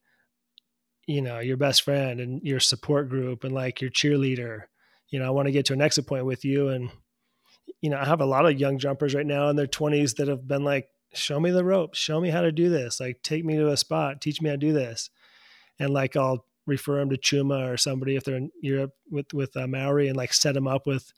you 1.11 1.21
know, 1.21 1.39
your 1.39 1.57
best 1.57 1.83
friend 1.83 2.19
and 2.19 2.41
your 2.43 2.59
support 2.59 3.09
group 3.09 3.43
and 3.43 3.53
like 3.53 3.81
your 3.81 3.91
cheerleader. 3.91 4.63
You 5.09 5.19
know, 5.19 5.25
I 5.25 5.31
want 5.31 5.47
to 5.47 5.51
get 5.51 5.65
to 5.65 5.73
an 5.73 5.81
exit 5.81 6.07
point 6.07 6.25
with 6.25 6.45
you. 6.45 6.69
And, 6.69 6.89
you 7.81 7.89
know, 7.89 7.97
I 7.97 8.05
have 8.05 8.21
a 8.21 8.25
lot 8.25 8.45
of 8.45 8.59
young 8.59 8.77
jumpers 8.77 9.13
right 9.13 9.25
now 9.25 9.49
in 9.49 9.55
their 9.55 9.67
20s 9.67 10.15
that 10.15 10.27
have 10.27 10.47
been 10.47 10.63
like, 10.63 10.87
show 11.13 11.39
me 11.39 11.51
the 11.51 11.65
ropes, 11.65 11.99
show 11.99 12.21
me 12.21 12.29
how 12.29 12.41
to 12.41 12.51
do 12.51 12.69
this. 12.69 12.99
Like, 12.99 13.21
take 13.21 13.43
me 13.43 13.57
to 13.57 13.69
a 13.69 13.77
spot, 13.77 14.21
teach 14.21 14.41
me 14.41 14.49
how 14.49 14.55
to 14.55 14.57
do 14.57 14.71
this. 14.71 15.09
And 15.79 15.93
like, 15.93 16.15
I'll 16.15 16.45
refer 16.65 16.99
them 16.99 17.09
to 17.09 17.17
Chuma 17.17 17.71
or 17.71 17.77
somebody 17.77 18.15
if 18.15 18.23
they're 18.23 18.37
in 18.37 18.51
Europe 18.61 18.93
with 19.09 19.33
with 19.33 19.55
uh, 19.57 19.67
Maori 19.67 20.07
and 20.07 20.15
like 20.15 20.33
set 20.33 20.53
them 20.53 20.67
up 20.67 20.85
with 20.85 21.11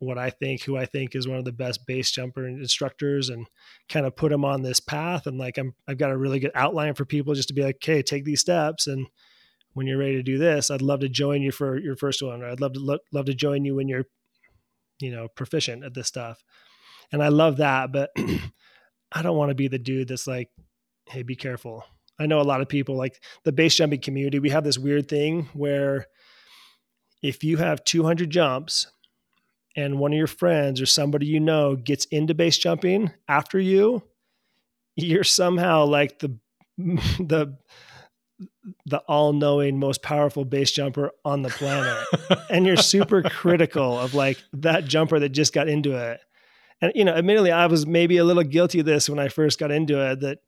what 0.00 0.18
I 0.18 0.30
think, 0.30 0.62
who 0.62 0.76
I 0.76 0.86
think 0.86 1.14
is 1.14 1.28
one 1.28 1.38
of 1.38 1.44
the 1.44 1.52
best 1.52 1.86
base 1.86 2.10
jumper 2.10 2.46
instructors, 2.46 3.28
and 3.28 3.46
kind 3.88 4.06
of 4.06 4.16
put 4.16 4.30
them 4.30 4.44
on 4.44 4.62
this 4.62 4.80
path. 4.80 5.26
And 5.26 5.38
like 5.38 5.56
I'm, 5.56 5.74
I've 5.86 5.98
got 5.98 6.10
a 6.10 6.16
really 6.16 6.40
good 6.40 6.52
outline 6.54 6.94
for 6.94 7.04
people 7.04 7.34
just 7.34 7.48
to 7.48 7.54
be 7.54 7.62
like, 7.62 7.76
okay, 7.76 8.02
take 8.02 8.24
these 8.24 8.40
steps, 8.40 8.86
and 8.86 9.06
when 9.74 9.86
you're 9.86 9.98
ready 9.98 10.16
to 10.16 10.22
do 10.22 10.36
this, 10.36 10.70
I'd 10.70 10.82
love 10.82 11.00
to 11.00 11.08
join 11.08 11.42
you 11.42 11.52
for 11.52 11.78
your 11.78 11.96
first 11.96 12.22
one, 12.22 12.42
or 12.42 12.48
I'd 12.48 12.60
love 12.60 12.72
to 12.72 12.80
lo- 12.80 12.98
love 13.12 13.26
to 13.26 13.34
join 13.34 13.64
you 13.64 13.76
when 13.76 13.88
you're, 13.88 14.06
you 15.00 15.12
know, 15.12 15.28
proficient 15.28 15.84
at 15.84 15.94
this 15.94 16.08
stuff. 16.08 16.42
And 17.12 17.22
I 17.22 17.28
love 17.28 17.58
that, 17.58 17.92
but 17.92 18.10
I 19.12 19.22
don't 19.22 19.36
want 19.36 19.50
to 19.50 19.54
be 19.54 19.68
the 19.68 19.78
dude 19.78 20.08
that's 20.08 20.26
like, 20.26 20.48
hey, 21.06 21.22
be 21.22 21.36
careful 21.36 21.84
I 22.20 22.26
know 22.26 22.40
a 22.40 22.42
lot 22.42 22.60
of 22.60 22.68
people 22.68 22.96
like 22.96 23.22
the 23.44 23.52
base 23.52 23.74
jumping 23.74 24.00
community. 24.00 24.38
We 24.38 24.50
have 24.50 24.62
this 24.62 24.78
weird 24.78 25.08
thing 25.08 25.48
where 25.54 26.06
if 27.22 27.42
you 27.42 27.56
have 27.56 27.82
200 27.82 28.28
jumps 28.28 28.86
and 29.76 29.98
one 29.98 30.12
of 30.12 30.18
your 30.18 30.26
friends 30.26 30.80
or 30.80 30.86
somebody 30.86 31.26
you 31.26 31.40
know 31.40 31.76
gets 31.76 32.04
into 32.06 32.34
base 32.34 32.58
jumping 32.58 33.10
after 33.28 33.58
you, 33.58 34.02
you're 34.96 35.24
somehow 35.24 35.84
like 35.84 36.18
the 36.18 36.36
the 36.78 37.56
the 38.86 38.98
all-knowing 39.06 39.78
most 39.78 40.02
powerful 40.02 40.44
base 40.44 40.70
jumper 40.70 41.10
on 41.24 41.42
the 41.42 41.50
planet 41.50 42.06
and 42.50 42.64
you're 42.64 42.76
super 42.76 43.22
critical 43.22 43.98
of 43.98 44.14
like 44.14 44.38
that 44.54 44.86
jumper 44.86 45.18
that 45.18 45.28
just 45.28 45.52
got 45.52 45.68
into 45.68 45.92
it 45.94 46.20
and 46.80 46.90
you 46.94 47.04
know 47.04 47.12
admittedly 47.12 47.52
i 47.52 47.66
was 47.66 47.86
maybe 47.86 48.16
a 48.16 48.24
little 48.24 48.42
guilty 48.42 48.80
of 48.80 48.86
this 48.86 49.10
when 49.10 49.18
i 49.18 49.28
first 49.28 49.58
got 49.58 49.70
into 49.70 50.00
it 50.00 50.20
that 50.20 50.38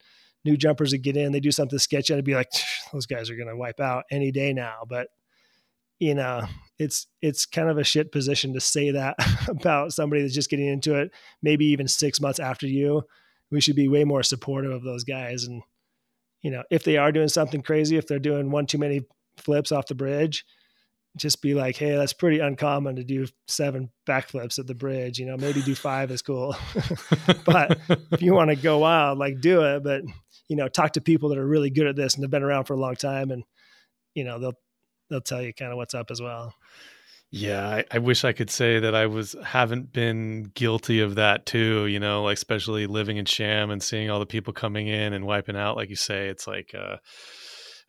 new 0.44 0.56
jumpers 0.56 0.92
would 0.92 1.02
get 1.02 1.16
in, 1.16 1.32
they 1.32 1.40
do 1.40 1.50
something 1.50 1.78
sketchy, 1.78 2.12
and 2.12 2.18
I'd 2.18 2.24
be 2.24 2.34
like, 2.34 2.50
those 2.92 3.06
guys 3.06 3.30
are 3.30 3.36
going 3.36 3.48
to 3.48 3.56
wipe 3.56 3.80
out 3.80 4.04
any 4.10 4.30
day 4.30 4.52
now. 4.52 4.84
But 4.88 5.08
you 5.98 6.14
know, 6.14 6.46
it's 6.82 7.06
it's 7.20 7.46
kind 7.46 7.68
of 7.68 7.78
a 7.78 7.84
shit 7.84 8.12
position 8.12 8.52
to 8.54 8.60
say 8.60 8.90
that 8.90 9.16
about 9.48 9.92
somebody 9.92 10.22
that's 10.22 10.34
just 10.34 10.50
getting 10.50 10.68
into 10.68 10.94
it. 10.94 11.10
Maybe 11.42 11.66
even 11.66 11.88
six 11.88 12.20
months 12.20 12.40
after 12.40 12.66
you, 12.66 13.02
we 13.50 13.60
should 13.60 13.76
be 13.76 13.88
way 13.88 14.04
more 14.04 14.22
supportive 14.22 14.72
of 14.72 14.82
those 14.82 15.04
guys. 15.04 15.44
And 15.44 15.62
you 16.42 16.50
know, 16.50 16.64
if 16.70 16.84
they 16.84 16.96
are 16.96 17.12
doing 17.12 17.28
something 17.28 17.62
crazy, 17.62 17.96
if 17.96 18.06
they're 18.06 18.18
doing 18.18 18.50
one 18.50 18.66
too 18.66 18.78
many 18.78 19.02
flips 19.36 19.72
off 19.72 19.86
the 19.86 19.94
bridge, 19.94 20.44
just 21.16 21.42
be 21.42 21.54
like, 21.54 21.76
hey, 21.76 21.94
that's 21.94 22.12
pretty 22.12 22.40
uncommon 22.40 22.96
to 22.96 23.04
do 23.04 23.26
seven 23.46 23.90
backflips 24.06 24.58
at 24.58 24.66
the 24.66 24.74
bridge. 24.74 25.18
You 25.18 25.26
know, 25.26 25.36
maybe 25.36 25.62
do 25.62 25.74
five 25.74 26.10
is 26.10 26.22
cool. 26.22 26.56
but 27.44 27.78
if 28.10 28.22
you 28.22 28.34
want 28.34 28.50
to 28.50 28.56
go 28.56 28.78
wild, 28.78 29.18
like 29.18 29.40
do 29.40 29.62
it. 29.62 29.84
But 29.84 30.02
you 30.48 30.56
know, 30.56 30.68
talk 30.68 30.92
to 30.92 31.00
people 31.00 31.28
that 31.28 31.38
are 31.38 31.46
really 31.46 31.70
good 31.70 31.86
at 31.86 31.96
this 31.96 32.14
and 32.14 32.24
have 32.24 32.30
been 32.30 32.42
around 32.42 32.64
for 32.64 32.74
a 32.74 32.80
long 32.80 32.96
time, 32.96 33.30
and 33.30 33.44
you 34.14 34.24
know, 34.24 34.38
they'll 34.38 34.58
they'll 35.10 35.20
tell 35.20 35.42
you 35.42 35.52
kind 35.52 35.72
of 35.72 35.76
what's 35.76 35.94
up 35.94 36.10
as 36.10 36.20
well. 36.20 36.54
Yeah, 37.34 37.66
I, 37.66 37.84
I, 37.90 37.98
wish 37.98 38.24
I 38.26 38.32
could 38.32 38.50
say 38.50 38.78
that 38.78 38.94
I 38.94 39.06
was 39.06 39.34
haven't 39.42 39.90
been 39.90 40.50
guilty 40.54 41.00
of 41.00 41.14
that 41.14 41.46
too. 41.46 41.86
You 41.86 41.98
know, 41.98 42.24
like 42.24 42.36
especially 42.36 42.86
living 42.86 43.16
in 43.16 43.24
Cham 43.24 43.70
and 43.70 43.82
seeing 43.82 44.10
all 44.10 44.18
the 44.18 44.26
people 44.26 44.52
coming 44.52 44.86
in 44.86 45.14
and 45.14 45.24
wiping 45.24 45.56
out, 45.56 45.76
like 45.76 45.88
you 45.88 45.96
say, 45.96 46.28
it's 46.28 46.46
like. 46.46 46.74
uh 46.74 46.96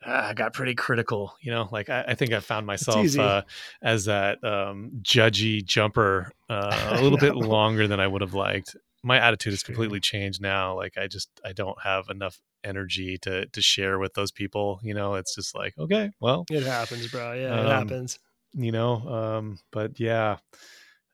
uh, 0.06 0.32
got 0.34 0.52
pretty 0.52 0.74
critical. 0.74 1.34
You 1.40 1.52
know, 1.52 1.68
like 1.72 1.88
I, 1.88 2.04
I 2.08 2.14
think 2.14 2.32
I 2.32 2.40
found 2.40 2.66
myself 2.66 3.18
uh, 3.18 3.42
as 3.82 4.04
that 4.04 4.42
um, 4.44 4.90
judgy 5.02 5.64
jumper 5.64 6.30
uh, 6.50 6.90
a 6.92 7.00
little 7.02 7.18
bit 7.18 7.34
longer 7.34 7.88
than 7.88 8.00
I 8.00 8.06
would 8.06 8.20
have 8.20 8.34
liked. 8.34 8.76
My 9.04 9.18
attitude 9.18 9.52
has 9.52 9.62
completely 9.62 10.00
changed 10.00 10.40
now. 10.40 10.74
Like 10.76 10.96
I 10.98 11.06
just 11.06 11.28
I 11.44 11.52
don't 11.52 11.80
have 11.82 12.08
enough 12.08 12.40
energy 12.64 13.18
to 13.18 13.46
to 13.46 13.62
share 13.62 13.98
with 13.98 14.14
those 14.14 14.32
people. 14.32 14.80
You 14.82 14.94
know, 14.94 15.14
it's 15.14 15.34
just 15.34 15.54
like 15.54 15.74
okay, 15.78 16.10
well, 16.20 16.44
it 16.50 16.64
happens, 16.64 17.08
bro. 17.08 17.32
Yeah, 17.34 17.52
um, 17.52 17.66
it 17.66 17.70
happens. 17.70 18.18
You 18.54 18.72
know, 18.72 19.08
um, 19.08 19.58
but 19.70 20.00
yeah, 20.00 20.38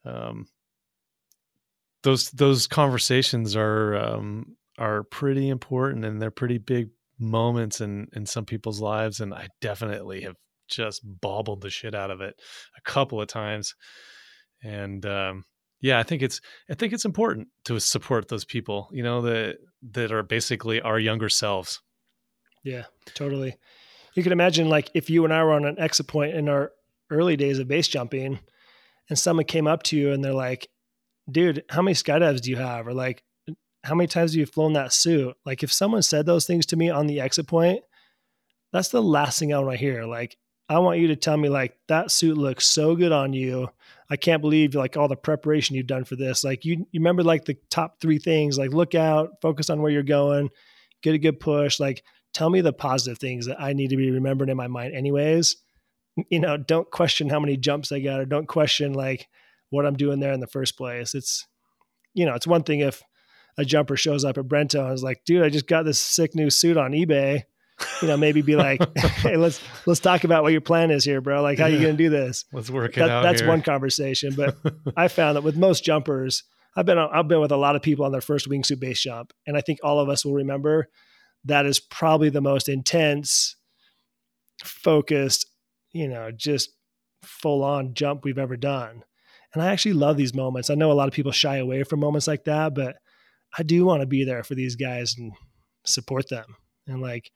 um, 0.04 0.46
those 2.02 2.30
those 2.30 2.66
conversations 2.66 3.56
are 3.56 3.96
um, 3.96 4.56
are 4.78 5.02
pretty 5.04 5.48
important 5.48 6.04
and 6.04 6.20
they're 6.20 6.30
pretty 6.30 6.58
big 6.58 6.88
moments 7.18 7.80
in 7.80 8.08
in 8.14 8.24
some 8.24 8.46
people's 8.46 8.80
lives 8.80 9.20
and 9.20 9.34
I 9.34 9.48
definitely 9.60 10.22
have 10.22 10.36
just 10.68 11.02
bobbled 11.04 11.60
the 11.60 11.70
shit 11.70 11.94
out 11.94 12.10
of 12.10 12.20
it 12.20 12.34
a 12.78 12.80
couple 12.82 13.20
of 13.20 13.28
times 13.28 13.74
and 14.62 15.04
um, 15.04 15.44
yeah 15.80 15.98
I 15.98 16.02
think 16.02 16.22
it's 16.22 16.40
I 16.68 16.74
think 16.74 16.92
it's 16.92 17.04
important 17.04 17.48
to 17.64 17.78
support 17.80 18.28
those 18.28 18.44
people 18.44 18.88
you 18.92 19.02
know 19.02 19.22
that 19.22 19.58
that 19.92 20.12
are 20.12 20.22
basically 20.22 20.80
our 20.80 20.98
younger 20.98 21.28
selves 21.28 21.80
yeah 22.64 22.84
totally 23.14 23.56
you 24.14 24.22
can 24.22 24.32
imagine 24.32 24.68
like 24.68 24.90
if 24.94 25.08
you 25.08 25.24
and 25.24 25.32
I 25.32 25.42
were 25.44 25.52
on 25.52 25.64
an 25.64 25.78
exit 25.78 26.06
point 26.06 26.34
in 26.34 26.48
our 26.48 26.72
early 27.10 27.36
days 27.36 27.58
of 27.58 27.68
base 27.68 27.88
jumping 27.88 28.38
and 29.08 29.18
someone 29.18 29.46
came 29.46 29.66
up 29.66 29.82
to 29.84 29.96
you 29.96 30.12
and 30.12 30.24
they're 30.24 30.32
like 30.32 30.68
dude 31.30 31.64
how 31.70 31.82
many 31.82 31.94
skydives 31.94 32.40
do 32.40 32.50
you 32.50 32.56
have 32.56 32.86
or 32.86 32.94
like 32.94 33.22
how 33.84 33.94
many 33.94 34.06
times 34.06 34.32
have 34.32 34.38
you 34.38 34.46
flown 34.46 34.74
that 34.74 34.92
suit? 34.92 35.34
Like 35.44 35.62
if 35.62 35.72
someone 35.72 36.02
said 36.02 36.26
those 36.26 36.46
things 36.46 36.66
to 36.66 36.76
me 36.76 36.90
on 36.90 37.06
the 37.06 37.20
exit 37.20 37.46
point, 37.46 37.82
that's 38.72 38.88
the 38.88 39.02
last 39.02 39.38
thing 39.38 39.52
I 39.52 39.58
want 39.58 39.72
to 39.72 39.76
hear. 39.76 40.04
Like 40.04 40.36
I 40.70 40.78
want 40.78 41.00
you 41.00 41.08
to 41.08 41.16
tell 41.16 41.36
me 41.36 41.48
like 41.48 41.76
that 41.88 42.12
suit 42.12 42.38
looks 42.38 42.64
so 42.64 42.94
good 42.94 43.10
on 43.10 43.32
you. 43.32 43.68
I 44.08 44.14
can't 44.14 44.40
believe 44.40 44.76
like 44.76 44.96
all 44.96 45.08
the 45.08 45.16
preparation 45.16 45.74
you've 45.74 45.88
done 45.88 46.04
for 46.04 46.14
this. 46.14 46.44
Like 46.44 46.64
you, 46.64 46.86
you 46.92 47.00
remember 47.00 47.24
like 47.24 47.44
the 47.44 47.56
top 47.70 48.00
three 48.00 48.18
things, 48.18 48.56
like 48.56 48.70
look 48.70 48.94
out, 48.94 49.40
focus 49.42 49.68
on 49.68 49.82
where 49.82 49.90
you're 49.90 50.04
going, 50.04 50.48
get 51.02 51.14
a 51.14 51.18
good 51.18 51.40
push. 51.40 51.80
Like 51.80 52.04
tell 52.32 52.48
me 52.48 52.60
the 52.60 52.72
positive 52.72 53.18
things 53.18 53.46
that 53.46 53.60
I 53.60 53.72
need 53.72 53.90
to 53.90 53.96
be 53.96 54.12
remembering 54.12 54.48
in 54.48 54.56
my 54.56 54.68
mind 54.68 54.94
anyways. 54.94 55.56
You 56.28 56.38
know, 56.38 56.56
don't 56.56 56.88
question 56.88 57.28
how 57.28 57.40
many 57.40 57.56
jumps 57.56 57.90
I 57.90 57.98
got 57.98 58.20
or 58.20 58.24
don't 58.24 58.46
question 58.46 58.92
like 58.92 59.28
what 59.70 59.86
I'm 59.86 59.96
doing 59.96 60.20
there 60.20 60.32
in 60.32 60.40
the 60.40 60.46
first 60.46 60.76
place. 60.76 61.16
It's, 61.16 61.48
you 62.14 62.26
know, 62.26 62.34
it's 62.34 62.46
one 62.46 62.62
thing 62.62 62.78
if 62.78 63.02
a 63.58 63.64
jumper 63.64 63.96
shows 63.96 64.24
up 64.24 64.38
at 64.38 64.46
Brento 64.46 64.84
and 64.84 64.94
is 64.94 65.02
like, 65.02 65.24
dude, 65.24 65.42
I 65.42 65.48
just 65.48 65.66
got 65.66 65.84
this 65.84 66.00
sick 66.00 66.36
new 66.36 66.48
suit 66.48 66.76
on 66.76 66.92
eBay. 66.92 67.42
You 68.02 68.08
know, 68.08 68.16
maybe 68.16 68.42
be 68.42 68.56
like, 68.56 68.80
hey, 68.98 69.36
let's 69.36 69.60
let's 69.86 70.00
talk 70.00 70.24
about 70.24 70.42
what 70.42 70.52
your 70.52 70.60
plan 70.60 70.90
is 70.90 71.04
here, 71.04 71.20
bro. 71.20 71.42
Like, 71.42 71.58
how 71.58 71.64
are 71.64 71.70
you 71.70 71.80
going 71.80 71.96
to 71.96 72.02
do 72.02 72.10
this? 72.10 72.44
Let's 72.52 72.70
work 72.70 72.96
it 72.96 73.00
that, 73.00 73.10
out. 73.10 73.22
That's 73.22 73.40
here. 73.40 73.48
one 73.48 73.62
conversation. 73.62 74.34
But 74.36 74.56
I 74.96 75.08
found 75.08 75.36
that 75.36 75.42
with 75.42 75.56
most 75.56 75.84
jumpers, 75.84 76.44
I've 76.76 76.86
been 76.86 76.98
I've 76.98 77.28
been 77.28 77.40
with 77.40 77.52
a 77.52 77.56
lot 77.56 77.76
of 77.76 77.82
people 77.82 78.04
on 78.04 78.12
their 78.12 78.20
first 78.20 78.48
wingsuit 78.48 78.80
base 78.80 79.02
jump, 79.02 79.32
and 79.46 79.56
I 79.56 79.60
think 79.60 79.80
all 79.82 80.00
of 80.00 80.08
us 80.08 80.24
will 80.24 80.34
remember 80.34 80.88
that 81.44 81.66
is 81.66 81.80
probably 81.80 82.28
the 82.28 82.40
most 82.40 82.68
intense, 82.68 83.56
focused, 84.62 85.46
you 85.92 86.08
know, 86.08 86.30
just 86.30 86.70
full 87.22 87.62
on 87.62 87.94
jump 87.94 88.24
we've 88.24 88.38
ever 88.38 88.56
done. 88.56 89.02
And 89.52 89.62
I 89.62 89.72
actually 89.72 89.94
love 89.94 90.16
these 90.16 90.34
moments. 90.34 90.70
I 90.70 90.74
know 90.74 90.92
a 90.92 90.94
lot 90.94 91.08
of 91.08 91.14
people 91.14 91.32
shy 91.32 91.56
away 91.56 91.82
from 91.82 92.00
moments 92.00 92.28
like 92.28 92.44
that, 92.44 92.74
but 92.74 92.96
I 93.56 93.62
do 93.62 93.84
want 93.84 94.00
to 94.00 94.06
be 94.06 94.24
there 94.24 94.44
for 94.44 94.54
these 94.54 94.76
guys 94.76 95.16
and 95.18 95.32
support 95.84 96.28
them 96.28 96.56
and 96.86 97.00
like 97.00 97.30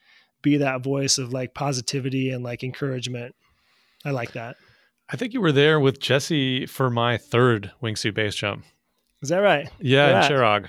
be 0.45 0.59
that 0.59 0.85
voice 0.85 1.19
of 1.19 1.33
like 1.33 1.55
positivity 1.55 2.31
and 2.31 2.45
like 2.45 2.63
encouragement. 2.63 3.35
I 4.05 4.11
like 4.13 4.33
that. 4.35 4.57
I 5.11 5.17
think 5.17 5.35
you 5.35 5.41
were 5.41 5.53
there 5.53 5.81
with 5.81 5.99
Jesse 5.99 6.67
for 6.67 6.89
my 6.89 7.17
third 7.17 7.73
wingsuit 7.83 8.15
base 8.15 8.37
jump. 8.37 8.65
Is 9.23 9.31
that 9.31 9.39
right? 9.39 9.69
Yeah, 9.81 10.25
in 10.25 10.31
Kjerag. 10.31 10.69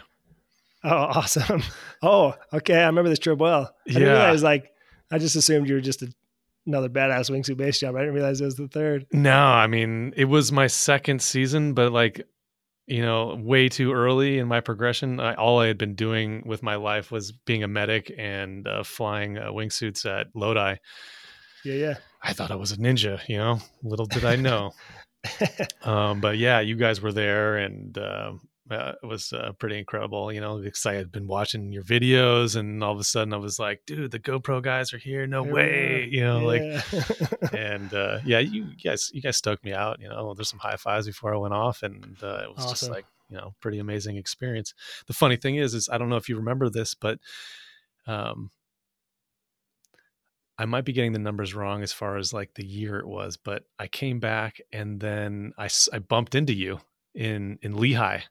Oh, 0.84 0.89
awesome. 0.89 1.61
Oh, 2.02 2.34
okay. 2.53 2.81
I 2.81 2.88
remember 2.88 3.10
this 3.10 3.19
trip 3.19 3.38
well. 3.38 3.73
I 3.88 3.93
didn't 3.93 4.07
realize 4.07 4.43
like 4.43 4.72
I 5.11 5.19
just 5.19 5.35
assumed 5.35 5.69
you 5.69 5.76
were 5.76 5.81
just 5.81 6.02
a, 6.02 6.11
another 6.65 6.89
badass 6.89 7.30
wingsuit 7.30 7.57
base 7.57 7.80
jump. 7.80 7.97
I 7.97 8.02
didn't 8.02 8.15
realize 8.15 8.41
it 8.41 8.45
was 8.45 8.56
the 8.56 8.68
third. 8.68 9.06
No, 9.11 9.38
I 9.38 9.68
mean 9.68 10.14
it 10.15 10.26
was 10.26 10.52
my 10.52 10.68
second 10.68 11.22
season, 11.22 11.73
but 11.73 11.91
like 11.91 12.26
you 12.88 13.02
know, 13.02 13.36
way 13.41 13.68
too 13.68 13.94
early 13.94 14.38
in 14.38 14.48
my 14.48 14.62
progression. 14.62 15.20
I, 15.20 15.34
all 15.36 15.60
I 15.60 15.68
had 15.68 15.78
been 15.78 15.95
doing 15.95 16.44
with 16.45 16.62
my 16.62 16.76
life 16.76 17.12
was 17.12 17.32
being 17.32 17.64
a 17.64 17.68
medic 17.68 18.14
and 18.18 18.68
uh, 18.68 18.84
flying 18.84 19.38
uh, 19.38 19.48
wingsuits 19.48 20.06
at 20.06 20.28
Lodi. 20.36 20.76
Yeah, 21.64 21.74
yeah. 21.74 21.94
I 22.22 22.34
thought 22.34 22.52
I 22.52 22.56
was 22.56 22.72
a 22.72 22.78
ninja, 22.78 23.20
you 23.28 23.38
know. 23.38 23.60
Little 23.84 24.06
did 24.06 24.24
I 24.24 24.36
know. 24.36 24.72
um, 25.84 26.22
but 26.22 26.38
yeah, 26.38 26.60
you 26.60 26.76
guys 26.76 27.02
were 27.02 27.12
there, 27.12 27.57
and 27.57 27.98
uh, 27.98 28.34
uh, 28.70 28.94
it 29.02 29.06
was 29.06 29.32
uh, 29.32 29.52
pretty 29.60 29.78
incredible. 29.78 30.32
You 30.32 30.42
know, 30.42 30.58
because 30.58 30.86
I 30.86 30.96
had 30.96 31.12
been 31.12 31.28
watching 31.28 31.72
your 31.72 31.84
videos, 31.84 32.56
and 32.56 32.84
all 32.84 32.94
of 32.94 33.00
a 33.00 33.04
sudden 33.04 33.34
I 33.34 33.38
was 33.38 33.60
like, 33.60 33.82
"Dude, 33.86 34.12
the 34.12 34.20
GoPro 34.20 34.62
guys 34.62 34.94
are 34.94 34.98
here! 34.98 35.28
No 35.28 35.44
way!" 35.44 36.08
You 36.10 36.24
know, 36.24 36.50
yeah. 36.52 36.82
like, 36.92 37.54
and 37.54 37.94
uh, 37.94 38.20
yeah, 38.26 38.40
you 38.40 38.68
guys, 38.84 39.12
you 39.14 39.22
guys 39.22 39.38
stoked 39.38 39.64
me 39.64 39.74
out. 39.74 40.00
You 40.00 40.10
know, 40.10 40.34
there's 40.34 40.50
some 40.50 40.60
high 40.60 40.78
fives 40.78 41.06
before 41.06 41.34
I 41.34 41.38
went 41.38 41.54
off, 41.54 41.84
and 41.84 42.18
uh, 42.24 42.42
it 42.44 42.56
was 42.56 42.66
awesome. 42.66 42.70
just 42.70 42.90
like 42.90 43.06
you 43.30 43.38
know, 43.38 43.54
pretty 43.60 43.80
amazing 43.80 44.18
experience. 44.18 44.74
The 45.08 45.14
funny 45.14 45.36
thing 45.36 45.56
is, 45.56 45.74
is 45.74 45.90
I 45.92 45.98
don't 45.98 46.10
know 46.10 46.18
if 46.18 46.30
you 46.30 46.38
remember 46.38 46.70
this, 46.70 46.96
but 46.96 47.20
um, 48.08 48.52
I 50.58 50.66
might 50.66 50.86
be 50.86 50.94
getting 50.94 51.14
the 51.14 51.20
numbers 51.20 51.54
wrong 51.54 51.84
as 51.84 51.92
far 51.92 52.18
as 52.18 52.34
like 52.34 52.54
the 52.56 52.66
year 52.66 52.98
it 52.98 53.08
was, 53.08 53.38
but 53.38 53.64
I 53.78 53.88
came 53.88 54.20
back 54.20 54.62
and 54.72 55.00
then 55.00 55.54
I, 55.58 55.70
I 55.92 56.00
bumped 56.00 56.36
into 56.36 56.54
you 56.54 56.80
in 57.14 57.60
in 57.62 57.74
Lehi 57.74 58.24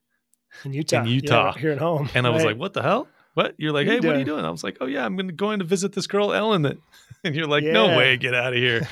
in 0.64 0.72
Utah. 0.72 1.02
In 1.02 1.06
Utah, 1.06 1.52
yeah, 1.55 1.60
here 1.60 1.72
at 1.72 1.78
home. 1.78 2.09
And 2.14 2.26
I 2.26 2.31
was 2.31 2.44
like, 2.44 2.56
"What 2.56 2.72
the 2.72 2.82
hell? 2.82 3.09
What?" 3.35 3.55
You're 3.59 3.72
like, 3.72 3.86
"Hey, 3.86 3.97
what 3.97 4.16
are 4.16 4.18
you 4.18 4.24
doing?" 4.24 4.44
I 4.44 4.51
was 4.51 4.64
like, 4.64 4.78
"Oh 4.81 4.86
yeah, 4.86 5.05
I'm 5.05 5.16
going 5.16 5.28
to 5.28 5.35
go 5.35 5.51
in 5.51 5.59
to 5.59 5.64
visit 5.64 5.93
this 5.93 6.06
girl 6.06 6.32
Ellen." 6.32 6.62
That, 6.62 6.78
and 7.24 7.35
you're 7.35 7.47
like, 7.47 7.64
yeah. 7.64 7.72
"No 7.72 7.97
way, 7.97 8.16
get 8.16 8.35
out 8.35 8.52
of 8.52 8.59
here." 8.59 8.86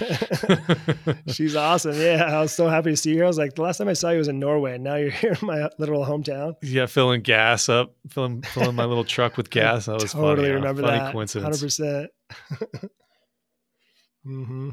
She's 1.29 1.57
awesome. 1.57 1.97
Yeah, 1.97 2.25
I 2.25 2.41
was 2.41 2.53
so 2.53 2.69
happy 2.69 2.91
to 2.91 2.97
see 2.97 3.17
her. 3.17 3.25
I 3.25 3.27
was 3.27 3.39
like, 3.39 3.55
the 3.55 3.63
last 3.63 3.79
time 3.79 3.89
I 3.89 3.93
saw 3.93 4.11
you 4.11 4.19
was 4.19 4.29
in 4.29 4.39
Norway, 4.39 4.75
and 4.75 4.85
now 4.85 4.97
you're 4.97 5.11
here 5.23 5.37
in 5.41 5.47
my 5.47 5.69
literal 5.79 6.05
hometown. 6.05 6.57
Yeah, 6.63 6.87
filling 6.87 7.23
gas 7.23 7.69
up, 7.69 7.95
filling 8.09 8.43
filling 8.43 8.75
my 8.75 8.85
little 8.85 9.05
truck 9.05 9.37
with 9.37 9.51
gas. 9.51 9.87
That 9.87 9.95
was 9.95 10.13
totally 10.13 10.49
funny. 10.49 10.55
remember 10.55 10.83
funny 10.83 10.99
that. 10.99 11.13
coincidence. 11.13 11.45
Hundred 11.45 11.65
percent. 11.65 12.11
Mm-hmm. 14.27 14.71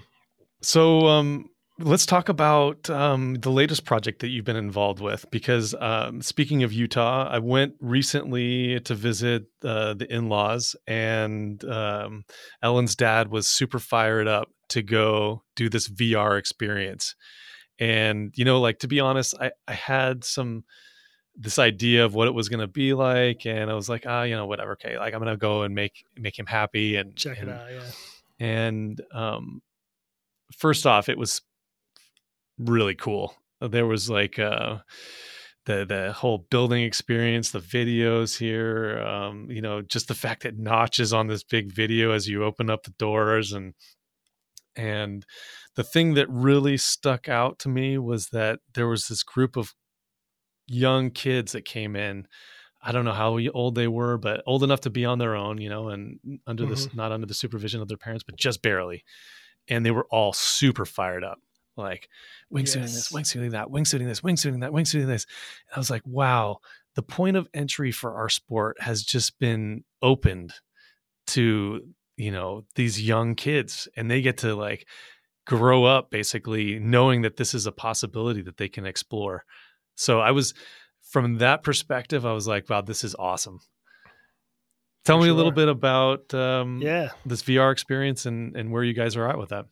So, 0.61 1.07
um, 1.07 1.48
let's 1.79 2.05
talk 2.05 2.29
about 2.29 2.89
um, 2.89 3.35
the 3.35 3.49
latest 3.49 3.85
project 3.85 4.19
that 4.19 4.27
you've 4.27 4.45
been 4.45 4.55
involved 4.55 4.99
with. 4.99 5.25
Because 5.31 5.73
um, 5.79 6.21
speaking 6.21 6.63
of 6.63 6.73
Utah, 6.73 7.27
I 7.29 7.39
went 7.39 7.75
recently 7.79 8.79
to 8.81 8.95
visit 8.95 9.45
uh, 9.63 9.93
the 9.93 10.13
in 10.13 10.29
laws, 10.29 10.75
and 10.87 11.63
um, 11.65 12.25
Ellen's 12.61 12.95
dad 12.95 13.29
was 13.29 13.47
super 13.47 13.79
fired 13.79 14.27
up 14.27 14.49
to 14.69 14.81
go 14.81 15.43
do 15.55 15.69
this 15.69 15.87
VR 15.87 16.37
experience. 16.37 17.15
And, 17.79 18.33
you 18.35 18.45
know, 18.45 18.59
like 18.59 18.79
to 18.79 18.87
be 18.87 18.99
honest, 18.99 19.35
I, 19.39 19.51
I 19.67 19.73
had 19.73 20.23
some 20.23 20.65
this 21.35 21.57
idea 21.57 22.03
of 22.03 22.13
what 22.13 22.27
it 22.27 22.33
was 22.33 22.49
going 22.49 22.59
to 22.59 22.67
be 22.67 22.93
like 22.93 23.45
and 23.45 23.71
i 23.71 23.73
was 23.73 23.87
like 23.87 24.03
ah 24.05 24.23
you 24.23 24.35
know 24.35 24.45
whatever 24.45 24.73
okay 24.73 24.99
like 24.99 25.13
i'm 25.13 25.21
going 25.21 25.31
to 25.31 25.37
go 25.37 25.61
and 25.61 25.73
make 25.73 26.03
make 26.17 26.37
him 26.37 26.45
happy 26.45 26.97
and 26.97 27.15
check 27.15 27.39
and, 27.39 27.49
it 27.49 27.53
out 27.53 27.71
yeah 27.71 28.45
and 28.45 29.01
um 29.13 29.61
first 30.51 30.85
off 30.85 31.07
it 31.07 31.17
was 31.17 31.41
really 32.59 32.95
cool. 32.95 33.33
There 33.61 33.85
was 33.85 34.09
like 34.09 34.37
uh, 34.37 34.79
the 35.65 35.85
the 35.85 36.13
whole 36.13 36.47
building 36.49 36.83
experience, 36.83 37.51
the 37.51 37.59
videos 37.59 38.37
here, 38.37 38.99
um, 38.99 39.49
you 39.49 39.61
know, 39.61 39.81
just 39.81 40.07
the 40.07 40.15
fact 40.15 40.43
that 40.43 40.57
notches 40.57 41.13
on 41.13 41.27
this 41.27 41.43
big 41.43 41.71
video 41.71 42.11
as 42.11 42.27
you 42.27 42.43
open 42.43 42.69
up 42.69 42.83
the 42.83 42.93
doors 42.97 43.51
and 43.53 43.73
and 44.75 45.25
the 45.75 45.83
thing 45.83 46.13
that 46.13 46.29
really 46.29 46.77
stuck 46.77 47.27
out 47.27 47.59
to 47.59 47.69
me 47.69 47.97
was 47.97 48.29
that 48.29 48.59
there 48.73 48.87
was 48.87 49.07
this 49.07 49.23
group 49.23 49.57
of 49.57 49.73
young 50.67 51.11
kids 51.11 51.51
that 51.51 51.65
came 51.65 51.95
in. 51.95 52.27
I 52.81 52.91
don't 52.93 53.03
know 53.03 53.11
how 53.11 53.37
old 53.53 53.75
they 53.75 53.87
were, 53.89 54.17
but 54.17 54.41
old 54.45 54.63
enough 54.63 54.81
to 54.81 54.89
be 54.89 55.03
on 55.03 55.19
their 55.19 55.35
own, 55.35 55.59
you 55.59 55.69
know, 55.69 55.89
and 55.89 56.19
under 56.47 56.63
mm-hmm. 56.63 56.71
this 56.71 56.93
not 56.93 57.11
under 57.11 57.27
the 57.27 57.33
supervision 57.33 57.81
of 57.81 57.89
their 57.89 57.97
parents, 57.97 58.23
but 58.23 58.37
just 58.37 58.61
barely. 58.61 59.03
And 59.67 59.85
they 59.85 59.91
were 59.91 60.07
all 60.09 60.33
super 60.33 60.85
fired 60.85 61.23
up 61.23 61.39
like 61.77 62.09
wingsuiting 62.53 62.81
yes. 62.81 62.93
this, 62.93 63.11
wingsuiting 63.11 63.51
that, 63.51 63.67
wingsuiting 63.67 64.05
this, 64.05 64.21
wingsuiting 64.21 64.61
that, 64.61 64.71
wingsuiting 64.71 65.07
this. 65.07 65.25
And 65.67 65.75
I 65.75 65.79
was 65.79 65.89
like, 65.89 66.01
wow, 66.05 66.59
the 66.95 67.03
point 67.03 67.37
of 67.37 67.47
entry 67.53 67.91
for 67.91 68.15
our 68.15 68.29
sport 68.29 68.81
has 68.81 69.03
just 69.03 69.39
been 69.39 69.83
opened 70.01 70.53
to, 71.27 71.81
you 72.17 72.31
know, 72.31 72.65
these 72.75 73.01
young 73.01 73.35
kids 73.35 73.87
and 73.95 74.09
they 74.09 74.21
get 74.21 74.37
to 74.39 74.55
like 74.55 74.87
grow 75.45 75.85
up 75.85 76.11
basically 76.11 76.79
knowing 76.79 77.21
that 77.21 77.37
this 77.37 77.53
is 77.53 77.65
a 77.65 77.71
possibility 77.71 78.41
that 78.41 78.57
they 78.57 78.69
can 78.69 78.85
explore. 78.85 79.45
So 79.95 80.19
I 80.19 80.31
was 80.31 80.53
from 81.01 81.39
that 81.39 81.63
perspective, 81.63 82.25
I 82.25 82.33
was 82.33 82.47
like, 82.47 82.69
wow, 82.69 82.81
this 82.81 83.03
is 83.03 83.15
awesome. 83.17 83.59
Tell 85.05 85.17
me 85.17 85.25
sure. 85.25 85.33
a 85.33 85.35
little 85.35 85.51
bit 85.51 85.69
about 85.69 86.33
um, 86.33 86.81
yeah 86.81 87.09
this 87.25 87.41
VR 87.43 87.71
experience 87.71 88.25
and 88.25 88.55
and 88.55 88.71
where 88.71 88.83
you 88.83 88.93
guys 88.93 89.15
are 89.15 89.27
at 89.27 89.37
with 89.37 89.49
that. 89.49 89.65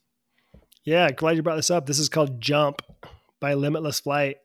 Yeah, 0.88 1.12
glad 1.12 1.36
you 1.36 1.44
brought 1.44 1.58
this 1.58 1.70
up. 1.70 1.86
This 1.86 2.00
is 2.00 2.08
called 2.08 2.40
Jump 2.40 2.82
by 3.42 3.56
Limitless 3.56 4.00
Flight. 4.00 4.38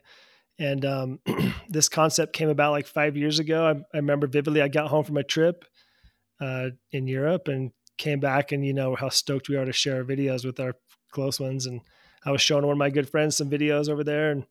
And 0.59 0.85
um, 0.85 1.21
this 1.69 1.89
concept 1.89 2.33
came 2.33 2.49
about 2.49 2.73
like 2.73 2.89
five 2.89 3.17
years 3.17 3.39
ago. 3.39 3.65
I, 3.65 3.71
I, 3.95 3.99
remember 3.99 4.27
vividly. 4.27 4.61
I 4.61 4.67
got 4.67 4.89
home 4.89 5.05
from 5.05 5.19
a 5.19 5.23
trip 5.23 5.65
uh, 6.41 6.71
in 6.91 7.07
Europe 7.07 7.47
and 7.47 7.71
came 7.97 8.19
back, 8.19 8.51
and 8.51 8.67
you 8.67 8.73
know 8.73 8.97
how 8.97 9.09
stoked 9.09 9.49
we 9.49 9.55
are 9.55 9.65
to 9.65 9.73
share 9.73 9.99
our 9.99 10.03
videos 10.03 10.45
with 10.45 10.59
our 10.59 10.75
close 11.13 11.39
ones. 11.39 11.67
And 11.67 11.81
I 12.27 12.33
was 12.33 12.43
showing 12.43 12.67
one 12.67 12.73
of 12.73 12.79
my 12.79 12.91
good 12.91 13.09
friends 13.09 13.37
some 13.37 13.49
videos 13.49 13.89
over 13.89 14.03
there, 14.03 14.33
and 14.33 14.45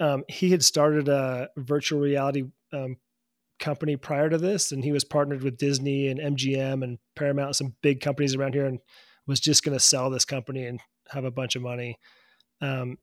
um, 0.00 0.24
he 0.26 0.50
had 0.50 0.64
started 0.64 1.08
a 1.08 1.50
virtual 1.56 2.00
reality 2.00 2.46
um, 2.72 2.96
company 3.60 3.94
prior 3.94 4.28
to 4.28 4.38
this, 4.38 4.72
and 4.72 4.82
he 4.82 4.90
was 4.90 5.04
partnered 5.04 5.44
with 5.44 5.56
Disney 5.56 6.08
and 6.08 6.18
MGM 6.18 6.82
and 6.82 6.98
Paramount, 7.14 7.54
some 7.54 7.76
big 7.80 8.00
companies 8.00 8.34
around 8.34 8.54
here, 8.54 8.66
and 8.66 8.80
was 9.30 9.40
just 9.40 9.62
going 9.62 9.76
to 9.76 9.82
sell 9.82 10.10
this 10.10 10.24
company 10.24 10.66
and 10.66 10.80
have 11.08 11.24
a 11.24 11.30
bunch 11.30 11.54
of 11.54 11.62
money. 11.62 11.98
Um, 12.60 12.98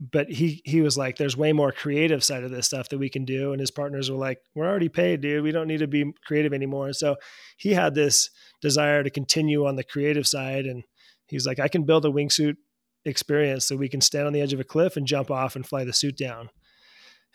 but 0.00 0.30
he 0.30 0.62
he 0.64 0.80
was 0.80 0.96
like, 0.96 1.16
"There's 1.16 1.36
way 1.36 1.52
more 1.52 1.72
creative 1.72 2.24
side 2.24 2.44
of 2.44 2.50
this 2.52 2.66
stuff 2.66 2.88
that 2.88 2.98
we 2.98 3.10
can 3.10 3.24
do." 3.24 3.52
And 3.52 3.60
his 3.60 3.70
partners 3.70 4.10
were 4.10 4.16
like, 4.16 4.38
"We're 4.54 4.66
already 4.68 4.88
paid, 4.88 5.20
dude. 5.20 5.42
We 5.42 5.52
don't 5.52 5.66
need 5.68 5.78
to 5.78 5.86
be 5.88 6.12
creative 6.24 6.52
anymore." 6.52 6.86
And 6.86 6.96
so 6.96 7.16
he 7.56 7.74
had 7.74 7.94
this 7.94 8.30
desire 8.60 9.02
to 9.02 9.10
continue 9.10 9.66
on 9.66 9.76
the 9.76 9.84
creative 9.84 10.26
side, 10.26 10.66
and 10.66 10.84
he's 11.26 11.46
like, 11.46 11.58
"I 11.58 11.68
can 11.68 11.84
build 11.84 12.06
a 12.06 12.10
wingsuit 12.10 12.56
experience 13.04 13.66
so 13.66 13.76
we 13.76 13.88
can 13.88 14.00
stand 14.00 14.26
on 14.26 14.32
the 14.32 14.40
edge 14.40 14.52
of 14.52 14.60
a 14.60 14.64
cliff 14.64 14.96
and 14.96 15.06
jump 15.06 15.30
off 15.30 15.56
and 15.56 15.66
fly 15.66 15.84
the 15.84 15.92
suit 15.92 16.16
down." 16.16 16.48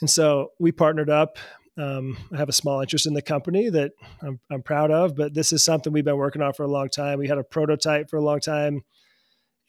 And 0.01 0.09
so 0.09 0.51
we 0.59 0.71
partnered 0.71 1.09
up. 1.09 1.37
Um, 1.77 2.17
I 2.33 2.37
have 2.37 2.49
a 2.49 2.53
small 2.53 2.81
interest 2.81 3.05
in 3.05 3.13
the 3.13 3.21
company 3.21 3.69
that 3.69 3.91
I'm, 4.21 4.39
I'm 4.51 4.63
proud 4.63 4.89
of, 4.89 5.15
but 5.15 5.33
this 5.33 5.53
is 5.53 5.63
something 5.63 5.93
we've 5.93 6.03
been 6.03 6.17
working 6.17 6.41
on 6.41 6.53
for 6.53 6.63
a 6.63 6.67
long 6.67 6.89
time. 6.89 7.19
We 7.19 7.27
had 7.27 7.37
a 7.37 7.43
prototype 7.43 8.09
for 8.09 8.17
a 8.17 8.23
long 8.23 8.39
time, 8.39 8.81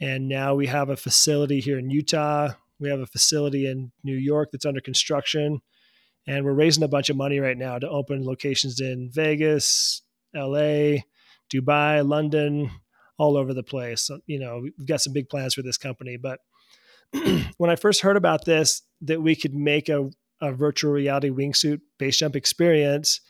and 0.01 0.28
now 0.28 0.55
we 0.55 0.66
have 0.66 0.89
a 0.89 0.97
facility 0.97 1.60
here 1.60 1.78
in 1.78 1.90
Utah. 1.90 2.52
We 2.80 2.89
have 2.89 3.01
a 3.01 3.06
facility 3.06 3.66
in 3.66 3.93
New 4.05 4.16
York 4.16 4.51
that's 4.52 4.64
under 4.64 4.80
construction, 4.80 5.60
and 6.26 6.44
we're 6.44 6.52
raising 6.52 6.85
a 6.85 6.89
bunch 6.89 7.10
of 7.10 7.16
money 7.16 7.40
right 7.40 7.59
now 7.59 7.78
to 7.78 7.89
open 7.89 8.24
locations 8.24 8.80
in 8.80 9.10
Vegas, 9.12 10.02
LA, 10.35 11.02
Dubai, 11.52 12.06
London, 12.06 12.70
all 13.18 13.36
over 13.36 13.52
the 13.52 13.62
place. 13.62 14.02
So, 14.02 14.20
you 14.26 14.39
know, 14.39 14.60
we've 14.62 14.86
got 14.86 15.01
some 15.01 15.12
big 15.12 15.28
plans 15.28 15.55
for 15.55 15.62
this 15.62 15.76
company. 15.76 16.16
But 16.16 16.40
when 17.56 17.70
I 17.70 17.76
first 17.76 18.01
heard 18.01 18.16
about 18.16 18.44
this, 18.44 18.82
that 19.02 19.20
we 19.20 19.35
could 19.35 19.55
make 19.55 19.89
a 19.89 20.09
a 20.40 20.52
virtual 20.52 20.93
reality 20.93 21.31
wingsuit 21.31 21.81
base 21.98 22.19
jump 22.19 22.36
experience, 22.36 23.20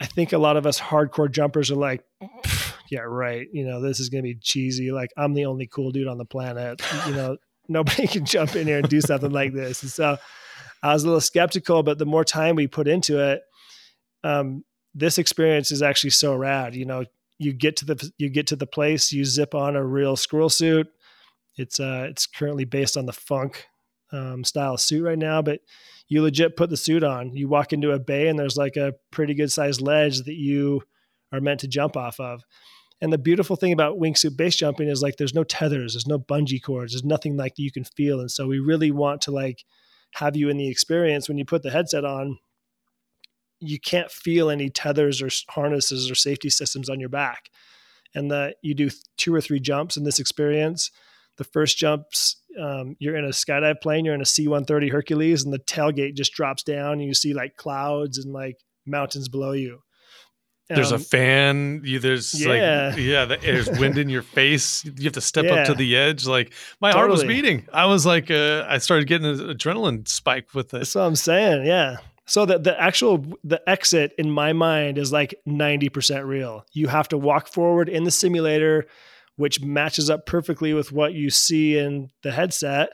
I 0.00 0.06
think 0.06 0.32
a 0.32 0.38
lot 0.38 0.56
of 0.56 0.66
us 0.66 0.80
hardcore 0.80 1.30
jumpers 1.30 1.70
are 1.70 1.76
like, 1.76 2.02
yeah, 2.90 3.00
right. 3.00 3.46
You 3.52 3.66
know, 3.66 3.80
this 3.80 4.00
is 4.00 4.08
going 4.08 4.24
to 4.24 4.28
be 4.28 4.38
cheesy. 4.40 4.90
Like, 4.90 5.10
I'm 5.16 5.34
the 5.34 5.44
only 5.44 5.66
cool 5.66 5.90
dude 5.90 6.08
on 6.08 6.18
the 6.18 6.24
planet. 6.24 6.80
You 7.06 7.14
know, 7.14 7.36
nobody 7.68 8.06
can 8.06 8.24
jump 8.24 8.56
in 8.56 8.66
here 8.66 8.78
and 8.78 8.88
do 8.88 9.00
something 9.00 9.30
like 9.30 9.52
this. 9.52 9.82
And 9.82 9.90
so 9.90 10.16
I 10.82 10.92
was 10.92 11.04
a 11.04 11.06
little 11.06 11.20
skeptical, 11.20 11.82
but 11.82 11.98
the 11.98 12.06
more 12.06 12.24
time 12.24 12.56
we 12.56 12.66
put 12.66 12.88
into 12.88 13.20
it, 13.20 13.42
um, 14.24 14.64
this 14.94 15.18
experience 15.18 15.70
is 15.70 15.82
actually 15.82 16.10
so 16.10 16.34
rad. 16.34 16.74
You 16.74 16.84
know, 16.84 17.04
you 17.38 17.52
get 17.52 17.76
to 17.76 17.84
the 17.84 18.12
you 18.18 18.28
get 18.28 18.48
to 18.48 18.56
the 18.56 18.66
place, 18.66 19.12
you 19.12 19.24
zip 19.24 19.54
on 19.54 19.76
a 19.76 19.84
real 19.84 20.16
squirrel 20.16 20.50
suit. 20.50 20.88
It's 21.56 21.78
uh 21.80 22.06
it's 22.10 22.26
currently 22.26 22.64
based 22.64 22.96
on 22.96 23.06
the 23.06 23.12
funk 23.12 23.66
um, 24.12 24.44
style 24.44 24.76
suit 24.76 25.04
right 25.04 25.18
now, 25.18 25.42
but 25.42 25.60
you 26.08 26.22
legit 26.22 26.56
put 26.56 26.70
the 26.70 26.76
suit 26.76 27.04
on. 27.04 27.34
You 27.34 27.48
walk 27.48 27.72
into 27.72 27.92
a 27.92 27.98
bay 27.98 28.28
and 28.28 28.38
there's 28.38 28.56
like 28.56 28.76
a 28.76 28.94
pretty 29.10 29.34
good 29.34 29.52
sized 29.52 29.80
ledge 29.80 30.18
that 30.24 30.34
you 30.34 30.82
are 31.32 31.40
meant 31.40 31.60
to 31.60 31.68
jump 31.68 31.96
off 31.96 32.18
of. 32.18 32.42
And 33.00 33.12
the 33.12 33.18
beautiful 33.18 33.56
thing 33.56 33.72
about 33.72 33.98
wingsuit 33.98 34.36
base 34.36 34.56
jumping 34.56 34.88
is 34.88 35.02
like 35.02 35.16
there's 35.16 35.34
no 35.34 35.44
tethers, 35.44 35.94
there's 35.94 36.06
no 36.06 36.18
bungee 36.18 36.62
cords, 36.62 36.92
there's 36.92 37.04
nothing 37.04 37.36
like 37.36 37.54
you 37.56 37.72
can 37.72 37.84
feel. 37.84 38.20
And 38.20 38.30
so 38.30 38.46
we 38.46 38.58
really 38.58 38.90
want 38.90 39.22
to 39.22 39.30
like 39.30 39.64
have 40.14 40.36
you 40.36 40.48
in 40.48 40.58
the 40.58 40.68
experience 40.68 41.28
when 41.28 41.38
you 41.38 41.44
put 41.44 41.62
the 41.62 41.70
headset 41.70 42.04
on. 42.04 42.38
You 43.60 43.78
can't 43.78 44.10
feel 44.10 44.50
any 44.50 44.68
tethers 44.68 45.22
or 45.22 45.28
harnesses 45.50 46.10
or 46.10 46.14
safety 46.14 46.50
systems 46.50 46.90
on 46.90 46.98
your 46.98 47.08
back. 47.08 47.50
And 48.14 48.30
that 48.30 48.56
you 48.62 48.74
do 48.74 48.90
two 49.16 49.32
or 49.32 49.40
three 49.40 49.60
jumps 49.60 49.96
in 49.96 50.04
this 50.04 50.18
experience 50.18 50.90
the 51.40 51.44
first 51.44 51.76
jumps 51.76 52.36
um, 52.60 52.94
you're 53.00 53.16
in 53.16 53.24
a 53.24 53.28
skydive 53.28 53.80
plane 53.80 54.04
you're 54.04 54.14
in 54.14 54.22
a 54.22 54.26
c-130 54.26 54.92
hercules 54.92 55.44
and 55.44 55.52
the 55.52 55.58
tailgate 55.58 56.14
just 56.14 56.32
drops 56.32 56.62
down 56.62 56.92
and 56.92 57.04
you 57.04 57.14
see 57.14 57.34
like 57.34 57.56
clouds 57.56 58.16
and 58.16 58.32
like 58.32 58.56
mountains 58.90 59.28
below 59.28 59.52
you. 59.52 59.80
There's 60.68 60.92
um, 60.92 61.00
a 61.00 61.04
fan 61.04 61.82
you 61.84 61.98
there's 61.98 62.40
yeah. 62.40 62.92
like 62.92 62.98
yeah 62.98 63.24
there's 63.24 63.68
wind 63.68 63.98
in 63.98 64.08
your 64.08 64.22
face. 64.22 64.84
You 64.84 65.04
have 65.04 65.14
to 65.14 65.20
step 65.20 65.46
yeah. 65.46 65.54
up 65.54 65.66
to 65.66 65.74
the 65.74 65.96
edge. 65.96 66.26
Like 66.26 66.52
my 66.80 66.92
totally. 66.92 67.00
heart 67.00 67.10
was 67.10 67.24
beating. 67.24 67.66
I 67.72 67.86
was 67.86 68.06
like 68.06 68.30
uh, 68.30 68.64
i 68.68 68.78
started 68.78 69.08
getting 69.08 69.26
an 69.26 69.38
adrenaline 69.38 70.06
spike 70.06 70.54
with 70.54 70.72
it. 70.74 70.78
That's 70.78 70.94
what 70.94 71.02
i'm 71.02 71.16
saying 71.16 71.66
yeah. 71.66 71.96
So 72.26 72.46
the, 72.46 72.60
the 72.60 72.80
actual 72.80 73.24
the 73.42 73.60
exit 73.68 74.12
in 74.16 74.30
my 74.30 74.52
mind 74.52 74.98
is 74.98 75.10
like 75.10 75.34
90% 75.48 76.24
real. 76.28 76.64
You 76.72 76.86
have 76.86 77.08
to 77.08 77.18
walk 77.18 77.48
forward 77.48 77.88
in 77.88 78.04
the 78.04 78.12
simulator 78.12 78.86
which 79.40 79.62
matches 79.62 80.10
up 80.10 80.26
perfectly 80.26 80.74
with 80.74 80.92
what 80.92 81.14
you 81.14 81.30
see 81.30 81.78
in 81.78 82.10
the 82.22 82.30
headset. 82.30 82.90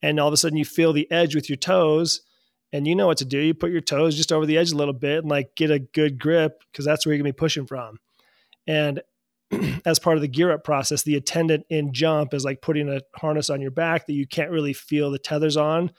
And 0.00 0.20
all 0.20 0.28
of 0.28 0.32
a 0.32 0.36
sudden 0.36 0.56
you 0.56 0.64
feel 0.64 0.92
the 0.92 1.10
edge 1.10 1.34
with 1.34 1.50
your 1.50 1.56
toes 1.56 2.20
and 2.72 2.86
you 2.86 2.94
know 2.94 3.08
what 3.08 3.18
to 3.18 3.24
do. 3.24 3.40
You 3.40 3.52
put 3.52 3.72
your 3.72 3.80
toes 3.80 4.16
just 4.16 4.30
over 4.30 4.46
the 4.46 4.58
edge 4.58 4.70
a 4.70 4.76
little 4.76 4.94
bit 4.94 5.18
and 5.18 5.28
like 5.28 5.56
get 5.56 5.72
a 5.72 5.80
good 5.80 6.20
grip 6.20 6.62
because 6.70 6.84
that's 6.84 7.04
where 7.04 7.12
you're 7.12 7.18
gonna 7.18 7.32
be 7.32 7.36
pushing 7.36 7.66
from. 7.66 7.98
And 8.64 9.02
as 9.84 9.98
part 9.98 10.16
of 10.16 10.20
the 10.20 10.28
gear 10.28 10.52
up 10.52 10.62
process, 10.62 11.02
the 11.02 11.16
attendant 11.16 11.66
in 11.68 11.92
jump 11.92 12.32
is 12.32 12.44
like 12.44 12.62
putting 12.62 12.88
a 12.88 13.00
harness 13.16 13.50
on 13.50 13.60
your 13.60 13.72
back 13.72 14.06
that 14.06 14.12
you 14.12 14.28
can't 14.28 14.52
really 14.52 14.74
feel 14.74 15.10
the 15.10 15.18
tethers 15.18 15.56
on. 15.56 15.90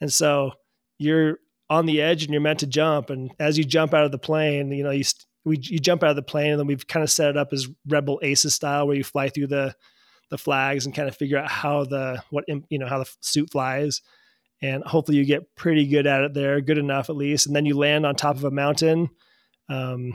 And 0.00 0.12
so 0.12 0.50
you're 0.98 1.38
on 1.70 1.86
the 1.86 2.02
edge 2.02 2.24
and 2.24 2.32
you're 2.32 2.40
meant 2.40 2.58
to 2.58 2.66
jump. 2.66 3.10
And 3.10 3.30
as 3.38 3.56
you 3.56 3.62
jump 3.62 3.94
out 3.94 4.02
of 4.02 4.10
the 4.10 4.18
plane, 4.18 4.72
you 4.72 4.82
know, 4.82 4.90
you, 4.90 5.04
we 5.44 5.58
you 5.60 5.78
jump 5.78 6.02
out 6.02 6.10
of 6.10 6.16
the 6.16 6.22
plane 6.22 6.52
and 6.52 6.60
then 6.60 6.66
we've 6.66 6.86
kind 6.86 7.02
of 7.02 7.10
set 7.10 7.30
it 7.30 7.36
up 7.36 7.52
as 7.52 7.68
Red 7.86 8.06
Bull 8.06 8.20
Aces 8.22 8.54
style 8.54 8.86
where 8.86 8.96
you 8.96 9.04
fly 9.04 9.28
through 9.28 9.48
the 9.48 9.74
the 10.30 10.38
flags 10.38 10.84
and 10.84 10.94
kind 10.94 11.08
of 11.08 11.16
figure 11.16 11.38
out 11.38 11.50
how 11.50 11.84
the 11.84 12.22
what 12.30 12.44
you 12.48 12.78
know 12.78 12.86
how 12.86 12.98
the 12.98 13.10
suit 13.20 13.50
flies. 13.50 14.02
And 14.60 14.82
hopefully 14.82 15.16
you 15.18 15.24
get 15.24 15.54
pretty 15.54 15.86
good 15.86 16.06
at 16.08 16.24
it 16.24 16.34
there 16.34 16.60
good 16.60 16.78
enough 16.78 17.10
at 17.10 17.16
least. 17.16 17.46
And 17.46 17.54
then 17.54 17.64
you 17.64 17.76
land 17.76 18.04
on 18.04 18.16
top 18.16 18.36
of 18.36 18.44
a 18.44 18.50
mountain 18.50 19.08
um, 19.68 20.12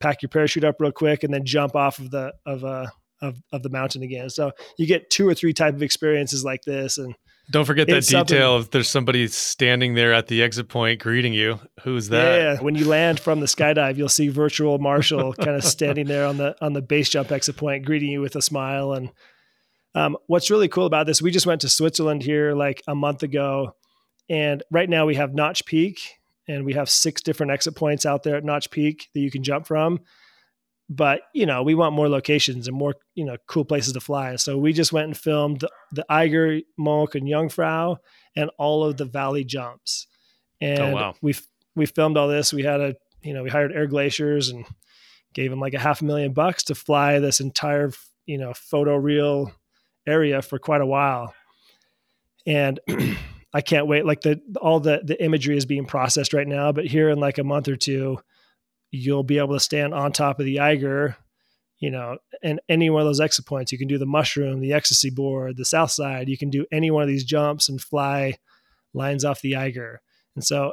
pack 0.00 0.22
your 0.22 0.28
parachute 0.28 0.64
up 0.64 0.76
real 0.78 0.92
quick 0.92 1.22
and 1.22 1.32
then 1.32 1.44
jump 1.44 1.74
off 1.74 1.98
of 1.98 2.10
the 2.10 2.32
of 2.44 2.64
a 2.64 2.66
uh, 2.66 2.86
of, 3.22 3.42
of 3.50 3.62
the 3.62 3.70
mountain 3.70 4.02
again. 4.02 4.28
So 4.28 4.52
you 4.76 4.86
get 4.86 5.08
two 5.08 5.26
or 5.26 5.32
three 5.32 5.54
type 5.54 5.74
of 5.74 5.82
experiences 5.82 6.44
like 6.44 6.60
this 6.62 6.98
and 6.98 7.14
don't 7.50 7.64
forget 7.64 7.86
that 7.88 8.04
detail 8.04 8.58
if 8.58 8.70
there's 8.70 8.88
somebody 8.88 9.28
standing 9.28 9.94
there 9.94 10.12
at 10.12 10.26
the 10.26 10.42
exit 10.42 10.68
point 10.68 11.00
greeting 11.00 11.32
you. 11.32 11.60
Who's 11.82 12.08
that? 12.08 12.40
Yeah, 12.40 12.62
when 12.62 12.74
you 12.74 12.86
land 12.86 13.20
from 13.20 13.40
the 13.40 13.46
skydive, 13.46 13.96
you'll 13.96 14.08
see 14.08 14.28
virtual 14.28 14.78
Marshall 14.78 15.32
kind 15.40 15.56
of 15.56 15.64
standing 15.64 16.06
there 16.06 16.26
on 16.26 16.36
the 16.36 16.56
on 16.60 16.72
the 16.72 16.82
base 16.82 17.08
jump 17.08 17.30
exit 17.30 17.56
point, 17.56 17.84
greeting 17.84 18.10
you 18.10 18.20
with 18.20 18.34
a 18.36 18.42
smile. 18.42 18.92
And 18.92 19.10
um, 19.94 20.16
what's 20.26 20.50
really 20.50 20.68
cool 20.68 20.86
about 20.86 21.06
this, 21.06 21.22
we 21.22 21.30
just 21.30 21.46
went 21.46 21.60
to 21.60 21.68
Switzerland 21.68 22.22
here 22.22 22.52
like 22.54 22.82
a 22.88 22.94
month 22.94 23.22
ago, 23.22 23.76
and 24.28 24.62
right 24.72 24.88
now 24.88 25.06
we 25.06 25.14
have 25.14 25.32
Notch 25.32 25.64
Peak, 25.66 26.00
and 26.48 26.64
we 26.64 26.72
have 26.74 26.90
six 26.90 27.22
different 27.22 27.52
exit 27.52 27.76
points 27.76 28.04
out 28.04 28.24
there 28.24 28.36
at 28.36 28.44
Notch 28.44 28.70
Peak 28.70 29.08
that 29.14 29.20
you 29.20 29.30
can 29.30 29.44
jump 29.44 29.66
from 29.66 30.00
but 30.88 31.22
you 31.34 31.46
know 31.46 31.62
we 31.62 31.74
want 31.74 31.94
more 31.94 32.08
locations 32.08 32.68
and 32.68 32.76
more 32.76 32.94
you 33.14 33.24
know 33.24 33.36
cool 33.46 33.64
places 33.64 33.92
to 33.92 34.00
fly. 34.00 34.36
So 34.36 34.56
we 34.58 34.72
just 34.72 34.92
went 34.92 35.06
and 35.06 35.16
filmed 35.16 35.60
the, 35.60 35.70
the 35.92 36.06
eiger 36.08 36.60
Mönch 36.78 37.14
and 37.14 37.28
jungfrau 37.28 37.96
and 38.36 38.50
all 38.58 38.84
of 38.84 38.96
the 38.96 39.04
valley 39.04 39.44
jumps. 39.44 40.06
Oh, 40.62 40.66
and 40.66 40.80
oh, 40.80 40.94
wow. 40.94 41.14
we 41.20 41.34
we 41.74 41.86
filmed 41.86 42.16
all 42.16 42.28
this. 42.28 42.52
We 42.52 42.62
had 42.62 42.80
a 42.80 42.96
you 43.22 43.34
know 43.34 43.42
we 43.42 43.50
hired 43.50 43.72
air 43.72 43.86
glaciers 43.86 44.48
and 44.48 44.64
gave 45.34 45.50
them 45.50 45.60
like 45.60 45.74
a 45.74 45.78
half 45.78 46.00
a 46.00 46.04
million 46.04 46.32
bucks 46.32 46.64
to 46.64 46.74
fly 46.74 47.18
this 47.18 47.40
entire 47.40 47.90
you 48.26 48.38
know 48.38 48.54
photo 48.54 48.96
reel 48.96 49.52
area 50.06 50.40
for 50.40 50.58
quite 50.58 50.80
a 50.80 50.86
while. 50.86 51.34
And 52.46 52.78
i 53.52 53.60
can't 53.60 53.88
wait. 53.88 54.06
Like 54.06 54.20
the 54.20 54.40
all 54.60 54.78
the 54.78 55.00
the 55.02 55.22
imagery 55.22 55.56
is 55.56 55.66
being 55.66 55.86
processed 55.86 56.32
right 56.32 56.46
now 56.46 56.70
but 56.70 56.86
here 56.86 57.10
in 57.10 57.18
like 57.18 57.38
a 57.38 57.44
month 57.44 57.66
or 57.66 57.76
two 57.76 58.18
you'll 58.96 59.22
be 59.22 59.38
able 59.38 59.54
to 59.54 59.60
stand 59.60 59.94
on 59.94 60.12
top 60.12 60.38
of 60.38 60.46
the 60.46 60.60
Eiger, 60.60 61.16
you 61.78 61.90
know, 61.90 62.18
and 62.42 62.60
any 62.68 62.90
one 62.90 63.02
of 63.02 63.06
those 63.06 63.20
exit 63.20 63.46
points. 63.46 63.72
You 63.72 63.78
can 63.78 63.88
do 63.88 63.98
the 63.98 64.06
mushroom, 64.06 64.60
the 64.60 64.72
ecstasy 64.72 65.10
board, 65.10 65.56
the 65.56 65.64
south 65.64 65.90
side. 65.90 66.28
You 66.28 66.38
can 66.38 66.50
do 66.50 66.66
any 66.72 66.90
one 66.90 67.02
of 67.02 67.08
these 67.08 67.24
jumps 67.24 67.68
and 67.68 67.80
fly 67.80 68.34
lines 68.94 69.24
off 69.24 69.42
the 69.42 69.56
Eiger. 69.56 70.00
And 70.34 70.44
so 70.44 70.72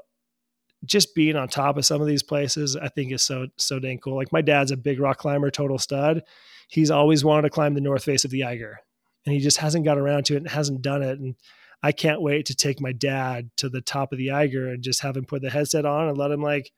just 0.85 1.15
being 1.15 1.35
on 1.35 1.47
top 1.47 1.77
of 1.77 1.85
some 1.85 2.01
of 2.01 2.07
these 2.07 2.23
places, 2.23 2.75
I 2.75 2.89
think 2.89 3.11
is 3.11 3.23
so 3.23 3.47
so 3.57 3.79
dang 3.79 3.99
cool. 3.99 4.15
Like 4.15 4.31
my 4.31 4.41
dad's 4.41 4.71
a 4.71 4.77
big 4.77 4.99
rock 4.99 5.17
climber, 5.17 5.49
total 5.49 5.77
stud. 5.77 6.23
He's 6.67 6.91
always 6.91 7.23
wanted 7.23 7.43
to 7.43 7.49
climb 7.49 7.73
the 7.73 7.81
north 7.81 8.03
face 8.03 8.25
of 8.25 8.31
the 8.31 8.43
Eiger, 8.43 8.79
and 9.25 9.33
he 9.33 9.39
just 9.39 9.57
hasn't 9.57 9.85
got 9.85 9.97
around 9.97 10.25
to 10.25 10.33
it 10.35 10.37
and 10.37 10.49
hasn't 10.49 10.81
done 10.81 11.01
it. 11.01 11.19
And 11.19 11.35
I 11.81 11.91
can't 11.91 12.21
wait 12.21 12.45
to 12.47 12.55
take 12.55 12.81
my 12.81 12.91
dad 12.91 13.49
to 13.57 13.69
the 13.69 13.81
top 13.81 14.11
of 14.11 14.17
the 14.17 14.31
Eiger 14.31 14.69
and 14.69 14.83
just 14.83 15.01
have 15.01 15.17
him 15.17 15.25
put 15.25 15.41
the 15.41 15.49
headset 15.49 15.85
on 15.85 16.07
and 16.07 16.17
let 16.17 16.31
him 16.31 16.41
like 16.41 16.71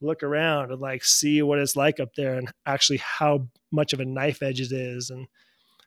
look 0.00 0.22
around 0.22 0.70
and 0.70 0.80
like 0.80 1.04
see 1.04 1.42
what 1.42 1.58
it's 1.58 1.76
like 1.76 2.00
up 2.00 2.14
there 2.16 2.34
and 2.34 2.50
actually 2.66 2.98
how 2.98 3.48
much 3.72 3.92
of 3.92 4.00
a 4.00 4.04
knife 4.04 4.42
edge 4.42 4.60
it 4.60 4.72
is. 4.72 5.10
And 5.10 5.26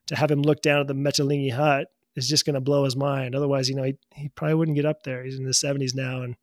to 0.07 0.15
have 0.15 0.31
him 0.31 0.41
look 0.41 0.61
down 0.61 0.81
at 0.81 0.87
the 0.87 0.93
Mittellegi 0.93 1.53
hut 1.53 1.87
is 2.15 2.27
just 2.27 2.45
going 2.45 2.55
to 2.55 2.61
blow 2.61 2.83
his 2.83 2.95
mind. 2.95 3.35
Otherwise, 3.35 3.69
you 3.69 3.75
know, 3.75 3.83
he, 3.83 3.97
he 4.13 4.29
probably 4.29 4.55
wouldn't 4.55 4.75
get 4.75 4.85
up 4.85 5.03
there. 5.03 5.23
He's 5.23 5.37
in 5.37 5.45
his 5.45 5.57
70s 5.57 5.95
now. 5.95 6.21
And 6.21 6.35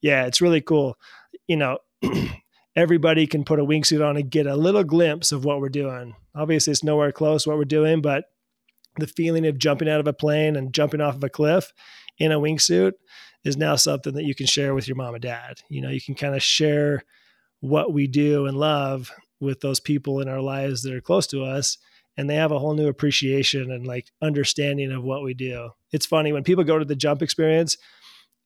yeah, 0.00 0.26
it's 0.26 0.40
really 0.40 0.60
cool. 0.60 0.96
You 1.46 1.56
know, 1.56 1.78
everybody 2.76 3.26
can 3.26 3.44
put 3.44 3.60
a 3.60 3.64
wingsuit 3.64 4.06
on 4.06 4.16
and 4.16 4.30
get 4.30 4.46
a 4.46 4.56
little 4.56 4.84
glimpse 4.84 5.32
of 5.32 5.44
what 5.44 5.60
we're 5.60 5.68
doing. 5.68 6.14
Obviously, 6.34 6.70
it's 6.70 6.84
nowhere 6.84 7.12
close 7.12 7.46
what 7.46 7.58
we're 7.58 7.64
doing, 7.64 8.00
but 8.00 8.24
the 8.98 9.06
feeling 9.06 9.46
of 9.46 9.58
jumping 9.58 9.88
out 9.88 10.00
of 10.00 10.06
a 10.06 10.12
plane 10.12 10.56
and 10.56 10.72
jumping 10.72 11.00
off 11.00 11.16
of 11.16 11.24
a 11.24 11.28
cliff 11.28 11.72
in 12.18 12.32
a 12.32 12.40
wingsuit 12.40 12.92
is 13.46 13.56
now 13.56 13.76
something 13.76 14.14
that 14.14 14.24
you 14.24 14.34
can 14.34 14.46
share 14.46 14.74
with 14.74 14.88
your 14.88 14.96
mom 14.96 15.14
and 15.14 15.22
dad. 15.22 15.62
You 15.68 15.80
know, 15.80 15.88
you 15.88 16.00
can 16.00 16.16
kind 16.16 16.34
of 16.34 16.42
share 16.42 17.04
what 17.60 17.92
we 17.92 18.08
do 18.08 18.46
and 18.46 18.58
love 18.58 19.12
with 19.40 19.60
those 19.60 19.78
people 19.78 20.20
in 20.20 20.28
our 20.28 20.40
lives 20.40 20.82
that 20.82 20.92
are 20.92 21.00
close 21.00 21.28
to 21.28 21.44
us 21.44 21.78
and 22.16 22.28
they 22.28 22.34
have 22.34 22.50
a 22.50 22.58
whole 22.58 22.74
new 22.74 22.88
appreciation 22.88 23.70
and 23.70 23.86
like 23.86 24.10
understanding 24.20 24.90
of 24.90 25.04
what 25.04 25.22
we 25.22 25.32
do. 25.32 25.70
It's 25.92 26.06
funny 26.06 26.32
when 26.32 26.42
people 26.42 26.64
go 26.64 26.78
to 26.78 26.84
the 26.84 26.96
jump 26.96 27.22
experience, 27.22 27.76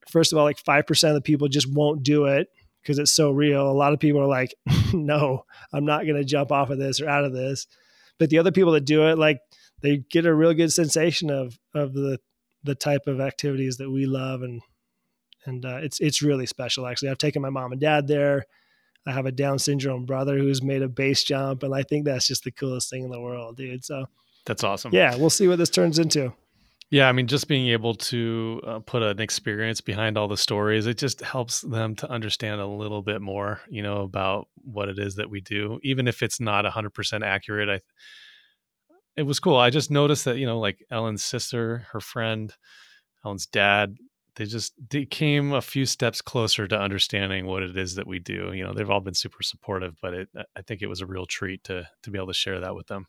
first 0.07 0.31
of 0.31 0.37
all, 0.37 0.43
like 0.45 0.63
5% 0.63 1.07
of 1.07 1.15
the 1.15 1.21
people 1.21 1.47
just 1.47 1.73
won't 1.73 2.03
do 2.03 2.25
it 2.25 2.49
because 2.83 2.99
it's 2.99 3.11
so 3.11 3.31
real. 3.31 3.71
A 3.71 3.73
lot 3.73 3.93
of 3.93 3.99
people 3.99 4.21
are 4.21 4.27
like, 4.27 4.53
no, 4.93 5.45
I'm 5.73 5.85
not 5.85 6.03
going 6.03 6.17
to 6.17 6.23
jump 6.23 6.51
off 6.51 6.69
of 6.69 6.77
this 6.77 7.01
or 7.01 7.09
out 7.09 7.23
of 7.23 7.33
this. 7.33 7.65
But 8.19 8.29
the 8.29 8.37
other 8.37 8.51
people 8.51 8.73
that 8.73 8.85
do 8.85 9.07
it, 9.07 9.17
like 9.17 9.39
they 9.81 10.03
get 10.11 10.27
a 10.27 10.35
real 10.35 10.53
good 10.53 10.71
sensation 10.71 11.31
of, 11.31 11.57
of 11.73 11.93
the, 11.93 12.19
the 12.63 12.75
type 12.75 13.07
of 13.07 13.19
activities 13.19 13.77
that 13.77 13.89
we 13.89 14.05
love. 14.05 14.43
And, 14.43 14.61
and 15.45 15.65
uh, 15.65 15.77
it's, 15.77 15.99
it's 15.99 16.21
really 16.21 16.45
special. 16.45 16.87
Actually, 16.87 17.09
I've 17.09 17.17
taken 17.17 17.41
my 17.41 17.49
mom 17.49 17.71
and 17.71 17.81
dad 17.81 18.07
there. 18.07 18.45
I 19.07 19.11
have 19.11 19.25
a 19.25 19.31
Down 19.31 19.57
syndrome 19.57 20.05
brother 20.05 20.37
who's 20.37 20.61
made 20.61 20.83
a 20.83 20.87
base 20.87 21.23
jump, 21.23 21.63
and 21.63 21.73
I 21.73 21.83
think 21.83 22.05
that's 22.05 22.27
just 22.27 22.43
the 22.43 22.51
coolest 22.51 22.89
thing 22.89 23.03
in 23.03 23.09
the 23.09 23.19
world, 23.19 23.57
dude. 23.57 23.83
So 23.83 24.05
that's 24.45 24.63
awesome. 24.63 24.93
Yeah, 24.93 25.15
we'll 25.15 25.29
see 25.29 25.47
what 25.47 25.57
this 25.57 25.69
turns 25.69 25.99
into. 25.99 26.33
Yeah, 26.91 27.07
I 27.07 27.13
mean, 27.13 27.27
just 27.27 27.47
being 27.47 27.69
able 27.69 27.95
to 27.95 28.61
uh, 28.67 28.79
put 28.79 29.01
an 29.01 29.21
experience 29.21 29.79
behind 29.79 30.17
all 30.17 30.27
the 30.27 30.35
stories, 30.35 30.87
it 30.87 30.97
just 30.97 31.21
helps 31.21 31.61
them 31.61 31.95
to 31.95 32.11
understand 32.11 32.59
a 32.59 32.67
little 32.67 33.01
bit 33.01 33.21
more, 33.21 33.61
you 33.69 33.81
know, 33.81 34.01
about 34.01 34.49
what 34.55 34.89
it 34.89 34.99
is 34.99 35.15
that 35.15 35.29
we 35.29 35.39
do, 35.39 35.79
even 35.83 36.05
if 36.05 36.21
it's 36.21 36.41
not 36.41 36.65
100% 36.65 37.25
accurate. 37.25 37.69
I, 37.69 37.79
it 39.15 39.23
was 39.23 39.39
cool. 39.39 39.55
I 39.55 39.69
just 39.69 39.89
noticed 39.89 40.25
that, 40.25 40.37
you 40.37 40.45
know, 40.45 40.59
like 40.59 40.83
Ellen's 40.91 41.23
sister, 41.23 41.87
her 41.93 42.01
friend, 42.01 42.53
Ellen's 43.23 43.45
dad, 43.45 43.95
they 44.35 44.45
just 44.45 44.73
they 44.89 45.05
came 45.05 45.53
a 45.53 45.61
few 45.61 45.85
steps 45.85 46.21
closer 46.21 46.67
to 46.67 46.79
understanding 46.79 47.45
what 47.45 47.63
it 47.63 47.75
is 47.77 47.95
that 47.95 48.07
we 48.07 48.19
do. 48.19 48.51
You 48.53 48.63
know, 48.63 48.73
they've 48.73 48.89
all 48.89 49.01
been 49.01 49.13
super 49.13 49.43
supportive, 49.43 49.95
but 50.01 50.13
it, 50.13 50.29
I 50.55 50.61
think 50.61 50.81
it 50.81 50.87
was 50.87 51.01
a 51.01 51.05
real 51.05 51.25
treat 51.25 51.63
to 51.65 51.87
to 52.03 52.11
be 52.11 52.17
able 52.17 52.27
to 52.27 52.33
share 52.33 52.59
that 52.59 52.75
with 52.75 52.87
them. 52.87 53.07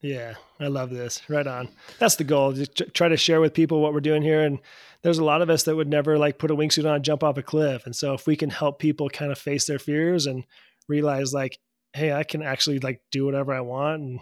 Yeah, 0.00 0.34
I 0.60 0.68
love 0.68 0.90
this. 0.90 1.28
Right 1.28 1.46
on. 1.46 1.68
That's 1.98 2.16
the 2.16 2.24
goal. 2.24 2.52
Just 2.52 2.94
try 2.94 3.08
to 3.08 3.16
share 3.16 3.40
with 3.40 3.54
people 3.54 3.80
what 3.80 3.92
we're 3.92 4.00
doing 4.00 4.22
here. 4.22 4.44
And 4.44 4.60
there's 5.02 5.18
a 5.18 5.24
lot 5.24 5.42
of 5.42 5.50
us 5.50 5.64
that 5.64 5.74
would 5.74 5.88
never 5.88 6.18
like 6.18 6.38
put 6.38 6.52
a 6.52 6.56
wingsuit 6.56 6.88
on 6.88 6.96
and 6.96 7.04
jump 7.04 7.24
off 7.24 7.36
a 7.36 7.42
cliff. 7.42 7.84
And 7.84 7.96
so 7.96 8.14
if 8.14 8.26
we 8.26 8.36
can 8.36 8.50
help 8.50 8.78
people 8.78 9.08
kind 9.08 9.32
of 9.32 9.38
face 9.38 9.66
their 9.66 9.80
fears 9.80 10.26
and 10.26 10.44
realize 10.88 11.34
like, 11.34 11.58
hey, 11.94 12.12
I 12.12 12.22
can 12.22 12.42
actually 12.42 12.78
like 12.78 13.00
do 13.10 13.24
whatever 13.24 13.52
I 13.52 13.60
want. 13.60 14.02
And 14.02 14.20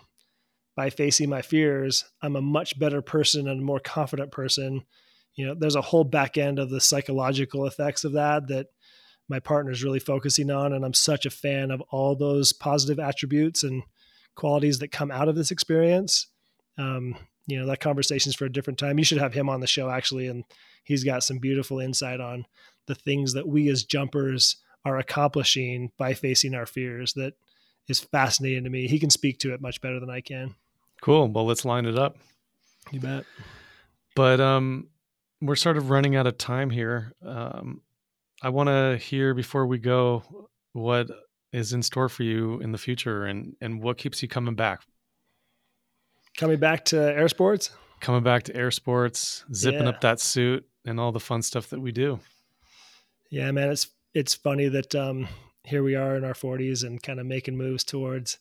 by 0.76 0.88
facing 0.88 1.28
my 1.28 1.42
fears, 1.42 2.04
I'm 2.22 2.36
a 2.36 2.42
much 2.42 2.78
better 2.78 3.02
person 3.02 3.46
and 3.46 3.60
a 3.60 3.64
more 3.64 3.80
confident 3.80 4.30
person 4.32 4.86
you 5.36 5.46
know 5.46 5.54
there's 5.54 5.76
a 5.76 5.82
whole 5.82 6.04
back 6.04 6.36
end 6.36 6.58
of 6.58 6.70
the 6.70 6.80
psychological 6.80 7.66
effects 7.66 8.04
of 8.04 8.12
that 8.12 8.48
that 8.48 8.66
my 9.28 9.40
partner 9.40 9.70
is 9.70 9.84
really 9.84 9.98
focusing 10.00 10.50
on 10.50 10.72
and 10.72 10.84
i'm 10.84 10.94
such 10.94 11.26
a 11.26 11.30
fan 11.30 11.70
of 11.70 11.80
all 11.90 12.16
those 12.16 12.52
positive 12.52 12.98
attributes 12.98 13.62
and 13.62 13.82
qualities 14.36 14.78
that 14.78 14.92
come 14.92 15.10
out 15.10 15.28
of 15.28 15.34
this 15.34 15.50
experience. 15.50 16.28
Um, 16.78 17.16
you 17.48 17.58
know 17.58 17.66
that 17.66 17.80
conversation 17.80 18.30
is 18.30 18.36
for 18.36 18.44
a 18.44 18.52
different 18.52 18.78
time. 18.78 18.98
You 18.98 19.04
should 19.04 19.18
have 19.18 19.32
him 19.32 19.48
on 19.48 19.60
the 19.60 19.66
show 19.66 19.88
actually 19.88 20.28
and 20.28 20.44
he's 20.84 21.04
got 21.04 21.24
some 21.24 21.38
beautiful 21.38 21.80
insight 21.80 22.20
on 22.20 22.46
the 22.86 22.94
things 22.94 23.32
that 23.32 23.48
we 23.48 23.68
as 23.68 23.84
jumpers 23.84 24.56
are 24.84 24.98
accomplishing 24.98 25.90
by 25.96 26.14
facing 26.14 26.54
our 26.54 26.66
fears 26.66 27.12
that 27.14 27.34
is 27.88 28.00
fascinating 28.00 28.64
to 28.64 28.70
me. 28.70 28.86
He 28.86 28.98
can 28.98 29.10
speak 29.10 29.38
to 29.40 29.54
it 29.54 29.60
much 29.60 29.80
better 29.80 29.98
than 29.98 30.10
i 30.10 30.20
can. 30.20 30.54
Cool. 31.00 31.28
Well 31.28 31.46
let's 31.46 31.64
line 31.64 31.86
it 31.86 31.98
up. 31.98 32.16
You 32.90 33.00
bet. 33.00 33.24
But 34.14 34.40
um 34.40 34.88
we're 35.40 35.56
sort 35.56 35.76
of 35.76 35.90
running 35.90 36.16
out 36.16 36.26
of 36.26 36.38
time 36.38 36.70
here. 36.70 37.12
Um, 37.24 37.82
I 38.42 38.50
want 38.50 38.68
to 38.68 38.96
hear 38.96 39.34
before 39.34 39.66
we 39.66 39.78
go 39.78 40.22
what 40.72 41.08
is 41.52 41.72
in 41.72 41.82
store 41.82 42.08
for 42.08 42.22
you 42.22 42.60
in 42.60 42.72
the 42.72 42.78
future 42.78 43.24
and 43.24 43.54
and 43.60 43.82
what 43.82 43.98
keeps 43.98 44.22
you 44.22 44.28
coming 44.28 44.54
back. 44.54 44.82
Coming 46.36 46.58
back 46.58 46.84
to 46.86 46.98
air 46.98 47.28
sports. 47.28 47.70
Coming 48.00 48.22
back 48.22 48.42
to 48.44 48.56
air 48.56 48.70
sports, 48.70 49.44
zipping 49.54 49.84
yeah. 49.84 49.88
up 49.88 50.02
that 50.02 50.20
suit, 50.20 50.66
and 50.84 51.00
all 51.00 51.12
the 51.12 51.20
fun 51.20 51.40
stuff 51.40 51.70
that 51.70 51.80
we 51.80 51.92
do. 51.92 52.20
Yeah, 53.30 53.50
man, 53.52 53.70
it's 53.70 53.88
it's 54.14 54.34
funny 54.34 54.68
that 54.68 54.94
um, 54.94 55.28
here 55.64 55.82
we 55.82 55.94
are 55.94 56.16
in 56.16 56.24
our 56.24 56.32
40s 56.32 56.84
and 56.84 57.02
kind 57.02 57.20
of 57.20 57.26
making 57.26 57.56
moves 57.56 57.84
towards 57.84 58.38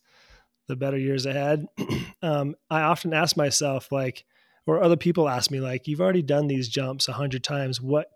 the 0.67 0.75
better 0.75 0.97
years 0.97 1.25
ahead. 1.25 1.65
um, 2.21 2.55
I 2.69 2.81
often 2.81 3.13
ask 3.13 3.35
myself, 3.35 3.91
like, 3.91 4.25
or 4.65 4.81
other 4.81 4.97
people 4.97 5.29
ask 5.29 5.51
me 5.51 5.59
like 5.59 5.87
you've 5.87 6.01
already 6.01 6.21
done 6.21 6.47
these 6.47 6.69
jumps 6.69 7.07
a 7.07 7.13
hundred 7.13 7.43
times. 7.43 7.81
What 7.81 8.09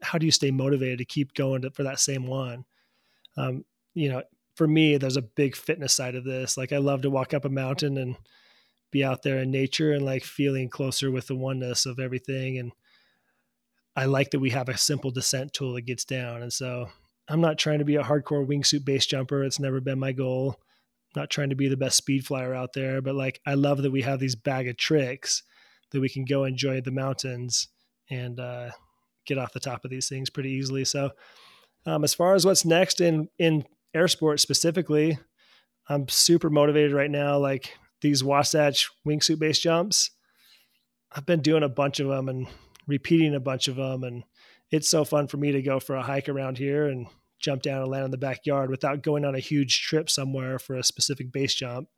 how 0.00 0.18
do 0.18 0.26
you 0.26 0.32
stay 0.32 0.50
motivated 0.50 0.98
to 0.98 1.04
keep 1.04 1.34
going 1.34 1.62
to, 1.62 1.70
for 1.70 1.82
that 1.82 2.00
same 2.00 2.26
one? 2.26 2.64
Um, 3.36 3.64
you 3.94 4.08
know 4.08 4.22
for 4.54 4.66
me 4.66 4.96
there's 4.96 5.16
a 5.16 5.22
big 5.22 5.56
fitness 5.56 5.94
side 5.94 6.14
of 6.14 6.24
this. 6.24 6.56
Like 6.56 6.72
i 6.72 6.78
love 6.78 7.02
to 7.02 7.10
walk 7.10 7.34
up 7.34 7.44
a 7.44 7.50
mountain 7.50 7.96
and 7.98 8.16
be 8.90 9.04
out 9.04 9.22
there 9.22 9.38
in 9.38 9.50
nature 9.50 9.92
and 9.92 10.04
like 10.04 10.24
feeling 10.24 10.68
closer 10.68 11.10
with 11.10 11.26
the 11.26 11.36
oneness 11.36 11.86
of 11.86 11.98
everything. 11.98 12.58
And 12.58 12.72
i 13.96 14.04
like 14.04 14.30
that 14.30 14.40
we 14.40 14.50
have 14.50 14.68
a 14.68 14.76
simple 14.76 15.10
descent 15.10 15.52
tool 15.52 15.74
that 15.74 15.82
gets 15.82 16.04
down. 16.04 16.42
And 16.42 16.52
so 16.52 16.88
i'm 17.28 17.40
not 17.40 17.58
trying 17.58 17.78
to 17.78 17.84
be 17.84 17.96
a 17.96 18.02
hardcore 18.02 18.46
wingsuit 18.46 18.84
base 18.84 19.06
jumper. 19.06 19.44
It's 19.44 19.60
never 19.60 19.80
been 19.80 19.98
my 19.98 20.12
goal 20.12 20.60
not 21.16 21.30
trying 21.30 21.50
to 21.50 21.56
be 21.56 21.68
the 21.68 21.76
best 21.76 21.96
speed 21.96 22.26
flyer 22.26 22.54
out 22.54 22.72
there, 22.74 23.00
but 23.00 23.14
like 23.14 23.40
I 23.46 23.54
love 23.54 23.82
that 23.82 23.92
we 23.92 24.02
have 24.02 24.20
these 24.20 24.36
bag 24.36 24.68
of 24.68 24.76
tricks 24.76 25.42
that 25.90 26.00
we 26.00 26.08
can 26.08 26.24
go 26.24 26.44
enjoy 26.44 26.80
the 26.80 26.90
mountains 26.90 27.68
and 28.10 28.38
uh, 28.38 28.70
get 29.26 29.38
off 29.38 29.52
the 29.52 29.60
top 29.60 29.84
of 29.84 29.90
these 29.90 30.08
things 30.08 30.30
pretty 30.30 30.50
easily. 30.50 30.84
So, 30.84 31.10
um, 31.86 32.04
as 32.04 32.14
far 32.14 32.34
as 32.34 32.44
what's 32.44 32.64
next 32.64 33.00
in 33.00 33.28
in 33.38 33.64
air 33.94 34.08
sports 34.08 34.42
specifically, 34.42 35.18
I'm 35.88 36.08
super 36.08 36.50
motivated 36.50 36.92
right 36.92 37.10
now. 37.10 37.38
Like 37.38 37.72
these 38.00 38.22
Wasatch 38.22 38.90
wingsuit 39.06 39.38
base 39.38 39.58
jumps, 39.58 40.10
I've 41.12 41.26
been 41.26 41.40
doing 41.40 41.62
a 41.62 41.68
bunch 41.68 42.00
of 42.00 42.08
them 42.08 42.28
and 42.28 42.46
repeating 42.86 43.34
a 43.34 43.40
bunch 43.40 43.68
of 43.68 43.76
them, 43.76 44.04
and 44.04 44.24
it's 44.70 44.88
so 44.88 45.04
fun 45.04 45.28
for 45.28 45.38
me 45.38 45.52
to 45.52 45.62
go 45.62 45.80
for 45.80 45.96
a 45.96 46.02
hike 46.02 46.28
around 46.28 46.58
here 46.58 46.86
and 46.86 47.06
jump 47.38 47.62
down 47.62 47.82
and 47.82 47.90
land 47.90 48.04
in 48.04 48.10
the 48.10 48.18
backyard 48.18 48.70
without 48.70 49.02
going 49.02 49.24
on 49.24 49.34
a 49.34 49.40
huge 49.40 49.82
trip 49.82 50.10
somewhere 50.10 50.58
for 50.58 50.76
a 50.76 50.84
specific 50.84 51.32
base 51.32 51.54
jump. 51.54 51.88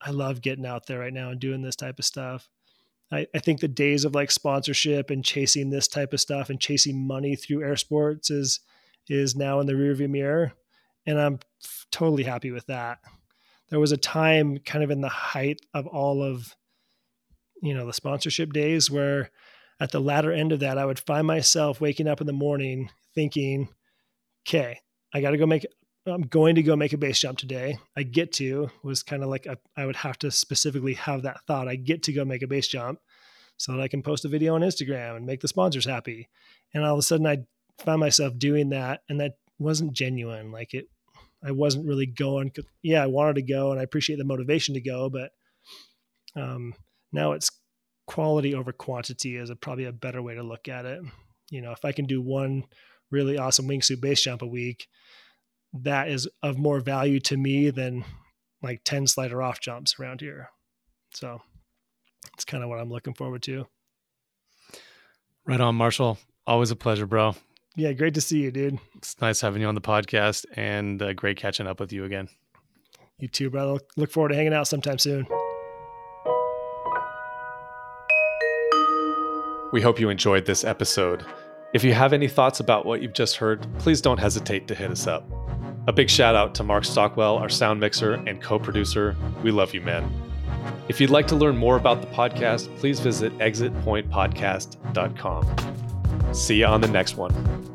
I 0.00 0.10
love 0.10 0.42
getting 0.42 0.66
out 0.66 0.86
there 0.86 1.00
right 1.00 1.12
now 1.12 1.30
and 1.30 1.40
doing 1.40 1.62
this 1.62 1.76
type 1.76 1.98
of 1.98 2.04
stuff. 2.04 2.48
I, 3.12 3.26
I 3.34 3.38
think 3.40 3.60
the 3.60 3.68
days 3.68 4.04
of 4.04 4.14
like 4.14 4.30
sponsorship 4.30 5.10
and 5.10 5.24
chasing 5.24 5.70
this 5.70 5.88
type 5.88 6.12
of 6.12 6.20
stuff 6.20 6.48
and 6.48 6.60
chasing 6.60 7.06
money 7.06 7.36
through 7.36 7.62
air 7.62 7.76
sports 7.76 8.30
is 8.30 8.60
is 9.08 9.34
now 9.34 9.58
in 9.58 9.66
the 9.66 9.72
rearview 9.72 10.08
mirror, 10.08 10.52
and 11.04 11.20
I'm 11.20 11.40
totally 11.90 12.22
happy 12.22 12.52
with 12.52 12.66
that. 12.66 12.98
There 13.68 13.80
was 13.80 13.92
a 13.92 13.96
time, 13.96 14.58
kind 14.58 14.84
of 14.84 14.90
in 14.90 15.00
the 15.00 15.08
height 15.08 15.60
of 15.74 15.86
all 15.86 16.22
of, 16.22 16.54
you 17.60 17.74
know, 17.74 17.86
the 17.86 17.92
sponsorship 17.92 18.52
days, 18.52 18.90
where 18.90 19.30
at 19.80 19.90
the 19.90 20.00
latter 20.00 20.30
end 20.30 20.52
of 20.52 20.60
that, 20.60 20.78
I 20.78 20.84
would 20.84 21.00
find 21.00 21.26
myself 21.26 21.80
waking 21.80 22.06
up 22.06 22.20
in 22.20 22.26
the 22.26 22.32
morning 22.32 22.90
thinking, 23.14 23.68
okay, 24.46 24.80
I 25.14 25.20
got 25.20 25.30
to 25.30 25.38
go 25.38 25.46
make, 25.46 25.66
I'm 26.06 26.22
going 26.22 26.54
to 26.54 26.62
go 26.62 26.76
make 26.76 26.92
a 26.92 26.98
base 26.98 27.18
jump 27.18 27.38
today. 27.38 27.78
I 27.96 28.02
get 28.02 28.32
to 28.34 28.70
was 28.82 29.02
kind 29.02 29.22
of 29.22 29.28
like 29.28 29.46
a, 29.46 29.58
I 29.76 29.86
would 29.86 29.96
have 29.96 30.18
to 30.20 30.30
specifically 30.30 30.94
have 30.94 31.22
that 31.22 31.40
thought. 31.46 31.68
I 31.68 31.76
get 31.76 32.02
to 32.04 32.12
go 32.12 32.24
make 32.24 32.42
a 32.42 32.46
base 32.48 32.68
jump 32.68 33.00
so 33.56 33.72
that 33.72 33.80
I 33.80 33.88
can 33.88 34.02
post 34.02 34.24
a 34.24 34.28
video 34.28 34.54
on 34.54 34.62
Instagram 34.62 35.16
and 35.16 35.26
make 35.26 35.40
the 35.40 35.48
sponsors 35.48 35.84
happy. 35.84 36.28
And 36.72 36.84
all 36.84 36.94
of 36.94 36.98
a 36.98 37.02
sudden 37.02 37.26
I 37.26 37.44
found 37.78 38.00
myself 38.00 38.38
doing 38.38 38.70
that 38.70 39.02
and 39.08 39.20
that 39.20 39.36
wasn't 39.58 39.92
genuine. 39.92 40.50
Like 40.50 40.74
it, 40.74 40.88
I 41.44 41.52
wasn't 41.52 41.86
really 41.86 42.06
going. 42.06 42.52
Yeah, 42.82 43.02
I 43.02 43.06
wanted 43.06 43.36
to 43.36 43.42
go 43.42 43.70
and 43.70 43.80
I 43.80 43.82
appreciate 43.82 44.16
the 44.16 44.24
motivation 44.24 44.74
to 44.74 44.80
go, 44.80 45.10
but 45.10 45.32
um, 46.34 46.74
now 47.12 47.32
it's 47.32 47.50
quality 48.06 48.54
over 48.54 48.72
quantity 48.72 49.36
is 49.36 49.50
a, 49.50 49.56
probably 49.56 49.84
a 49.84 49.92
better 49.92 50.22
way 50.22 50.34
to 50.34 50.42
look 50.42 50.68
at 50.68 50.84
it. 50.84 51.02
You 51.50 51.60
know, 51.60 51.72
if 51.72 51.84
I 51.84 51.92
can 51.92 52.06
do 52.06 52.20
one 52.20 52.64
really 53.10 53.38
awesome 53.38 53.68
wingsuit 53.68 54.00
base 54.00 54.22
jump 54.22 54.42
a 54.42 54.46
week, 54.46 54.88
that 55.72 56.08
is 56.08 56.28
of 56.42 56.58
more 56.58 56.80
value 56.80 57.20
to 57.20 57.36
me 57.36 57.70
than 57.70 58.04
like 58.62 58.82
10 58.84 59.06
slider 59.06 59.42
off 59.42 59.60
jumps 59.60 59.98
around 59.98 60.20
here. 60.20 60.50
So 61.14 61.40
it's 62.34 62.44
kind 62.44 62.62
of 62.62 62.68
what 62.68 62.80
I'm 62.80 62.90
looking 62.90 63.14
forward 63.14 63.42
to. 63.44 63.66
Right 65.46 65.60
on, 65.60 65.74
Marshall. 65.74 66.18
Always 66.46 66.70
a 66.70 66.76
pleasure, 66.76 67.06
bro. 67.06 67.34
Yeah, 67.76 67.92
great 67.92 68.14
to 68.14 68.20
see 68.20 68.40
you, 68.42 68.50
dude. 68.50 68.78
It's 68.96 69.20
nice 69.20 69.40
having 69.40 69.62
you 69.62 69.68
on 69.68 69.74
the 69.74 69.80
podcast 69.80 70.44
and 70.54 71.00
uh, 71.00 71.12
great 71.12 71.36
catching 71.36 71.66
up 71.66 71.80
with 71.80 71.92
you 71.92 72.04
again. 72.04 72.28
You 73.18 73.28
too, 73.28 73.50
brother. 73.50 73.80
Look 73.96 74.10
forward 74.10 74.30
to 74.30 74.34
hanging 74.34 74.54
out 74.54 74.66
sometime 74.66 74.98
soon. 74.98 75.26
We 79.72 79.80
hope 79.80 80.00
you 80.00 80.08
enjoyed 80.08 80.46
this 80.46 80.64
episode. 80.64 81.24
If 81.72 81.84
you 81.84 81.94
have 81.94 82.12
any 82.12 82.26
thoughts 82.26 82.58
about 82.58 82.84
what 82.84 83.00
you've 83.00 83.12
just 83.12 83.36
heard, 83.36 83.64
please 83.78 84.00
don't 84.00 84.18
hesitate 84.18 84.66
to 84.68 84.74
hit 84.74 84.90
us 84.90 85.06
up. 85.06 85.24
A 85.86 85.92
big 85.92 86.10
shout 86.10 86.34
out 86.34 86.52
to 86.56 86.64
Mark 86.64 86.84
Stockwell, 86.84 87.36
our 87.36 87.48
sound 87.48 87.78
mixer 87.78 88.14
and 88.14 88.42
co 88.42 88.58
producer. 88.58 89.16
We 89.44 89.52
love 89.52 89.72
you, 89.72 89.80
man. 89.80 90.12
If 90.88 91.00
you'd 91.00 91.10
like 91.10 91.28
to 91.28 91.36
learn 91.36 91.56
more 91.56 91.76
about 91.76 92.00
the 92.00 92.08
podcast, 92.08 92.76
please 92.78 92.98
visit 92.98 93.32
exitpointpodcast.com. 93.38 96.34
See 96.34 96.56
you 96.56 96.66
on 96.66 96.80
the 96.80 96.88
next 96.88 97.16
one. 97.16 97.69